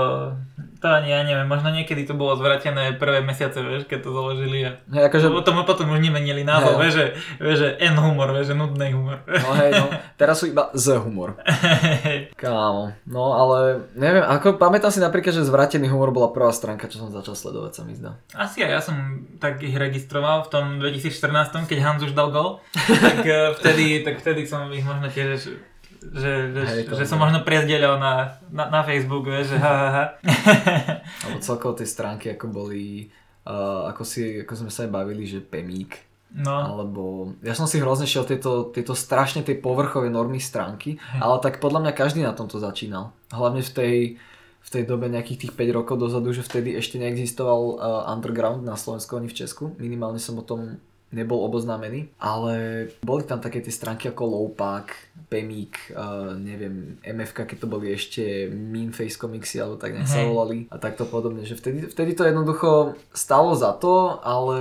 to 0.81 0.87
ani 0.89 1.13
ja 1.13 1.21
neviem, 1.21 1.45
možno 1.45 1.69
niekedy 1.69 2.09
to 2.09 2.17
bolo 2.17 2.33
zvratené 2.33 2.97
prvé 2.97 3.21
mesiace, 3.21 3.61
vieš, 3.61 3.85
keď 3.85 3.99
to 4.01 4.09
založili 4.09 4.65
a 4.65 4.81
hej, 4.89 5.13
akože... 5.13 5.29
potom, 5.29 5.61
potom 5.61 5.93
už 5.93 6.01
nemenili 6.01 6.41
názov, 6.41 6.81
vieš, 6.81 6.93
že, 6.97 7.05
vieš, 7.37 7.57
že 7.61 7.69
N 7.85 8.01
humor, 8.01 8.33
vieš, 8.33 8.51
že 8.51 8.55
nudný 8.57 8.89
humor. 8.89 9.21
No 9.29 9.49
hej, 9.61 9.71
no, 9.77 9.85
teraz 10.17 10.41
sú 10.41 10.49
iba 10.49 10.73
Z 10.73 11.05
humor. 11.05 11.37
Kámo, 12.41 12.97
no 13.05 13.23
ale 13.37 13.85
neviem, 13.93 14.25
ako 14.25 14.57
pamätám 14.57 14.89
si 14.89 14.97
napríklad, 14.97 15.37
že 15.37 15.45
zvratený 15.45 15.85
humor 15.85 16.09
bola 16.09 16.33
prvá 16.33 16.49
stránka, 16.49 16.89
čo 16.89 17.05
som 17.05 17.13
začal 17.13 17.37
sledovať, 17.37 17.71
sa 17.77 17.81
mi 17.85 17.93
zdá. 17.93 18.17
Asi 18.33 18.65
aj 18.65 18.71
ja 18.73 18.81
som 18.81 18.97
tak 19.37 19.61
ich 19.61 19.77
registroval 19.77 20.49
v 20.49 20.49
tom 20.49 20.65
2014, 20.81 21.69
keď 21.69 21.77
Hans 21.85 22.01
už 22.01 22.17
dal 22.17 22.33
gol, 22.33 22.57
tak 23.05 23.21
eh, 23.21 23.53
vtedy, 23.53 24.01
tak 24.01 24.17
vtedy 24.17 24.49
som 24.49 24.65
ich 24.73 24.81
možno 24.81 25.13
tiež 25.13 25.70
že, 26.01 26.49
že, 26.49 26.61
Hej, 26.65 26.81
že 26.89 27.05
som 27.05 27.21
možno 27.21 27.45
prezdielal 27.45 28.01
na, 28.01 28.41
na, 28.49 28.73
na 28.73 28.81
Facebook, 28.81 29.29
vieš, 29.29 29.53
že 29.53 29.57
ha, 29.61 29.73
ha, 29.77 29.89
ha. 29.93 30.05
Alebo 31.29 31.39
celkovo 31.45 31.77
tie 31.77 31.85
stránky, 31.85 32.33
ako 32.33 32.49
boli 32.49 33.13
uh, 33.45 33.85
ako, 33.93 34.01
si, 34.01 34.41
ako 34.41 34.53
sme 34.65 34.71
sa 34.73 34.89
aj 34.89 34.91
bavili, 34.91 35.29
že 35.29 35.45
Pemík, 35.45 36.11
No, 36.31 36.63
alebo 36.63 37.03
ja 37.43 37.51
som 37.51 37.67
si 37.67 37.75
hrozne 37.83 38.07
šiel 38.07 38.23
tieto, 38.23 38.71
tieto 38.71 38.95
strašne 38.95 39.43
tej 39.43 39.59
povrchové 39.59 40.07
normy 40.07 40.39
stránky, 40.39 40.95
ale 41.19 41.43
tak 41.43 41.59
podľa 41.59 41.83
mňa 41.83 41.91
každý 41.91 42.23
na 42.23 42.31
tomto 42.31 42.55
začínal. 42.55 43.11
Hlavne 43.35 43.59
v 43.59 43.71
tej, 43.75 43.95
v 44.63 44.69
tej 44.71 44.83
dobe 44.87 45.11
nejakých 45.11 45.47
tých 45.47 45.53
5 45.59 45.75
rokov 45.75 45.99
dozadu, 45.99 46.31
že 46.31 46.47
vtedy 46.47 46.71
ešte 46.79 46.95
neexistoval 47.03 47.61
uh, 47.75 47.75
underground 48.15 48.63
na 48.63 48.79
Slovensku 48.79 49.19
ani 49.19 49.27
v 49.27 49.43
Česku. 49.43 49.75
Minimálne 49.75 50.23
som 50.23 50.39
o 50.39 50.47
tom 50.47 50.79
nebol 51.11 51.43
oboznámený, 51.43 52.15
ale 52.17 52.87
boli 53.03 53.27
tam 53.27 53.43
také 53.43 53.59
tie 53.59 53.71
stránky 53.71 54.07
ako 54.07 54.23
Lowpack, 54.23 54.95
Pemík, 55.27 55.91
uh, 55.91 56.35
neviem, 56.39 56.99
MFK, 57.03 57.43
keď 57.47 57.57
to 57.63 57.67
boli 57.67 57.91
ešte 57.91 58.47
Mean 58.47 58.95
Face 58.95 59.19
komiksy, 59.19 59.59
alebo 59.59 59.75
tak 59.75 59.95
nejak 59.95 60.07
sa 60.07 60.23
Hej. 60.23 60.27
volali 60.31 60.57
a 60.71 60.79
takto 60.79 61.03
podobne, 61.03 61.43
že 61.43 61.59
vtedy, 61.59 61.91
vtedy 61.91 62.15
to 62.15 62.23
jednoducho 62.23 62.95
stalo 63.11 63.51
za 63.55 63.75
to, 63.75 64.23
ale 64.23 64.59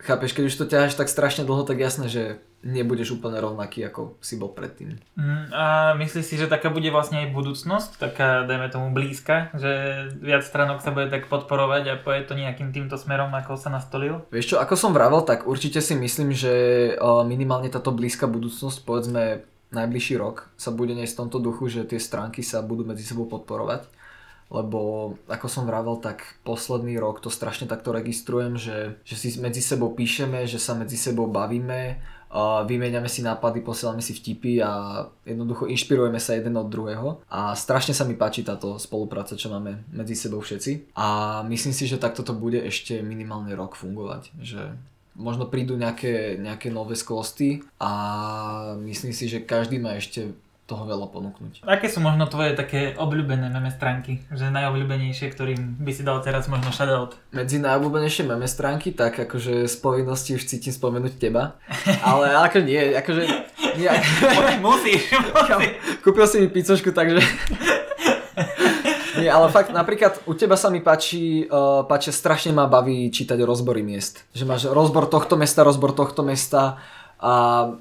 chápeš, 0.00 0.32
keď 0.32 0.44
už 0.48 0.56
to 0.56 0.70
ťaháš 0.72 0.96
tak 0.96 1.12
strašne 1.12 1.44
dlho, 1.44 1.68
tak 1.68 1.76
jasné, 1.76 2.08
že 2.08 2.40
nebudeš 2.66 3.22
úplne 3.22 3.38
rovnaký, 3.38 3.86
ako 3.86 4.18
si 4.18 4.34
bol 4.34 4.50
predtým. 4.50 4.98
Mm, 5.14 5.54
a 5.54 5.64
myslíš 5.94 6.24
si, 6.26 6.34
že 6.34 6.50
taká 6.50 6.74
bude 6.74 6.90
vlastne 6.90 7.22
aj 7.22 7.30
budúcnosť, 7.30 7.90
taká, 8.02 8.42
dajme 8.50 8.66
tomu, 8.68 8.90
blízka, 8.90 9.54
že 9.54 9.70
viac 10.18 10.42
stránok 10.42 10.82
sa 10.82 10.90
bude 10.90 11.06
tak 11.06 11.30
podporovať 11.30 11.82
a 11.86 12.00
poje 12.02 12.26
to 12.26 12.34
nejakým 12.34 12.74
týmto 12.74 12.98
smerom, 12.98 13.30
ako 13.30 13.54
sa 13.54 13.70
nastolil? 13.70 14.26
Vieš 14.34 14.54
čo, 14.54 14.56
ako 14.58 14.74
som 14.74 14.90
vravel, 14.90 15.22
tak 15.22 15.46
určite 15.46 15.78
si 15.78 15.94
myslím, 15.94 16.34
že 16.34 16.54
uh, 16.98 17.22
minimálne 17.22 17.70
táto 17.70 17.94
blízka 17.94 18.26
budúcnosť, 18.26 18.82
povedzme 18.82 19.46
najbližší 19.70 20.18
rok, 20.18 20.50
sa 20.58 20.74
bude 20.74 20.96
niesť 20.98 21.14
v 21.14 21.20
tomto 21.26 21.38
duchu, 21.38 21.70
že 21.70 21.86
tie 21.86 22.00
stránky 22.00 22.42
sa 22.42 22.64
budú 22.64 22.88
medzi 22.88 23.04
sebou 23.04 23.28
podporovať. 23.30 23.86
Lebo 24.48 25.12
ako 25.28 25.44
som 25.44 25.68
vravel, 25.68 26.00
tak 26.00 26.24
posledný 26.40 26.96
rok 26.96 27.20
to 27.20 27.28
strašne 27.28 27.68
takto 27.68 27.92
registrujem, 27.92 28.56
že, 28.56 28.96
že 29.04 29.14
si 29.20 29.36
medzi 29.36 29.60
sebou 29.60 29.92
píšeme, 29.92 30.48
že 30.48 30.56
sa 30.56 30.72
medzi 30.72 30.96
sebou 30.96 31.28
bavíme, 31.28 32.00
vymieňame 32.68 33.08
si 33.08 33.24
nápady, 33.24 33.64
posielame 33.64 34.04
si 34.04 34.12
vtipy 34.12 34.60
a 34.60 35.04
jednoducho 35.24 35.64
inšpirujeme 35.64 36.20
sa 36.20 36.36
jeden 36.36 36.56
od 36.60 36.68
druhého. 36.68 37.24
A 37.32 37.56
strašne 37.56 37.96
sa 37.96 38.04
mi 38.04 38.14
páči 38.14 38.44
táto 38.44 38.76
spolupráca, 38.76 39.38
čo 39.38 39.48
máme 39.48 39.84
medzi 39.92 40.12
sebou 40.12 40.44
všetci. 40.44 40.92
A 40.96 41.40
myslím 41.48 41.72
si, 41.72 41.88
že 41.88 42.00
takto 42.00 42.20
to 42.20 42.36
bude 42.36 42.60
ešte 42.60 43.00
minimálne 43.00 43.52
rok 43.56 43.74
fungovať. 43.76 44.32
Že 44.44 44.62
možno 45.18 45.50
prídu 45.50 45.74
nejaké, 45.74 46.38
nejaké 46.38 46.70
nové 46.70 46.94
sklosty 46.94 47.66
a 47.82 47.92
myslím 48.78 49.10
si, 49.10 49.26
že 49.26 49.42
každý 49.42 49.82
má 49.82 49.98
ešte 49.98 50.30
toho 50.68 50.84
veľa 50.84 51.08
ponúknuť. 51.08 51.64
Aké 51.64 51.88
sú 51.88 52.04
možno 52.04 52.28
tvoje 52.28 52.52
také 52.52 52.92
obľúbené 52.92 53.48
meme 53.48 53.72
stránky? 53.72 54.20
Že 54.28 54.52
najobľúbenejšie, 54.52 55.32
ktorým 55.32 55.80
by 55.80 55.92
si 55.96 56.04
dal 56.04 56.20
teraz 56.20 56.44
možno 56.44 56.68
shoutout? 56.68 57.16
Medzi 57.32 57.56
najobľúbenejšie 57.56 58.28
meme 58.28 58.44
stránky, 58.44 58.92
tak 58.92 59.16
akože 59.16 59.64
z 59.64 59.76
povinnosti 59.80 60.36
už 60.36 60.44
cítim 60.44 60.76
spomenúť 60.76 61.16
teba. 61.16 61.56
Ale 62.04 62.36
ako 62.36 62.68
nie, 62.68 62.92
akože... 62.92 63.24
Nie, 63.80 63.96
Musíš, 64.64 65.08
musíš. 65.12 65.70
kúpil 66.04 66.26
si 66.28 66.36
mi 66.44 66.48
pizzošku, 66.52 66.92
takže... 66.92 67.24
Nie, 69.18 69.34
ale 69.34 69.50
fakt 69.50 69.74
napríklad 69.74 70.22
u 70.30 70.32
teba 70.38 70.54
sa 70.54 70.70
mi 70.70 70.78
páči, 70.78 71.42
uh, 71.50 71.82
páči, 71.90 72.14
strašne 72.14 72.54
ma 72.54 72.70
baví 72.70 73.10
čítať 73.10 73.42
rozbory 73.42 73.82
miest. 73.82 74.22
Že 74.30 74.44
máš 74.46 74.62
rozbor 74.70 75.10
tohto 75.10 75.34
mesta, 75.34 75.66
rozbor 75.66 75.90
tohto 75.90 76.22
mesta 76.22 76.78
a 77.18 77.32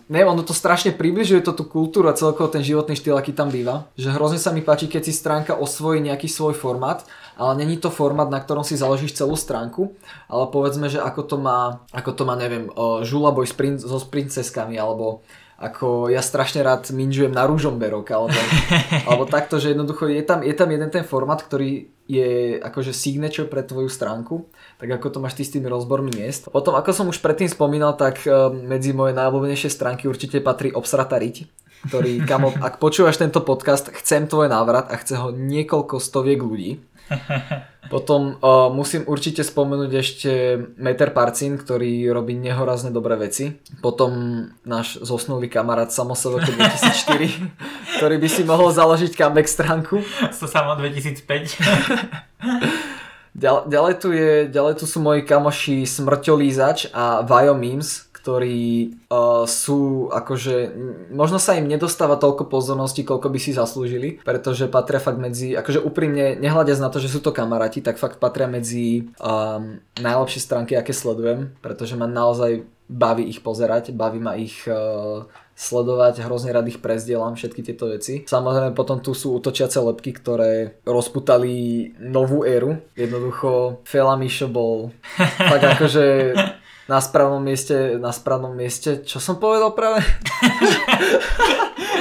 neviem, 0.09 0.33
ono 0.33 0.41
to 0.41 0.49
strašne 0.49 0.97
približuje 0.97 1.45
to 1.45 1.53
tú 1.53 1.69
kultúru 1.69 2.09
a 2.09 2.17
celkovo 2.17 2.49
ten 2.49 2.65
životný 2.65 2.97
štýl, 2.97 3.13
aký 3.13 3.37
tam 3.37 3.53
býva. 3.53 3.85
Že 3.93 4.17
hrozne 4.17 4.41
sa 4.41 4.49
mi 4.49 4.65
páči, 4.65 4.89
keď 4.89 5.05
si 5.05 5.13
stránka 5.13 5.53
osvojí 5.53 6.01
nejaký 6.01 6.25
svoj 6.25 6.57
formát, 6.57 7.05
ale 7.37 7.53
není 7.61 7.77
to 7.77 7.93
formát, 7.93 8.33
na 8.33 8.41
ktorom 8.41 8.65
si 8.65 8.73
založíš 8.73 9.13
celú 9.13 9.37
stránku, 9.37 9.93
ale 10.25 10.49
povedzme, 10.49 10.89
že 10.89 10.97
ako 10.97 11.21
to 11.21 11.37
má, 11.37 11.85
ako 11.93 12.11
to 12.17 12.23
má 12.25 12.33
neviem, 12.33 12.65
Žulaboj 13.05 13.45
so 13.77 14.01
princeskami, 14.09 14.73
alebo 14.73 15.21
ako 15.57 16.13
ja 16.13 16.21
strašne 16.21 16.61
rád 16.61 16.93
minžujem 16.93 17.33
na 17.33 17.49
rúžomberok, 17.49 18.05
alebo, 18.13 18.37
alebo 19.09 19.25
takto, 19.25 19.57
že 19.57 19.73
jednoducho 19.73 20.05
je 20.05 20.21
tam, 20.21 20.45
je 20.45 20.53
tam 20.53 20.69
jeden 20.69 20.89
ten 20.93 21.01
formát, 21.01 21.41
ktorý 21.41 21.89
je 22.07 22.61
akože 22.61 22.95
signature 22.95 23.49
pre 23.49 23.65
tvoju 23.65 23.89
stránku, 23.91 24.47
tak 24.77 24.87
ako 24.87 25.17
to 25.17 25.19
máš 25.19 25.35
ty 25.35 25.43
s 25.43 25.51
tými 25.51 25.67
rozbormi 25.67 26.13
miest. 26.13 26.47
Potom, 26.53 26.77
ako 26.77 26.93
som 26.93 27.09
už 27.09 27.19
predtým 27.19 27.49
spomínal, 27.49 27.97
tak 27.97 28.21
eh, 28.23 28.31
medzi 28.53 28.93
moje 28.93 29.17
najobľúbenejšie 29.17 29.73
stránky 29.73 30.05
určite 30.05 30.39
patrí 30.39 30.69
Obsrata 30.71 31.17
riť, 31.17 31.49
ktorý, 31.89 32.21
kamo, 32.23 32.53
ak 32.61 32.77
počúvaš 32.77 33.17
tento 33.17 33.41
podcast, 33.41 33.89
chcem 33.91 34.29
tvoj 34.29 34.47
návrat 34.47 34.93
a 34.93 34.95
chce 35.01 35.19
ho 35.19 35.33
niekoľko 35.33 35.97
stoviek 35.97 36.39
ľudí. 36.39 36.79
Potom 37.93 38.35
uh, 38.43 38.67
musím 38.67 39.07
určite 39.07 39.47
spomenúť 39.47 39.91
ešte 39.95 40.31
Meter 40.75 41.15
Parcin, 41.15 41.55
ktorý 41.55 42.11
robí 42.11 42.35
nehorazne 42.35 42.91
dobré 42.91 43.15
veci. 43.15 43.55
Potom 43.79 44.43
náš 44.67 44.99
zosnulý 44.99 45.47
kamarát 45.47 45.87
Samosovoko 45.87 46.51
2004, 46.59 47.95
ktorý 47.99 48.15
by 48.19 48.27
si 48.27 48.43
mohol 48.43 48.75
založiť 48.75 49.15
comeback 49.15 49.47
stránku. 49.47 50.03
To 50.35 50.45
samo 50.47 50.75
2005. 50.75 51.23
Ďal, 53.37 53.69
ďalej, 53.69 53.93
tu 54.01 54.09
je, 54.17 54.49
ďalej 54.49 54.81
tu 54.81 54.89
sú 54.89 54.97
moji 54.97 55.21
kamoši 55.21 55.85
Smrťolízač 55.85 56.89
a 56.89 57.21
Vajo 57.21 57.53
Memes, 57.53 58.06
ktorí 58.27 58.91
uh, 59.07 59.47
sú 59.47 60.11
akože, 60.11 60.75
možno 61.15 61.39
sa 61.39 61.55
im 61.55 61.63
nedostáva 61.63 62.19
toľko 62.19 62.51
pozornosti, 62.51 63.07
koľko 63.07 63.31
by 63.31 63.39
si 63.39 63.55
zaslúžili, 63.55 64.19
pretože 64.19 64.67
patria 64.67 64.99
fakt 64.99 65.15
medzi, 65.15 65.55
akože 65.55 65.79
úprimne, 65.79 66.35
nehľadiac 66.35 66.83
na 66.83 66.91
to, 66.91 66.99
že 66.99 67.07
sú 67.07 67.23
to 67.23 67.31
kamaráti, 67.31 67.79
tak 67.79 67.95
fakt 67.95 68.19
patria 68.19 68.51
medzi 68.51 69.07
um, 69.23 69.79
najlepšie 69.95 70.43
stránky, 70.43 70.75
aké 70.75 70.91
sledujem, 70.91 71.55
pretože 71.63 71.95
ma 71.95 72.03
naozaj 72.03 72.67
baví 72.91 73.31
ich 73.31 73.39
pozerať, 73.39 73.95
baví 73.95 74.19
ma 74.19 74.35
ich 74.35 74.67
uh, 74.67 75.23
sledovať, 75.55 76.27
hrozne 76.27 76.51
rád 76.51 76.67
ich 76.67 76.83
prezdielam, 76.83 77.39
všetky 77.39 77.63
tieto 77.63 77.87
veci. 77.87 78.27
Samozrejme 78.27 78.75
potom 78.75 78.99
tu 78.99 79.15
sú 79.15 79.39
utočiace 79.39 79.79
lepky, 79.79 80.11
ktoré 80.11 80.83
rozputali 80.83 81.95
novú 82.03 82.43
éru. 82.43 82.75
Jednoducho 82.91 83.79
Fela 83.87 84.19
Mišo 84.19 84.51
bol 84.51 84.91
fakt 85.55 85.63
akože 85.63 86.05
na 86.87 87.03
správnom 87.03 87.43
mieste, 87.43 87.99
na 87.99 88.15
správnom 88.15 88.55
mieste, 88.55 89.03
čo 89.03 89.19
som 89.19 89.35
povedal 89.35 89.75
práve? 89.75 89.99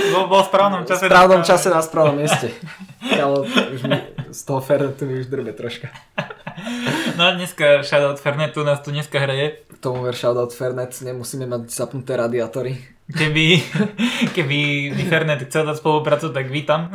Bol, 0.07 0.31
bol 0.31 0.43
v 0.43 0.49
správnom 0.49 0.83
V 0.87 0.89
čase. 0.89 1.05
správnom 1.11 1.43
čase 1.43 1.67
na 1.67 1.83
správnom 1.83 2.17
mieste. 2.17 2.55
Ale 3.23 3.43
už 3.75 3.81
mi, 3.91 3.99
z 4.37 4.43
toho 4.45 4.61
Fernetu 4.61 5.09
mi 5.09 5.17
už 5.17 5.27
drbe 5.27 5.53
troška. 5.57 5.89
No 7.17 7.33
dneska 7.37 7.85
shoutout 7.85 8.17
Fernetu 8.21 8.65
nás 8.65 8.81
tu 8.81 8.89
dneska 8.91 9.21
hraje. 9.21 9.61
K 9.69 9.79
tomu 9.81 10.01
ver 10.03 10.17
shoutout 10.17 10.53
Fernet, 10.57 10.89
nemusíme 11.05 11.45
mať 11.45 11.69
zapnuté 11.69 12.17
radiátory. 12.17 12.81
Keby, 13.13 13.45
keby 14.37 14.59
by 14.97 15.03
Fernet 15.05 15.41
chcel 15.45 15.69
dať 15.69 15.77
spoluprácu, 15.77 16.33
tak 16.33 16.49
vítam. 16.49 16.89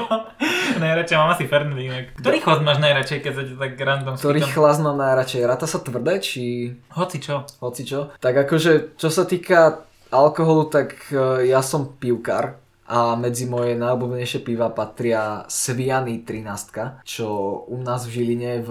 najradšej 0.82 1.16
mám 1.16 1.36
asi 1.36 1.44
Fernet 1.44 1.76
inak. 1.76 2.04
Ktorý 2.16 2.38
chod 2.40 2.60
máš 2.64 2.80
najradšej, 2.80 3.18
keď 3.20 3.32
sa 3.36 3.42
ti 3.44 3.54
tak 3.54 3.72
random 3.76 4.14
Ktorý 4.16 4.40
spýtam? 4.40 4.52
chlaz 4.56 4.76
mám 4.80 4.96
najradšej? 4.96 5.42
Ráta 5.44 5.66
sa 5.68 5.78
tvrdé, 5.80 6.14
či 6.24 6.42
Hoci 6.92 7.20
čo. 7.20 7.44
hoci 7.60 7.82
čo? 7.84 8.16
Tak 8.16 8.48
akože, 8.48 8.96
čo 8.96 9.08
sa 9.12 9.28
týka 9.28 9.84
alkoholu, 10.08 10.72
tak 10.72 11.12
e, 11.12 11.46
ja 11.48 11.60
som 11.60 11.84
pivkár 11.96 12.56
a 12.86 13.18
medzi 13.18 13.50
moje 13.50 13.74
najobľúbenejšie 13.74 14.40
piva 14.46 14.70
patria 14.70 15.42
Sviany 15.50 16.22
13, 16.22 17.02
čo 17.02 17.26
u 17.66 17.76
nás 17.82 18.06
v 18.06 18.22
Žiline 18.22 18.62
v 18.62 18.70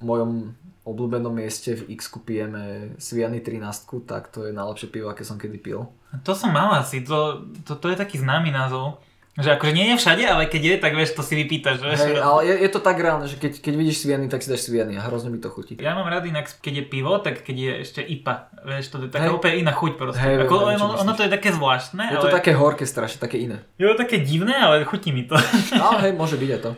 mojom 0.00 0.54
obľúbenom 0.86 1.34
mieste 1.34 1.74
v 1.74 1.98
X 1.98 2.14
pijeme 2.22 2.94
Sviany 3.02 3.42
13, 3.42 4.06
tak 4.06 4.30
to 4.30 4.46
je 4.46 4.54
najlepšie 4.54 4.88
pivo, 4.94 5.10
aké 5.10 5.26
som 5.26 5.34
kedy 5.34 5.58
pil. 5.58 5.90
To 6.22 6.32
som 6.32 6.54
mal 6.54 6.70
asi, 6.78 7.02
to, 7.02 7.50
to, 7.66 7.74
to 7.74 7.90
je 7.90 7.98
taký 7.98 8.22
známy 8.22 8.54
názov. 8.54 9.02
Že 9.36 9.60
akože 9.60 9.72
nie 9.76 9.92
je 9.92 9.96
všade, 10.00 10.24
ale 10.24 10.48
keď 10.48 10.62
je, 10.64 10.74
tak 10.80 10.96
vieš, 10.96 11.12
to 11.12 11.20
si 11.20 11.36
vypýtaš. 11.36 11.76
Vieš? 11.84 12.00
Hej, 12.08 12.16
ale 12.24 12.40
je, 12.48 12.54
je 12.64 12.70
to 12.72 12.80
tak 12.80 12.96
reálne, 12.96 13.28
že 13.28 13.36
keď, 13.36 13.60
keď 13.60 13.74
vidíš 13.76 13.96
Sviany, 14.00 14.32
tak 14.32 14.40
si 14.40 14.48
dáš 14.48 14.64
Sviany 14.64 14.96
a 14.96 15.04
hrozne 15.04 15.28
mi 15.28 15.36
to 15.36 15.52
chutí. 15.52 15.76
Ja 15.76 15.92
mám 15.92 16.08
rád 16.08 16.24
inak, 16.24 16.48
keď 16.64 16.72
je 16.80 16.84
pivo, 16.88 17.12
tak 17.20 17.44
keď 17.44 17.56
je 17.56 17.72
ešte 17.84 18.00
IPA. 18.00 18.48
Vieš, 18.64 18.84
to 18.88 18.96
je 19.04 19.12
taká 19.12 19.28
Hej. 19.28 19.36
úplne 19.36 19.54
iná 19.60 19.76
chuť 19.76 19.92
proste. 20.00 20.24
Hej, 20.24 20.48
Ako, 20.48 20.72
viem, 20.72 20.80
ono, 20.80 20.96
ono 21.04 21.12
to 21.12 21.22
je 21.28 21.30
také 21.30 21.52
zvláštne, 21.52 22.02
Je 22.08 22.16
ale 22.16 22.24
to 22.24 22.32
také 22.32 22.52
horké 22.56 22.88
strašne, 22.88 23.20
také 23.20 23.36
iné. 23.36 23.60
je 23.76 23.84
to 23.92 24.00
také 24.00 24.24
divné, 24.24 24.56
ale 24.56 24.88
chutí 24.88 25.12
mi 25.12 25.28
to. 25.28 25.36
Ale 25.84 26.08
hej, 26.08 26.12
môže 26.16 26.40
byť 26.40 26.50
aj 26.56 26.60
to. 26.64 26.70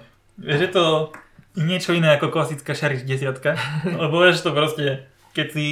vieš, 0.42 0.60
je 0.66 0.70
to 0.74 0.84
niečo 1.58 1.94
iné 1.94 2.14
ako 2.18 2.34
klasická 2.34 2.74
šariš 2.74 3.06
desiatka. 3.06 3.54
Lebo 4.02 4.18
vieš 4.18 4.42
to 4.42 4.50
proste, 4.50 5.06
keď 5.30 5.46
si, 5.54 5.66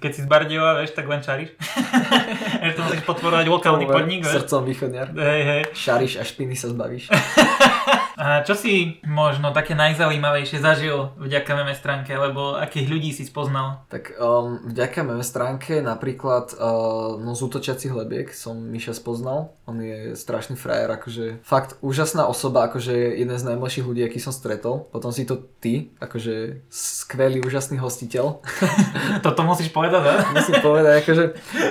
keď 0.00 0.10
si 0.12 0.20
z 0.20 0.28
Bardejova, 0.28 0.84
vieš, 0.84 0.92
tak 0.92 1.08
len 1.08 1.24
to 2.76 2.79
musíš 2.90 3.06
podporovať 3.06 3.46
lokálny 3.46 3.86
podnik, 3.86 4.20
vieš. 4.26 4.42
Srdcom 4.42 4.62
východňar. 4.66 5.06
Hej, 5.14 5.42
hej. 5.46 5.62
Šariš 5.70 6.12
a 6.18 6.24
špiny 6.26 6.58
sa 6.58 6.66
zbavíš. 6.66 7.06
A 8.20 8.44
čo 8.44 8.52
si 8.52 9.00
možno 9.08 9.48
také 9.56 9.72
najzaujímavejšie 9.72 10.60
zažil 10.60 11.08
vďaka 11.16 11.56
meme 11.56 11.72
stránke, 11.72 12.12
alebo 12.12 12.52
akých 12.52 12.86
ľudí 12.92 13.10
si 13.16 13.24
spoznal? 13.24 13.88
Tak 13.88 14.12
um, 14.20 14.60
vďaka 14.68 15.00
meme 15.08 15.24
stránke 15.24 15.80
napríklad 15.80 16.52
uh, 16.60 17.16
no 17.16 17.32
z 17.32 17.40
útočiacich 17.48 17.88
lebiek 17.88 18.28
som 18.36 18.60
Miša 18.60 18.92
spoznal. 18.92 19.56
On 19.64 19.80
je 19.80 20.12
strašný 20.20 20.60
frajer, 20.60 20.92
akože 20.92 21.40
fakt 21.40 21.80
úžasná 21.80 22.28
osoba, 22.28 22.68
akože 22.68 22.92
jeden 22.92 23.40
z 23.40 23.46
najmladších 23.48 23.88
ľudí, 23.88 24.04
aký 24.04 24.20
som 24.20 24.36
stretol. 24.36 24.84
Potom 24.92 25.16
si 25.16 25.24
to 25.24 25.40
ty, 25.62 25.96
akože 25.96 26.66
skvelý, 26.68 27.40
úžasný 27.40 27.80
hostiteľ. 27.80 28.44
Toto 29.24 29.40
musíš 29.48 29.72
povedať, 29.72 30.02
ne? 30.04 30.16
Musím 30.36 30.60
povedať, 30.60 30.92
akože 31.08 31.24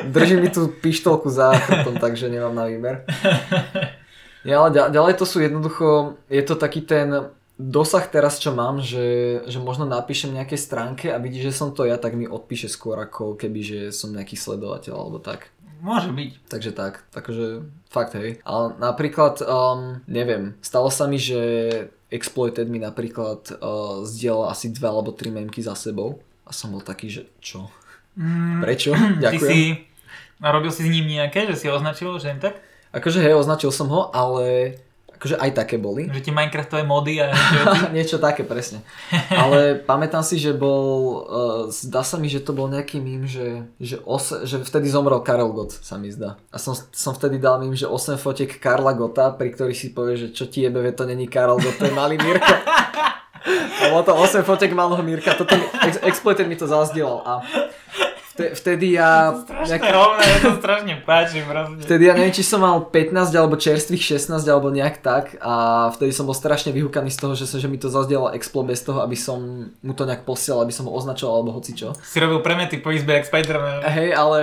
drží 0.09 0.35
mi 0.41 0.49
tú 0.49 0.73
pištolku 1.09 1.29
za 1.29 1.57
chrbtom, 1.57 1.97
takže 2.05 2.29
nemám 2.29 2.55
na 2.55 2.65
výber. 2.69 3.01
Ja, 4.45 4.61
ale 4.61 4.71
ďalej 4.71 5.17
to 5.17 5.25
sú 5.25 5.41
jednoducho, 5.41 6.15
je 6.29 6.43
to 6.45 6.55
taký 6.55 6.85
ten 6.85 7.33
dosah 7.59 8.07
teraz, 8.07 8.39
čo 8.39 8.55
mám, 8.55 8.79
že, 8.79 9.41
že 9.51 9.59
možno 9.59 9.83
napíšem 9.83 10.31
nejaké 10.31 10.55
stránke 10.55 11.11
a 11.11 11.19
vidí, 11.19 11.43
že 11.43 11.51
som 11.51 11.75
to 11.75 11.83
ja, 11.83 11.99
tak 11.99 12.15
mi 12.15 12.23
odpíše 12.23 12.71
skôr 12.71 12.95
ako 13.03 13.35
keby, 13.35 13.59
že 13.59 13.79
som 13.91 14.15
nejaký 14.15 14.39
sledovateľ 14.39 14.95
alebo 14.95 15.19
tak. 15.19 15.51
Môže 15.83 16.11
byť. 16.11 16.31
Takže 16.47 16.71
tak, 16.71 17.03
takže 17.11 17.67
fakt 17.91 18.15
hej. 18.15 18.39
Ale 18.47 18.79
napríklad, 18.79 19.43
um, 19.43 19.99
neviem, 20.07 20.55
stalo 20.63 20.87
sa 20.87 21.07
mi, 21.07 21.19
že 21.19 21.39
Exploited 22.09 22.67
mi 22.71 22.79
napríklad 22.79 23.59
uh, 23.59 24.03
zdieľal 24.07 24.55
asi 24.55 24.71
dve 24.71 24.87
alebo 24.87 25.11
tri 25.11 25.31
memky 25.31 25.59
za 25.59 25.75
sebou 25.75 26.23
a 26.47 26.51
som 26.55 26.71
bol 26.71 26.83
taký, 26.83 27.11
že 27.11 27.23
čo? 27.43 27.67
Mm, 28.19 28.59
Prečo? 28.59 28.91
Ďakujem. 28.95 29.39
Ty 29.39 29.47
si, 29.47 29.59
a 30.39 30.47
robil 30.51 30.71
si 30.71 30.87
s 30.87 30.89
ním 30.89 31.07
nejaké, 31.07 31.47
že 31.51 31.55
si 31.55 31.67
označil, 31.67 32.15
že 32.19 32.31
im 32.31 32.39
tak? 32.39 32.59
Akože 32.95 33.21
hej, 33.21 33.37
označil 33.37 33.69
som 33.69 33.91
ho, 33.91 34.09
ale 34.15 34.79
akože 35.19 35.35
aj 35.35 35.51
také 35.51 35.75
boli. 35.75 36.07
Že 36.07 36.23
ti 36.23 36.31
Minecraftové 36.31 36.87
mody 36.87 37.19
a 37.19 37.27
niečo 37.95 38.23
také, 38.23 38.47
presne. 38.47 38.79
Ale 39.27 39.75
pamätám 39.83 40.23
si, 40.23 40.39
že 40.39 40.55
bol, 40.55 41.27
uh, 41.27 41.63
zdá 41.67 42.07
sa 42.07 42.15
mi, 42.15 42.31
že 42.31 42.39
to 42.39 42.55
bol 42.55 42.71
nejaký 42.71 43.03
mím, 43.03 43.27
že, 43.27 43.67
že, 43.83 43.99
os, 44.07 44.31
že 44.47 44.63
vtedy 44.63 44.87
zomrel 44.87 45.19
Karel 45.19 45.51
Gott, 45.51 45.75
sa 45.75 45.99
mi 45.99 46.07
zdá. 46.07 46.39
A 46.49 46.57
som, 46.57 46.71
som 46.95 47.11
vtedy 47.11 47.35
dal 47.35 47.59
mím, 47.59 47.75
že 47.75 47.83
8 47.83 48.15
fotiek 48.15 48.49
Karla 48.63 48.95
Gota, 48.95 49.35
pri 49.35 49.51
ktorých 49.51 49.75
si 49.77 49.91
povie, 49.91 50.15
že 50.15 50.27
čo 50.31 50.47
ti 50.47 50.63
jebe, 50.63 50.87
to 50.95 51.03
není 51.03 51.27
Karel 51.27 51.59
Gott, 51.59 51.75
to 51.75 51.85
je 51.85 51.93
malý 51.93 52.15
Mirko. 52.15 52.55
A 53.79 53.83
bolo 53.91 54.03
to 54.03 54.13
8 54.15 54.43
fotiek 54.43 54.71
malého 54.75 54.99
Mirka, 55.03 55.35
toto 55.35 55.55
mi, 55.55 55.63
Exploiter 56.03 56.47
mi 56.47 56.59
to 56.59 56.67
zazdielal 56.67 57.23
a 57.23 57.33
vtedy 58.55 58.95
ja... 58.95 59.35
To 59.35 59.43
strašne 59.43 59.77
nejak... 59.79 59.93
rovné, 59.93 60.23
ja 60.23 60.37
to 60.39 60.51
strašne 60.57 60.93
páči 61.03 61.39
proste. 61.43 61.81
Vtedy 61.83 62.03
ja 62.07 62.13
neviem, 62.15 62.35
či 62.35 62.43
som 62.47 62.63
mal 62.63 62.87
15 62.87 63.35
alebo 63.35 63.59
čerstvých 63.59 64.17
16 64.17 64.39
alebo 64.47 64.71
nejak 64.71 65.03
tak 65.03 65.35
a 65.43 65.87
vtedy 65.93 66.15
som 66.15 66.23
bol 66.23 66.37
strašne 66.37 66.71
vyhúkaný 66.71 67.11
z 67.11 67.19
toho, 67.19 67.33
že, 67.35 67.45
sa, 67.45 67.59
že 67.59 67.67
mi 67.67 67.75
to 67.75 67.91
zazdiela 67.91 68.31
Explo 68.33 68.63
bez 68.63 68.79
toho, 68.81 69.03
aby 69.03 69.19
som 69.19 69.69
mu 69.83 69.93
to 69.93 70.07
nejak 70.07 70.23
posielal, 70.23 70.63
aby 70.63 70.73
som 70.73 70.87
ho 70.87 70.95
označoval 70.95 71.43
alebo 71.43 71.59
hocičo. 71.59 71.93
Si 71.99 72.17
robil 72.23 72.39
premety 72.39 72.79
po 72.79 72.95
izbe 72.95 73.19
jak 73.19 73.27
Spider-Man. 73.27 73.83
Hej, 73.83 74.09
ale 74.15 74.39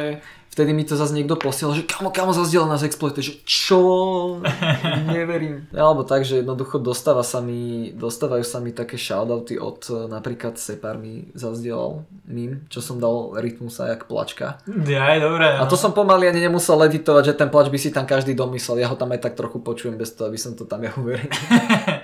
vtedy 0.57 0.73
mi 0.73 0.89
to 0.89 0.97
zase 0.97 1.13
niekto 1.13 1.37
posiel, 1.37 1.69
že 1.77 1.85
kamo, 1.85 2.09
kamo 2.09 2.33
zazdiel 2.33 2.65
nás 2.65 2.81
exploite, 2.81 3.21
že 3.21 3.45
čo? 3.45 4.41
Neverím. 5.13 5.69
Alebo 5.77 6.01
tak, 6.01 6.25
že 6.25 6.41
jednoducho 6.41 6.81
dostáva 6.81 7.21
sa 7.21 7.45
mi, 7.45 7.93
dostávajú 7.93 8.41
sa 8.41 8.65
mi 8.65 8.73
také 8.73 8.97
shoutouty 8.97 9.61
od 9.61 9.85
e, 9.93 10.09
napríklad 10.09 10.57
Separ 10.57 10.97
mi 10.97 11.29
zazdielal 11.37 12.09
mým, 12.25 12.65
čo 12.73 12.81
som 12.81 12.97
dal 12.97 13.37
rytmusa 13.37 13.93
jak 13.93 14.09
plačka. 14.09 14.65
Dobré. 14.65 15.61
No. 15.61 15.69
A 15.69 15.69
to 15.69 15.77
som 15.77 15.93
pomaly 15.93 16.33
ani 16.33 16.49
nemusel 16.49 16.81
editovať, 16.89 17.23
že 17.31 17.35
ten 17.37 17.53
plač 17.53 17.69
by 17.69 17.77
si 17.77 17.93
tam 17.93 18.09
každý 18.09 18.33
domyslel. 18.33 18.81
Ja 18.81 18.89
ho 18.89 18.97
tam 18.97 19.13
aj 19.13 19.29
tak 19.29 19.37
trochu 19.37 19.61
počujem 19.61 20.01
bez 20.01 20.17
toho, 20.17 20.33
aby 20.33 20.41
som 20.41 20.57
to 20.57 20.65
tam 20.65 20.81
ja 20.81 20.97
uveril. 20.97 21.29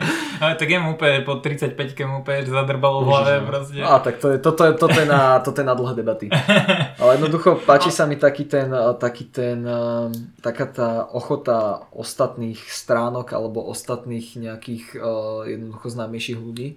Ale 0.42 0.58
tak 0.58 0.66
je 0.74 0.78
mu 0.82 0.98
úplne 0.98 1.22
po 1.22 1.38
35 1.38 1.94
ke 1.94 2.02
mu 2.02 2.26
úplne 2.26 2.42
zadrbalo 2.42 3.06
v 3.06 3.14
hlave 3.14 3.34
proste. 3.46 3.78
A 3.78 4.02
tak 4.02 4.18
to 4.18 4.34
je, 4.34 4.42
toto, 4.42 4.66
je, 4.66 4.74
toto, 4.74 4.98
je 4.98 5.06
na, 5.06 5.38
toto 5.38 5.62
je 5.62 5.66
na 5.70 5.78
dlhé 5.78 5.94
debaty. 6.02 6.26
Ale 7.00 7.14
jednoducho 7.14 7.62
páči 7.62 7.94
sa 7.94 8.10
mi 8.10 8.18
taký 8.18 8.50
ten, 8.50 8.66
taký 8.98 9.30
ten, 9.30 9.62
um, 9.62 10.10
taká 10.42 10.66
tá 10.66 11.06
ochota 11.14 11.86
ostatných 11.94 12.58
stránok 12.58 13.30
alebo 13.30 13.62
ostatných 13.70 14.34
nejakých 14.34 14.98
uh, 14.98 15.46
jednoducho 15.46 15.86
známejších 15.94 16.38
ľudí 16.42 16.74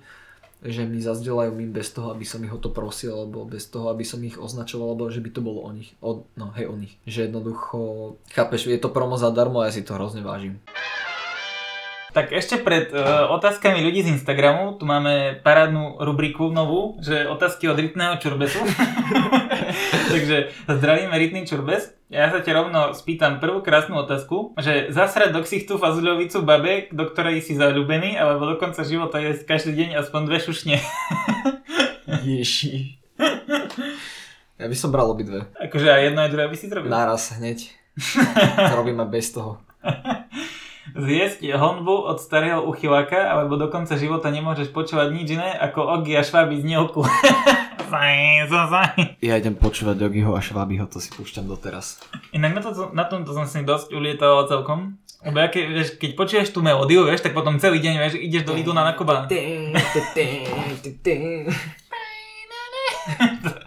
že 0.66 0.82
mi 0.82 0.98
zazdelajú 0.98 1.54
mi 1.54 1.70
bez 1.70 1.94
toho, 1.94 2.10
aby 2.10 2.26
som 2.26 2.42
ich 2.42 2.50
o 2.50 2.58
to 2.58 2.74
prosil, 2.74 3.14
alebo 3.14 3.46
bez 3.46 3.70
toho, 3.70 3.94
aby 3.94 4.02
som 4.02 4.18
ich 4.26 4.34
označoval, 4.34 4.98
alebo 4.98 5.14
že 5.14 5.22
by 5.22 5.30
to 5.30 5.46
bolo 5.46 5.62
o 5.62 5.70
nich. 5.70 5.94
O, 6.02 6.26
no 6.34 6.50
hej, 6.58 6.66
o 6.66 6.74
nich. 6.74 6.98
Že 7.06 7.30
jednoducho, 7.30 7.80
chápeš, 8.34 8.66
je 8.66 8.82
to 8.82 8.90
promo 8.90 9.14
zadarmo 9.14 9.62
a 9.62 9.70
ja 9.70 9.76
si 9.78 9.86
to 9.86 9.94
hrozne 9.94 10.26
vážim. 10.26 10.58
Tak 12.16 12.32
ešte 12.32 12.64
pred 12.64 12.96
uh, 12.96 13.28
otázkami 13.28 13.84
ľudí 13.84 14.08
z 14.08 14.16
Instagramu, 14.16 14.80
tu 14.80 14.88
máme 14.88 15.44
parádnu 15.44 16.00
rubriku 16.00 16.48
novú, 16.48 16.96
že 17.04 17.28
otázky 17.28 17.68
od 17.68 17.76
Rytného 17.76 18.16
Čurbesu. 18.24 18.64
Takže 20.16 20.48
zdravíme 20.64 21.12
Rytný 21.12 21.44
Čurbes. 21.44 21.92
Ja 22.08 22.32
sa 22.32 22.40
ťa 22.40 22.56
rovno 22.56 22.96
spýtam 22.96 23.44
prvú 23.44 23.60
krásnu 23.60 24.00
otázku, 24.00 24.56
že 24.56 24.96
zasrať 24.96 25.36
do 25.36 25.44
ksichtu 25.44 25.76
fazuľovicu 25.76 26.40
babe, 26.48 26.88
do 26.96 27.04
ktorej 27.04 27.44
si 27.44 27.52
zalúbený, 27.52 28.16
alebo 28.16 28.48
do 28.48 28.56
konca 28.56 28.88
života 28.88 29.20
jesť 29.20 29.44
každý 29.52 29.76
deň 29.76 30.00
aspoň 30.00 30.22
dve 30.32 30.40
šušne. 30.40 30.76
Ješi. 32.32 32.96
Ja 34.56 34.72
by 34.72 34.76
som 34.80 34.88
bral 34.96 35.12
obidve. 35.12 35.52
Akože 35.60 35.92
aj 35.92 36.02
jedno 36.08 36.24
aj 36.24 36.32
druhé 36.32 36.48
by 36.48 36.56
si 36.56 36.72
zrobil? 36.72 36.88
Naraz, 36.88 37.36
hneď. 37.36 37.68
To 38.72 38.76
robím 38.80 39.04
aj 39.04 39.10
bez 39.12 39.36
toho. 39.36 39.60
Zjesť 40.96 41.60
honbu 41.60 42.08
od 42.08 42.24
starého 42.24 42.64
uchyláka, 42.64 43.20
alebo 43.20 43.60
do 43.60 43.68
konca 43.68 44.00
života 44.00 44.32
nemôžeš 44.32 44.72
počúvať 44.72 45.12
nič 45.12 45.36
iné 45.36 45.52
ako 45.52 46.00
Ogi 46.00 46.16
a 46.16 46.24
Šváby 46.24 46.64
z 46.64 46.72
Nielku. 46.72 47.04
ja 49.28 49.36
idem 49.36 49.60
počúvať 49.60 50.08
Ogiho 50.08 50.32
a 50.32 50.40
Švábyho, 50.40 50.88
to 50.88 51.04
si 51.04 51.12
púšťam 51.12 51.52
doteraz. 51.52 52.00
Inak 52.32 52.56
na, 52.56 52.62
to, 52.64 52.96
na 52.96 53.04
tomto 53.04 53.36
som 53.36 53.44
si 53.44 53.60
dosť 53.68 53.92
ulietoval 53.92 54.48
celkom. 54.48 54.96
Lebo 55.20 55.42
ja 55.42 55.50
ke, 55.52 55.68
vieš, 55.68 56.00
keď 56.00 56.12
počuješ 56.16 56.56
tú 56.56 56.64
melódiu, 56.64 57.04
vieš, 57.04 57.28
tak 57.28 57.36
potom 57.36 57.60
celý 57.60 57.84
deň 57.84 57.94
vieš, 58.00 58.16
ideš 58.16 58.48
do 58.48 58.56
Lidlu 58.56 58.72
na 58.72 58.88
nakoba 58.88 59.28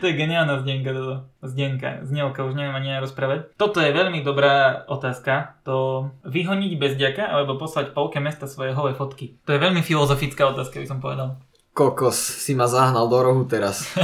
to 0.00 0.04
je 0.06 0.14
geniálna 0.14 0.62
zdenka 0.62 0.94
toto. 0.94 1.26
Zdenka, 1.42 2.06
znielka, 2.06 2.46
už 2.46 2.54
neviem 2.54 2.74
ani 2.74 3.02
rozprávať. 3.02 3.54
Toto 3.58 3.78
je 3.78 3.90
veľmi 3.90 4.22
dobrá 4.22 4.86
otázka. 4.86 5.58
To 5.64 6.08
vyhoniť 6.26 6.72
bez 6.78 6.98
ďaka 6.98 7.26
alebo 7.26 7.58
poslať 7.58 7.94
polke 7.94 8.18
mesta 8.18 8.50
svoje 8.50 8.74
holé 8.74 8.94
fotky. 8.94 9.38
To 9.46 9.54
je 9.54 9.62
veľmi 9.62 9.82
filozofická 9.82 10.50
otázka, 10.50 10.82
by 10.82 10.88
som 10.88 10.98
povedal. 10.98 11.38
Kokos, 11.74 12.18
si 12.18 12.58
ma 12.58 12.66
zahnal 12.66 13.06
do 13.06 13.18
rohu 13.22 13.46
teraz. 13.46 13.86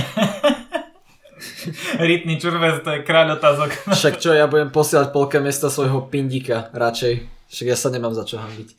Rytný 1.99 2.39
čurvez, 2.39 2.87
to 2.87 2.91
je 2.95 3.01
kráľ 3.03 3.41
otázok. 3.41 3.71
Však 3.99 4.23
čo, 4.23 4.31
ja 4.31 4.47
budem 4.47 4.71
posielať 4.71 5.11
polke 5.11 5.43
mesta 5.43 5.67
svojho 5.67 6.07
pindika, 6.07 6.71
radšej. 6.71 7.35
Však 7.51 7.67
ja 7.71 7.77
sa 7.79 7.91
nemám 7.91 8.15
za 8.15 8.27
čo 8.27 8.41
hambiť. 8.41 8.69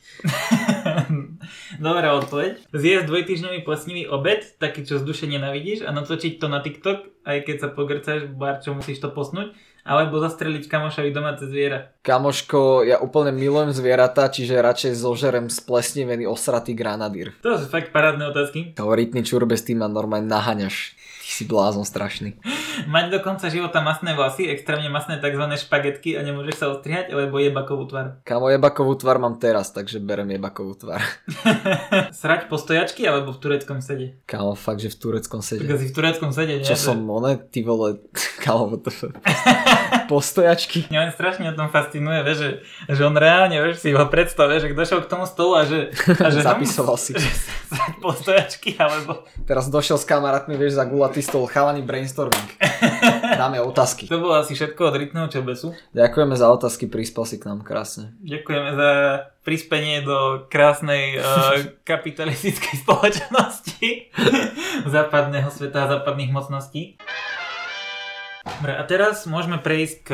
Dobrá 1.78 2.14
odpoveď. 2.18 2.62
Zjesť 2.70 3.06
dvojtyžňový 3.08 3.60
plesnivý 3.62 4.06
obed, 4.10 4.44
taký 4.58 4.86
čo 4.86 4.98
z 5.00 5.06
duše 5.06 5.26
nenavidíš 5.26 5.86
a 5.86 5.90
natočiť 5.90 6.38
to 6.38 6.46
na 6.46 6.62
TikTok, 6.62 7.26
aj 7.26 7.38
keď 7.42 7.56
sa 7.60 7.68
pogrcaš, 7.72 8.30
bar 8.30 8.62
čo 8.62 8.76
musíš 8.76 9.02
to 9.02 9.10
posnúť, 9.10 9.54
alebo 9.86 10.18
zastreliť 10.18 10.66
kamošovi 10.66 11.14
domáce 11.14 11.46
zviera. 11.46 11.94
Kamoško, 12.02 12.82
ja 12.82 12.98
úplne 12.98 13.30
milujem 13.30 13.70
zvieratá, 13.70 14.26
čiže 14.26 14.58
radšej 14.58 14.98
zožerem 14.98 15.46
splesnivený 15.46 16.26
osratý 16.26 16.74
granadír. 16.74 17.34
To 17.46 17.54
sú 17.54 17.70
fakt 17.70 17.94
parádne 17.94 18.26
otázky. 18.30 18.74
Rytný 18.74 19.22
čurbe 19.22 19.54
s 19.54 19.62
tým 19.62 19.82
ma 19.82 19.88
normálne 19.88 20.26
naháňaš. 20.26 20.98
Ty 21.26 21.42
si 21.42 21.42
blázon 21.42 21.82
strašný. 21.82 22.38
Mať 22.86 23.10
do 23.10 23.18
konca 23.18 23.50
života 23.50 23.82
masné 23.82 24.14
vlasy, 24.14 24.46
extrémne 24.46 24.86
masné 24.86 25.18
tzv. 25.18 25.42
špagetky 25.58 26.14
a 26.14 26.22
nemôžeš 26.22 26.54
sa 26.54 26.70
ostrihať, 26.70 27.10
alebo 27.10 27.42
jebakovú 27.42 27.90
tvar. 27.90 28.22
Kamo, 28.22 28.46
jebakovú 28.46 28.94
tvar 28.94 29.18
mám 29.18 29.34
teraz, 29.42 29.74
takže 29.74 29.98
berem 29.98 30.30
jebakovú 30.38 30.78
tvar. 30.78 31.02
Srať 32.22 32.46
postojačky 32.46 33.10
alebo 33.10 33.34
v 33.34 33.42
tureckom 33.42 33.82
sede? 33.82 34.22
Kamo, 34.22 34.54
fakt, 34.54 34.78
že 34.78 34.94
v 34.94 35.02
tureckom 35.02 35.42
sede. 35.42 35.66
Tak 35.66 35.82
si 35.82 35.90
v 35.90 35.94
tureckom 35.98 36.30
sede, 36.30 36.62
nie? 36.62 36.68
Čo 36.70 36.78
som, 36.78 37.02
one, 37.10 37.42
ty 37.50 37.66
vole, 37.66 38.06
kamo, 38.46 38.78
to 38.78 38.94
postojačky. 40.12 40.86
Mňa 40.94 41.10
len 41.10 41.12
strašne 41.12 41.50
o 41.50 41.58
tom 41.58 41.74
fascinuje, 41.74 42.22
vieš, 42.22 42.38
že, 42.38 42.50
že 42.94 43.02
on 43.02 43.18
reálne, 43.18 43.58
vieš, 43.58 43.82
si 43.82 43.90
ho 43.90 44.06
predstav, 44.06 44.46
vieš, 44.46 44.70
že 44.70 44.78
došiel 44.78 45.02
k 45.02 45.10
tomu 45.10 45.26
stolu 45.26 45.58
a 45.58 45.66
že... 45.66 45.90
A 46.22 46.30
že 46.30 46.46
Zapisoval 46.46 46.94
si. 46.94 47.18
Že, 47.18 47.30
postojačky, 47.98 48.78
alebo... 48.78 49.26
Teraz 49.42 49.66
došiel 49.66 49.98
s 49.98 50.06
kamarátmi, 50.06 50.54
vieš, 50.54 50.78
za 50.78 50.86
gulatý 50.86 51.15
stol, 51.22 51.46
chalani 51.46 51.84
brainstorming. 51.84 52.48
Dáme 53.40 53.60
otázky. 53.60 54.08
To 54.08 54.20
bolo 54.20 54.36
asi 54.40 54.56
všetko 54.56 54.80
od 54.90 54.94
Rytného 54.96 55.28
Čebesu. 55.28 55.76
Ďakujeme 55.92 56.34
za 56.36 56.46
otázky, 56.52 56.88
prispel 56.88 57.24
si 57.24 57.36
k 57.36 57.48
nám 57.48 57.62
krásne. 57.62 58.16
Ďakujeme 58.24 58.70
za 58.74 58.90
prispenie 59.46 60.02
do 60.02 60.48
krásnej 60.50 61.22
uh, 61.22 61.62
kapitalistickej 61.90 62.82
spoločnosti 62.82 63.88
západného 64.94 65.48
sveta 65.52 65.86
a 65.86 65.90
západných 66.00 66.34
mocností. 66.34 66.98
Dobre, 68.46 68.72
a 68.78 68.82
teraz 68.86 69.26
môžeme 69.26 69.58
prejsť 69.58 69.96
k 70.06 70.10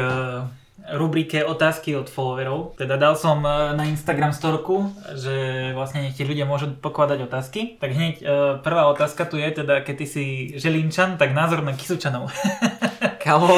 rubrike 0.91 1.45
otázky 1.45 1.95
od 1.97 2.11
followerov. 2.11 2.75
Teda 2.75 2.99
dal 2.99 3.15
som 3.15 3.39
e, 3.47 3.77
na 3.79 3.85
Instagram 3.87 4.35
storku, 4.35 4.91
že 5.15 5.71
vlastne 5.79 6.03
nech 6.03 6.19
ti 6.19 6.27
ľudia 6.27 6.43
môžu 6.43 6.75
pokladať 6.75 7.19
otázky. 7.23 7.61
Tak 7.79 7.91
hneď 7.95 8.15
e, 8.19 8.25
prvá 8.67 8.91
otázka 8.91 9.25
tu 9.31 9.39
je, 9.39 9.49
teda 9.63 9.87
keď 9.87 9.95
ty 9.95 10.07
si 10.07 10.25
Žilinčan, 10.59 11.17
tak 11.19 11.31
názor 11.31 11.63
na 11.63 11.73
Kisučanov. 11.73 12.35
Kamo, 13.23 13.55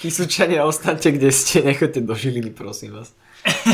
Kisučania, 0.00 0.64
ostaňte 0.64 1.12
kde 1.12 1.28
ste, 1.28 1.60
nechoďte 1.60 2.00
do 2.00 2.16
Žiliny, 2.16 2.56
prosím 2.56 2.96
vás. 2.96 3.12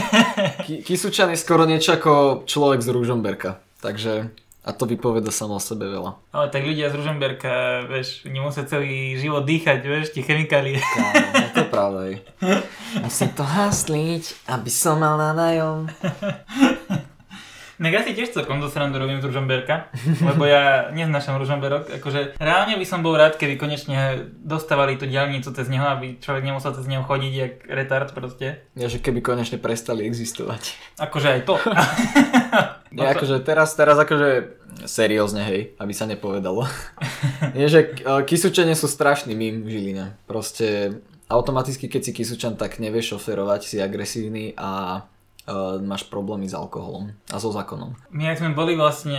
Kisučan 0.87 1.30
je 1.30 1.39
skoro 1.39 1.64
niečo 1.64 1.95
ako 1.95 2.45
človek 2.51 2.82
z 2.82 2.89
Rúžomberka, 2.91 3.62
takže 3.78 4.35
a 4.65 4.73
to 4.73 4.88
vypoveda 4.88 5.29
samo 5.29 5.61
o 5.61 5.63
sebe 5.63 5.84
veľa. 5.84 6.33
Ale 6.33 6.49
tak 6.49 6.64
ľudia 6.64 6.88
z 6.88 6.97
Ružomberka, 6.97 7.84
vieš, 7.84 8.25
nemusia 8.25 8.64
celý 8.64 9.21
život 9.21 9.45
dýchať, 9.45 9.84
vieš, 9.84 10.17
tie 10.17 10.25
chemikálie. 10.25 10.80
Kámo, 10.80 11.13
no 11.13 11.49
to 11.53 11.61
je 11.61 11.68
pravda. 11.68 12.01
Musím 13.05 13.30
to 13.37 13.45
hasliť, 13.45 14.49
aby 14.49 14.71
som 14.72 15.05
mal 15.05 15.21
na 15.21 15.37
nájom. 15.37 15.84
No 17.83 17.91
ja 17.91 18.07
si 18.07 18.14
tiež 18.14 18.30
celkom 18.30 18.63
do 18.63 18.71
srandu 18.71 19.03
robím 19.03 19.18
z 19.18 19.26
Ružomberka, 19.26 19.91
lebo 20.22 20.46
ja 20.46 20.95
neznášam 20.95 21.38
Ružomberok. 21.42 21.91
Akože 21.99 22.38
reálne 22.38 22.79
by 22.79 22.87
som 22.87 23.03
bol 23.03 23.18
rád, 23.18 23.34
keby 23.34 23.59
konečne 23.59 24.30
dostávali 24.42 24.95
tú 24.95 25.11
diálnicu 25.11 25.51
cez 25.51 25.67
neho, 25.67 25.84
aby 25.87 26.22
človek 26.22 26.46
nemusel 26.46 26.71
cez 26.75 26.87
neho 26.87 27.03
chodiť 27.03 27.33
jak 27.34 27.55
retard 27.67 28.09
proste. 28.14 28.63
Ja, 28.79 28.87
že 28.87 29.03
keby 29.03 29.25
konečne 29.25 29.59
prestali 29.59 30.07
existovať. 30.07 30.79
Akože 31.03 31.29
aj 31.34 31.41
to. 31.46 31.55
Nie, 32.95 33.11
akože 33.11 33.42
teraz, 33.42 33.75
teraz 33.75 33.99
akože 33.99 34.61
seriózne, 34.87 35.42
hej, 35.42 35.61
aby 35.83 35.92
sa 35.95 36.07
nepovedalo. 36.07 36.67
Nie, 37.57 37.67
že 37.67 37.91
e, 37.91 38.22
Kisučania 38.22 38.79
sú 38.79 38.87
strašný 38.87 39.34
mým 39.34 39.67
v 39.67 39.68
Žiline. 39.71 40.05
Proste 40.30 40.99
automaticky, 41.26 41.91
keď 41.91 42.01
si 42.07 42.13
Kisučan, 42.14 42.55
tak 42.55 42.79
nevieš 42.79 43.18
šoferovať, 43.18 43.61
si 43.67 43.76
agresívny 43.83 44.55
a 44.55 45.03
uh, 45.49 45.80
máš 45.80 46.08
problémy 46.08 46.49
s 46.49 46.57
alkoholom 46.57 47.12
a 47.29 47.37
so 47.37 47.53
zákonom. 47.53 47.96
My 48.11 48.33
ak 48.33 48.41
sme 48.41 48.57
boli 48.57 48.76
vlastne 48.76 49.18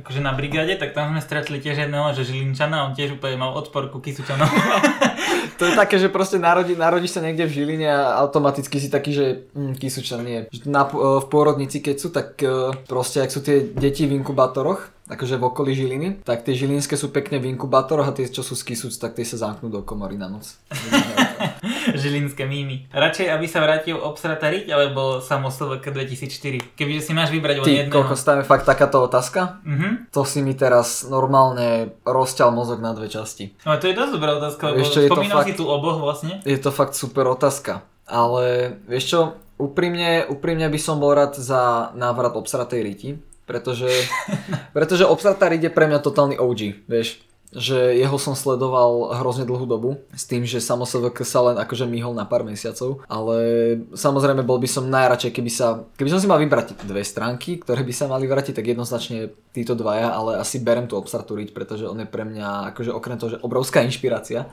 akože 0.00 0.20
na 0.24 0.32
brigáde, 0.32 0.76
tak 0.80 0.96
tam 0.96 1.12
sme 1.12 1.20
stretli 1.20 1.60
tiež 1.60 1.88
jedného, 1.88 2.12
že 2.16 2.24
Žilinčana, 2.24 2.88
on 2.88 2.92
tiež 2.96 3.20
úplne 3.20 3.36
mal 3.36 3.52
odpor 3.56 3.92
ku 3.92 4.00
Kisučanom. 4.00 4.48
to 5.60 5.62
je 5.68 5.72
také, 5.76 6.00
že 6.00 6.08
proste 6.12 6.40
narodí, 6.40 6.72
narodíš 6.76 7.16
sa 7.16 7.24
niekde 7.24 7.44
v 7.48 7.54
Žiline 7.62 7.88
a 7.88 8.20
automaticky 8.24 8.80
si 8.80 8.88
taký, 8.88 9.10
že 9.12 9.26
hm, 9.52 9.76
Kisučan 9.76 10.24
nie. 10.24 10.48
Na, 10.64 10.88
uh, 10.88 11.20
v 11.20 11.26
pôrodnici, 11.28 11.84
keď 11.84 11.96
sú, 11.96 12.08
tak 12.08 12.40
uh, 12.44 12.72
proste 12.88 13.20
ak 13.20 13.30
sú 13.32 13.44
tie 13.44 13.64
deti 13.64 14.08
v 14.08 14.16
inkubátoroch, 14.16 14.98
akože 15.08 15.40
v 15.40 15.46
okolí 15.48 15.72
Žiliny, 15.72 16.08
tak 16.20 16.44
tie 16.44 16.52
žilinské 16.52 16.92
sú 16.92 17.08
pekne 17.08 17.40
v 17.40 17.48
inkubátoroch 17.56 18.12
a 18.12 18.16
tie, 18.16 18.28
čo 18.28 18.44
sú 18.44 18.52
z 18.52 18.62
Kisúc, 18.68 18.92
tak 19.00 19.16
tie 19.16 19.24
sa 19.24 19.40
zamknú 19.40 19.72
do 19.72 19.80
komory 19.80 20.20
na 20.20 20.28
noc. 20.28 20.60
Žilinské 22.00 22.44
mými. 22.44 22.88
Radšej, 22.90 23.26
aby 23.28 23.46
sa 23.46 23.60
vrátil 23.60 23.94
obsratariť, 23.94 24.68
alebo 24.68 25.18
samo 25.18 25.48
SLVK 25.48 25.84
2004? 25.88 26.74
Kebyže 26.74 27.02
si 27.02 27.12
máš 27.12 27.30
vybrať 27.30 27.56
len 27.58 27.66
jedného. 27.84 27.94
koľko 27.94 28.14
stane 28.14 28.42
fakt 28.42 28.64
takáto 28.64 29.00
otázka? 29.00 29.62
Mhm. 29.64 30.10
To 30.10 30.22
si 30.22 30.40
mi 30.40 30.52
teraz 30.52 31.04
normálne 31.04 31.94
rozťal 32.02 32.50
mozog 32.50 32.78
na 32.78 32.92
dve 32.92 33.06
časti. 33.06 33.54
Ale 33.62 33.78
to 33.78 33.86
je 33.86 33.94
dosť 33.94 34.12
dobrá 34.12 34.36
otázka, 34.36 34.62
lebo 34.68 34.82
to 34.82 35.00
spomínal 35.04 35.38
fakt- 35.40 35.48
si 35.48 35.54
tu 35.54 35.64
oboch 35.64 35.98
vlastne. 35.98 36.40
Je 36.42 36.58
to 36.58 36.70
fakt 36.70 36.94
super 36.94 37.26
otázka. 37.26 37.82
Ale 38.04 38.76
vieš 38.84 39.04
čo, 39.06 39.20
úprimne, 39.56 40.24
úprimne 40.26 40.64
by 40.66 40.80
som 40.80 40.96
bol 40.96 41.12
rád 41.12 41.36
za 41.36 41.92
návrat 41.92 42.32
obsratej 42.32 42.80
riti, 42.80 43.10
pretože, 43.44 43.88
pretože 44.76 45.04
obsratá 45.04 45.48
rit 45.48 45.60
je 45.60 45.68
pre 45.68 45.84
mňa 45.84 46.00
totálny 46.00 46.36
OG, 46.36 46.88
vieš 46.88 47.20
že 47.48 47.96
jeho 47.96 48.16
som 48.20 48.36
sledoval 48.36 49.16
hrozne 49.24 49.48
dlhú 49.48 49.64
dobu 49.64 50.04
s 50.12 50.28
tým, 50.28 50.44
že 50.44 50.60
samosvk 50.60 51.24
sa 51.24 51.40
len 51.48 51.56
akože 51.56 51.88
myhol 51.88 52.12
na 52.12 52.28
pár 52.28 52.44
mesiacov, 52.44 53.00
ale 53.08 53.36
samozrejme 53.96 54.44
bol 54.44 54.60
by 54.60 54.68
som 54.68 54.92
najradšej, 54.92 55.32
keby 55.32 55.50
sa, 55.50 55.88
keby 55.96 56.12
som 56.12 56.20
si 56.20 56.28
mal 56.28 56.36
vybrať 56.36 56.76
dve 56.84 57.00
stránky, 57.00 57.56
ktoré 57.56 57.80
by 57.80 57.94
sa 57.96 58.04
mali 58.04 58.28
vrátiť, 58.28 58.52
tak 58.52 58.68
jednoznačne 58.68 59.32
títo 59.56 59.72
dvaja, 59.72 60.12
ale 60.12 60.36
asi 60.36 60.60
berem 60.60 60.84
tú 60.84 61.00
obsaturiť, 61.00 61.56
pretože 61.56 61.88
on 61.88 62.04
je 62.04 62.08
pre 62.08 62.28
mňa 62.28 62.76
akože 62.76 62.92
okrem 62.92 63.16
toho, 63.16 63.36
že 63.36 63.42
obrovská 63.42 63.80
inšpirácia, 63.80 64.44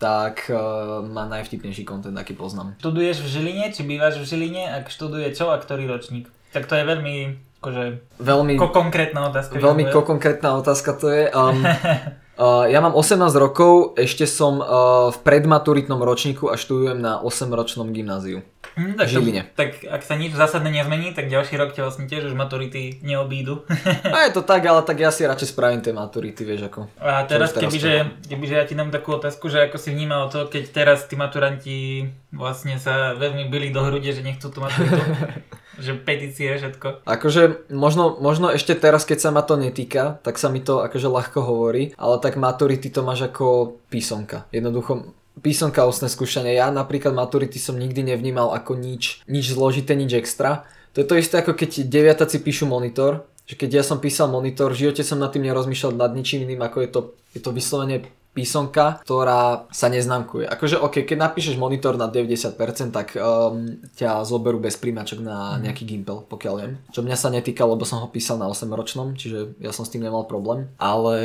tak 0.00 0.48
uh, 0.48 1.04
má 1.04 1.28
najvtipnejší 1.28 1.84
kontent, 1.84 2.16
aký 2.16 2.32
poznám. 2.32 2.80
Študuješ 2.80 3.22
v 3.22 3.28
Žiline, 3.28 3.66
či 3.76 3.84
bývaš 3.84 4.18
v 4.18 4.26
Žiline, 4.26 4.72
ak 4.72 4.88
študuje 4.88 5.36
čo 5.36 5.52
a 5.52 5.60
ktorý 5.60 5.84
ročník? 5.84 6.32
Tak 6.52 6.64
to 6.64 6.76
je 6.76 6.84
veľmi 6.84 7.16
akože, 7.62 7.82
Veľmi, 8.18 8.58
ko- 8.58 8.74
konkrétna 8.74 9.30
otázka. 9.30 9.54
veľmi 9.54 9.86
ko- 9.94 10.02
konkrétna 10.02 10.58
otázka 10.58 10.98
to 10.98 11.06
je. 11.06 11.30
Um, 11.30 11.62
Uh, 12.32 12.64
ja 12.64 12.80
mám 12.80 12.96
18 12.96 13.28
rokov, 13.36 13.92
ešte 13.94 14.24
som 14.24 14.56
uh, 14.58 15.12
v 15.12 15.18
predmaturitnom 15.20 16.00
ročníku 16.00 16.48
a 16.48 16.56
študujem 16.56 16.96
na 16.96 17.20
8-ročnom 17.20 17.92
gymnáziu. 17.92 18.40
Hm, 18.72 18.96
tak, 18.96 19.04
to, 19.04 19.20
Žiline. 19.20 19.42
tak 19.52 19.84
ak 19.84 20.00
sa 20.00 20.16
nič 20.16 20.32
zásadne 20.32 20.72
nezmení, 20.72 21.12
tak 21.12 21.28
ďalší 21.28 21.60
rok 21.60 21.76
ťa 21.76 21.84
vlastne 21.84 22.08
tiež 22.08 22.32
už 22.32 22.34
maturity 22.34 23.04
neobídu. 23.04 23.68
A 24.08 24.24
je 24.24 24.32
to 24.32 24.40
tak, 24.40 24.64
ale 24.64 24.80
tak 24.80 24.96
ja 24.96 25.12
si 25.12 25.28
radšej 25.28 25.52
spravím 25.52 25.84
tie 25.84 25.92
maturity, 25.92 26.40
vieš 26.48 26.72
ako. 26.72 26.88
A 26.96 27.28
teraz, 27.28 27.52
teraz 27.52 27.68
kebyže, 27.68 28.24
kebyže 28.24 28.54
ja 28.56 28.64
ti 28.64 28.74
dám 28.74 28.88
takú 28.88 29.12
otázku, 29.12 29.52
že 29.52 29.68
ako 29.68 29.76
si 29.76 29.92
vnímal 29.92 30.32
to, 30.32 30.48
keď 30.48 30.64
teraz 30.72 31.04
tí 31.04 31.20
maturanti 31.20 32.08
vlastne 32.32 32.80
sa 32.80 33.12
veľmi 33.12 33.52
byli 33.52 33.68
do 33.76 33.84
hrude, 33.84 34.08
že 34.08 34.24
nechcú 34.24 34.48
tú 34.48 34.64
maturitu. 34.64 34.96
že 35.82 35.98
petície, 35.98 36.46
všetko. 36.54 37.02
Akože 37.02 37.68
možno, 37.74 38.14
možno 38.22 38.54
ešte 38.54 38.78
teraz, 38.78 39.02
keď 39.02 39.18
sa 39.18 39.30
ma 39.34 39.42
to 39.42 39.58
netýka, 39.58 40.22
tak 40.22 40.38
sa 40.38 40.46
mi 40.46 40.62
to 40.62 40.80
akože 40.86 41.10
ľahko 41.10 41.42
hovorí, 41.42 41.90
ale 41.98 42.22
tak 42.22 42.38
maturity 42.38 42.88
to 42.88 43.02
máš 43.02 43.26
ako 43.26 43.76
písomka. 43.90 44.46
Jednoducho 44.54 45.10
písomka 45.42 45.82
ústne 45.88 46.06
skúšanie. 46.06 46.54
Ja 46.54 46.70
napríklad 46.70 47.16
maturity 47.16 47.58
som 47.58 47.80
nikdy 47.80 48.06
nevnímal 48.06 48.54
ako 48.54 48.78
nič, 48.78 49.26
nič 49.26 49.50
zložité, 49.50 49.98
nič 49.98 50.14
extra. 50.14 50.68
To 50.92 51.00
je 51.00 51.08
to 51.08 51.16
isté 51.16 51.40
ako 51.40 51.56
keď 51.56 51.88
deviatáci 51.88 52.44
píšu 52.44 52.68
monitor, 52.68 53.24
že 53.48 53.58
keď 53.58 53.80
ja 53.80 53.84
som 53.84 53.98
písal 53.98 54.30
monitor, 54.30 54.70
v 54.70 54.86
živote 54.86 55.02
som 55.02 55.18
nad 55.18 55.32
tým 55.34 55.48
nerozmýšľal 55.48 55.98
nad 55.98 56.12
ničím 56.14 56.46
iným, 56.46 56.62
ako 56.62 56.78
je 56.84 56.88
to, 56.92 57.00
je 57.34 57.40
to 57.42 57.50
vyslovene 57.50 58.06
písomka, 58.32 59.04
ktorá 59.04 59.68
sa 59.68 59.92
neznámkuje. 59.92 60.48
Akože 60.48 60.80
ok, 60.80 61.04
keď 61.04 61.18
napíšeš 61.30 61.60
monitor 61.60 62.00
na 62.00 62.08
90%, 62.08 62.56
tak 62.88 63.12
um, 63.16 63.76
ťa 63.92 64.24
zoberú 64.24 64.56
bez 64.56 64.80
príjmačok 64.80 65.20
na 65.20 65.60
nejaký 65.60 65.84
gimpel, 65.84 66.24
pokiaľ 66.26 66.54
viem. 66.56 66.72
Čo 66.88 67.04
mňa 67.04 67.16
sa 67.16 67.28
netýka, 67.28 67.68
lebo 67.68 67.84
som 67.84 68.00
ho 68.00 68.08
písal 68.08 68.40
na 68.40 68.48
8 68.48 68.66
ročnom, 68.72 69.12
čiže 69.12 69.60
ja 69.60 69.70
som 69.70 69.84
s 69.84 69.92
tým 69.92 70.04
nemal 70.04 70.24
problém. 70.24 70.72
Ale 70.80 71.16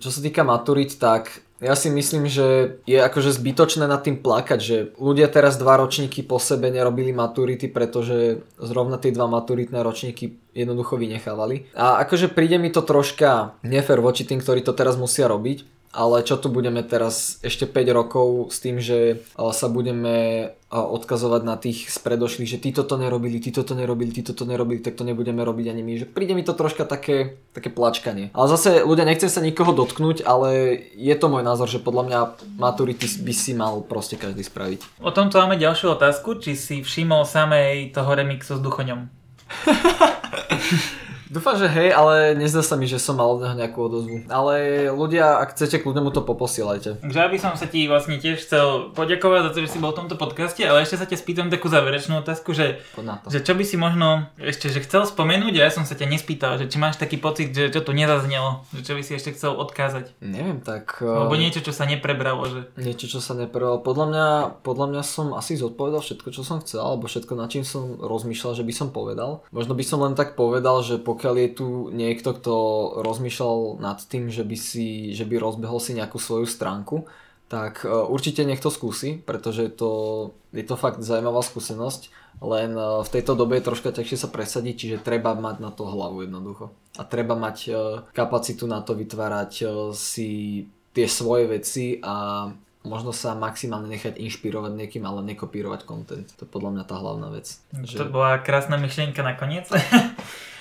čo 0.00 0.08
sa 0.08 0.24
týka 0.24 0.40
maturit, 0.40 0.96
tak 0.96 1.44
ja 1.64 1.72
si 1.78 1.88
myslím, 1.88 2.28
že 2.28 2.76
je 2.84 2.98
akože 3.00 3.30
zbytočné 3.40 3.88
nad 3.88 4.04
tým 4.04 4.20
plakať, 4.20 4.58
že 4.60 4.76
ľudia 5.00 5.32
teraz 5.32 5.56
dva 5.56 5.80
ročníky 5.80 6.20
po 6.20 6.36
sebe 6.36 6.68
nerobili 6.68 7.14
maturity, 7.14 7.72
pretože 7.72 8.44
zrovna 8.60 9.00
tie 9.00 9.14
dva 9.14 9.30
maturitné 9.30 9.80
ročníky 9.80 10.36
jednoducho 10.52 11.00
vynechávali. 11.00 11.72
A 11.72 12.04
akože 12.04 12.34
príde 12.34 12.60
mi 12.60 12.68
to 12.68 12.84
troška 12.84 13.56
nefer 13.64 14.02
voči 14.04 14.28
tým, 14.28 14.44
ktorí 14.44 14.60
to 14.60 14.76
teraz 14.76 15.00
musia 15.00 15.24
robiť, 15.24 15.73
ale 15.94 16.26
čo 16.26 16.34
tu 16.36 16.50
budeme 16.50 16.82
teraz 16.82 17.38
ešte 17.46 17.70
5 17.70 17.94
rokov 17.94 18.50
s 18.50 18.58
tým, 18.58 18.82
že 18.82 19.22
a, 19.38 19.54
sa 19.54 19.70
budeme 19.70 20.50
a, 20.68 20.82
odkazovať 20.82 21.42
na 21.46 21.54
tých 21.54 21.86
z 21.86 21.98
predošlých, 22.02 22.50
že 22.50 22.58
títo 22.58 22.82
to 22.82 22.98
nerobili, 22.98 23.38
títo 23.38 23.62
to 23.62 23.78
nerobili, 23.78 24.10
títo 24.10 24.34
to 24.34 24.42
nerobili, 24.42 24.82
tak 24.82 24.98
to 24.98 25.06
nebudeme 25.06 25.40
robiť 25.40 25.66
ani 25.70 25.82
my. 25.86 25.92
Že 26.02 26.06
príde 26.10 26.34
mi 26.34 26.42
to 26.42 26.52
troška 26.52 26.82
také, 26.82 27.38
také 27.54 27.70
plačkanie. 27.70 28.34
Ale 28.34 28.46
zase 28.50 28.82
ľudia, 28.82 29.06
nechcem 29.06 29.30
sa 29.30 29.38
nikoho 29.38 29.70
dotknúť, 29.70 30.26
ale 30.26 30.82
je 30.98 31.14
to 31.14 31.30
môj 31.30 31.46
názor, 31.46 31.70
že 31.70 31.78
podľa 31.78 32.04
mňa 32.10 32.18
maturity 32.58 33.06
by 33.22 33.32
si 33.32 33.54
mal 33.54 33.86
proste 33.86 34.18
každý 34.18 34.42
spraviť. 34.42 34.98
O 34.98 35.14
tomto 35.14 35.38
máme 35.38 35.54
ďalšiu 35.54 35.94
otázku, 35.94 36.42
či 36.42 36.58
si 36.58 36.82
všimol 36.82 37.22
samej 37.22 37.94
toho 37.94 38.10
remixu 38.10 38.58
s 38.58 38.60
Duchoňom. 38.60 39.06
Dúfam, 41.34 41.58
že 41.58 41.66
hej, 41.66 41.90
ale 41.90 42.38
nezdá 42.38 42.62
sa 42.62 42.78
mi, 42.78 42.86
že 42.86 43.02
som 43.02 43.18
mal 43.18 43.26
od 43.34 43.42
neho 43.42 43.58
nejakú 43.58 43.90
odozvu. 43.90 44.22
Ale 44.30 44.86
ľudia, 44.94 45.42
ak 45.42 45.58
chcete, 45.58 45.82
kľudne 45.82 46.06
mu 46.06 46.14
to 46.14 46.22
poposielajte. 46.22 47.02
Takže 47.02 47.18
ja 47.18 47.26
by 47.26 47.38
som 47.42 47.58
sa 47.58 47.66
ti 47.66 47.90
vlastne 47.90 48.22
tiež 48.22 48.38
chcel 48.38 48.94
poďakovať 48.94 49.40
za 49.42 49.50
to, 49.50 49.58
že 49.66 49.72
si 49.74 49.82
bol 49.82 49.90
v 49.90 50.06
tomto 50.06 50.14
podcaste, 50.14 50.62
ale 50.62 50.86
ešte 50.86 50.94
sa 50.94 51.10
ťa 51.10 51.18
spýtam 51.18 51.50
takú 51.50 51.66
záverečnú 51.66 52.22
otázku, 52.22 52.54
že, 52.54 52.78
na 53.02 53.18
že 53.26 53.42
čo 53.42 53.58
by 53.58 53.66
si 53.66 53.74
možno 53.74 54.30
ešte 54.38 54.70
že 54.70 54.86
chcel 54.86 55.10
spomenúť 55.10 55.58
a 55.58 55.66
ja 55.66 55.72
som 55.74 55.82
sa 55.82 55.98
ťa 55.98 56.06
nespýtal, 56.06 56.54
že 56.54 56.70
či 56.70 56.78
máš 56.78 57.02
taký 57.02 57.18
pocit, 57.18 57.50
že 57.50 57.74
čo 57.74 57.82
tu 57.82 57.90
nezaznelo, 57.90 58.62
že 58.70 58.86
čo 58.86 58.94
by 58.94 59.02
si 59.02 59.18
ešte 59.18 59.34
chcel 59.34 59.58
odkázať. 59.58 60.22
Neviem, 60.22 60.62
tak... 60.62 61.02
Alebo 61.02 61.34
eh, 61.34 61.42
niečo, 61.42 61.66
čo 61.66 61.74
sa 61.74 61.82
neprebralo, 61.82 62.46
že... 62.46 62.60
Niečo, 62.78 63.10
čo 63.10 63.18
sa 63.18 63.34
neprvalo. 63.34 63.82
Podľa 63.82 64.06
mňa, 64.06 64.26
podľa 64.62 64.86
mňa 64.94 65.02
som 65.02 65.34
asi 65.34 65.58
zodpovedal 65.58 65.98
všetko, 65.98 66.30
čo 66.30 66.46
som 66.46 66.62
chcel, 66.62 66.78
alebo 66.78 67.10
všetko, 67.10 67.34
nad 67.34 67.50
čím 67.50 67.66
som 67.66 67.98
rozmýšľal, 67.98 68.54
že 68.54 68.62
by 68.62 68.72
som 68.76 68.88
povedal. 68.94 69.42
Možno 69.50 69.74
by 69.74 69.82
som 69.82 69.98
len 69.98 70.14
tak 70.14 70.38
povedal, 70.38 70.78
že 70.86 71.02
pokiaľ 71.02 71.23
je 71.32 71.48
tu 71.48 71.68
niekto, 71.88 72.36
kto 72.36 72.54
rozmýšľal 73.00 73.80
nad 73.80 73.96
tým, 74.04 74.28
že 74.28 74.44
by, 74.44 74.56
si, 74.60 75.16
že 75.16 75.24
by 75.24 75.40
rozbehol 75.40 75.80
si 75.80 75.96
nejakú 75.96 76.20
svoju 76.20 76.44
stránku, 76.44 77.08
tak 77.48 77.84
e, 77.84 77.88
určite 77.88 78.44
nech 78.44 78.60
to 78.60 78.68
skúsi, 78.68 79.16
pretože 79.16 79.72
to, 79.72 80.32
je 80.52 80.64
to 80.64 80.76
fakt 80.76 81.00
zaujímavá 81.00 81.40
skúsenosť, 81.40 82.12
len 82.44 82.76
e, 82.76 82.84
v 83.00 83.08
tejto 83.08 83.32
dobe 83.38 83.56
je 83.56 83.66
troška 83.70 83.94
ťažšie 83.94 84.18
sa 84.20 84.28
presadiť, 84.28 84.74
čiže 84.76 85.06
treba 85.06 85.32
mať 85.32 85.56
na 85.64 85.70
to 85.72 85.88
hlavu 85.88 86.28
jednoducho. 86.28 86.74
A 86.98 87.08
treba 87.08 87.38
mať 87.38 87.56
e, 87.64 87.72
kapacitu 88.12 88.68
na 88.68 88.84
to 88.84 88.92
vytvárať 88.92 89.52
si 89.96 90.64
tie 90.94 91.06
svoje 91.06 91.50
veci 91.50 91.98
a 92.02 92.46
možno 92.84 93.16
sa 93.16 93.32
maximálne 93.32 93.88
nechať 93.88 94.20
inšpirovať 94.20 94.72
niekým, 94.76 95.04
ale 95.08 95.24
nekopírovať 95.34 95.88
content. 95.88 96.28
To 96.36 96.44
je 96.44 96.50
podľa 96.52 96.70
mňa 96.78 96.84
tá 96.84 96.94
hlavná 97.00 97.28
vec. 97.32 97.56
Že... 97.72 97.96
To 97.96 98.06
bola 98.12 98.38
krásna 98.44 98.76
myšlienka 98.76 99.24
nakoniec. 99.24 99.66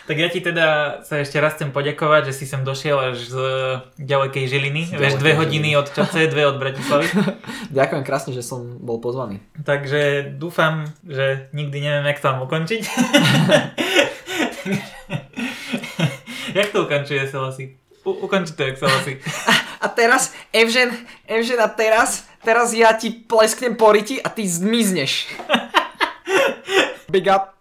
tak 0.03 0.19
ja 0.19 0.27
ti 0.27 0.43
teda 0.43 0.99
sa 1.07 1.23
ešte 1.23 1.39
raz 1.39 1.55
chcem 1.55 1.71
poďakovať, 1.71 2.27
že 2.31 2.33
si 2.35 2.43
sem 2.43 2.59
došiel 2.67 2.99
až 2.99 3.23
z 3.23 3.35
ďalekej 3.95 4.43
Žiliny. 4.51 4.83
Z 4.91 4.99
Vieš, 4.99 5.15
dve 5.15 5.39
hodiny 5.39 5.79
od 5.79 5.87
Čoce, 5.87 6.27
dve 6.27 6.43
od 6.43 6.59
Bratislavy. 6.59 7.07
Ďakujem 7.77 8.03
krásne, 8.03 8.35
že 8.35 8.43
som 8.43 8.83
bol 8.83 8.99
pozvaný. 8.99 9.39
Takže 9.63 10.35
dúfam, 10.35 10.91
že 11.07 11.47
nikdy 11.55 11.79
neviem, 11.79 12.03
jak 12.11 12.19
to 12.19 12.27
mám 12.35 12.43
ukončiť. 12.43 12.81
jak 16.59 16.67
to 16.75 16.83
ukončuje 16.83 17.23
Selasi? 17.31 17.79
U- 18.03 18.27
ukonči 18.27 18.59
to, 18.59 18.67
jak 18.67 18.75
Selasi. 18.75 19.23
A 19.79 19.87
teraz, 19.87 20.35
Evžen, 20.51 20.91
Evžen, 21.23 21.63
a 21.63 21.71
teraz, 21.71 22.27
teraz 22.43 22.75
ja 22.75 22.91
ti 22.91 23.23
plesknem 23.23 23.79
po 23.79 23.95
riti 23.95 24.19
a 24.19 24.27
ty 24.27 24.43
zmizneš. 24.43 25.31
Big 27.13 27.31
up. 27.31 27.55